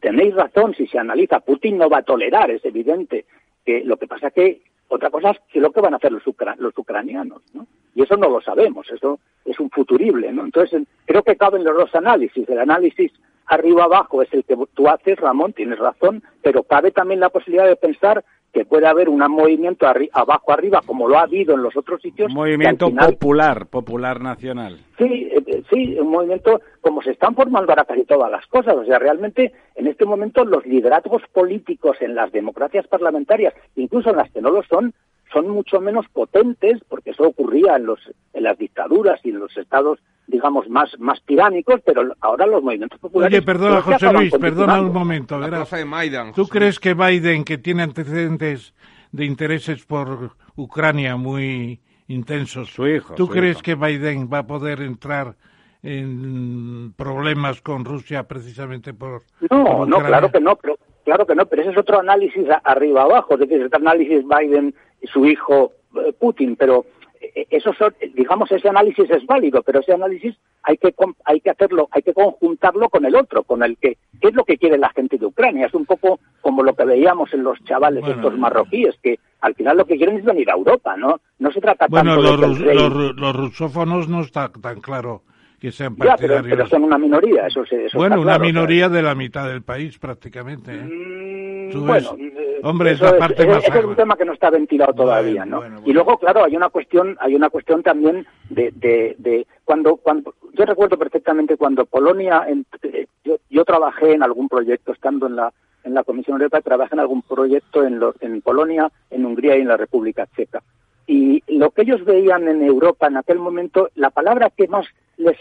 tenéis 0.00 0.34
razón 0.34 0.74
si 0.74 0.86
se 0.86 0.98
analiza, 0.98 1.40
Putin 1.40 1.78
no 1.78 1.88
va 1.88 1.98
a 1.98 2.02
tolerar, 2.02 2.50
es 2.50 2.64
evidente, 2.64 3.24
que 3.64 3.84
lo 3.84 3.98
que 3.98 4.06
pasa 4.06 4.30
que 4.30 4.62
otra 4.88 5.10
cosa 5.10 5.30
es 5.30 5.38
que 5.52 5.60
lo 5.60 5.70
que 5.70 5.80
van 5.80 5.94
a 5.94 5.98
hacer 5.98 6.12
los, 6.12 6.22
los 6.58 6.78
ucranianos, 6.78 7.42
¿no? 7.52 7.66
Y 7.94 8.02
eso 8.02 8.16
no 8.16 8.28
lo 8.28 8.40
sabemos, 8.40 8.90
eso 8.90 9.18
es 9.44 9.58
un 9.60 9.70
futurible, 9.70 10.32
¿no? 10.32 10.44
Entonces, 10.44 10.82
creo 11.04 11.22
que 11.22 11.36
caben 11.36 11.64
los 11.64 11.76
dos 11.76 11.94
análisis, 11.94 12.48
el 12.48 12.58
análisis 12.58 13.12
arriba-abajo 13.46 14.22
es 14.22 14.32
el 14.32 14.44
que 14.44 14.56
tú 14.74 14.88
haces, 14.88 15.18
Ramón, 15.18 15.52
tienes 15.52 15.78
razón, 15.78 16.22
pero 16.42 16.62
cabe 16.64 16.90
también 16.90 17.20
la 17.20 17.28
posibilidad 17.30 17.66
de 17.66 17.76
pensar 17.76 18.24
que 18.52 18.64
puede 18.64 18.86
haber 18.86 19.10
un 19.10 19.18
movimiento 19.30 19.86
arri- 19.86 20.08
abajo-arriba, 20.14 20.80
como 20.86 21.06
lo 21.08 21.18
ha 21.18 21.22
habido 21.22 21.54
en 21.54 21.62
los 21.62 21.76
otros 21.76 22.00
sitios. 22.00 22.28
Un 22.30 22.36
movimiento 22.36 22.86
final- 22.88 23.12
popular, 23.12 23.66
popular 23.66 24.20
nacional. 24.22 24.78
Sí, 24.96 25.28
eh, 25.30 25.42
eh, 25.46 25.62
sí, 25.70 25.94
un 26.00 26.08
movimiento 26.10 26.62
como 26.80 27.02
se 27.02 27.10
están 27.10 27.34
formando 27.34 27.70
ahora 27.72 27.84
casi 27.84 28.04
todas 28.04 28.30
las 28.30 28.46
cosas. 28.46 28.74
O 28.76 28.84
sea, 28.86 28.98
realmente 28.98 29.52
en 29.74 29.86
este 29.88 30.06
momento 30.06 30.42
los 30.44 30.64
liderazgos 30.64 31.20
políticos 31.34 31.98
en 32.00 32.14
las 32.14 32.32
democracias 32.32 32.86
parlamentarias, 32.86 33.52
incluso 33.74 34.08
en 34.10 34.16
las 34.16 34.30
que 34.30 34.40
no 34.40 34.50
lo 34.50 34.62
son, 34.62 34.94
son 35.32 35.48
mucho 35.48 35.80
menos 35.80 36.06
potentes, 36.12 36.80
porque 36.88 37.10
eso 37.10 37.24
ocurría 37.24 37.76
en, 37.76 37.86
los, 37.86 38.00
en 38.32 38.42
las 38.42 38.56
dictaduras 38.58 39.20
y 39.24 39.30
en 39.30 39.40
los 39.40 39.56
estados, 39.56 39.98
digamos, 40.26 40.68
más, 40.68 40.90
más 40.98 41.20
tiránicos, 41.24 41.80
pero 41.84 42.14
ahora 42.20 42.46
los 42.46 42.62
movimientos 42.62 43.00
populares... 43.00 43.36
Oye, 43.36 43.44
perdona, 43.44 43.82
José 43.82 44.12
Luis, 44.12 44.32
perdona 44.38 44.80
un 44.80 44.92
momento. 44.92 45.38
La 45.38 45.46
verás. 45.46 45.86
Maidan. 45.86 46.32
¿Tú 46.32 46.46
crees 46.46 46.78
que 46.78 46.94
Biden, 46.94 47.44
que 47.44 47.58
tiene 47.58 47.82
antecedentes 47.82 48.74
de 49.12 49.24
intereses 49.24 49.84
por 49.84 50.32
Ucrania 50.56 51.16
muy 51.16 51.80
intensos, 52.08 52.70
Su 52.70 52.86
hijo, 52.86 53.14
¿tú 53.14 53.26
su 53.26 53.32
crees 53.32 53.56
hijo. 53.56 53.62
que 53.62 53.74
Biden 53.74 54.30
va 54.32 54.38
a 54.38 54.46
poder 54.46 54.80
entrar 54.80 55.34
en 55.82 56.92
problemas 56.96 57.60
con 57.62 57.84
Rusia 57.84 58.24
precisamente 58.24 58.94
por, 58.94 59.22
No, 59.50 59.64
por 59.64 59.88
no, 59.88 59.98
claro 59.98 60.30
que 60.30 60.40
no, 60.40 60.56
pero, 60.56 60.76
claro 61.04 61.26
que 61.26 61.34
no, 61.34 61.46
pero 61.46 61.62
ese 61.62 61.72
es 61.72 61.78
otro 61.78 62.00
análisis 62.00 62.44
arriba 62.64 63.02
abajo, 63.02 63.34
es 63.34 63.40
decir, 63.40 63.62
este 63.62 63.76
análisis 63.76 64.24
Biden 64.26 64.74
su 65.06 65.26
hijo 65.26 65.72
eh, 65.96 66.12
Putin, 66.18 66.56
pero 66.56 66.84
eh, 67.20 67.46
eso 67.50 67.72
son, 67.72 67.94
digamos, 68.14 68.50
ese 68.52 68.68
análisis 68.68 69.08
es 69.10 69.24
válido, 69.26 69.62
pero 69.62 69.80
ese 69.80 69.92
análisis 69.92 70.34
hay 70.62 70.76
que 70.78 70.94
hay 71.24 71.40
que 71.40 71.50
hacerlo, 71.50 71.88
hay 71.92 72.02
que 72.02 72.12
conjuntarlo 72.12 72.88
con 72.88 73.04
el 73.04 73.14
otro, 73.14 73.42
con 73.44 73.62
el 73.62 73.76
que 73.78 73.96
qué 74.20 74.28
es 74.28 74.34
lo 74.34 74.44
que 74.44 74.58
quiere 74.58 74.78
la 74.78 74.90
gente 74.90 75.16
de 75.16 75.26
Ucrania, 75.26 75.66
es 75.66 75.74
un 75.74 75.86
poco 75.86 76.18
como 76.40 76.62
lo 76.62 76.74
que 76.74 76.84
veíamos 76.84 77.32
en 77.32 77.42
los 77.44 77.62
chavales 77.64 78.00
Bueno, 78.02 78.16
estos 78.16 78.34
eh. 78.34 78.38
marroquíes 78.38 78.96
que 79.02 79.18
al 79.40 79.54
final 79.54 79.76
lo 79.76 79.84
que 79.84 79.96
quieren 79.96 80.16
es 80.18 80.24
venir 80.24 80.50
a 80.50 80.54
Europa, 80.54 80.96
¿no? 80.96 81.20
No 81.38 81.52
se 81.52 81.60
trata 81.60 81.86
Bueno, 81.88 82.14
tanto 82.16 82.36
los, 82.36 82.58
de 82.58 82.64
que 82.64 82.70
el 82.72 82.78
rus- 82.78 82.96
rey- 82.96 83.12
los 83.12 83.16
los 83.16 83.36
rusófonos 83.36 84.08
no 84.08 84.20
está 84.22 84.50
tan 84.50 84.80
claro 84.80 85.22
que 85.60 85.72
sean 85.72 85.92
ya, 85.96 86.16
pero, 86.16 86.34
partidarios. 86.34 86.46
pero 86.50 86.66
son 86.68 86.84
una 86.84 86.98
minoría, 86.98 87.46
eso, 87.46 87.64
se- 87.64 87.86
eso 87.86 87.96
bueno, 87.98 88.16
está 88.16 88.20
una 88.22 88.32
claro, 88.34 88.42
o 88.42 88.44
sea, 88.44 88.52
minoría 88.52 88.88
de 88.88 89.02
la 89.02 89.14
mitad 89.14 89.48
del 89.48 89.62
país 89.62 89.98
prácticamente. 89.98 90.72
¿eh? 90.74 90.82
Mm, 90.82 91.72
Tú 91.72 91.84
bueno, 91.84 92.14
ves, 92.16 92.32
eh, 92.36 92.60
hombre, 92.62 92.90
es 92.92 93.00
la 93.00 93.18
parte 93.18 93.42
ese- 93.42 93.46
más 93.46 93.64
ese 93.68 93.78
es 93.78 93.84
un 93.84 93.96
tema 93.96 94.16
que 94.16 94.24
no 94.24 94.32
está 94.34 94.50
ventilado 94.50 94.92
todavía, 94.94 95.44
¿no? 95.44 95.58
bueno, 95.58 95.80
Y 95.84 95.92
luego, 95.92 96.18
claro, 96.18 96.44
hay 96.44 96.56
una 96.56 96.68
cuestión, 96.68 97.16
hay 97.20 97.34
una 97.34 97.50
cuestión 97.50 97.82
también 97.82 98.26
de, 98.50 98.70
de, 98.76 99.16
de 99.18 99.46
cuando, 99.64 99.96
cuando, 99.96 100.34
yo 100.52 100.64
recuerdo 100.64 100.96
perfectamente 100.98 101.56
cuando 101.56 101.84
Polonia, 101.86 102.44
en- 102.48 102.66
eh, 102.82 103.06
yo, 103.24 103.36
yo 103.50 103.64
trabajé 103.64 104.12
en 104.12 104.22
algún 104.22 104.48
proyecto 104.48 104.92
estando 104.92 105.26
en 105.26 105.36
la 105.36 105.52
en 105.84 105.94
la 105.94 106.02
Comisión 106.02 106.34
Europea, 106.40 106.60
trabajé 106.62 106.94
en 106.96 107.00
algún 107.00 107.22
proyecto 107.22 107.84
en, 107.84 108.00
los- 108.00 108.20
en 108.20 108.40
Polonia, 108.42 108.90
en 109.08 109.24
Hungría 109.24 109.56
y 109.56 109.60
en 109.60 109.68
la 109.68 109.76
República 109.76 110.26
Checa. 110.34 110.60
Y 111.06 111.44
lo 111.46 111.70
que 111.70 111.82
ellos 111.82 112.04
veían 112.04 112.48
en 112.48 112.60
Europa 112.64 113.06
en 113.06 113.16
aquel 113.16 113.38
momento, 113.38 113.88
la 113.94 114.10
palabra 114.10 114.50
que 114.50 114.66
más 114.66 114.84
les 115.16 115.36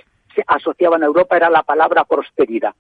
asociaban 0.48 1.04
a 1.04 1.06
Europa 1.06 1.38
era 1.38 1.50
la 1.50 1.64
palabra 1.64 2.04
prosperidad. 2.06 2.74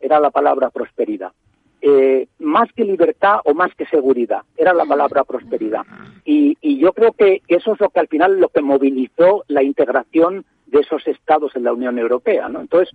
Era 0.00 0.20
la 0.20 0.30
palabra 0.30 0.70
prosperidad. 0.70 1.32
Eh, 1.80 2.28
más 2.38 2.72
que 2.72 2.84
libertad 2.84 3.40
o 3.44 3.52
más 3.52 3.74
que 3.74 3.84
seguridad, 3.86 4.42
era 4.56 4.72
la 4.72 4.86
palabra 4.86 5.24
prosperidad. 5.24 5.82
Y, 6.24 6.56
y 6.60 6.78
yo 6.78 6.92
creo 6.92 7.12
que 7.12 7.42
eso 7.48 7.74
es 7.74 7.80
lo 7.80 7.90
que 7.90 8.00
al 8.00 8.08
final 8.08 8.40
lo 8.40 8.48
que 8.48 8.62
movilizó 8.62 9.44
la 9.48 9.62
integración 9.62 10.46
de 10.66 10.80
esos 10.80 11.06
estados 11.06 11.54
en 11.56 11.64
la 11.64 11.72
Unión 11.72 11.98
Europea, 11.98 12.48
¿no? 12.48 12.60
Entonces, 12.60 12.94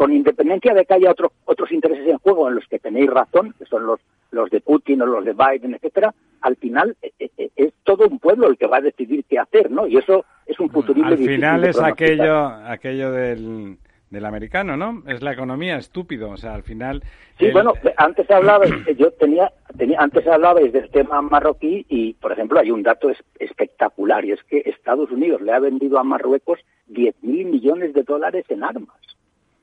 con 0.00 0.14
independencia 0.14 0.72
de 0.72 0.86
que 0.86 0.94
haya 0.94 1.10
otros 1.10 1.30
otros 1.44 1.70
intereses 1.72 2.08
en 2.08 2.16
juego 2.16 2.48
en 2.48 2.54
los 2.54 2.66
que 2.68 2.78
tenéis 2.78 3.10
razón, 3.10 3.54
que 3.58 3.66
son 3.66 3.84
los 3.84 4.00
los 4.30 4.48
de 4.48 4.62
Putin 4.62 5.02
o 5.02 5.06
los 5.06 5.26
de 5.26 5.34
Biden, 5.34 5.74
etcétera, 5.74 6.14
al 6.40 6.56
final 6.56 6.96
eh, 7.02 7.12
eh, 7.36 7.50
es 7.54 7.74
todo 7.84 8.08
un 8.08 8.18
pueblo 8.18 8.46
el 8.48 8.56
que 8.56 8.66
va 8.66 8.78
a 8.78 8.80
decidir 8.80 9.24
qué 9.28 9.38
hacer, 9.38 9.70
¿no? 9.70 9.86
Y 9.86 9.98
eso 9.98 10.24
es 10.46 10.58
un 10.58 10.70
futurible 10.70 11.12
Al 11.12 11.18
final 11.18 11.64
es 11.64 11.78
aquello, 11.78 12.46
aquello 12.46 13.12
del, 13.12 13.76
del 14.08 14.24
americano, 14.24 14.74
¿no? 14.78 15.02
Es 15.06 15.20
la 15.20 15.32
economía, 15.34 15.76
estúpido. 15.76 16.30
O 16.30 16.38
sea, 16.38 16.54
al 16.54 16.62
final... 16.62 17.02
Sí, 17.38 17.46
el- 17.46 17.52
bueno, 17.52 17.74
antes 17.98 18.30
hablabais, 18.30 18.72
yo 18.96 19.10
tenía, 19.10 19.52
tenía, 19.76 19.98
antes 20.00 20.26
hablabais 20.26 20.72
del 20.72 20.88
tema 20.90 21.20
marroquí 21.20 21.84
y, 21.90 22.14
por 22.14 22.32
ejemplo, 22.32 22.58
hay 22.60 22.70
un 22.70 22.82
dato 22.84 23.10
es- 23.10 23.22
espectacular 23.38 24.24
y 24.24 24.32
es 24.32 24.42
que 24.44 24.62
Estados 24.64 25.10
Unidos 25.10 25.42
le 25.42 25.52
ha 25.52 25.58
vendido 25.58 25.98
a 25.98 26.04
Marruecos 26.04 26.58
10.000 26.88 27.14
millones 27.50 27.92
de 27.92 28.02
dólares 28.04 28.46
en 28.48 28.62
armas. 28.64 28.96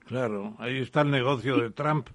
Claro, 0.08 0.56
ahí 0.60 0.80
está 0.80 1.02
el 1.02 1.12
negocio 1.12 1.58
de 1.58 1.70
Trump. 1.72 2.08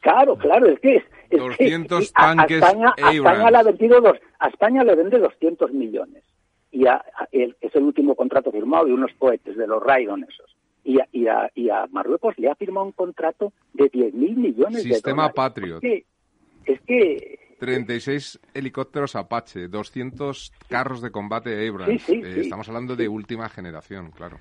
Claro, 0.00 0.36
claro, 0.36 0.66
es 0.66 0.78
que 0.80 0.96
es, 0.96 1.04
es 1.30 1.38
200 1.40 1.98
que 1.98 2.04
y 2.04 2.08
a- 2.14 2.30
a 2.30 2.36
tanques 2.36 2.62
España, 2.62 2.94
a 2.96 3.12
España 3.12 3.50
le 3.50 3.56
ha 3.58 3.62
vendido 3.62 4.00
dos, 4.00 4.16
a 4.38 4.48
España 4.48 4.84
le 4.84 4.94
vende 4.94 5.18
200 5.18 5.72
millones 5.72 6.22
y 6.70 6.86
a, 6.86 6.94
a- 6.94 7.28
el- 7.32 7.56
es 7.60 7.74
el 7.74 7.82
último 7.82 8.14
contrato 8.14 8.52
firmado 8.52 8.86
de 8.86 8.92
unos 8.94 9.10
cohetes 9.18 9.56
de 9.56 9.66
los 9.66 9.82
Raidon 9.82 10.24
esos. 10.24 10.54
Y 10.84 11.00
a, 11.00 11.08
y, 11.12 11.26
a, 11.26 11.50
y 11.54 11.68
a 11.68 11.86
Marruecos 11.90 12.38
le 12.38 12.48
ha 12.48 12.54
firmado 12.54 12.86
un 12.86 12.92
contrato 12.92 13.52
de 13.74 13.90
10.000 13.90 14.12
millones 14.36 14.84
de 14.84 14.94
Sistema. 14.94 15.30
Patriot. 15.32 15.82
Es 15.82 15.90
que, 15.90 16.04
es 16.72 16.80
que 16.82 17.38
36 17.58 18.38
helicópteros 18.54 19.16
Apache, 19.16 19.68
200 19.68 20.52
carros 20.68 21.02
de 21.02 21.10
combate 21.10 21.68
Abrams. 21.68 21.90
Sí, 22.04 22.14
sí, 22.14 22.20
Eh, 22.24 22.34
sí. 22.34 22.40
estamos 22.40 22.68
hablando 22.68 22.94
de 22.96 23.08
última 23.08 23.48
generación, 23.48 24.12
claro. 24.12 24.38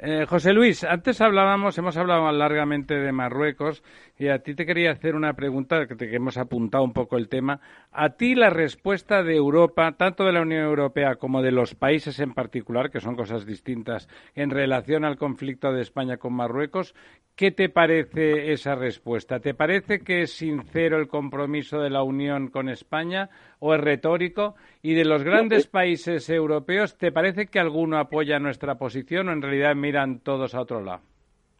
Eh, 0.00 0.26
José 0.28 0.52
Luis, 0.52 0.84
antes 0.84 1.20
hablábamos, 1.20 1.76
hemos 1.76 1.96
hablado 1.96 2.30
largamente 2.30 2.94
de 2.94 3.10
Marruecos 3.10 3.82
y 4.16 4.28
a 4.28 4.38
ti 4.38 4.54
te 4.54 4.64
quería 4.64 4.92
hacer 4.92 5.16
una 5.16 5.32
pregunta 5.32 5.88
que, 5.88 5.96
te, 5.96 6.08
que 6.08 6.14
hemos 6.14 6.36
apuntado 6.36 6.84
un 6.84 6.92
poco 6.92 7.16
el 7.16 7.28
tema. 7.28 7.60
A 7.90 8.10
ti 8.10 8.36
la 8.36 8.48
respuesta 8.48 9.24
de 9.24 9.34
Europa, 9.34 9.90
tanto 9.98 10.22
de 10.22 10.30
la 10.30 10.42
Unión 10.42 10.62
Europea 10.62 11.16
como 11.16 11.42
de 11.42 11.50
los 11.50 11.74
países 11.74 12.20
en 12.20 12.32
particular, 12.32 12.92
que 12.92 13.00
son 13.00 13.16
cosas 13.16 13.44
distintas, 13.44 14.08
en 14.36 14.50
relación 14.50 15.04
al 15.04 15.18
conflicto 15.18 15.72
de 15.72 15.82
España 15.82 16.18
con 16.18 16.32
Marruecos, 16.32 16.94
¿qué 17.34 17.50
te 17.50 17.68
parece 17.68 18.52
esa 18.52 18.76
respuesta? 18.76 19.40
¿Te 19.40 19.54
parece 19.54 19.98
que 19.98 20.22
es 20.22 20.32
sincero 20.32 20.98
el 20.98 21.08
compromiso 21.08 21.80
de 21.80 21.90
la 21.90 22.04
Unión 22.04 22.50
con 22.50 22.68
España 22.68 23.30
o 23.58 23.74
es 23.74 23.80
retórico? 23.80 24.54
Y 24.82 24.94
de 24.94 25.04
los 25.04 25.24
grandes 25.24 25.66
países 25.66 26.30
europeos, 26.30 26.96
¿te 26.96 27.10
parece 27.10 27.46
que 27.46 27.58
alguno 27.58 27.98
apoya 27.98 28.38
nuestra 28.38 28.76
posición 28.76 29.28
o 29.28 29.32
en 29.32 29.42
realidad 29.42 29.74
miran 29.74 30.20
todos 30.20 30.54
a 30.54 30.60
otro 30.60 30.82
lado? 30.82 31.00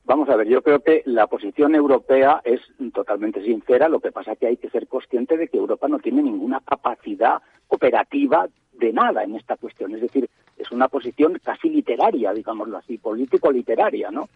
Vamos 0.04 0.28
a 0.30 0.36
ver, 0.36 0.48
yo 0.48 0.62
creo 0.62 0.80
que 0.80 1.02
la 1.04 1.26
posición 1.26 1.74
europea 1.74 2.40
es 2.44 2.60
totalmente 2.94 3.42
sincera, 3.44 3.88
lo 3.88 4.00
que 4.00 4.10
pasa 4.10 4.32
es 4.32 4.38
que 4.38 4.46
hay 4.46 4.56
que 4.56 4.70
ser 4.70 4.86
consciente 4.86 5.36
de 5.36 5.48
que 5.48 5.58
Europa 5.58 5.86
no 5.86 5.98
tiene 5.98 6.22
ninguna 6.22 6.60
capacidad 6.60 7.42
operativa 7.68 8.48
de 8.72 8.92
nada 8.92 9.24
en 9.24 9.34
esta 9.34 9.56
cuestión, 9.56 9.94
es 9.94 10.00
decir, 10.00 10.30
es 10.56 10.70
una 10.70 10.88
posición 10.88 11.38
casi 11.44 11.68
literaria, 11.68 12.32
digámoslo 12.32 12.78
así, 12.78 12.96
político-literaria, 12.96 14.10
¿no? 14.10 14.28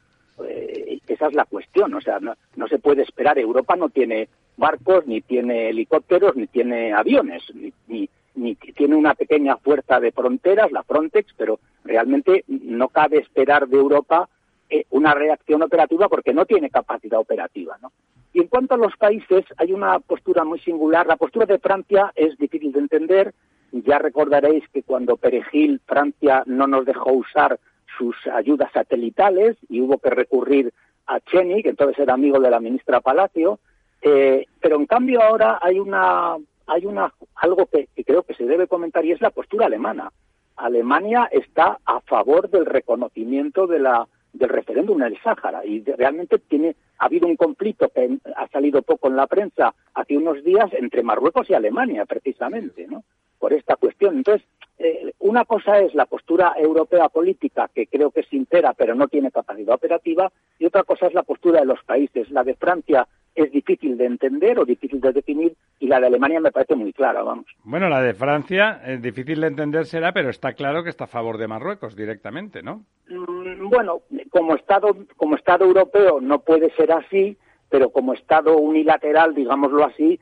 Eh, 0.44 0.98
esa 1.06 1.28
es 1.28 1.34
la 1.34 1.44
cuestión, 1.44 1.94
o 1.94 2.00
sea, 2.00 2.18
no, 2.20 2.34
no, 2.56 2.66
se 2.68 2.78
puede 2.78 3.02
esperar, 3.02 3.38
Europa 3.38 3.76
no 3.76 3.88
tiene 3.88 4.28
barcos, 4.56 5.06
ni 5.06 5.20
tiene 5.20 5.70
helicópteros, 5.70 6.36
ni 6.36 6.46
tiene 6.48 6.92
aviones, 6.92 7.42
ni, 7.54 7.72
ni, 7.86 8.08
ni 8.34 8.54
tiene 8.54 8.96
una 8.96 9.14
pequeña 9.14 9.56
fuerza 9.56 10.00
de 10.00 10.12
fronteras, 10.12 10.72
la 10.72 10.82
Frontex, 10.82 11.32
pero 11.36 11.60
realmente 11.84 12.44
no 12.48 12.88
cabe 12.88 13.18
esperar 13.18 13.68
de 13.68 13.76
Europa 13.76 14.28
eh, 14.70 14.86
una 14.90 15.12
reacción 15.14 15.62
operativa 15.62 16.08
porque 16.08 16.32
no 16.32 16.46
tiene 16.46 16.70
capacidad 16.70 17.20
operativa. 17.20 17.76
¿no? 17.82 17.92
Y 18.32 18.40
en 18.40 18.48
cuanto 18.48 18.74
a 18.74 18.78
los 18.78 18.96
países, 18.96 19.44
hay 19.58 19.72
una 19.72 19.98
postura 20.00 20.44
muy 20.44 20.58
singular. 20.60 21.06
La 21.06 21.16
postura 21.16 21.44
de 21.44 21.58
Francia 21.58 22.12
es 22.14 22.38
difícil 22.38 22.72
de 22.72 22.80
entender. 22.80 23.34
Ya 23.72 23.98
recordaréis 23.98 24.66
que 24.70 24.82
cuando 24.82 25.16
Perejil, 25.16 25.80
Francia 25.86 26.42
no 26.46 26.66
nos 26.66 26.86
dejó 26.86 27.12
usar 27.12 27.58
sus 27.98 28.16
ayudas 28.28 28.72
satelitales 28.72 29.56
y 29.68 29.80
hubo 29.82 29.98
que 29.98 30.10
recurrir 30.10 30.72
a 31.06 31.20
Cheni, 31.20 31.62
que 31.62 31.70
entonces 31.70 31.98
era 31.98 32.14
amigo 32.14 32.40
de 32.40 32.50
la 32.50 32.60
ministra 32.60 33.00
Palacio. 33.00 33.58
Eh, 34.00 34.46
pero 34.60 34.76
en 34.76 34.86
cambio 34.86 35.22
ahora 35.22 35.58
hay 35.60 35.78
una 35.78 36.36
hay 36.66 36.86
una 36.86 37.12
algo 37.36 37.66
que, 37.66 37.88
creo 38.04 38.22
que 38.22 38.34
se 38.34 38.44
debe 38.44 38.66
comentar 38.66 39.04
y 39.04 39.12
es 39.12 39.20
la 39.20 39.30
postura 39.30 39.66
alemana. 39.66 40.12
Alemania 40.56 41.28
está 41.32 41.78
a 41.84 42.00
favor 42.00 42.50
del 42.50 42.66
reconocimiento 42.66 43.66
de 43.66 43.78
la 43.78 44.06
del 44.32 44.48
referéndum 44.48 45.02
en 45.02 45.08
el 45.08 45.22
Sáhara 45.22 45.64
y 45.64 45.82
realmente 45.82 46.38
tiene 46.38 46.74
ha 46.98 47.04
habido 47.04 47.26
un 47.28 47.36
conflicto 47.36 47.90
que 47.90 48.16
ha 48.34 48.48
salido 48.48 48.80
poco 48.80 49.08
en 49.08 49.16
la 49.16 49.26
prensa 49.26 49.74
hace 49.92 50.16
unos 50.16 50.42
días 50.42 50.72
entre 50.72 51.02
Marruecos 51.02 51.50
y 51.50 51.54
Alemania 51.54 52.06
precisamente 52.06 52.86
no 52.86 53.04
por 53.38 53.52
esta 53.52 53.76
cuestión 53.76 54.16
entonces 54.16 54.48
eh, 54.78 55.12
una 55.18 55.44
cosa 55.44 55.80
es 55.80 55.94
la 55.94 56.06
postura 56.06 56.54
europea 56.56 57.10
política 57.10 57.68
que 57.74 57.86
creo 57.86 58.10
que 58.10 58.20
es 58.20 58.28
sincera 58.28 58.72
pero 58.72 58.94
no 58.94 59.06
tiene 59.06 59.30
capacidad 59.30 59.74
operativa 59.74 60.32
y 60.58 60.64
otra 60.64 60.82
cosa 60.84 61.08
es 61.08 61.12
la 61.12 61.24
postura 61.24 61.60
de 61.60 61.66
los 61.66 61.84
países 61.84 62.30
la 62.30 62.42
de 62.42 62.54
Francia 62.54 63.06
es 63.34 63.50
difícil 63.50 63.96
de 63.96 64.06
entender 64.06 64.58
o 64.58 64.64
difícil 64.64 65.00
de 65.00 65.12
definir 65.12 65.54
y 65.78 65.86
la 65.86 66.00
de 66.00 66.06
Alemania 66.06 66.40
me 66.40 66.52
parece 66.52 66.74
muy 66.74 66.92
clara, 66.92 67.22
vamos. 67.22 67.46
Bueno, 67.64 67.88
la 67.88 68.02
de 68.02 68.14
Francia 68.14 68.80
es 68.84 69.00
difícil 69.00 69.40
de 69.40 69.46
entender 69.46 69.86
será, 69.86 70.12
pero 70.12 70.30
está 70.30 70.52
claro 70.52 70.84
que 70.84 70.90
está 70.90 71.04
a 71.04 71.08
favor 71.08 71.38
de 71.38 71.48
Marruecos 71.48 71.96
directamente, 71.96 72.62
¿no? 72.62 72.84
Mm, 73.08 73.68
bueno, 73.68 74.02
como 74.30 74.54
Estado, 74.54 74.96
como 75.16 75.36
Estado 75.36 75.64
europeo 75.64 76.20
no 76.20 76.40
puede 76.40 76.70
ser 76.74 76.92
así, 76.92 77.36
pero 77.68 77.90
como 77.90 78.12
Estado 78.12 78.56
unilateral, 78.58 79.34
digámoslo 79.34 79.84
así, 79.84 80.20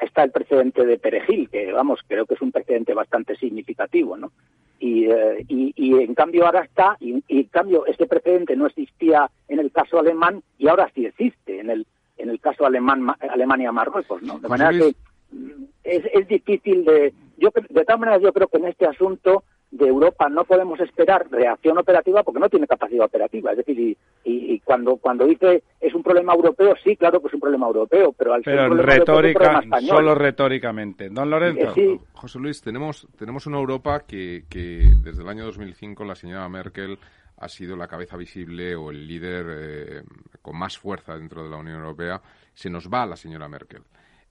está 0.00 0.24
el 0.24 0.30
precedente 0.30 0.84
de 0.84 0.98
Perejil, 0.98 1.48
que 1.48 1.72
vamos, 1.72 2.00
creo 2.06 2.26
que 2.26 2.34
es 2.34 2.42
un 2.42 2.50
precedente 2.50 2.94
bastante 2.94 3.36
significativo, 3.36 4.16
¿no? 4.16 4.32
Y, 4.78 5.04
eh, 5.04 5.44
y, 5.46 5.74
y, 5.76 6.02
en 6.02 6.14
cambio 6.14 6.46
ahora 6.46 6.62
está, 6.62 6.96
y, 7.00 7.22
y 7.28 7.40
en 7.40 7.48
cambio 7.48 7.84
este 7.84 8.06
precedente 8.06 8.56
no 8.56 8.66
existía 8.66 9.30
en 9.48 9.58
el 9.58 9.70
caso 9.70 9.98
alemán 9.98 10.42
y 10.58 10.68
ahora 10.68 10.90
sí 10.94 11.04
existe 11.04 11.60
en 11.60 11.68
el 11.68 11.86
en 12.20 12.30
el 12.30 12.40
caso 12.40 12.66
alemán, 12.66 13.06
Alemania-Marruecos, 13.20 14.22
¿no? 14.22 14.38
De 14.38 14.48
manera 14.48 14.70
que 14.70 14.94
mm, 15.32 15.64
es, 15.84 16.04
es 16.12 16.28
difícil 16.28 16.84
de... 16.84 17.12
Yo, 17.38 17.50
de 17.54 17.84
todas 17.84 18.00
maneras, 18.00 18.22
yo 18.22 18.32
creo 18.32 18.48
que 18.48 18.58
en 18.58 18.66
este 18.66 18.86
asunto 18.86 19.44
de 19.70 19.86
Europa 19.86 20.28
no 20.28 20.44
podemos 20.44 20.80
esperar 20.80 21.28
reacción 21.30 21.78
operativa 21.78 22.22
porque 22.22 22.40
no 22.40 22.48
tiene 22.48 22.66
capacidad 22.66 23.04
operativa. 23.04 23.52
Es 23.52 23.58
decir, 23.58 23.78
y, 23.78 23.96
y, 24.24 24.54
y, 24.54 24.60
cuando 24.60 24.96
cuando 24.96 25.26
dice 25.26 25.62
es 25.80 25.94
un 25.94 26.02
problema 26.02 26.34
europeo, 26.34 26.74
sí, 26.82 26.96
claro 26.96 27.20
que 27.20 27.28
es 27.28 27.34
un 27.34 27.40
problema 27.40 27.68
europeo, 27.68 28.12
pero 28.12 28.34
al 28.34 28.42
pero 28.42 28.74
ser 28.74 28.84
retórica, 28.84 29.62
solo 29.86 30.14
retóricamente. 30.14 31.08
Don 31.08 31.30
Lorenzo. 31.30 31.68
Eh, 31.68 31.72
sí. 31.74 32.00
José 32.14 32.38
Luis, 32.40 32.60
tenemos 32.60 33.06
tenemos 33.16 33.46
una 33.46 33.58
Europa 33.58 34.00
que, 34.06 34.44
que 34.50 34.90
desde 35.02 35.22
el 35.22 35.28
año 35.28 35.44
2005 35.44 36.04
la 36.04 36.16
señora 36.16 36.48
Merkel 36.48 36.98
ha 37.40 37.48
sido 37.48 37.74
la 37.74 37.88
cabeza 37.88 38.16
visible 38.16 38.74
o 38.76 38.90
el 38.90 39.06
líder 39.06 39.46
eh, 39.48 40.02
con 40.42 40.56
más 40.58 40.78
fuerza 40.78 41.16
dentro 41.16 41.42
de 41.42 41.50
la 41.50 41.56
Unión 41.56 41.78
Europea. 41.78 42.20
Se 42.54 42.68
nos 42.70 42.88
va 42.88 43.06
la 43.06 43.16
señora 43.16 43.48
Merkel. 43.48 43.82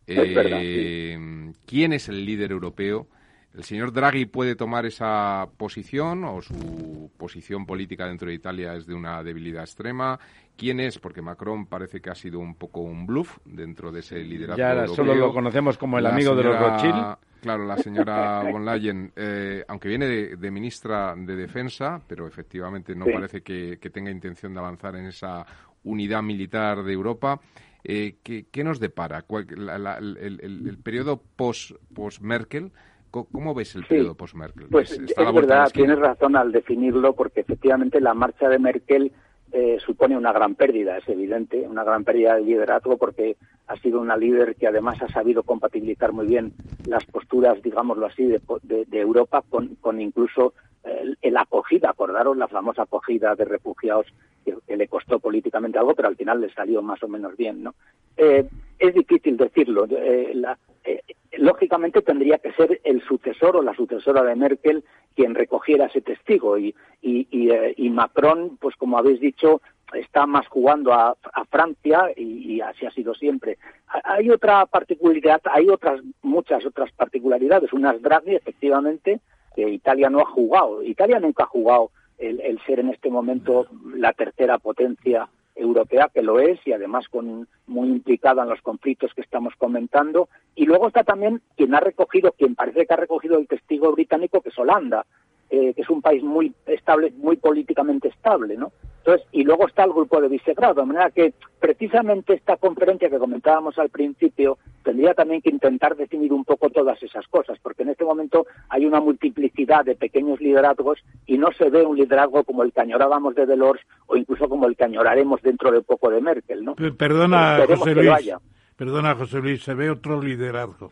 Es 0.05 0.33
verdad, 0.33 0.59
sí. 0.59 1.53
¿Quién 1.65 1.93
es 1.93 2.07
el 2.07 2.23
líder 2.25 2.51
europeo? 2.51 3.07
¿El 3.53 3.63
señor 3.63 3.91
Draghi 3.91 4.25
puede 4.25 4.55
tomar 4.55 4.85
esa 4.85 5.47
posición 5.57 6.23
o 6.23 6.39
su 6.41 7.11
posición 7.17 7.65
política 7.65 8.05
dentro 8.05 8.27
de 8.29 8.35
Italia 8.35 8.75
es 8.75 8.85
de 8.85 8.93
una 8.93 9.23
debilidad 9.23 9.63
extrema? 9.63 10.19
¿Quién 10.55 10.79
es? 10.79 10.99
Porque 10.99 11.21
Macron 11.23 11.65
parece 11.65 11.99
que 11.99 12.11
ha 12.11 12.15
sido 12.15 12.37
un 12.39 12.53
poco 12.55 12.81
un 12.81 13.07
bluff 13.07 13.39
dentro 13.45 13.91
de 13.91 14.01
ese 14.01 14.19
liderazgo 14.19 14.57
Ya 14.59 14.71
europeo. 14.73 14.95
solo 14.95 15.15
lo 15.15 15.33
conocemos 15.33 15.79
como 15.79 15.97
el 15.97 16.03
la 16.03 16.11
amigo 16.11 16.35
de 16.35 16.43
los 16.43 16.59
Rothschild. 16.59 17.17
Claro, 17.41 17.65
la 17.65 17.77
señora 17.77 18.43
von 18.51 18.65
Leyen, 18.65 19.11
eh, 19.15 19.63
aunque 19.67 19.87
viene 19.87 20.05
de, 20.07 20.35
de, 20.35 20.51
ministra 20.51 21.15
de 21.15 21.35
Defensa, 21.35 22.01
pero 22.07 22.27
efectivamente 22.27 22.95
no 22.95 23.05
Sí. 23.05 23.11
parece 23.13 23.41
que, 23.41 23.77
que 23.79 23.89
tenga 23.89 24.11
intención 24.11 24.53
de 24.53 24.59
avanzar 24.59 24.95
en 24.95 25.05
esa 25.05 25.45
unidad 25.83 26.21
militar 26.21 26.83
de 26.83 26.91
Europa. 26.93 27.39
Eh, 27.83 28.17
¿qué, 28.23 28.47
qué 28.51 28.63
nos 28.63 28.79
depara? 28.79 29.21
¿Cuál- 29.21 29.47
la- 29.55 29.77
la- 29.77 29.97
el, 29.97 30.17
el- 30.17 30.67
el 30.67 30.77
periodo 30.79 31.21
post- 31.37 31.75
post-Merkel? 31.93 32.71
¿Cómo 33.09 33.55
ves 33.55 33.73
el 33.75 33.81
Sí. 33.83 33.87
periodo 33.89 34.15
post-Merkel? 34.15 34.67
Pues 34.69 34.91
Es- 34.91 34.99
es 35.17 35.33
verdad, 35.33 35.71
tienes 35.73 35.97
razón 35.97 36.35
al 36.35 36.51
definirlo, 36.51 37.15
porque 37.15 37.39
efectivamente 37.39 37.99
la 38.01 38.13
marcha 38.13 38.47
de 38.49 38.59
Merkel 38.59 39.11
eh, 39.51 39.77
supone 39.85 40.15
una 40.17 40.31
gran 40.31 40.55
pérdida, 40.55 40.97
es 40.97 41.07
evidente, 41.09 41.67
una 41.67 41.83
gran 41.83 42.03
pérdida 42.03 42.35
de 42.35 42.41
liderazgo, 42.43 42.97
porque 42.97 43.37
ha 43.67 43.77
sido 43.77 43.99
una 43.99 44.17
líder 44.17 44.55
que 44.55 44.67
además 44.67 45.01
ha 45.01 45.07
sabido 45.09 45.43
compatibilizar 45.43 46.11
muy 46.11 46.27
bien 46.27 46.53
las 46.85 47.05
posturas, 47.07 47.61
digámoslo 47.61 48.05
así, 48.05 48.25
de, 48.25 48.41
de- 48.63 48.85
Europa 48.99 49.43
con, 49.49 49.75
con 49.75 49.99
incluso 50.01 50.53
eh, 50.83 51.13
el 51.21 51.37
acogida, 51.37 51.89
acordaros 51.89 52.37
la 52.37 52.47
famosa 52.47 52.83
acogida 52.83 53.35
de 53.35 53.45
refugiados 53.45 54.07
que, 54.45 54.55
que 54.67 54.77
le 54.77 54.87
costó 54.87 55.19
políticamente 55.19 55.77
algo, 55.77 55.93
pero 55.95 56.07
al 56.07 56.15
final 56.15 56.41
le 56.41 56.51
salió 56.53 56.81
más 56.81 57.01
o 57.03 57.07
menos 57.07 57.35
bien, 57.35 57.63
¿no? 57.63 57.75
Eh, 58.17 58.47
es 58.79 58.93
difícil 58.93 59.37
decirlo. 59.37 59.85
eh, 59.89 60.31
la- 60.33 60.57
eh, 60.83 61.01
lógicamente 61.37 62.01
tendría 62.01 62.37
que 62.37 62.51
ser 62.53 62.79
el 62.83 63.01
sucesor 63.03 63.57
o 63.57 63.61
la 63.61 63.75
sucesora 63.75 64.23
de 64.23 64.35
Merkel 64.35 64.83
quien 65.15 65.35
recogiera 65.35 65.85
ese 65.87 66.01
testigo 66.01 66.57
y, 66.57 66.73
y, 67.01 67.27
y, 67.31 67.49
eh, 67.51 67.89
Macron, 67.89 68.57
pues 68.59 68.75
como 68.77 68.97
habéis 68.97 69.19
dicho, 69.19 69.61
está 69.93 70.25
más 70.25 70.47
jugando 70.47 70.93
a, 70.93 71.15
a 71.33 71.45
Francia 71.45 72.11
y, 72.15 72.61
así 72.61 72.85
ha 72.85 72.91
sido 72.91 73.13
siempre. 73.13 73.57
Ha- 73.87 74.13
Hay 74.15 74.29
otra 74.29 74.65
particularidad, 74.65 75.41
hay 75.51 75.67
otras 75.69 75.99
muchas 76.21 76.65
otras 76.65 76.91
particularidades. 76.93 77.73
Unas 77.73 78.01
Draghi, 78.01 78.35
efectivamente, 78.35 79.19
que 79.55 79.67
Italia 79.69 80.09
no 80.09 80.19
ha 80.19 80.25
jugado. 80.25 80.83
Italia 80.83 81.19
nunca 81.19 81.43
ha 81.43 81.47
jugado 81.47 81.91
el 82.17 82.59
ser 82.65 82.79
en 82.81 82.89
este 82.89 83.09
momento 83.09 83.65
la 83.95 84.11
tercera 84.13 84.57
potencia 84.59 85.27
europea, 85.59 86.09
que 86.13 86.21
lo 86.21 86.39
es, 86.39 86.59
y 86.65 86.73
además 86.73 87.07
con, 87.09 87.47
muy 87.67 87.89
implicada 87.89 88.43
en 88.43 88.49
los 88.49 88.61
conflictos 88.61 89.13
que 89.13 89.21
estamos 89.21 89.53
comentando. 89.57 90.29
Y 90.55 90.65
luego 90.65 90.87
está 90.87 91.03
también 91.03 91.41
quien 91.55 91.75
ha 91.75 91.79
recogido, 91.79 92.31
quien 92.31 92.55
parece 92.55 92.85
que 92.85 92.93
ha 92.93 92.97
recogido 92.97 93.37
el 93.37 93.47
testigo 93.47 93.91
británico, 93.91 94.41
que 94.41 94.49
es 94.49 94.57
Holanda, 94.57 95.05
eh, 95.49 95.73
que 95.73 95.81
es 95.81 95.89
un 95.89 96.01
país 96.01 96.23
muy 96.23 96.53
estable, 96.65 97.11
muy 97.17 97.37
políticamente 97.37 98.09
estable, 98.09 98.55
¿no? 98.55 98.71
Entonces, 98.99 99.27
y 99.31 99.43
luego 99.43 99.67
está 99.67 99.85
el 99.85 99.93
grupo 99.93 100.21
de 100.21 100.27
Visegrado, 100.27 100.75
de 100.75 100.85
manera 100.85 101.09
que 101.09 101.33
precisamente 101.59 102.33
esta 102.33 102.57
conferencia 102.57 103.09
que 103.09 103.17
comentábamos 103.17 103.77
al 103.79 103.89
principio 103.89 104.59
tendría 104.83 105.13
también 105.13 105.41
que 105.41 105.49
intentar 105.49 105.95
definir 105.95 106.33
un 106.33 106.45
poco 106.45 106.69
todas 106.69 107.01
esas 107.01 107.27
cosas, 107.27 107.57
porque 107.63 107.83
en 107.83 107.89
este 107.89 108.05
momento 108.05 108.45
hay 108.69 108.85
una 108.85 108.99
multiplicidad 108.99 109.85
de 109.85 109.95
pequeños 109.95 110.39
liderazgos 110.39 110.99
y 111.25 111.37
no 111.37 111.47
se 111.57 111.69
ve 111.69 111.83
un 111.83 111.97
liderazgo 111.97 112.43
como 112.43 112.63
el 112.63 112.71
que 112.71 112.81
añorábamos 112.81 113.33
de 113.35 113.45
Delors 113.45 113.81
o 114.07 114.15
incluso 114.15 114.47
como 114.47 114.67
el 114.67 114.75
que 114.75 114.83
añoraremos 114.83 115.41
dentro 115.41 115.71
de 115.71 115.81
poco 115.81 116.11
de 116.11 116.21
Merkel, 116.21 116.63
¿no? 116.63 116.75
Perdona, 116.75 117.57
Esperemos 117.57 117.79
José 117.79 117.95
Luis. 117.95 118.33
Perdona, 118.75 119.15
José 119.15 119.39
Luis, 119.39 119.63
se 119.63 119.73
ve 119.73 119.89
otro 119.89 120.21
liderazgo. 120.21 120.91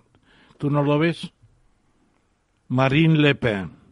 ¿Tú 0.58 0.70
no 0.70 0.82
lo 0.82 0.98
ves? 0.98 1.32
Marine 2.70 3.18
Le 3.18 3.36
Pen. 3.36 3.87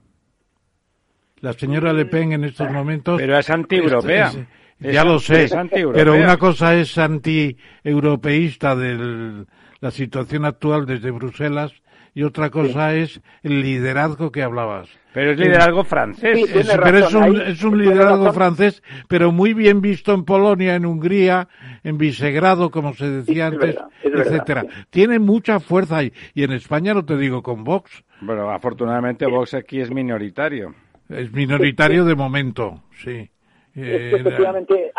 La 1.45 1.53
señora 1.53 1.93
Le 1.93 2.07
Pen 2.07 2.31
en 2.31 2.43
estos 2.43 2.71
momentos... 2.71 3.21
Pero 3.21 3.37
es 3.37 3.47
antieuropea. 3.51 4.31
Ya 4.79 5.03
lo 5.03 5.19
sé, 5.19 5.47
pero 5.93 6.15
una 6.15 6.37
cosa 6.37 6.73
es 6.75 6.97
anti-europeísta 6.97 8.75
de 8.75 9.45
la 9.79 9.91
situación 9.91 10.45
actual 10.45 10.87
desde 10.87 11.11
Bruselas 11.11 11.71
y 12.15 12.23
otra 12.23 12.49
cosa 12.49 12.95
es 12.95 13.21
el 13.43 13.61
liderazgo 13.61 14.31
que 14.31 14.41
hablabas. 14.41 14.89
Pero 15.13 15.31
es 15.33 15.37
liderazgo 15.39 15.83
francés. 15.83 16.35
Sí, 16.35 16.45
Es- 16.51 16.67
pero 16.83 16.97
es 16.97 17.13
un, 17.13 17.23
ahí 17.23 17.41
es 17.51 17.63
un 17.63 17.77
liderazgo 17.77 18.33
francés, 18.33 18.81
pero 19.07 19.31
muy 19.31 19.53
bien 19.53 19.81
visto 19.81 20.13
en 20.15 20.25
Polonia, 20.25 20.73
en 20.75 20.87
Hungría, 20.87 21.47
en 21.83 21.99
Visegrado, 21.99 22.71
como 22.71 22.95
se 22.95 23.07
decía 23.09 23.47
es 23.49 23.53
antes, 23.53 23.75
verdad, 23.75 23.87
es 24.01 24.11
verdad, 24.11 24.27
etcétera. 24.33 24.61
sí. 24.63 24.67
Tiene 24.89 25.19
mucha 25.19 25.59
fuerza 25.59 26.01
y, 26.03 26.11
y 26.33 26.43
en 26.43 26.53
España 26.53 26.95
no 26.95 27.05
te 27.05 27.17
digo 27.17 27.43
con 27.43 27.63
Vox, 27.63 28.03
Bueno, 28.21 28.49
afortunadamente 28.49 29.27
Vox 29.27 29.53
aquí 29.53 29.79
es 29.79 29.91
minoritario. 29.91 30.73
Es 31.09 31.31
minoritario 31.31 32.05
de 32.05 32.15
momento, 32.15 32.83
sí. 33.03 33.29
Que 33.73 34.15
efectivamente, 34.15 34.93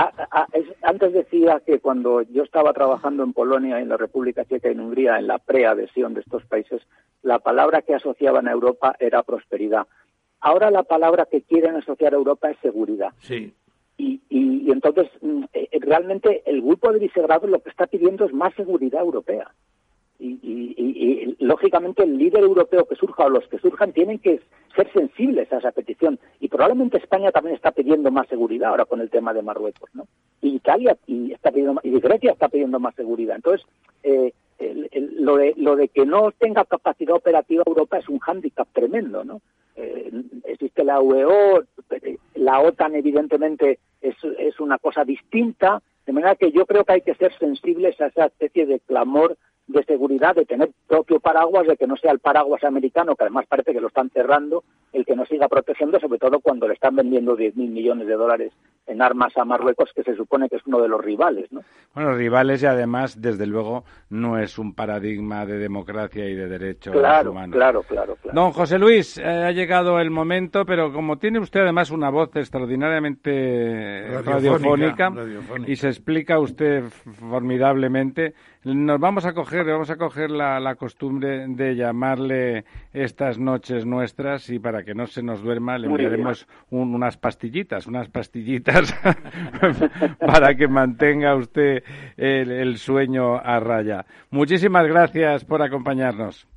antes 0.82 1.12
decía 1.14 1.62
que 1.64 1.78
cuando 1.78 2.20
yo 2.20 2.42
estaba 2.42 2.74
trabajando 2.74 3.22
en 3.22 3.32
Polonia, 3.32 3.80
en 3.80 3.88
la 3.88 3.96
República 3.96 4.44
Checa 4.44 4.68
y 4.68 4.72
en 4.72 4.80
Hungría, 4.80 5.18
en 5.18 5.28
la 5.28 5.38
preadhesión 5.38 6.12
de 6.12 6.20
estos 6.20 6.44
países, 6.44 6.82
la 7.22 7.38
palabra 7.38 7.80
que 7.80 7.94
asociaban 7.94 8.46
a 8.46 8.52
Europa 8.52 8.94
era 9.00 9.22
prosperidad. 9.22 9.86
Ahora 10.40 10.70
la 10.70 10.82
palabra 10.82 11.26
que 11.30 11.40
quieren 11.40 11.76
asociar 11.76 12.12
a 12.12 12.18
Europa 12.18 12.50
es 12.50 12.58
seguridad. 12.60 13.12
Sí. 13.20 13.54
Y, 13.96 14.20
y, 14.28 14.70
entonces, 14.70 15.08
mm, 15.22 15.44
eh, 15.54 15.68
realmente 15.80 16.42
el 16.44 16.60
grupo 16.60 16.92
de 16.92 16.98
Visegrado 16.98 17.46
lo 17.46 17.60
que 17.60 17.70
está 17.70 17.86
pidiendo 17.86 18.26
es 18.26 18.32
más 18.34 18.52
seguridad 18.54 19.00
europea. 19.00 19.50
Y, 20.18 20.38
y, 20.42 21.36
lógicamente 21.38 22.02
el 22.02 22.16
líder 22.16 22.42
europeo 22.42 22.86
que 22.86 22.96
surja 22.96 23.26
o 23.26 23.30
los 23.30 23.46
que 23.48 23.58
surjan 23.58 23.92
tienen 23.92 24.18
que 24.18 24.40
ser 24.74 24.90
sensibles 24.92 25.52
a 25.52 25.58
esa 25.58 25.72
petición. 25.72 26.18
Y 26.40 26.48
probablemente 26.48 26.98
España 26.98 27.30
también 27.30 27.54
está 27.54 27.72
pidiendo 27.72 28.10
más 28.10 28.26
seguridad 28.28 28.70
ahora 28.70 28.84
con 28.84 29.00
el 29.00 29.10
tema 29.10 29.32
de 29.32 29.42
Marruecos 29.42 29.90
no 29.94 30.06
y 30.40 30.56
Italia 30.56 30.96
y 31.06 31.32
está 31.32 31.50
pidiendo 31.50 31.80
y 31.82 31.98
Grecia 32.00 32.32
está 32.32 32.48
pidiendo 32.48 32.78
más 32.78 32.94
seguridad. 32.94 33.36
Entonces 33.36 33.66
eh, 34.02 34.32
lo 35.18 35.36
de 35.36 35.54
lo 35.56 35.76
de 35.76 35.88
que 35.88 36.06
no 36.06 36.32
tenga 36.32 36.64
capacidad 36.64 37.14
operativa 37.14 37.62
Europa 37.66 37.98
es 37.98 38.08
un 38.08 38.18
hándicap 38.20 38.66
tremendo 38.72 39.22
no 39.22 39.42
eh, 39.76 40.10
existe 40.44 40.82
la 40.82 41.00
UEO 41.00 41.62
la 42.36 42.60
OTAN 42.60 42.94
evidentemente 42.94 43.78
es, 44.00 44.14
es 44.38 44.58
una 44.58 44.78
cosa 44.78 45.04
distinta 45.04 45.82
de 46.06 46.12
manera 46.12 46.36
que 46.36 46.52
yo 46.52 46.64
creo 46.64 46.84
que 46.84 46.92
hay 46.94 47.00
que 47.02 47.14
ser 47.16 47.36
sensibles 47.38 48.00
a 48.00 48.06
esa 48.06 48.26
especie 48.26 48.64
de 48.64 48.80
clamor 48.80 49.36
de 49.66 49.84
seguridad, 49.84 50.34
de 50.34 50.44
tener 50.44 50.70
propio 50.86 51.18
paraguas, 51.20 51.66
de 51.66 51.76
que 51.76 51.86
no 51.86 51.96
sea 51.96 52.12
el 52.12 52.20
paraguas 52.20 52.62
americano, 52.64 53.16
que 53.16 53.24
además 53.24 53.46
parece 53.48 53.72
que 53.72 53.80
lo 53.80 53.88
están 53.88 54.10
cerrando, 54.10 54.62
el 54.92 55.04
que 55.04 55.16
nos 55.16 55.28
siga 55.28 55.48
protegiendo, 55.48 55.98
sobre 55.98 56.18
todo 56.18 56.40
cuando 56.40 56.68
le 56.68 56.74
están 56.74 56.96
vendiendo 56.96 57.36
10.000 57.36 57.54
millones 57.54 58.06
de 58.06 58.14
dólares 58.14 58.52
en 58.86 59.02
armas 59.02 59.36
a 59.36 59.44
Marruecos, 59.44 59.90
que 59.94 60.04
se 60.04 60.14
supone 60.14 60.48
que 60.48 60.56
es 60.56 60.62
uno 60.66 60.80
de 60.80 60.88
los 60.88 61.04
rivales. 61.04 61.50
¿no? 61.50 61.62
Bueno, 61.94 62.14
rivales 62.14 62.62
y 62.62 62.66
además, 62.66 63.20
desde 63.20 63.46
luego, 63.46 63.84
no 64.10 64.38
es 64.38 64.58
un 64.58 64.74
paradigma 64.74 65.44
de 65.44 65.58
democracia 65.58 66.28
y 66.28 66.34
de 66.34 66.48
derechos 66.48 66.94
humanos. 66.94 67.52
Claro, 67.52 67.82
claro, 67.82 68.16
claro. 68.22 68.34
Don 68.40 68.52
José 68.52 68.78
Luis, 68.78 69.18
eh, 69.18 69.24
ha 69.24 69.50
llegado 69.50 69.98
el 69.98 70.10
momento, 70.10 70.64
pero 70.64 70.92
como 70.92 71.18
tiene 71.18 71.40
usted 71.40 71.60
además 71.60 71.90
una 71.90 72.10
voz 72.10 72.34
extraordinariamente 72.36 74.20
radiofónica, 74.24 75.12
y 75.66 75.76
se 75.76 75.88
explica 75.88 76.38
usted 76.38 76.84
formidablemente, 76.84 78.34
nos 78.74 78.98
vamos 78.98 79.24
a 79.24 79.32
coger, 79.32 79.64
vamos 79.64 79.90
a 79.90 79.96
coger 79.96 80.30
la, 80.30 80.58
la 80.58 80.74
costumbre 80.74 81.46
de 81.46 81.76
llamarle 81.76 82.64
estas 82.92 83.38
noches 83.38 83.86
nuestras 83.86 84.50
y 84.50 84.58
para 84.58 84.82
que 84.82 84.94
no 84.94 85.06
se 85.06 85.22
nos 85.22 85.40
duerma 85.42 85.78
le 85.78 85.86
enviaremos 85.86 86.48
unas 86.70 87.16
pastillitas, 87.16 87.86
unas 87.86 88.08
pastillitas 88.08 88.92
para 90.18 90.56
que 90.56 90.66
mantenga 90.66 91.36
usted 91.36 91.84
el, 92.16 92.76
sueño 92.78 93.36
a 93.36 93.60
raya. 93.60 94.04
Muchísimas 94.30 94.86
gracias 94.88 95.44
por 95.44 95.62
acompañarnos. 95.62 96.48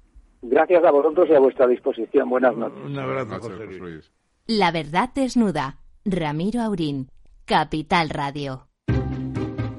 Gracias 0.41 0.83
a 0.83 0.91
vosotros 0.91 1.29
y 1.29 1.35
a 1.35 1.39
vuestra 1.39 1.67
disposición. 1.67 2.29
Buenas 2.29 2.55
noches. 2.57 2.79
Un 2.85 2.97
abrazo, 2.97 3.39
José 3.39 3.65
Luis. 3.65 4.11
La 4.47 4.71
verdad 4.71 5.09
desnuda. 5.13 5.77
Ramiro 6.05 6.61
Aurín, 6.61 7.09
Capital 7.45 8.09
Radio. 8.09 8.68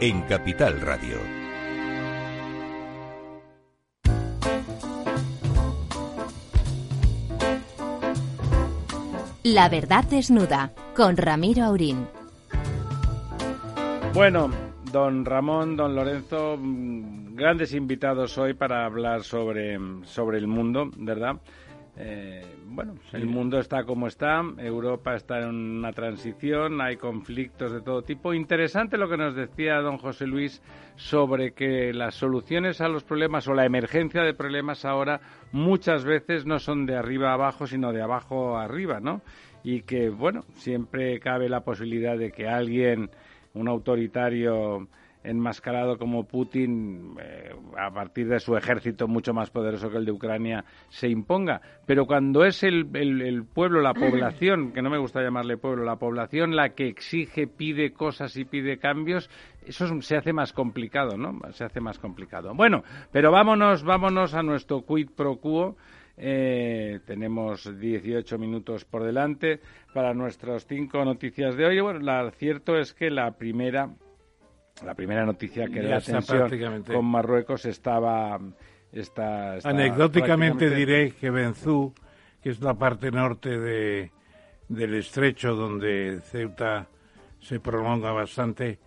en 0.00 0.22
Capital 0.22 0.80
Radio. 0.80 1.18
La 9.42 9.68
verdad 9.68 10.04
desnuda 10.04 10.72
con 10.96 11.18
Ramiro 11.18 11.64
Aurín. 11.64 12.06
Bueno, 14.14 14.50
don 14.90 15.24
Ramón, 15.26 15.76
don 15.76 15.94
Lorenzo, 15.94 16.56
mm, 16.58 17.34
grandes 17.34 17.74
invitados 17.74 18.38
hoy 18.38 18.54
para 18.54 18.86
hablar 18.86 19.22
sobre, 19.22 19.78
sobre 20.04 20.38
el 20.38 20.46
mundo, 20.46 20.90
¿verdad? 20.96 21.36
Eh, 21.96 22.42
bueno, 22.70 22.94
el 23.12 23.26
mundo 23.26 23.58
está 23.58 23.82
como 23.82 24.06
está, 24.06 24.40
Europa 24.58 25.14
está 25.14 25.40
en 25.40 25.78
una 25.78 25.92
transición, 25.92 26.80
hay 26.80 26.96
conflictos 26.96 27.72
de 27.72 27.80
todo 27.80 28.02
tipo. 28.02 28.32
Interesante 28.32 28.96
lo 28.96 29.08
que 29.08 29.16
nos 29.16 29.34
decía 29.34 29.80
don 29.80 29.98
José 29.98 30.26
Luis 30.26 30.62
sobre 30.94 31.52
que 31.52 31.92
las 31.92 32.14
soluciones 32.14 32.80
a 32.80 32.88
los 32.88 33.02
problemas 33.02 33.48
o 33.48 33.54
la 33.54 33.66
emergencia 33.66 34.22
de 34.22 34.34
problemas 34.34 34.84
ahora 34.84 35.20
muchas 35.50 36.04
veces 36.04 36.46
no 36.46 36.60
son 36.60 36.86
de 36.86 36.96
arriba 36.96 37.30
a 37.30 37.34
abajo, 37.34 37.66
sino 37.66 37.92
de 37.92 38.02
abajo 38.02 38.56
a 38.56 38.64
arriba, 38.64 39.00
¿no? 39.00 39.22
Y 39.64 39.82
que, 39.82 40.08
bueno, 40.08 40.42
siempre 40.52 41.18
cabe 41.18 41.48
la 41.48 41.62
posibilidad 41.62 42.16
de 42.16 42.30
que 42.30 42.46
alguien, 42.46 43.10
un 43.52 43.68
autoritario, 43.68 44.86
enmascarado 45.22 45.98
como 45.98 46.24
Putin, 46.24 47.16
eh, 47.20 47.50
a 47.78 47.90
partir 47.90 48.28
de 48.28 48.40
su 48.40 48.56
ejército 48.56 49.06
mucho 49.06 49.34
más 49.34 49.50
poderoso 49.50 49.90
que 49.90 49.98
el 49.98 50.04
de 50.04 50.12
Ucrania, 50.12 50.64
se 50.88 51.08
imponga. 51.08 51.60
Pero 51.86 52.06
cuando 52.06 52.44
es 52.44 52.62
el, 52.62 52.88
el, 52.94 53.44
pueblo, 53.44 53.80
la 53.80 53.94
población, 53.94 54.72
que 54.72 54.82
no 54.82 54.90
me 54.90 54.98
gusta 54.98 55.22
llamarle 55.22 55.58
pueblo, 55.58 55.84
la 55.84 55.96
población 55.96 56.56
la 56.56 56.70
que 56.70 56.88
exige, 56.88 57.46
pide 57.46 57.92
cosas 57.92 58.36
y 58.36 58.44
pide 58.44 58.78
cambios, 58.78 59.30
eso 59.66 59.86
se 60.00 60.16
hace 60.16 60.32
más 60.32 60.52
complicado, 60.52 61.16
¿no? 61.16 61.38
Se 61.52 61.64
hace 61.64 61.80
más 61.80 61.98
complicado. 61.98 62.54
Bueno, 62.54 62.82
pero 63.12 63.30
vámonos, 63.30 63.84
vámonos 63.84 64.34
a 64.34 64.42
nuestro 64.42 64.84
quid 64.86 65.10
pro 65.14 65.36
quo. 65.36 65.76
Eh, 66.22 67.00
tenemos 67.06 67.78
18 67.78 68.36
minutos 68.36 68.84
por 68.84 69.04
delante 69.04 69.60
para 69.94 70.12
nuestras 70.12 70.66
cinco 70.66 71.02
noticias 71.04 71.56
de 71.56 71.64
hoy. 71.64 71.80
Bueno, 71.80 72.00
lo 72.00 72.30
cierto 72.32 72.76
es 72.76 72.92
que 72.92 73.10
la 73.10 73.32
primera 73.32 73.88
la 74.82 74.94
primera 74.94 75.24
noticia 75.24 75.68
que 75.68 75.82
la 75.82 76.00
tensión 76.00 76.82
con 76.84 77.04
Marruecos 77.04 77.64
estaba... 77.64 78.38
Está, 78.92 79.58
Anecdóticamente 79.62 80.68
diré 80.68 81.12
que 81.12 81.30
Benzú, 81.30 81.94
que 82.42 82.50
es 82.50 82.60
la 82.60 82.74
parte 82.74 83.12
norte 83.12 83.56
de, 83.56 84.10
del 84.68 84.94
estrecho 84.94 85.54
donde 85.54 86.20
Ceuta 86.24 86.88
se 87.40 87.60
prolonga 87.60 88.10
bastante, 88.10 88.80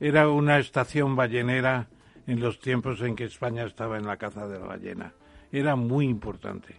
era 0.00 0.28
una 0.28 0.58
estación 0.58 1.16
ballenera 1.16 1.88
en 2.26 2.40
los 2.40 2.60
tiempos 2.60 3.00
en 3.00 3.16
que 3.16 3.24
España 3.24 3.64
estaba 3.64 3.96
en 3.96 4.06
la 4.06 4.18
caza 4.18 4.46
de 4.46 4.58
la 4.58 4.66
ballena. 4.66 5.14
Era 5.50 5.76
muy 5.76 6.06
importante. 6.06 6.76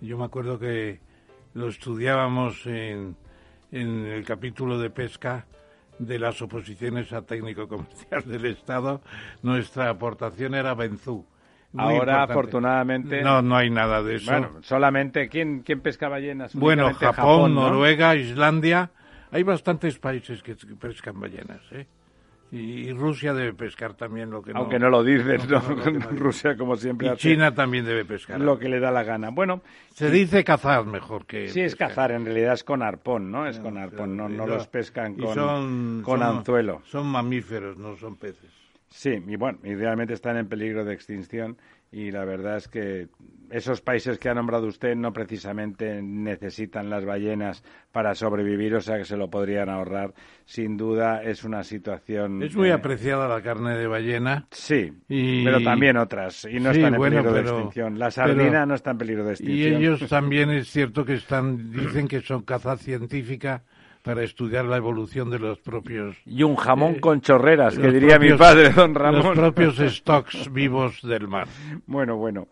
Yo 0.00 0.16
me 0.16 0.24
acuerdo 0.24 0.58
que 0.58 1.00
lo 1.54 1.68
estudiábamos 1.68 2.64
en, 2.66 3.16
en 3.72 4.06
el 4.06 4.24
capítulo 4.24 4.78
de 4.78 4.90
pesca 4.90 5.46
de 5.98 6.18
las 6.18 6.40
oposiciones 6.42 7.12
a 7.12 7.22
técnico 7.22 7.68
comercial 7.68 8.22
del 8.26 8.46
Estado, 8.46 9.00
nuestra 9.42 9.90
aportación 9.90 10.54
era 10.54 10.74
Benzú. 10.74 11.26
Ahora, 11.76 12.22
afortunadamente. 12.22 13.20
No, 13.22 13.42
no 13.42 13.56
hay 13.56 13.68
nada 13.68 14.00
de 14.02 14.16
eso. 14.16 14.30
Bueno, 14.30 14.50
solamente. 14.62 15.28
¿Quién, 15.28 15.62
quién 15.62 15.80
pesca 15.80 16.08
ballenas? 16.08 16.54
Bueno, 16.54 16.94
Japón, 16.94 17.54
Noruega, 17.54 18.14
Islandia. 18.14 18.90
Hay 19.32 19.42
bastantes 19.42 19.98
países 19.98 20.40
que 20.44 20.54
pescan 20.54 21.18
ballenas, 21.18 21.60
¿eh? 21.72 21.88
Y, 22.54 22.92
Rusia 22.92 23.34
debe 23.34 23.52
pescar 23.52 23.94
también 23.94 24.30
lo 24.30 24.40
que 24.40 24.52
no... 24.52 24.60
Aunque 24.60 24.78
no 24.78 24.88
lo 24.88 25.02
dicen, 25.02 25.40
¿no? 25.48 25.58
Rusia, 26.12 26.56
como 26.56 26.76
siempre, 26.76 27.08
Y 27.08 27.16
China 27.16 27.52
también 27.52 27.84
debe 27.84 28.04
pescar. 28.04 28.40
Lo 28.40 28.56
que 28.56 28.68
le 28.68 28.78
da 28.78 28.92
la 28.92 29.02
gana. 29.02 29.30
Bueno... 29.30 29.60
Se 29.92 30.08
dice 30.08 30.44
cazar 30.44 30.86
mejor 30.86 31.26
que... 31.26 31.48
Sí, 31.48 31.60
es 31.60 31.74
cazar. 31.74 32.12
En 32.12 32.24
realidad 32.24 32.54
es 32.54 32.62
con 32.62 32.82
arpón, 32.82 33.32
¿no? 33.32 33.48
Es 33.48 33.58
con 33.58 33.76
arpón. 33.76 34.16
No, 34.16 34.28
no 34.28 34.46
los 34.46 34.68
pescan 34.68 35.16
con, 35.16 36.02
con 36.02 36.22
anzuelo. 36.22 36.82
Son 36.84 37.06
mamíferos, 37.06 37.76
no 37.76 37.96
son 37.96 38.16
peces. 38.16 38.52
Sí, 38.88 39.20
y 39.26 39.34
bueno, 39.34 39.58
idealmente 39.64 40.14
están 40.14 40.36
en 40.36 40.48
peligro 40.48 40.84
de 40.84 40.94
extinción 40.94 41.56
y 41.94 42.10
la 42.10 42.24
verdad 42.24 42.56
es 42.56 42.66
que 42.66 43.06
esos 43.50 43.80
países 43.80 44.18
que 44.18 44.28
ha 44.28 44.34
nombrado 44.34 44.66
usted 44.66 44.96
no 44.96 45.12
precisamente 45.12 46.02
necesitan 46.02 46.90
las 46.90 47.04
ballenas 47.04 47.62
para 47.92 48.16
sobrevivir, 48.16 48.74
o 48.74 48.80
sea 48.80 48.98
que 48.98 49.04
se 49.04 49.16
lo 49.16 49.30
podrían 49.30 49.68
ahorrar. 49.68 50.12
Sin 50.44 50.76
duda 50.76 51.22
es 51.22 51.44
una 51.44 51.62
situación. 51.62 52.42
Es 52.42 52.56
muy 52.56 52.70
apreciada 52.70 53.28
la 53.28 53.40
carne 53.42 53.78
de 53.78 53.86
ballena. 53.86 54.48
Sí, 54.50 54.92
pero 55.06 55.62
también 55.62 55.96
otras 55.96 56.48
y 56.50 56.58
no 56.58 56.72
están 56.72 56.94
en 56.94 57.00
peligro 57.00 57.32
de 57.32 57.40
extinción. 57.42 57.96
La 57.96 58.10
sardina 58.10 58.66
no 58.66 58.74
está 58.74 58.90
en 58.90 58.98
peligro 58.98 59.24
de 59.24 59.30
extinción. 59.34 59.58
Y 59.58 59.84
ellos 59.84 60.08
también 60.08 60.50
es 60.50 60.68
cierto 60.68 61.04
que 61.04 61.14
están 61.14 61.70
dicen 61.70 62.08
que 62.08 62.22
son 62.22 62.42
caza 62.42 62.76
científica 62.76 63.62
para 64.04 64.22
estudiar 64.22 64.66
la 64.66 64.76
evolución 64.76 65.30
de 65.30 65.38
los 65.38 65.58
propios... 65.60 66.14
Y 66.26 66.42
un 66.42 66.56
jamón 66.56 66.96
eh, 66.96 67.00
con 67.00 67.22
chorreras, 67.22 67.78
que 67.78 67.90
diría 67.90 68.18
mi 68.18 68.34
padre, 68.34 68.68
don 68.68 68.94
Ramón. 68.94 69.28
Los 69.28 69.38
propios 69.38 69.76
stocks 69.96 70.52
vivos 70.52 71.00
del 71.00 71.26
mar. 71.26 71.48
Bueno, 71.86 72.18
bueno. 72.18 72.48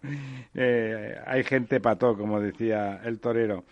Eh, 0.54 1.14
hay 1.26 1.44
gente 1.44 1.78
pató, 1.78 2.16
como 2.16 2.40
decía 2.40 3.02
el 3.04 3.20
torero. 3.20 3.64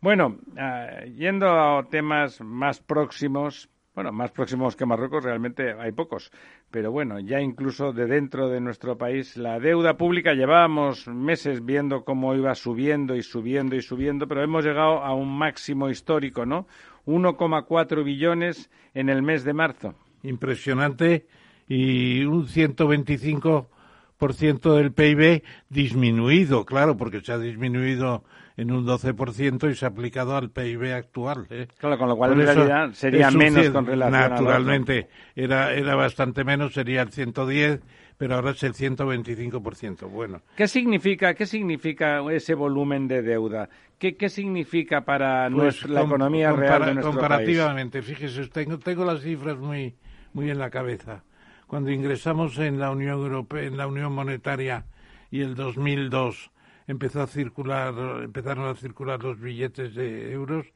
Bueno, 0.00 0.38
ah, 0.56 1.04
yendo 1.16 1.48
a 1.48 1.84
temas 1.88 2.40
más 2.40 2.80
próximos, 2.80 3.68
bueno, 3.94 4.10
más 4.10 4.32
próximos 4.32 4.74
que 4.74 4.86
Marruecos 4.86 5.22
realmente 5.22 5.74
hay 5.78 5.92
pocos, 5.92 6.32
pero 6.72 6.90
bueno, 6.90 7.20
ya 7.20 7.40
incluso 7.40 7.92
de 7.92 8.06
dentro 8.06 8.48
de 8.48 8.60
nuestro 8.60 8.98
país, 8.98 9.36
la 9.36 9.60
deuda 9.60 9.96
pública 9.96 10.34
llevábamos 10.34 11.06
meses 11.06 11.64
viendo 11.64 12.04
cómo 12.04 12.34
iba 12.34 12.54
subiendo 12.56 13.14
y 13.14 13.22
subiendo 13.22 13.76
y 13.76 13.82
subiendo, 13.82 14.26
pero 14.26 14.42
hemos 14.42 14.64
llegado 14.64 15.04
a 15.04 15.14
un 15.14 15.38
máximo 15.38 15.88
histórico, 15.88 16.44
¿no? 16.44 16.66
1,4 17.08 18.04
billones 18.04 18.70
en 18.92 19.08
el 19.08 19.22
mes 19.22 19.44
de 19.44 19.54
marzo. 19.54 19.94
Impresionante 20.22 21.26
y 21.66 22.22
un 22.24 22.46
125% 22.46 24.76
del 24.76 24.92
PIB 24.92 25.42
disminuido, 25.70 26.66
claro, 26.66 26.98
porque 26.98 27.22
se 27.22 27.32
ha 27.32 27.38
disminuido 27.38 28.24
en 28.58 28.70
un 28.72 28.86
12% 28.86 29.70
y 29.70 29.74
se 29.74 29.86
ha 29.86 29.88
aplicado 29.88 30.36
al 30.36 30.50
PIB 30.50 30.94
actual. 30.94 31.46
¿eh? 31.48 31.68
Claro, 31.78 31.96
con 31.96 32.08
lo 32.08 32.16
cual 32.16 32.32
Por 32.32 32.40
en 32.40 32.46
realidad 32.46 32.90
sería 32.92 33.30
menos 33.30 33.70
con 33.70 33.86
relación. 33.86 34.20
Naturalmente, 34.20 35.08
era, 35.34 35.72
era 35.72 35.94
bastante 35.94 36.44
menos, 36.44 36.74
sería 36.74 37.00
el 37.02 37.10
110, 37.10 37.80
pero 38.18 38.34
ahora 38.34 38.50
es 38.50 38.62
el 38.64 38.74
125%. 38.74 40.10
Bueno, 40.10 40.42
¿Qué 40.56 40.66
significa, 40.66 41.34
qué 41.34 41.46
significa 41.46 42.20
ese 42.32 42.54
volumen 42.54 43.06
de 43.06 43.22
deuda? 43.22 43.70
¿Qué, 43.96 44.16
qué 44.16 44.28
significa 44.28 45.04
para 45.04 45.44
Pues 45.44 45.56
nuestra, 45.56 45.90
la 45.90 46.02
economía 46.02 46.52
real 46.52 46.80
de 46.80 46.94
nuestro 46.94 47.12
país? 47.12 47.20
comparativamente, 47.20 48.02
fíjese, 48.02 48.48
tengo, 48.48 48.78
tengo 48.80 49.04
las 49.04 49.22
cifras 49.22 49.56
muy, 49.56 49.94
muy 50.32 50.50
en 50.50 50.58
la 50.58 50.68
cabeza. 50.68 51.22
Cuando 51.68 51.92
ingresamos 51.92 52.58
en 52.58 52.80
la 52.80 52.90
Unión 52.90 53.20
Europea, 53.20 53.62
en 53.62 53.76
la 53.76 53.86
Unión 53.86 54.12
Monetaria 54.12 54.84
y 55.30 55.42
el 55.42 55.54
2002 55.54 56.50
empezó 56.88 57.22
a 57.22 57.28
circular, 57.28 57.94
empezaron 58.24 58.66
a 58.66 58.74
circular 58.74 59.22
los 59.22 59.38
billetes 59.38 59.94
de 59.94 60.32
euros, 60.32 60.66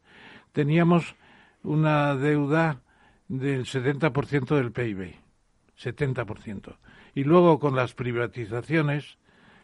teníamos 0.53 1.17
una 1.65 2.15
deuda 2.15 2.83
del 3.27 3.65
70% 3.65 4.55
del 4.55 4.71
PIB, 4.71 5.15
70%. 5.77 6.77
Y 7.15 7.25
luego 7.25 7.59
con 7.59 7.75
las 7.77 7.93
privatizaciones 7.95 9.19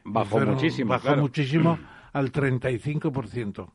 Bajó 0.04 0.30
fueron- 0.30 0.54
muchísimo, 0.54 0.90
bajó 0.90 1.06
claro. 1.08 1.22
muchísimo 1.22 1.78
al 2.12 2.30
35%. 2.32 3.70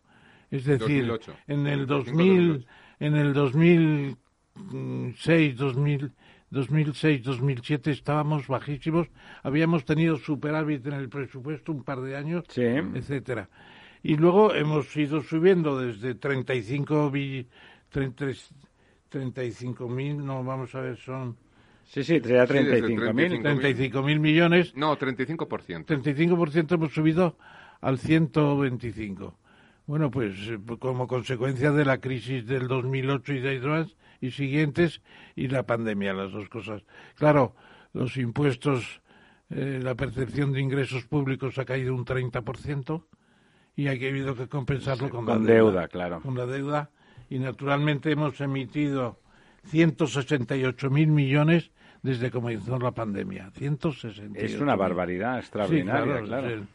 Es 0.52 0.66
decir, 0.66 1.08
2008. 1.08 1.34
en 1.48 1.68
el 1.68 1.88
2005, 1.88 2.24
2000, 2.24 2.68
en 3.00 3.16
el 3.16 3.34
2006, 3.34 5.58
2000, 5.58 6.12
2006, 6.52 7.24
2007 7.24 7.90
estábamos 7.92 8.48
bajísimos, 8.48 9.08
habíamos 9.42 9.84
tenido 9.86 10.18
superávit 10.18 10.86
en 10.86 10.94
el 10.94 11.10
presupuesto 11.10 11.72
un 11.72 11.84
par 11.84 12.02
de 12.02 12.16
años, 12.16 12.44
Sí. 12.50 12.62
etcétera. 12.62 13.50
Y 14.04 14.16
luego 14.18 14.54
hemos 14.54 14.96
ido 14.96 15.24
subiendo 15.24 15.80
desde 15.80 16.14
35 16.14 17.10
bi- 17.10 17.48
35 19.10 19.88
mil, 19.88 20.24
no, 20.26 20.44
vamos 20.44 20.74
a 20.76 20.82
ver, 20.82 20.98
son 20.98 21.38
Sí, 21.86 22.04
sí, 22.04 22.20
sería 22.20 22.48
Sí, 22.48 22.54
desde 22.54 22.82
35.000. 22.82 23.42
35 23.42 24.04
mil 24.04 24.20
millones, 24.20 24.76
No, 24.76 24.98
35%. 24.98 25.86
35% 25.86 26.72
hemos 26.74 26.94
subido 26.94 27.38
al 27.82 28.00
125. 28.00 29.38
Bueno, 29.86 30.10
pues 30.10 30.34
eh, 30.48 30.60
como 30.80 31.08
consecuencia 31.08 31.72
de 31.72 31.86
la 31.86 32.00
crisis 32.00 32.48
del 32.48 32.68
2008 32.68 33.34
y 33.34 33.40
de 33.40 33.60
demás 33.60 33.96
y 34.22 34.32
siguientes 34.32 35.02
y 35.36 35.50
la 35.50 35.64
pandemia, 35.64 36.14
las 36.14 36.32
dos 36.32 36.48
cosas. 36.48 36.84
Claro, 37.16 37.56
los 37.92 38.16
impuestos, 38.16 39.02
eh, 39.50 39.80
la 39.84 39.96
percepción 39.96 40.54
de 40.54 40.62
ingresos 40.62 41.04
públicos 41.06 41.58
ha 41.58 41.66
caído 41.66 41.94
un 41.94 42.06
30% 42.06 43.04
y 43.76 43.88
hay 43.88 44.00
que 44.00 44.10
habido 44.10 44.36
que 44.36 44.48
compensarlo 44.48 45.10
con, 45.10 45.26
Con 45.26 45.46
la 45.46 45.54
deuda, 45.54 45.88
claro. 45.90 46.22
Con 46.22 46.38
la 46.38 46.46
deuda 46.46 46.90
y 47.30 47.40
naturalmente 47.40 48.12
hemos 48.12 48.40
emitido 48.40 49.20
168 49.66 50.90
mil 50.90 51.08
millones 51.10 51.72
desde 52.02 52.28
que 52.28 52.32
comenzó 52.32 52.78
la 52.80 52.92
pandemia. 52.92 53.50
168. 53.52 54.46
Es 54.46 54.60
una 54.60 54.76
barbaridad 54.76 55.40
extraordinaria, 55.40 56.18
Sí, 56.20 56.24
claro. 56.26 56.48
Es, 56.48 56.54
el- 56.54 56.68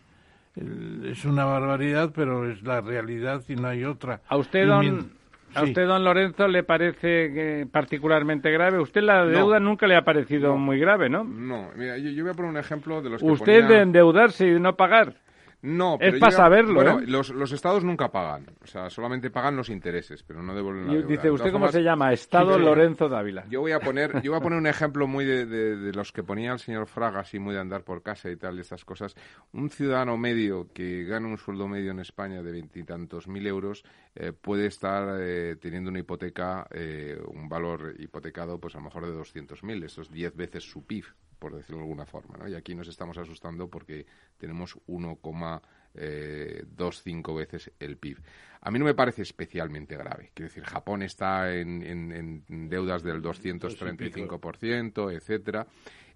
el- 1.02 1.06
es 1.12 1.24
una 1.24 1.44
barbaridad, 1.44 2.10
pero 2.14 2.50
es 2.50 2.62
la 2.62 2.80
realidad 2.80 3.42
y 3.48 3.54
no 3.54 3.68
hay 3.68 3.84
otra. 3.84 4.20
¿A 4.28 4.36
usted, 4.36 4.66
don, 4.66 5.10
a 5.54 5.60
sí. 5.60 5.66
usted, 5.68 5.86
don 5.86 6.02
Lorenzo, 6.04 6.48
le 6.48 6.62
parece 6.62 7.32
que 7.32 7.66
particularmente 7.70 8.50
grave? 8.50 8.80
¿Usted 8.80 9.02
la 9.02 9.24
deuda 9.26 9.60
nunca 9.60 9.86
le 9.86 9.96
ha 9.96 10.02
parecido 10.02 10.56
muy 10.56 10.78
grave, 10.80 11.08
no? 11.10 11.24
No, 11.24 11.68
mira, 11.76 11.98
yo, 11.98 12.10
yo 12.10 12.24
voy 12.24 12.32
a 12.32 12.34
poner 12.34 12.50
un 12.50 12.56
ejemplo 12.56 13.02
de 13.02 13.10
los 13.10 13.20
que 13.22 13.26
Usted 13.30 13.62
ponía- 13.62 13.76
de 13.76 13.82
endeudarse 13.82 14.46
y 14.46 14.50
de 14.52 14.60
no 14.60 14.74
pagar. 14.76 15.14
No, 15.60 15.94
Es 15.94 15.98
pero 16.00 16.12
yo 16.14 16.20
pa' 16.20 16.30
ya- 16.30 16.36
saberlo, 16.36 16.74
Bueno, 16.74 17.00
¿eh? 17.00 17.04
los, 17.08 17.30
los 17.30 17.50
estados 17.50 17.82
nunca 17.82 18.12
pagan. 18.12 18.46
O 18.62 18.66
sea, 18.68 18.88
solamente 18.90 19.28
pagan 19.30 19.56
los 19.56 19.70
intereses, 19.70 20.22
pero 20.22 20.40
no 20.40 20.54
devuelven 20.54 20.86
la 20.86 20.92
deuda. 20.92 21.06
dice, 21.08 21.22
De 21.24 21.30
¿usted 21.32 21.46
cómo 21.46 21.66
formas, 21.66 21.72
se 21.72 21.82
llama? 21.82 22.12
Estado 22.12 22.56
sí. 22.56 22.62
Lorenzo 22.64 23.08
Dávila. 23.08 23.44
Yo 23.50 23.60
voy 23.60 23.72
a 23.72 23.80
poner, 23.80 24.22
yo 24.22 24.30
voy 24.30 24.38
a 24.38 24.42
poner 24.42 24.58
un 24.58 24.66
ejemplo 24.68 25.08
muy 25.08 25.24
de, 25.24 25.46
de- 25.46 25.76
de 25.76 25.92
los 25.92 26.12
que 26.12 26.22
ponía 26.22 26.52
el 26.52 26.60
señor 26.60 26.86
Fraga, 26.86 27.20
así 27.20 27.40
muy 27.40 27.54
de 27.54 27.60
andar 27.60 27.82
por 27.82 28.02
casa 28.04 28.30
y 28.30 28.36
tal, 28.36 28.56
y 28.56 28.60
estas 28.60 28.84
cosas. 28.84 29.16
Un 29.52 29.68
ciudadano 29.68 30.16
medio 30.16 30.68
que 30.72 31.02
gana 31.04 31.26
un 31.26 31.38
sueldo 31.38 31.66
medio 31.66 31.90
en 31.90 31.98
España 31.98 32.40
de 32.40 32.52
veintitantos 32.52 33.26
mil 33.26 33.44
euros 33.46 33.82
eh, 34.14 34.32
puede 34.32 34.66
estar 34.66 35.18
eh, 35.20 35.56
teniendo 35.60 35.90
una 35.90 35.98
hipoteca, 35.98 36.68
eh, 36.70 37.18
un 37.26 37.48
valor 37.48 37.94
hipotecado, 37.98 38.60
pues 38.60 38.76
a 38.76 38.78
lo 38.78 38.84
mejor 38.84 39.06
de 39.06 39.12
200.000. 39.12 39.84
Eso 39.84 40.02
es 40.02 40.10
10 40.12 40.36
veces 40.36 40.62
su 40.70 40.86
PIB, 40.86 41.04
por 41.38 41.54
decirlo 41.54 41.78
de 41.78 41.82
alguna 41.84 42.06
forma. 42.06 42.36
¿no? 42.38 42.48
Y 42.48 42.54
aquí 42.54 42.74
nos 42.74 42.88
estamos 42.88 43.16
asustando 43.18 43.68
porque 43.68 44.06
tenemos 44.36 44.76
1,25 44.86 47.36
veces 47.36 47.70
el 47.78 47.96
PIB. 47.96 48.18
A 48.60 48.70
mí 48.70 48.78
no 48.78 48.84
me 48.84 48.94
parece 48.94 49.22
especialmente 49.22 49.96
grave. 49.96 50.30
Quiero 50.34 50.48
decir, 50.48 50.64
Japón 50.64 51.02
está 51.02 51.52
en, 51.54 51.82
en- 51.82 52.44
en 52.48 52.68
deudas 52.68 53.02
del 53.02 53.22
235%, 53.22 55.12
etcétera. 55.12 55.66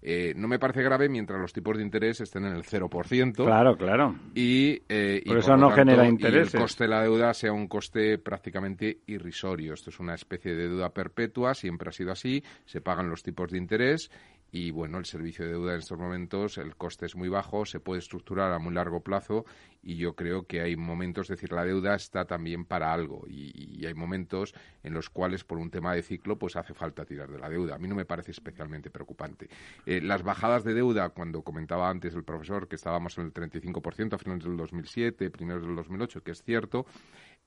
Eh, 0.05 0.33
no 0.35 0.49
me 0.49 0.59
parece 0.59 0.83
grave 0.83 1.07
mientras 1.07 1.39
los 1.39 1.53
tipos 1.53 1.77
de 1.77 1.83
interés 1.83 2.19
estén 2.19 2.43
en 2.43 2.51
el 2.53 2.63
0%. 2.63 3.45
Claro, 3.45 3.77
claro. 3.77 4.13
Y, 4.35 4.81
eh, 4.89 5.21
y 5.23 5.29
Por 5.29 5.37
eso 5.37 5.55
no 5.55 5.69
tanto, 5.69 5.75
genera 5.77 6.05
y 6.05 6.09
intereses. 6.09 6.53
el 6.55 6.59
coste 6.59 6.83
de 6.83 6.89
la 6.89 7.03
deuda 7.03 7.33
sea 7.33 7.53
un 7.53 7.69
coste 7.69 8.17
prácticamente 8.17 8.99
irrisorio. 9.07 9.73
Esto 9.73 9.91
es 9.91 10.01
una 10.01 10.15
especie 10.15 10.53
de 10.55 10.67
deuda 10.67 10.89
perpetua, 10.89 11.53
siempre 11.53 11.87
ha 11.87 11.93
sido 11.93 12.11
así, 12.11 12.43
se 12.65 12.81
pagan 12.81 13.09
los 13.09 13.23
tipos 13.23 13.49
de 13.49 13.57
interés 13.57 14.11
y 14.53 14.69
bueno, 14.69 14.99
el 14.99 15.05
servicio 15.05 15.45
de 15.45 15.53
deuda 15.53 15.73
en 15.73 15.79
estos 15.79 15.97
momentos, 15.97 16.59
el 16.59 16.75
coste 16.75 17.07
es 17.07 17.15
muy 17.15 17.27
bajo, 17.27 17.65
se 17.65 17.79
puede 17.79 17.97
estructurar 17.97 18.53
a 18.53 18.59
muy 18.59 18.71
largo 18.71 19.01
plazo 19.01 19.45
y 19.81 19.95
yo 19.95 20.15
creo 20.15 20.45
que 20.45 20.61
hay 20.61 20.75
momentos, 20.75 21.25
es 21.25 21.37
decir, 21.37 21.51
la 21.51 21.65
deuda 21.65 21.95
está 21.95 22.25
también 22.25 22.63
para 22.63 22.93
algo 22.93 23.25
y, 23.27 23.83
hay 23.83 23.95
momentos 23.95 24.53
en 24.83 24.93
los 24.93 25.09
cuales 25.09 25.43
por 25.43 25.57
un 25.57 25.71
tema 25.71 25.95
de 25.95 26.03
ciclo 26.03 26.37
pues 26.37 26.55
hace 26.55 26.75
falta 26.75 27.03
tirar 27.03 27.29
de 27.29 27.39
la 27.39 27.49
deuda. 27.49 27.75
A 27.75 27.79
mí 27.79 27.87
no 27.87 27.95
me 27.95 28.05
parece 28.05 28.29
especialmente 28.29 28.91
preocupante. 28.91 29.49
Eh, 29.87 29.99
las 30.01 30.21
bajadas 30.21 30.63
de 30.63 30.75
deuda, 30.75 31.09
cuando 31.09 31.41
comentaba 31.41 31.89
antes 31.89 32.13
el 32.13 32.23
profesor 32.23 32.67
que 32.67 32.75
estábamos 32.75 33.17
en 33.17 33.25
el 33.25 33.33
35% 33.33 34.13
a 34.13 34.17
finales 34.19 34.43
del 34.43 34.55
2007, 34.55 35.31
primeros 35.31 35.63
del 35.63 35.75
2008, 35.75 36.23
que 36.23 36.31
es 36.31 36.43
cierto, 36.43 36.85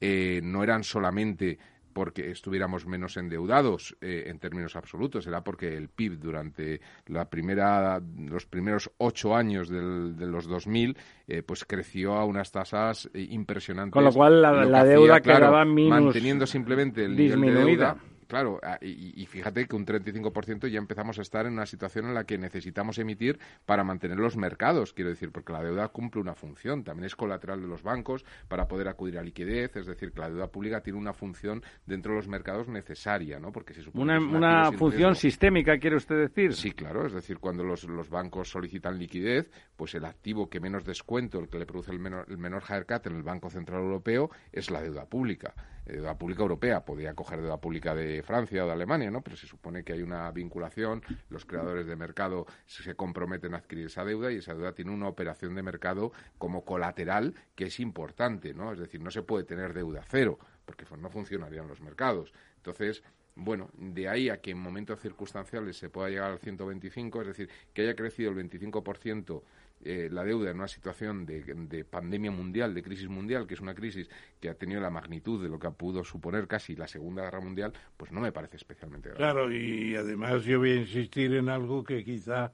eh, 0.01 0.41
no 0.43 0.63
eran 0.63 0.83
solamente 0.85 1.59
porque 1.97 2.31
estuviéramos 2.31 2.85
menos 2.87 3.17
endeudados 3.17 3.97
eh, 4.03 4.25
en 4.27 4.39
términos 4.39 4.77
absolutos, 4.77 5.27
era 5.27 5.43
porque 5.43 5.75
el 5.79 5.89
PIB 5.89 6.19
durante 6.19 6.83
la 7.07 7.31
primera, 7.31 8.03
los 8.19 8.45
primeros 8.45 8.91
ocho 8.99 9.35
años 9.35 9.71
del- 9.71 10.15
de 10.15 10.27
los 10.27 10.47
2000 10.47 10.95
eh, 11.27 11.43
pues 11.43 11.65
creció 11.65 12.13
a 12.17 12.27
unas 12.27 12.53
tasas 12.53 13.09
eh, 13.15 13.27
impresionantes. 13.31 13.95
Con 13.95 14.05
lo 14.05 14.13
cual 14.13 14.43
la- 14.43 14.81
hacía, 14.83 14.85
deuda 14.85 15.21
claro, 15.21 15.39
quedaba 15.47 15.65
minus 15.65 15.89
manteniendo 15.91 16.47
simplemente 16.47 17.03
el 17.07 17.17
nivel 17.17 17.41
de 17.41 17.47
deuda, 17.65 17.97
Claro, 18.27 18.59
ah, 18.63 18.79
y, 18.81 19.21
y 19.21 19.27
fíjate 19.27 19.67
que 19.67 19.77
un 19.77 19.87
35% 19.87 20.69
ya 20.69 20.79
empezamos 20.79 21.19
a 21.19 21.23
estar 21.23 21.47
en 21.47 21.53
una 21.53 21.67
situación 21.67 22.07
en 22.07 22.15
la 22.15 22.25
que 22.25 22.39
necesitamos 22.39 22.99
emitir 22.99 23.39
para 23.65 23.85
mantener 23.85 24.19
los 24.19 24.37
mercados, 24.37 24.93
quiero 24.93 25.11
decir, 25.11 25.31
porque 25.31 25.53
la 25.53 25.63
deuda 25.63 25.89
cumple 25.89 26.21
una 26.21 26.35
función, 26.35 26.85
también 26.85 27.07
es 27.07 27.17
colateral 27.17 27.61
de 27.61 27.69
los 27.69 27.83
bancos 27.83 28.25
para 28.49 28.67
poder 28.67 28.89
acudir 28.89 29.19
a 29.19 29.23
liquidez, 29.23 29.77
es 29.77 29.87
decir, 29.87 30.13
que 30.13 30.21
la 30.21 30.29
deuda 30.29 30.49
pública 30.49 30.81
tiene 30.81 30.99
una 30.99 31.13
función 31.13 31.63
dentro 31.87 32.13
de 32.13 32.17
los 32.17 32.29
mercados 32.29 32.69
necesaria, 32.69 33.39
¿no? 33.39 33.53
Porque 33.53 33.75
se 33.75 33.83
supone 33.83 34.19
Una, 34.19 34.19
que 34.19 34.25
es 34.25 34.35
una 34.35 34.73
función 34.73 35.11
riesgo. 35.11 35.15
sistémica, 35.15 35.79
quiere 35.79 35.97
usted 35.97 36.17
decir. 36.17 36.55
Sí, 36.55 36.73
claro, 36.73 37.07
es 37.07 37.13
decir, 37.13 37.39
cuando 37.39 37.65
los, 37.65 37.85
los 37.85 38.11
bancos 38.11 38.49
solicitan 38.49 38.99
liquidez, 38.99 39.51
pues 39.77 39.95
el 39.95 40.05
activo 40.05 40.49
que 40.49 40.61
menos 40.61 40.85
descuento, 40.85 41.39
el 41.39 41.49
que 41.49 41.59
le 41.59 41.67
produce 41.67 41.93
el 41.93 41.99
menor, 41.99 42.27
el 42.29 42.39
menor 42.39 42.63
haircut 42.69 43.07
en 43.07 43.17
el 43.17 43.23
Banco 43.23 43.51
Central 43.51 43.83
Europeo 43.83 44.31
es 44.53 44.71
la 44.71 44.81
deuda 44.81 45.07
pública. 45.07 45.55
Eh, 45.87 45.97
Deuda 45.97 46.19
pública 46.19 46.43
europea, 46.43 46.85
podría 46.85 47.15
coger 47.15 47.41
deuda 47.41 47.59
pública 47.59 47.95
de 47.95 48.23
Francia 48.23 48.65
o 48.65 48.67
de 48.67 48.73
Alemania, 48.73 49.11
¿no? 49.11 49.23
Pero 49.23 49.37
se 49.37 49.47
supone 49.47 49.85
que 49.85 49.93
hay 49.93 50.03
una 50.03 50.31
vinculación, 50.31 51.03
los 51.31 51.45
creadores 51.45 51.87
de 51.87 51.97
mercado 51.97 52.47
se 52.67 52.95
comprometen 52.95 53.55
a 53.55 53.59
adquirir 53.59 53.87
esa 53.87 54.05
deuda 54.05 54.31
y 54.33 54.37
esa 54.37 54.55
deuda 54.55 54.73
tiene 54.73 54.91
una 54.91 55.09
operación 55.09 55.55
de 55.55 55.63
mercado 55.63 56.13
como 56.39 56.65
colateral 56.65 57.35
que 57.55 57.65
es 57.65 57.81
importante, 57.81 58.55
¿no? 58.55 58.73
Es 58.73 58.79
decir, 58.79 59.01
no 59.01 59.11
se 59.11 59.23
puede 59.23 59.45
tener 59.45 59.73
deuda 59.75 60.03
cero, 60.09 60.39
porque 60.65 60.85
no 60.99 61.09
funcionarían 61.11 61.69
los 61.69 61.81
mercados. 61.81 62.33
Entonces, 62.57 63.03
bueno, 63.37 63.69
de 63.75 64.09
ahí 64.09 64.31
a 64.31 64.41
que 64.41 64.51
en 64.51 64.59
momentos 64.59 65.01
circunstanciales 65.01 65.77
se 65.77 65.91
pueda 65.91 66.09
llegar 66.09 66.33
al 66.33 66.39
125, 66.39 67.21
es 67.21 67.27
decir, 67.29 67.51
que 67.75 67.83
haya 67.83 67.95
crecido 67.95 68.31
el 68.31 68.37
25% 68.37 69.43
eh, 69.85 70.09
la 70.11 70.25
deuda 70.25 70.51
en 70.51 70.57
una 70.57 70.69
situación 70.69 71.27
de, 71.27 71.85
pandemia 71.89 72.31
mundial, 72.31 72.75
de 72.75 72.83
crisis 72.83 73.09
mundial, 73.09 73.47
que 73.47 73.55
es 73.55 73.61
una 73.61 73.75
crisis 73.75 74.09
que 74.41 74.49
ha 74.49 74.55
tenido 74.55 74.81
la 74.81 74.91
magnitud 74.91 75.43
de 75.43 75.49
lo 75.49 75.59
que 75.59 75.71
pudo 75.71 76.03
suponer 76.03 76.49
casi 76.49 76.75
la 76.75 76.89
Segunda 76.89 77.23
Guerra 77.23 77.41
Mundial, 77.41 77.73
pues 77.97 78.11
no 78.11 78.21
me 78.21 78.33
parece 78.33 78.57
especialmente 78.57 79.11
grave. 79.11 79.23
Claro, 79.23 79.53
y 79.53 79.95
además 79.95 80.45
yo 80.45 80.59
voy 80.59 80.71
a 80.71 80.77
insistir 80.77 81.35
en 81.35 81.49
algo 81.49 81.85
que 81.85 82.05
quizá 82.05 82.53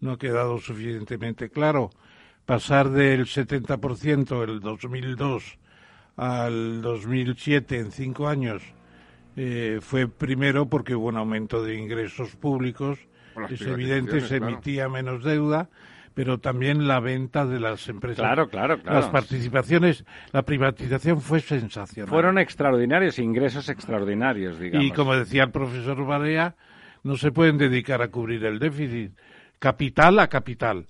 no 0.00 0.12
ha 0.12 0.18
quedado 0.18 0.58
suficientemente 0.58 1.50
claro. 1.50 1.90
Pasar 2.46 2.90
del 2.90 3.26
70% 3.26 4.42
el 4.42 4.60
2002 4.60 5.58
al 6.16 6.82
2007 6.82 7.78
en 7.78 7.92
cinco 7.92 8.28
años 8.28 8.62
eh, 9.36 9.78
fue 9.80 10.08
primero 10.08 10.66
porque 10.66 10.94
hubo 10.94 11.08
un 11.08 11.16
aumento 11.16 11.62
de 11.62 11.76
ingresos 11.76 12.36
públicos, 12.36 12.98
es 13.48 13.62
evidente, 13.62 14.20
se 14.20 14.36
emitía 14.36 14.88
menos 14.88 15.22
deuda, 15.24 15.70
pero 16.14 16.38
también 16.38 16.88
la 16.88 17.00
venta 17.00 17.46
de 17.46 17.60
las 17.60 17.88
empresas. 17.88 18.18
Claro, 18.18 18.48
claro, 18.48 18.80
claro. 18.80 19.00
Las 19.00 19.08
participaciones, 19.08 20.04
la 20.32 20.42
privatización 20.42 21.20
fue 21.20 21.40
sensacional. 21.40 22.10
Fueron 22.10 22.38
extraordinarios, 22.38 23.18
ingresos 23.18 23.68
extraordinarios, 23.68 24.58
digamos. 24.58 24.86
Y 24.86 24.90
como 24.90 25.14
decía 25.14 25.44
el 25.44 25.50
profesor 25.50 26.04
Barea, 26.04 26.56
no 27.02 27.16
se 27.16 27.32
pueden 27.32 27.58
dedicar 27.58 28.02
a 28.02 28.08
cubrir 28.08 28.44
el 28.44 28.58
déficit. 28.58 29.12
Capital 29.58 30.18
a 30.18 30.28
capital. 30.28 30.86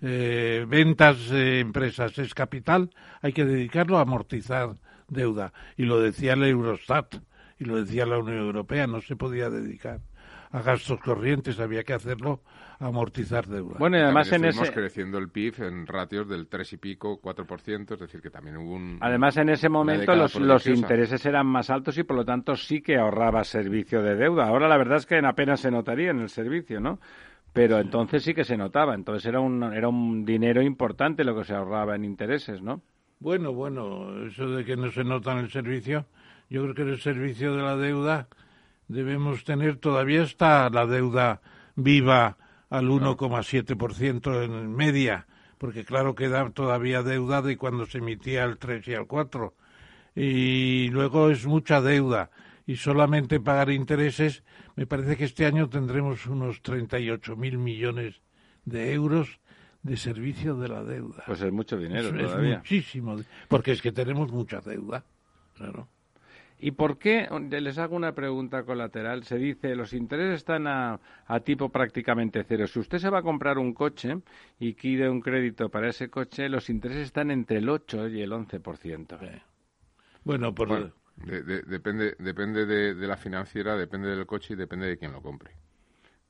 Eh, 0.00 0.64
ventas 0.68 1.28
de 1.28 1.60
empresas 1.60 2.18
es 2.18 2.34
capital, 2.34 2.90
hay 3.20 3.32
que 3.32 3.44
dedicarlo 3.44 3.98
a 3.98 4.02
amortizar 4.02 4.70
deuda. 5.06 5.52
Y 5.76 5.84
lo 5.84 6.00
decía 6.00 6.32
el 6.32 6.42
Eurostat 6.42 7.16
y 7.58 7.64
lo 7.64 7.76
decía 7.76 8.04
la 8.04 8.18
Unión 8.18 8.38
Europea, 8.38 8.88
no 8.88 9.00
se 9.00 9.14
podía 9.14 9.48
dedicar 9.48 10.00
a 10.50 10.60
gastos 10.60 10.98
corrientes, 11.00 11.60
había 11.60 11.84
que 11.84 11.94
hacerlo 11.94 12.40
amortizar 12.82 13.46
deuda. 13.46 13.76
Bueno, 13.78 13.96
y 13.96 14.00
además 14.00 14.30
en 14.32 14.44
ese 14.44 14.72
creciendo 14.72 15.18
el 15.18 15.28
PIB 15.28 15.62
en 15.62 15.86
ratios 15.86 16.28
del 16.28 16.48
3 16.48 16.72
y 16.72 16.76
pico, 16.78 17.20
4%, 17.20 17.94
es 17.94 18.00
decir, 18.00 18.20
que 18.20 18.30
también 18.30 18.56
hubo 18.56 18.74
un 18.74 18.98
Además 19.00 19.36
en 19.36 19.48
ese 19.48 19.68
momento 19.68 20.14
los, 20.14 20.34
los 20.36 20.66
intereses 20.66 21.24
eran 21.24 21.46
más 21.46 21.70
altos 21.70 21.96
y 21.98 22.02
por 22.02 22.16
lo 22.16 22.24
tanto 22.24 22.56
sí 22.56 22.82
que 22.82 22.96
ahorraba 22.96 23.44
servicio 23.44 24.02
de 24.02 24.16
deuda. 24.16 24.48
Ahora 24.48 24.68
la 24.68 24.76
verdad 24.76 24.98
es 24.98 25.06
que 25.06 25.18
apenas 25.18 25.60
se 25.60 25.70
notaría 25.70 26.10
en 26.10 26.20
el 26.20 26.28
servicio, 26.28 26.80
¿no? 26.80 26.98
Pero 27.52 27.78
entonces 27.78 28.22
sí 28.22 28.32
que 28.32 28.44
se 28.44 28.56
notaba, 28.56 28.94
entonces 28.94 29.26
era 29.26 29.40
un 29.40 29.62
era 29.62 29.88
un 29.88 30.24
dinero 30.24 30.62
importante 30.62 31.22
lo 31.22 31.36
que 31.36 31.44
se 31.44 31.54
ahorraba 31.54 31.94
en 31.94 32.04
intereses, 32.04 32.62
¿no? 32.62 32.82
Bueno, 33.20 33.52
bueno, 33.52 34.26
eso 34.26 34.48
de 34.50 34.64
que 34.64 34.76
no 34.76 34.90
se 34.90 35.04
nota 35.04 35.32
en 35.32 35.38
el 35.38 35.50
servicio, 35.50 36.06
yo 36.50 36.62
creo 36.62 36.74
que 36.74 36.82
en 36.82 36.88
el 36.88 37.00
servicio 37.00 37.54
de 37.54 37.62
la 37.62 37.76
deuda 37.76 38.26
debemos 38.88 39.44
tener, 39.44 39.76
todavía 39.76 40.22
está 40.22 40.68
la 40.70 40.86
deuda 40.86 41.40
viva 41.76 42.36
al 42.72 42.88
1,7% 42.88 44.44
en 44.44 44.74
media, 44.74 45.26
porque 45.58 45.84
claro 45.84 46.14
queda 46.14 46.48
todavía 46.50 47.02
deuda 47.02 47.42
de 47.42 47.58
cuando 47.58 47.84
se 47.84 47.98
emitía 47.98 48.44
el 48.44 48.56
3 48.56 48.88
y 48.88 48.92
el 48.94 49.06
4. 49.06 49.54
Y 50.16 50.88
luego 50.88 51.28
es 51.28 51.44
mucha 51.46 51.82
deuda 51.82 52.30
y 52.66 52.76
solamente 52.76 53.40
pagar 53.40 53.70
intereses, 53.70 54.42
me 54.74 54.86
parece 54.86 55.18
que 55.18 55.24
este 55.24 55.44
año 55.44 55.68
tendremos 55.68 56.26
unos 56.26 56.62
38 56.62 57.36
mil 57.36 57.58
millones 57.58 58.22
de 58.64 58.94
euros 58.94 59.38
de 59.82 59.98
servicio 59.98 60.56
de 60.56 60.68
la 60.68 60.82
deuda. 60.82 61.24
Pues 61.26 61.42
es 61.42 61.52
mucho 61.52 61.76
dinero 61.76 62.08
es, 62.08 62.32
Es 62.32 62.56
muchísimo, 62.56 63.18
porque 63.48 63.72
es 63.72 63.82
que 63.82 63.92
tenemos 63.92 64.32
mucha 64.32 64.62
deuda, 64.62 65.04
claro. 65.56 65.88
¿Y 66.64 66.70
por 66.70 66.96
qué? 66.96 67.28
Les 67.50 67.76
hago 67.78 67.96
una 67.96 68.14
pregunta 68.14 68.62
colateral. 68.62 69.24
Se 69.24 69.36
dice, 69.36 69.74
los 69.74 69.92
intereses 69.92 70.36
están 70.36 70.68
a, 70.68 71.00
tipo 71.44 71.70
prácticamente 71.70 72.44
cero. 72.44 72.68
Si 72.68 72.78
usted 72.78 72.98
se 72.98 73.10
va 73.10 73.18
a 73.18 73.22
comprar 73.22 73.58
un 73.58 73.74
coche 73.74 74.18
y 74.60 74.74
quiere 74.74 75.10
un 75.10 75.20
crédito 75.20 75.68
para 75.70 75.88
ese 75.88 76.08
coche, 76.08 76.48
los 76.48 76.70
intereses 76.70 77.06
están 77.06 77.32
entre 77.32 77.58
el 77.58 77.68
8 77.68 78.06
y 78.10 78.22
el 78.22 78.30
11%. 78.30 79.42
Bueno, 80.22 80.54
por... 80.54 80.94
depende 81.16 82.14
depende 82.20 82.64
de 82.64 83.06
la 83.08 83.16
financiera, 83.16 83.76
depende 83.76 84.14
del 84.14 84.24
coche 84.24 84.54
y 84.54 84.56
depende 84.56 84.86
de 84.86 84.96
quién 84.96 85.10
lo 85.10 85.20
compre. 85.20 85.56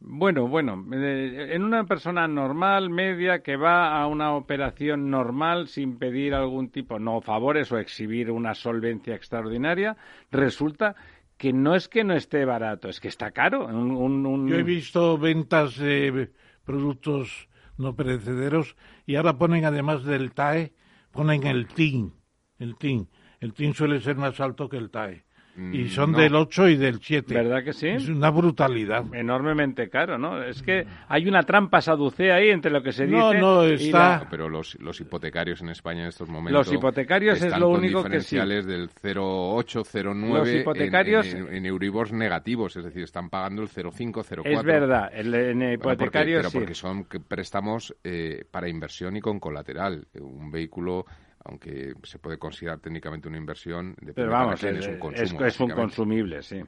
Bueno, 0.04 0.48
bueno, 0.48 0.84
en 0.92 1.62
una 1.62 1.84
persona 1.84 2.26
normal, 2.26 2.90
media, 2.90 3.40
que 3.42 3.56
va 3.56 4.00
a 4.00 4.08
una 4.08 4.34
operación 4.34 5.10
normal 5.10 5.68
sin 5.68 5.96
pedir 5.96 6.34
algún 6.34 6.70
tipo, 6.70 6.98
no 6.98 7.20
favores 7.20 7.70
o 7.70 7.78
exhibir 7.78 8.32
una 8.32 8.54
solvencia 8.54 9.14
extraordinaria, 9.14 9.96
resulta 10.32 10.96
que 11.36 11.52
no 11.52 11.76
es 11.76 11.88
que 11.88 12.02
no 12.02 12.14
esté 12.14 12.44
barato, 12.44 12.88
es 12.88 12.98
que 12.98 13.08
está 13.08 13.30
caro. 13.30 13.68
Yo 13.70 14.56
he 14.56 14.62
visto 14.64 15.18
ventas 15.18 15.76
de 15.78 16.32
productos 16.64 17.48
no 17.78 17.94
perecederos 17.94 18.76
y 19.06 19.14
ahora 19.14 19.38
ponen 19.38 19.64
además 19.64 20.04
del 20.04 20.32
TAE, 20.32 20.72
ponen 21.12 21.46
el 21.46 21.68
TIN, 21.68 22.12
el 22.58 22.76
TIN. 22.76 23.08
El 23.40 23.54
TIN 23.54 23.74
suele 23.74 24.00
ser 24.00 24.16
más 24.16 24.40
alto 24.40 24.68
que 24.68 24.78
el 24.78 24.90
TAE. 24.90 25.24
Y 25.54 25.84
mm, 25.84 25.88
son 25.88 26.12
del 26.12 26.34
8 26.34 26.68
y 26.70 26.76
del 26.76 27.00
7. 27.00 27.34
¿Verdad 27.34 27.62
que 27.62 27.74
sí? 27.74 27.88
Es 27.88 28.08
una 28.08 28.30
brutalidad. 28.30 29.04
Enormemente 29.14 29.90
caro, 29.90 30.16
¿no? 30.16 30.42
Es 30.42 30.62
que 30.62 30.86
hay 31.08 31.28
una 31.28 31.42
trampa 31.42 31.82
saducea 31.82 32.36
ahí 32.36 32.48
entre 32.48 32.70
lo 32.70 32.82
que 32.82 32.92
se 32.92 33.04
dice. 33.04 33.18
No, 33.18 33.34
no, 33.34 33.62
está. 33.64 34.26
Pero 34.30 34.48
los, 34.48 34.78
los 34.80 34.98
hipotecarios 35.00 35.60
en 35.60 35.68
España 35.68 36.02
en 36.02 36.08
estos 36.08 36.28
momentos. 36.28 36.66
Los 36.66 36.74
hipotecarios 36.74 37.42
es 37.42 37.58
lo 37.58 37.68
único 37.68 38.02
que 38.04 38.20
sí. 38.20 38.36
del 38.36 38.88
0,8, 38.88 39.84
0,9 39.84 40.38
los 40.38 40.48
hipotecarios... 40.48 41.34
en, 41.34 41.54
en, 41.54 41.66
Euribors 41.66 42.12
negativos, 42.12 42.76
es 42.76 42.84
decir, 42.84 43.02
están 43.02 43.28
pagando 43.28 43.62
el 43.62 43.68
0,5, 43.68 44.24
0,4. 44.24 44.42
Es 44.44 44.62
verdad, 44.62 45.10
el, 45.12 45.34
en 45.34 45.72
hipotecarios. 45.74 46.46
pero 46.46 46.50
porque 46.50 46.74
son 46.74 47.04
préstamos 47.04 47.94
eh, 48.02 48.44
para 48.50 48.68
inversión 48.68 49.16
y 49.16 49.20
con 49.20 49.38
colateral. 49.38 50.06
Un 50.18 50.50
vehículo 50.50 51.04
aunque 51.44 51.94
se 52.02 52.18
puede 52.18 52.38
considerar 52.38 52.78
técnicamente 52.78 53.28
una 53.28 53.38
inversión, 53.38 53.96
pero 54.14 54.30
vamos, 54.30 54.62
es, 54.62 54.86
un 54.86 54.98
consumo, 54.98 55.44
es, 55.44 55.60
un 55.60 55.70
consumible, 55.70 56.42
sí, 56.42 56.62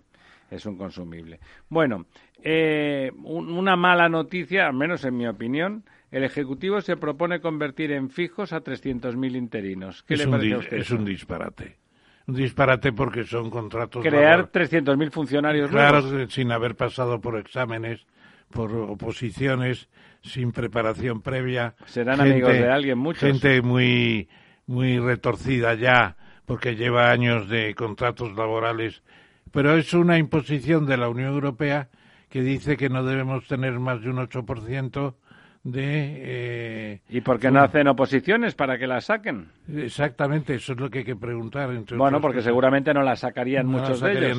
es 0.51 0.67
un 0.67 0.77
consumible. 0.77 1.39
Bueno, 1.69 2.07
eh, 2.43 3.13
una 3.23 3.77
mala 3.77 4.09
noticia, 4.09 4.67
al 4.67 4.75
menos 4.75 5.05
en 5.05 5.17
mi 5.17 5.27
opinión, 5.27 5.85
el 6.11 6.25
Ejecutivo 6.25 6.81
se 6.81 6.97
propone 6.97 7.41
convertir 7.41 7.93
en 7.93 8.11
fijos 8.11 8.53
a 8.53 8.63
300.000 8.63 9.37
interinos. 9.37 10.03
¿Qué 10.03 10.17
le 10.17 10.27
parece 10.27 10.55
a 10.55 10.59
usted? 10.59 10.77
Es 10.77 10.91
un 10.91 11.05
disparate. 11.05 11.79
Un 12.27 12.37
disparate 12.37 12.93
porque 12.93 13.25
son 13.25 13.51
contratos. 13.51 14.03
Crear 14.03 14.51
300.000 14.51 15.11
funcionarios 15.11 15.71
Claro, 15.71 16.29
sin 16.29 16.53
haber 16.53 16.75
pasado 16.75 17.21
por 17.21 17.39
exámenes, 17.39 18.07
por 18.51 18.73
oposiciones, 18.73 19.89
sin 20.23 20.53
preparación 20.53 21.21
previa. 21.21 21.75
Serán 21.85 22.21
amigos 22.21 22.53
de 22.53 22.71
alguien, 22.71 22.97
muchos. 22.97 23.21
Gente 23.21 23.61
muy 23.61 24.29
muy 24.67 24.99
retorcida 24.99 25.75
ya, 25.75 26.17
porque 26.47 26.77
lleva 26.77 27.11
años 27.11 27.49
de 27.49 27.75
contratos 27.75 28.35
laborales, 28.37 29.03
pero 29.53 29.77
es 29.77 29.95
una 29.95 30.19
imposición 30.19 30.87
de 30.87 30.97
la 30.97 31.09
Unión 31.09 31.33
Europea 31.33 31.89
que 32.29 32.43
dice 32.43 32.77
que 32.77 32.89
no 32.89 33.05
debemos 33.05 33.47
tener 33.47 33.79
más 33.79 34.03
de 34.03 34.11
un 34.11 34.17
8% 34.17 35.15
de... 35.65 36.13
Eh, 36.17 37.01
¿Y 37.09 37.23
por 37.23 37.41
qué 37.41 37.51
no 37.51 37.61
hacen 37.61 37.89
oposiciones 37.89 38.55
para 38.55 38.77
que 38.77 38.87
las 38.87 39.07
saquen? 39.07 39.49
Exactamente, 39.73 40.55
eso 40.55 40.75
es 40.75 40.81
lo 40.81 40.91
que 40.91 40.99
hay 40.99 41.05
que 41.05 41.17
preguntar. 41.17 41.71
bueno, 41.97 42.21
porque 42.21 42.43
seguramente 42.43 42.93
no 42.93 43.03
las 43.03 43.21
sacarían 43.21 43.67
muchos 43.67 44.01
de 44.01 44.13
ellos. 44.13 44.39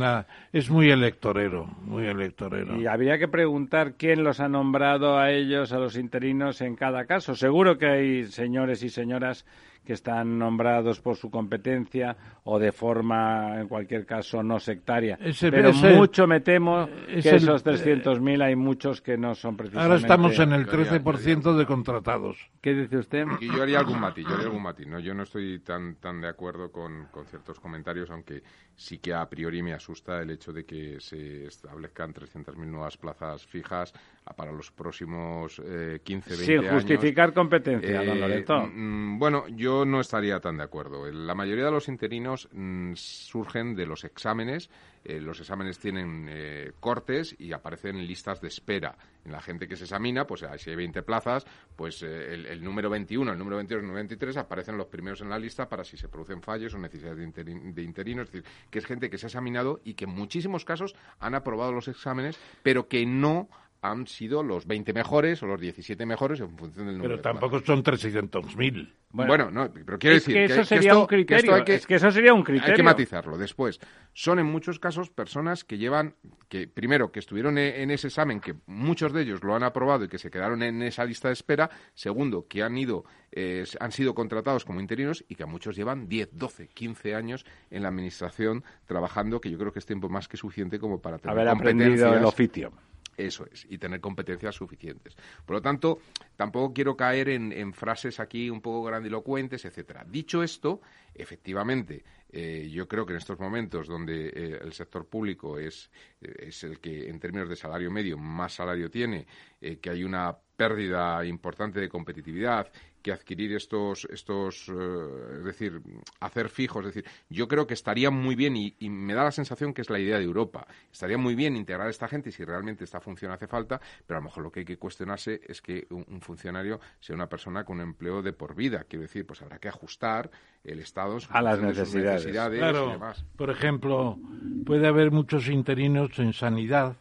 Es 0.53 0.69
muy 0.69 0.91
electorero, 0.91 1.65
muy 1.81 2.05
electorero. 2.05 2.79
Y 2.79 2.85
habría 2.85 3.17
que 3.17 3.27
preguntar 3.27 3.93
quién 3.97 4.23
los 4.23 4.39
ha 4.39 4.47
nombrado 4.47 5.17
a 5.17 5.31
ellos, 5.31 5.73
a 5.73 5.79
los 5.79 5.97
interinos, 5.97 6.61
en 6.61 6.75
cada 6.75 7.05
caso. 7.05 7.33
Seguro 7.33 7.77
que 7.77 7.87
hay 7.87 8.23
señores 8.25 8.83
y 8.83 8.89
señoras 8.89 9.45
que 9.85 9.93
están 9.93 10.37
nombrados 10.37 10.99
por 10.99 11.15
su 11.15 11.29
competencia 11.29 12.17
o 12.43 12.59
de 12.59 12.71
forma, 12.71 13.61
en 13.61 13.67
cualquier 13.67 14.05
caso, 14.05 14.43
no 14.43 14.59
sectaria. 14.59 15.17
Pero 15.39 15.71
mucho 15.73 16.27
me 16.27 16.41
temo 16.41 16.87
que 17.07 17.19
esos 17.19 17.65
300.000 17.65 18.43
hay 18.43 18.55
muchos 18.55 19.01
que 19.01 19.17
no 19.17 19.33
son 19.35 19.55
precisamente... 19.55 19.83
Ahora 19.83 20.01
estamos 20.01 20.37
en 20.39 20.51
el 20.53 20.67
13% 20.67 21.55
de 21.55 21.65
contratados. 21.65 22.37
¿Qué 22.61 22.73
dice 22.73 22.97
usted? 22.97 23.25
Y 23.39 23.47
yo 23.47 23.63
haría 23.63 23.79
algún 23.79 23.99
matiz, 23.99 24.25
yo 24.27 24.33
haría 24.33 24.47
algún 24.47 24.63
matiz. 24.63 24.87
¿no? 24.87 24.99
Yo 24.99 25.13
no 25.13 25.23
estoy 25.23 25.59
tan, 25.59 25.95
tan 25.95 26.21
de 26.21 26.27
acuerdo 26.27 26.71
con, 26.71 27.05
con 27.11 27.25
ciertos 27.25 27.59
comentarios, 27.59 28.09
aunque 28.09 28.43
sí 28.75 28.97
que 28.97 29.13
a 29.13 29.27
priori 29.29 29.61
me 29.61 29.73
asusta 29.73 30.21
el 30.21 30.31
hecho 30.31 30.51
de 30.51 30.65
que 30.65 30.99
se 30.99 31.45
establezcan 31.45 32.13
300.000 32.13 32.65
nuevas 32.65 32.97
plazas 32.97 33.45
fijas 33.45 33.93
para 34.33 34.51
los 34.51 34.71
próximos 34.71 35.61
eh, 35.63 35.99
15, 36.03 36.29
20 36.29 36.45
Sin 36.45 36.59
años. 36.59 36.73
justificar 36.73 37.33
competencia, 37.33 38.03
don 38.03 38.17
Eh, 38.17 38.19
Loreto. 38.21 38.67
mm, 38.73 39.19
bueno, 39.19 39.47
yo 39.49 39.85
no 39.85 39.99
estaría 39.99 40.39
tan 40.39 40.57
de 40.57 40.63
acuerdo. 40.63 41.11
La 41.11 41.35
mayoría 41.35 41.65
de 41.65 41.71
los 41.71 41.87
interinos 41.87 42.49
mm, 42.51 42.93
surgen 42.95 43.75
de 43.75 43.85
los 43.85 44.03
exámenes. 44.03 44.69
Eh, 45.03 45.21
los 45.21 45.39
exámenes 45.39 45.77
tienen 45.77 46.25
eh, 46.27 46.71
cortes 46.79 47.35
y 47.37 47.53
aparecen 47.53 47.97
en 47.97 48.07
listas 48.07 48.41
de 48.41 48.47
espera. 48.47 48.95
En 49.23 49.31
la 49.31 49.39
gente 49.41 49.67
que 49.67 49.75
se 49.75 49.83
examina, 49.83 50.25
pues 50.25 50.43
si 50.57 50.69
hay 50.71 50.75
20 50.75 51.03
plazas, 51.03 51.45
pues 51.75 52.01
eh, 52.01 52.33
el, 52.33 52.45
el 52.47 52.63
número 52.63 52.89
21, 52.89 53.31
el 53.31 53.37
número 53.37 53.57
22, 53.57 53.81
el 53.81 53.85
número 53.87 53.99
23 54.01 54.37
aparecen 54.37 54.77
los 54.77 54.87
primeros 54.87 55.21
en 55.21 55.29
la 55.29 55.37
lista 55.37 55.69
para 55.69 55.83
si 55.83 55.95
se 55.97 56.07
producen 56.09 56.41
fallos 56.41 56.73
o 56.73 56.79
necesidades 56.79 57.19
de, 57.19 57.27
interi- 57.27 57.73
de 57.73 57.83
interinos. 57.83 58.25
Es 58.27 58.31
decir, 58.33 58.49
que 58.71 58.79
es 58.79 58.85
gente 58.87 59.09
que 59.11 59.19
se 59.19 59.27
ha 59.27 59.29
examinado 59.29 59.79
y 59.83 59.93
que 59.93 60.05
en 60.05 60.11
muchísimos 60.11 60.65
casos 60.65 60.95
han 61.19 61.35
aprobado 61.35 61.71
los 61.71 61.87
exámenes, 61.87 62.39
pero 62.63 62.87
que 62.87 63.05
no 63.05 63.47
han 63.91 64.07
sido 64.07 64.43
los 64.43 64.65
20 64.65 64.93
mejores 64.93 65.41
o 65.43 65.47
los 65.47 65.59
17 65.59 66.05
mejores 66.05 66.39
en 66.39 66.57
función 66.57 66.87
del 66.87 66.97
número 66.97 67.15
Pero 67.17 67.21
tampoco 67.21 67.59
son 67.61 67.83
300.000. 67.83 68.93
bueno, 69.11 69.49
no, 69.51 69.71
pero 69.71 69.97
quiero 69.97 70.15
decir 70.15 70.33
que 70.35 70.45
eso 70.45 70.63
sería 70.65 70.97
un 70.97 71.05
criterio. 71.05 71.55
hay 71.55 71.63
que- 71.63 71.75
es 71.75 71.87
que 71.87 71.95
eso 71.95 72.11
sería 72.11 72.33
un 72.33 72.39
hay 72.39 72.45
criterio. 72.45 72.75
que 72.75 72.83
matizarlo. 72.83 73.37
Después, 73.37 73.79
son 74.13 74.39
en 74.39 74.45
muchos 74.45 74.79
casos 74.79 75.09
personas 75.09 75.63
que 75.63 75.77
llevan, 75.77 76.15
que 76.49 76.67
primero, 76.67 77.11
que 77.11 77.19
estuvieron 77.19 77.57
e- 77.57 77.81
en 77.81 77.91
ese 77.91 78.07
examen, 78.07 78.39
que 78.39 78.55
muchos 78.65 79.13
de 79.13 79.21
ellos 79.21 79.43
lo 79.43 79.55
han 79.55 79.63
aprobado 79.63 80.05
y 80.05 80.07
que 80.07 80.17
se 80.17 80.29
quedaron 80.29 80.63
en 80.63 80.81
esa 80.81 81.05
lista 81.05 81.29
de 81.29 81.33
espera. 81.33 81.69
Segundo, 81.93 82.45
que 82.47 82.61
han 82.63 82.77
ido, 82.77 83.05
eh, 83.31 83.63
han 83.79 83.91
sido 83.91 84.13
contratados 84.13 84.65
como 84.65 84.79
interinos 84.81 85.23
y 85.29 85.35
que 85.35 85.43
a 85.43 85.47
muchos 85.47 85.75
llevan 85.75 86.07
10, 86.07 86.29
12, 86.33 86.67
15 86.67 87.15
años 87.15 87.45
en 87.69 87.83
la 87.83 87.89
administración 87.89 88.63
trabajando, 88.85 89.39
que 89.41 89.49
yo 89.49 89.57
creo 89.57 89.71
que 89.71 89.79
es 89.79 89.85
tiempo 89.85 90.09
más 90.09 90.27
que 90.27 90.37
suficiente 90.37 90.79
como 90.79 91.01
para 91.01 91.17
tener 91.17 91.31
Haber 91.31 91.47
aprendido 91.49 92.13
el 92.15 92.25
oficio. 92.25 92.71
Eso 93.17 93.45
es, 93.51 93.65
y 93.69 93.77
tener 93.77 94.01
competencias 94.01 94.55
suficientes. 94.55 95.15
Por 95.45 95.57
lo 95.57 95.61
tanto, 95.61 95.99
tampoco 96.35 96.73
quiero 96.73 96.95
caer 96.95 97.29
en, 97.29 97.73
frases 97.73 98.19
aquí 98.19 98.49
un 98.49 98.61
poco 98.61 98.83
grandilocuentes, 98.83 99.65
etcétera. 99.65 100.05
Dicho 100.07 100.43
esto, 100.43 100.81
efectivamente, 101.13 102.03
eh, 102.29 102.69
yo 102.71 102.87
creo 102.87 103.05
que 103.05 103.13
en 103.13 103.17
estos 103.17 103.39
momentos 103.39 103.87
donde 103.87 104.27
eh, 104.27 104.59
el 104.61 104.73
sector 104.73 105.07
público 105.07 105.57
es, 105.57 105.89
eh, 106.21 106.47
es 106.47 106.63
el 106.63 106.79
que, 106.79 107.09
en 107.09 107.19
términos 107.19 107.49
de 107.49 107.55
salario 107.55 107.91
medio, 107.91 108.17
más 108.17 108.55
salario 108.55 108.89
tiene, 108.89 109.25
que 109.59 109.89
hay 109.89 110.03
una 110.03 110.37
pérdida 110.55 111.25
importante 111.25 111.79
de 111.79 111.89
competitividad, 111.89 112.71
que 113.01 113.11
adquirir 113.11 113.53
estos, 113.53 114.07
estos 114.11 114.67
eh, 114.67 115.37
es 115.37 115.43
decir, 115.43 115.79
hacer 116.21 116.49
fijos, 116.49 116.85
es 116.85 116.95
decir, 116.95 117.11
yo 117.29 117.47
creo 117.47 117.67
que 117.67 117.75
estaría 117.75 118.09
muy 118.09 118.33
bien 118.33 118.55
y, 118.55 118.75
y 118.79 118.89
me 118.89 119.13
da 119.13 119.23
la 119.23 119.31
sensación 119.31 119.75
que 119.75 119.81
es 119.83 119.91
la 119.91 119.99
idea 119.99 120.17
de 120.17 120.23
Europa. 120.23 120.65
Estaría 120.91 121.17
muy 121.17 121.35
bien 121.35 121.55
integrar 121.55 121.85
a 121.85 121.91
esta 121.91 122.07
gente 122.07 122.31
si 122.31 122.43
realmente 122.43 122.83
esta 122.83 122.99
función 122.99 123.31
hace 123.31 123.45
falta, 123.45 123.79
pero 124.07 124.17
a 124.17 124.21
lo 124.21 124.25
mejor 124.25 124.43
lo 124.43 124.51
que 124.51 124.61
hay 124.61 124.65
que 124.65 124.77
cuestionarse 124.77 125.39
es 125.47 125.61
que 125.61 125.85
un, 125.91 126.03
un 126.09 126.21
funcionario 126.21 126.79
sea 126.99 127.15
una 127.15 127.29
persona 127.29 127.63
con 127.63 127.77
un 127.77 127.83
empleo 127.83 128.23
de 128.23 128.33
por 128.33 128.55
vida. 128.55 128.85
Quiero 128.89 129.03
decir, 129.03 129.25
pues 129.27 129.39
habrá 129.43 129.59
que 129.59 129.67
ajustar 129.67 130.31
el 130.63 130.79
Estado 130.79 131.19
A 131.29 131.41
las 131.43 131.59
necesidades. 131.59 132.25
y 132.25 132.31
demás. 132.31 133.23
por 133.35 133.51
ejemplo, 133.51 134.17
puede 134.65 134.87
haber 134.87 135.11
muchos 135.11 135.47
interinos 135.47 136.17
en 136.17 136.33
sanidad 136.33 136.95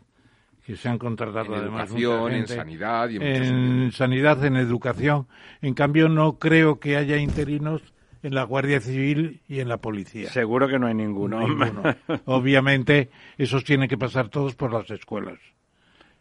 que 0.65 0.77
se 0.77 0.89
han 0.89 0.99
contratado 0.99 1.55
En 1.55 1.61
además 1.61 1.91
educación, 1.91 2.23
mucha 2.23 2.37
en 2.37 2.47
sanidad 2.49 3.09
y 3.11 3.17
en 3.17 3.23
en 3.23 3.93
sanidad, 3.93 4.45
en 4.45 4.57
educación. 4.57 5.27
En 5.61 5.75
cambio, 5.75 6.09
no 6.09 6.39
creo 6.39 6.81
que 6.81 6.97
haya 6.97 7.19
interinos 7.19 7.83
en 8.23 8.35
la 8.35 8.45
Guardia 8.45 8.81
Civil 8.81 9.43
y 9.47 9.61
en 9.61 9.69
la 9.69 9.77
policía. 9.79 10.31
Seguro 10.31 10.67
que 10.67 10.79
no 10.79 10.87
hay 10.87 10.95
ninguno. 10.95 11.41
Ninguno. 11.41 11.83
Obviamente, 12.25 13.11
esos 13.37 13.65
tienen 13.65 13.89
que 13.89 13.99
pasar 13.99 14.31
todos 14.31 14.55
por 14.55 14.73
las 14.73 14.91
escuelas. 14.91 15.39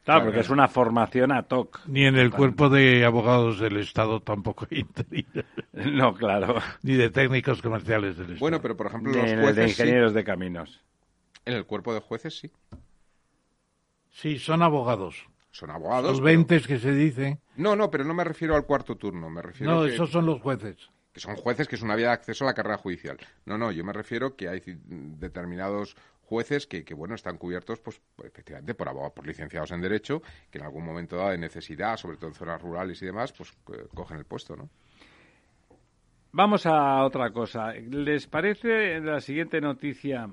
Claro, 0.04 0.26
porque 0.26 0.42
es 0.42 0.50
una 0.50 0.68
formación 0.68 1.32
a 1.32 1.44
TOC. 1.44 1.88
Ni 1.88 2.04
en 2.06 2.18
el 2.18 2.30
cuerpo 2.30 2.68
de 2.68 3.06
abogados 3.06 3.58
del 3.60 3.78
Estado 3.78 4.20
tampoco 4.20 4.68
hay 4.70 4.80
interinos, 4.80 5.46
No, 5.74 6.14
claro. 6.14 6.56
ni 6.82 6.96
de 6.96 7.10
técnicos 7.10 7.62
comerciales 7.62 8.18
del 8.18 8.26
Estado. 8.26 8.40
Bueno, 8.42 8.62
pero 8.62 8.76
por 8.76 8.88
ejemplo, 8.88 9.14
Ni 9.14 9.34
los 9.38 9.56
de 9.56 9.64
sí. 9.70 9.70
ingenieros 9.82 10.14
de 10.14 10.26
caminos. 10.26 10.82
En 11.46 11.54
el 11.54 11.66
cuerpo 11.66 11.94
de 11.94 12.02
jueces 12.02 12.38
sí. 12.38 12.52
Sí, 14.14 14.40
son 14.40 14.62
abogados. 14.62 15.28
Son 15.52 15.70
abogados. 15.70 16.06
pero- 16.12 16.16
Solventes 16.18 16.66
que 16.66 16.80
se 16.80 16.94
dicen. 16.94 17.40
No, 17.58 17.76
no, 17.76 17.92
pero 17.92 18.04
no 18.06 18.14
me 18.14 18.24
refiero 18.24 18.56
al 18.56 18.66
cuarto 18.66 18.96
turno. 18.96 19.30
Me 19.30 19.42
refiero 19.42 19.74
No, 19.74 19.84
que... 19.86 19.94
esos 19.94 20.10
son 20.10 20.26
los 20.26 20.42
jueces. 20.42 20.78
que 21.12 21.20
son 21.20 21.36
jueces, 21.36 21.68
que 21.68 21.76
es 21.76 21.82
una 21.84 21.96
vía 21.96 22.08
de 22.08 22.14
acceso 22.14 22.44
a 22.44 22.48
la 22.48 22.54
carrera 22.56 22.78
judicial. 22.78 23.18
No, 23.46 23.58
no, 23.58 23.72
yo 23.72 23.84
me 23.84 23.94
refiero 23.94 24.36
que 24.36 24.50
hay 24.50 24.62
determinados 24.88 25.96
jueces 26.24 26.66
que, 26.66 26.84
que, 26.84 26.96
bueno, 26.96 27.14
están 27.14 27.38
cubiertos, 27.38 27.80
pues, 27.80 28.02
efectivamente, 28.24 28.74
por 28.74 28.88
abogados, 28.90 29.14
por 29.14 29.28
licenciados 29.28 29.72
en 29.72 29.82
Derecho, 29.82 30.24
que 30.50 30.58
en 30.58 30.64
algún 30.64 30.84
momento 30.86 31.18
dado 31.18 31.30
de 31.30 31.38
necesidad, 31.38 31.98
sobre 31.98 32.18
todo 32.18 32.30
en 32.30 32.34
zonas 32.34 32.60
rurales 32.62 33.00
y 33.04 33.06
demás, 33.06 33.32
pues, 33.34 33.52
cogen 33.94 34.18
el 34.18 34.26
puesto, 34.26 34.56
¿no? 34.56 34.70
Vamos 36.32 36.66
a 36.66 37.04
otra 37.04 37.30
cosa. 37.32 37.74
¿Les 37.74 38.26
parece 38.26 39.00
la 39.00 39.22
siguiente 39.22 39.62
noticia 39.62 40.28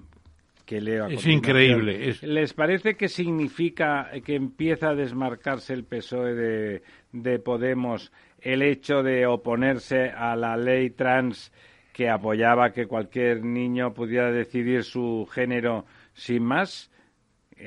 que 0.70 0.80
leo? 0.80 1.06
a 1.06 1.08
Es 1.12 1.26
increíble, 1.26 2.10
es- 2.10 2.22
¿Les 2.22 2.54
parece 2.54 2.94
que 2.96 3.08
significa 3.08 4.08
que 4.24 4.36
empieza 4.36 4.90
a 4.90 4.94
desmarcarse 4.94 5.72
el 5.74 5.82
PSOE 5.84 6.34
de, 6.34 6.82
de 7.12 7.38
Podemos 7.40 8.12
el 8.40 8.62
hecho 8.62 9.02
de 9.02 9.26
oponerse 9.26 10.10
a 10.10 10.36
la 10.36 10.56
ley 10.56 10.90
trans 10.90 11.52
que 11.92 12.08
apoyaba 12.08 12.70
que 12.72 12.86
cualquier 12.86 13.44
niño 13.44 13.92
pudiera 13.92 14.30
decidir 14.30 14.84
su 14.84 15.28
género 15.32 15.86
sin 16.14 16.44
más? 16.44 16.88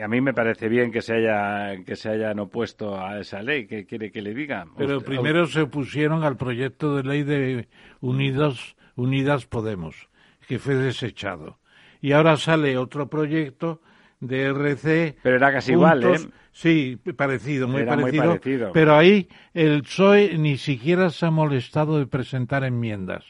A 0.01 0.07
mí 0.07 0.21
me 0.21 0.33
parece 0.33 0.69
bien 0.69 0.89
que 0.89 1.01
se 1.01 1.13
haya 1.15 1.83
que 1.85 1.95
se 1.97 2.09
hayan 2.09 2.39
opuesto 2.39 2.99
a 2.99 3.19
esa 3.19 3.41
ley. 3.43 3.67
¿Qué 3.67 3.85
quiere 3.85 4.11
que 4.11 4.21
le 4.21 4.33
diga? 4.33 4.65
Pero 4.77 4.97
Usted- 4.99 5.07
primero 5.09 5.45
se 5.45 5.61
opusieron 5.63 6.23
al 6.23 6.37
proyecto 6.37 6.95
de 6.95 7.03
ley 7.03 7.23
de 7.23 7.67
Unidos, 7.99 8.75
Unidas 8.95 9.45
Podemos, 9.45 10.07
que 10.47 10.57
fue 10.57 10.75
desechado. 10.75 11.59
Y 12.03 12.11
ahora 12.11 12.35
sale 12.35 12.77
otro 12.77 13.07
proyecto 13.07 13.79
de 14.19 14.43
RC. 14.49 15.15
Pero 15.23 15.37
era 15.37 15.53
casi 15.53 15.71
igual, 15.71 16.03
¿eh? 16.03 16.19
Sí, 16.51 16.99
parecido, 17.15 17.67
muy 17.67 17.81
Era 17.81 17.93
muy 17.95 18.03
parecido, 18.03 18.27
parecido. 18.27 18.71
Pero 18.73 18.95
ahí 18.95 19.27
el 19.53 19.81
PSOE 19.83 20.37
ni 20.37 20.57
siquiera 20.57 21.09
se 21.09 21.25
ha 21.25 21.31
molestado 21.31 21.97
de 21.97 22.05
presentar 22.05 22.65
enmiendas. 22.65 23.23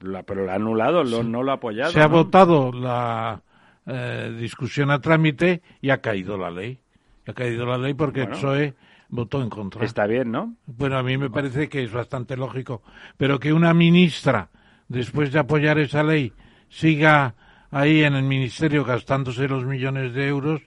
La- 0.00 0.22
pero 0.22 0.44
lo 0.46 0.52
ha 0.52 0.54
anulado, 0.54 1.02
lo- 1.02 1.22
no 1.24 1.42
lo 1.42 1.50
ha 1.50 1.54
apoyado. 1.54 1.90
se 1.90 2.00
ha 2.00 2.06
votado 2.06 2.72
la 2.72 3.42
eh, 3.86 4.34
discusión 4.40 4.90
a 4.90 5.00
trámite 5.00 5.60
y 5.82 5.90
ha 5.90 5.98
caído 6.00 6.38
la 6.38 6.50
ley. 6.50 6.78
Ha 7.26 7.32
caído 7.34 7.66
la 7.66 7.76
ley 7.76 7.92
porque 7.94 8.20
Bueno. 8.20 8.34
el 8.36 8.40
PSOE 8.40 8.74
votó 9.08 9.42
en 9.42 9.50
contra. 9.50 9.84
Está 9.84 10.06
bien, 10.06 10.30
¿no? 10.30 10.54
Bueno, 10.66 10.96
a 10.96 11.02
mí 11.02 11.18
me 11.18 11.28
parece 11.28 11.68
que 11.68 11.82
es 11.82 11.92
bastante 11.92 12.36
lógico, 12.36 12.82
pero 13.18 13.38
que 13.40 13.52
una 13.52 13.74
ministra, 13.74 14.48
después 14.88 15.32
de 15.32 15.40
apoyar 15.40 15.78
esa 15.78 16.02
ley, 16.02 16.32
siga 16.68 17.34
ahí 17.74 18.02
en 18.04 18.14
el 18.14 18.22
ministerio 18.24 18.84
gastándose 18.84 19.48
los 19.48 19.64
millones 19.64 20.14
de 20.14 20.28
euros, 20.28 20.62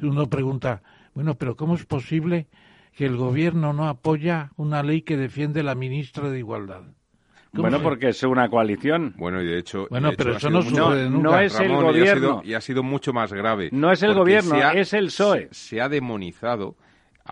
uno 0.00 0.28
pregunta, 0.28 0.82
bueno, 1.14 1.34
pero 1.34 1.56
¿cómo 1.56 1.74
es 1.74 1.84
posible 1.84 2.46
que 2.96 3.04
el 3.06 3.16
gobierno 3.16 3.72
no 3.72 3.88
apoya 3.88 4.50
una 4.56 4.82
ley 4.82 5.02
que 5.02 5.16
defiende 5.16 5.62
la 5.62 5.74
ministra 5.74 6.30
de 6.30 6.38
Igualdad? 6.38 6.82
¿Cómo 7.50 7.62
Bueno, 7.64 7.78
se- 7.78 7.82
porque 7.84 8.08
es 8.08 8.22
una 8.22 8.48
coalición. 8.48 9.14
Bueno, 9.18 9.42
y 9.42 9.46
de 9.46 9.58
hecho... 9.58 9.86
Bueno, 9.90 10.10
de 10.10 10.16
pero 10.16 10.30
hecho 10.30 10.38
eso 10.38 10.48
sido 10.48 10.60
no 10.62 10.70
mucho- 10.70 10.86
sucede 10.90 11.10
nunca. 11.10 11.28
no 11.30 11.38
es 11.40 11.60
el 11.60 11.68
Ramón, 11.68 11.84
y 11.84 11.88
ha 11.88 11.90
gobierno. 11.92 12.20
sido- 12.20 12.42
Y 12.44 12.54
ha, 12.54 12.60
sido, 12.62 12.82
mucho 12.82 13.12
más 13.12 13.32
grave. 13.32 13.68
No 13.72 13.92
es 13.92 14.02
el 14.02 14.14
gobierno, 14.14 14.54
ha- 14.54 14.72
es 14.72 14.92
el 14.94 15.06
PSOE. 15.06 15.48
Se, 15.50 15.54
se 15.54 15.80
ha 15.82 15.88
demonizado 15.90 16.76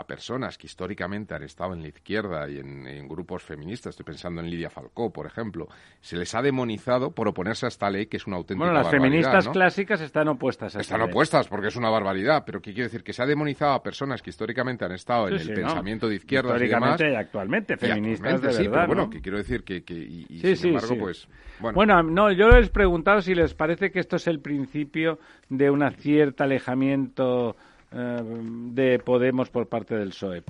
a 0.00 0.06
personas 0.06 0.58
que 0.58 0.66
históricamente 0.66 1.34
han 1.34 1.42
estado 1.42 1.74
en 1.74 1.82
la 1.82 1.88
izquierda 1.88 2.48
y 2.48 2.58
en, 2.58 2.86
en 2.86 3.06
grupos 3.08 3.42
feministas. 3.42 3.90
Estoy 3.90 4.04
pensando 4.04 4.40
en 4.40 4.50
Lidia 4.50 4.70
Falcó, 4.70 5.12
por 5.12 5.26
ejemplo. 5.26 5.68
Se 6.00 6.16
les 6.16 6.34
ha 6.34 6.42
demonizado 6.42 7.12
por 7.12 7.28
oponerse 7.28 7.66
a 7.66 7.68
esta 7.68 7.90
ley, 7.90 8.06
que 8.06 8.16
es 8.16 8.26
una 8.26 8.36
auténtica 8.36 8.64
Bueno, 8.64 8.74
las 8.74 8.84
barbaridad, 8.86 9.10
feministas 9.10 9.46
¿no? 9.46 9.52
clásicas 9.52 10.00
están 10.00 10.28
opuestas 10.28 10.74
a 10.76 10.80
Están 10.80 11.02
opuestas 11.02 11.48
porque 11.48 11.68
es 11.68 11.76
una 11.76 11.90
barbaridad, 11.90 12.42
pero 12.44 12.60
¿qué 12.60 12.72
quiere 12.72 12.84
decir? 12.84 13.02
Que 13.02 13.12
se 13.12 13.22
ha 13.22 13.26
demonizado 13.26 13.72
a 13.72 13.82
personas 13.82 14.22
que 14.22 14.30
históricamente 14.30 14.84
han 14.84 14.92
estado 14.92 15.28
en 15.28 15.34
el 15.34 15.40
sí, 15.40 15.48
¿no? 15.50 15.54
pensamiento 15.54 16.08
de 16.08 16.16
izquierdas 16.16 16.60
y 16.60 16.66
demás. 16.66 16.92
Históricamente 16.94 17.12
y 17.12 17.16
actualmente, 17.16 17.74
Y 17.74 17.76
feministas 17.76 18.34
actualmente 18.34 18.46
de 18.46 18.52
sí, 18.54 18.62
verdad, 18.68 18.74
pero 18.74 18.86
bueno, 18.86 19.02
¿no? 19.02 19.10
que 19.10 19.20
quiero 19.20 19.38
decir 19.38 19.64
que, 19.64 19.84
que 19.84 19.94
y, 19.94 20.26
sin 20.40 20.56
sí, 20.56 20.68
embargo, 20.68 20.96
pues 20.98 21.28
bueno, 21.60 21.76
Bueno, 21.76 22.02
no, 22.02 22.32
yo 22.32 22.48
les 22.48 22.68
he 22.68 22.70
preguntado 22.70 23.20
si 23.20 23.34
les 23.34 23.54
parece 23.54 23.90
que 23.90 24.00
esto 24.00 24.16
es 24.16 24.26
el 24.26 24.40
principio 24.40 25.18
de 25.48 25.70
un 25.70 25.80
cierto 25.98 26.44
alejamiento 26.44 27.56
de 27.90 28.98
Podemos 29.04 29.50
por 29.50 29.68
parte 29.68 29.96
del 29.96 30.10
PSOE. 30.10 30.42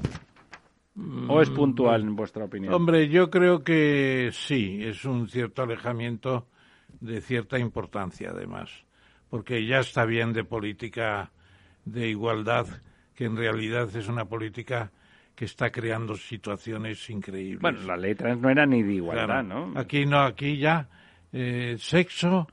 ¿O 1.29 1.41
es 1.41 1.49
puntual, 1.51 2.03
en 2.03 2.17
vuestra 2.17 2.45
opinión? 2.45 2.75
Hombre, 2.75 3.09
yo 3.09 3.31
creo 3.31 3.62
que 3.65 4.31
sí, 4.33 4.81
es 4.83 5.05
un 5.05 5.29
cierto 5.29 5.62
alejamiento 5.62 6.47
de 7.01 7.21
cierta 7.21 7.59
importancia, 7.59 8.31
además, 8.31 8.71
porque 9.31 9.65
ya 9.67 9.79
está 9.79 10.05
bien 10.05 10.33
de 10.33 10.45
política 10.45 11.31
de 11.85 12.09
igualdad, 12.09 12.67
que 13.15 13.25
en 13.25 13.37
realidad 13.37 13.95
es 13.97 14.09
una 14.09 14.27
política 14.27 14.91
que 15.35 15.47
está 15.47 15.71
creando 15.71 16.17
situaciones 16.17 17.09
increíbles. 17.09 17.62
Bueno, 17.62 17.81
la 17.85 17.97
ley 17.97 18.15
trans 18.15 18.41
no 18.41 18.51
era 18.51 18.67
ni 18.67 18.83
de 18.83 18.95
igualdad, 18.95 19.25
Claro. 19.25 19.69
¿no? 19.69 19.81
Aquí 19.81 20.05
no, 20.05 20.21
aquí 20.21 20.59
ya 20.59 20.89
eh, 21.33 21.77
sexo 21.79 22.47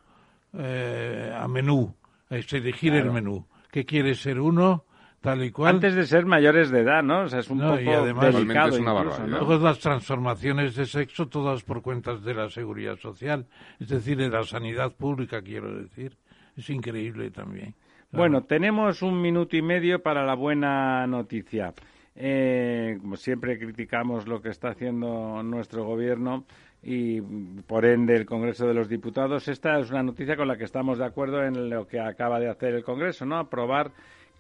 eh, 0.54 1.34
a 1.36 1.46
menú, 1.50 1.94
es 2.30 2.54
elegir 2.54 2.94
el 2.94 3.12
menú. 3.12 3.46
¿Qué 3.78 3.86
quiere 3.86 4.16
ser 4.16 4.40
uno? 4.40 4.86
tal 5.22 5.44
y 5.44 5.52
cual. 5.52 5.76
Antes 5.76 5.94
de 5.94 6.08
ser 6.08 6.26
mayores 6.26 6.72
de 6.72 6.80
edad, 6.80 7.04
¿no? 7.04 7.22
O 7.26 7.28
sea, 7.28 7.42
es 7.42 7.50
un 7.52 7.60
No, 7.60 7.70
poco 7.72 7.82
y 7.82 7.90
además- 7.90 8.34
delicado 8.34 8.70
es 8.70 8.80
una 8.80 8.92
incluso, 8.92 9.10
barbaridad. 9.10 9.28
¿no? 9.28 9.46
Luego 9.46 9.64
las 9.64 9.80
transformaciones 9.80 10.76
de 10.76 10.86
sexo 10.88 11.28
todas 11.28 11.62
por 11.64 11.84
cuentas 11.84 12.24
de 12.24 12.34
la 12.34 12.50
seguridad 12.50 12.98
social, 12.98 13.46
es 13.80 13.90
decir, 13.90 14.18
de 14.18 14.30
la 14.30 14.42
sanidad 14.44 14.94
pública, 14.96 15.44
quiero 15.44 15.76
decir. 15.78 16.18
Es 16.56 16.68
increíble 16.72 17.30
también. 17.30 17.76
Bueno, 18.12 18.46
tenemos 18.46 19.04
un 19.04 19.22
minuto 19.22 19.56
y 19.56 19.62
medio 19.62 20.02
para 20.02 20.26
la 20.26 20.34
buena 20.34 21.06
noticia. 21.06 21.72
Eh, 22.16 22.98
como 23.00 23.16
siempre 23.16 23.60
criticamos 23.60 24.28
lo 24.28 24.42
que 24.42 24.50
está 24.50 24.70
haciendo 24.70 25.44
nuestro 25.44 25.84
gobierno 25.84 26.46
y 26.90 27.20
por 27.68 27.84
ende 27.84 28.16
el 28.16 28.26
Congreso 28.26 28.66
de 28.66 28.74
los 28.74 28.88
Diputados. 28.88 29.50
Esta 29.50 29.78
es 29.78 29.92
una 29.92 30.04
noticia 30.04 30.38
con 30.38 30.48
la 30.48 30.56
que 30.56 30.64
estamos 30.64 30.98
de 30.98 31.04
acuerdo 31.04 31.44
en 31.44 31.70
lo 31.70 31.86
que 31.86 32.00
acaba 32.00 32.40
de 32.40 32.50
hacer 32.50 32.76
el 32.76 32.84
Congreso, 32.86 33.26
¿no? 33.26 33.38
Aprobar 33.38 33.92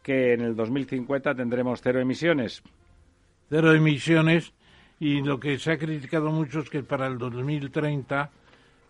que 0.01 0.31
en 0.31 0.39
el 0.39 0.55
2050 0.55 1.35
tendremos 1.35 1.81
cero 1.83 1.99
emisiones. 1.99 2.63
cero 3.49 3.73
emisiones 3.73 4.53
y 4.97 5.21
lo 5.21 5.41
que 5.41 5.59
se 5.59 5.73
ha 5.73 5.77
criticado 5.77 6.31
mucho 6.31 6.61
es 6.61 6.69
que 6.69 6.83
para 6.83 7.07
el 7.07 7.17
2030 7.17 8.31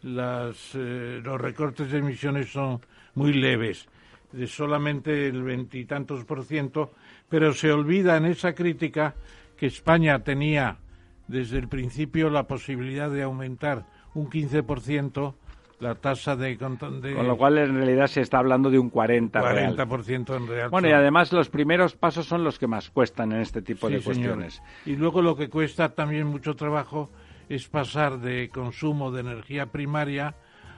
las, 0.03 0.75
eh, 0.75 1.19
los 1.23 1.41
recortes 1.41 1.91
de 1.91 1.97
emisiones 1.97 2.51
son 2.51 2.79
muy 3.15 3.33
leves, 3.33 3.87
de 4.33 4.45
solamente 4.45 5.29
el 5.29 5.41
veintitantos 5.41 6.25
por 6.25 6.43
ciento, 6.43 6.91
pero 7.27 7.51
se 7.53 7.71
olvida 7.71 8.17
en 8.17 8.25
esa 8.25 8.53
crítica 8.53 9.15
que 9.57 9.65
España 9.65 10.19
tenía 10.19 10.77
desde 11.27 11.57
el 11.57 11.67
principio 11.67 12.29
la 12.29 12.47
posibilidad 12.47 13.09
de 13.09 13.23
aumentar 13.23 13.85
un 14.13 14.29
15% 14.29 15.33
la 15.79 15.93
tasa 15.93 16.35
de, 16.35 16.55
de 16.57 17.13
Con 17.13 17.27
lo 17.27 17.37
cual, 17.37 17.59
en 17.59 17.75
realidad, 17.75 18.07
se 18.07 18.21
está 18.21 18.39
hablando 18.39 18.71
de 18.71 18.79
un 18.79 18.89
40 18.89 19.39
real. 19.41 19.77
40% 19.77 20.35
en 20.35 20.47
real. 20.47 20.69
Bueno, 20.71 20.89
y 20.89 20.91
además 20.91 21.31
los 21.31 21.49
primeros 21.49 21.95
pasos 21.95 22.25
son 22.25 22.43
los 22.43 22.57
que 22.57 22.65
más 22.65 22.89
cuestan 22.89 23.31
en 23.31 23.41
este 23.41 23.61
tipo 23.61 23.87
de 23.87 23.97
Sí, 23.99 24.03
señor. 24.13 24.37
cuestiones. 24.37 24.63
Y 24.87 24.95
luego 24.95 25.21
lo 25.21 25.35
que 25.35 25.49
cuesta 25.49 25.89
también 25.93 26.25
mucho 26.25 26.55
trabajo 26.55 27.11
es 27.47 27.67
pasar 27.67 28.19
de 28.19 28.49
consumo 28.49 29.11
de 29.11 29.21
energía 29.21 29.67
primaria 29.67 30.35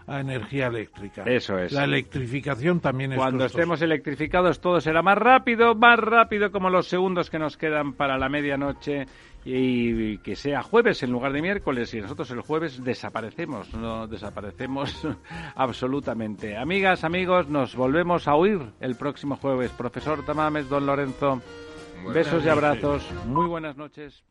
a 0.10 0.20
energía 0.22 0.68
eléctrica. 0.68 1.24
Eso 1.26 1.58
es. 1.58 1.72
La 1.72 1.84
electrificación 1.84 2.80
también 2.80 3.14
es 3.14 3.18
Cuando 3.18 3.44
costosa. 3.44 3.60
estemos 3.60 3.82
electrificados 3.82 4.60
todo 4.60 4.82
será 4.82 5.02
más 5.02 5.18
rápido, 5.18 5.76
más 5.76 6.00
rápido 6.00 6.52
como 6.52 6.70
los 6.70 6.88
segundos 6.88 7.30
que 7.30 7.38
nos 7.38 7.58
quedan 7.58 7.94
para 7.94 8.18
la 8.18 8.28
medianoche 8.28 9.06
y 9.46 10.18
que 10.18 10.36
sea 10.36 10.64
jueves 10.64 11.02
en 11.04 11.12
lugar 11.12 11.32
de 11.32 11.42
miércoles 11.42 11.94
y 11.94 12.02
nosotros 12.02 12.30
el 12.32 12.42
jueves 12.42 12.84
desaparecemos, 12.84 13.74
no 13.74 14.08
desaparecemos 14.08 15.08
absolutamente. 15.56 16.58
Amigas, 16.58 17.04
amigos, 17.04 17.48
nos 17.48 17.76
volvemos 17.76 18.28
a 18.28 18.36
oír 18.36 18.60
el 18.80 18.96
próximo 18.96 19.38
jueves. 19.38 19.72
Profesor 19.72 20.26
Tamames, 20.26 20.68
don 20.70 20.86
Lorenzo, 20.86 21.42
Buenas 22.04 22.14
besos 22.14 22.46
y 22.46 22.50
abrazos, 22.50 23.10
muy 23.26 23.48
buenas 23.48 23.78
noches. 23.78 24.24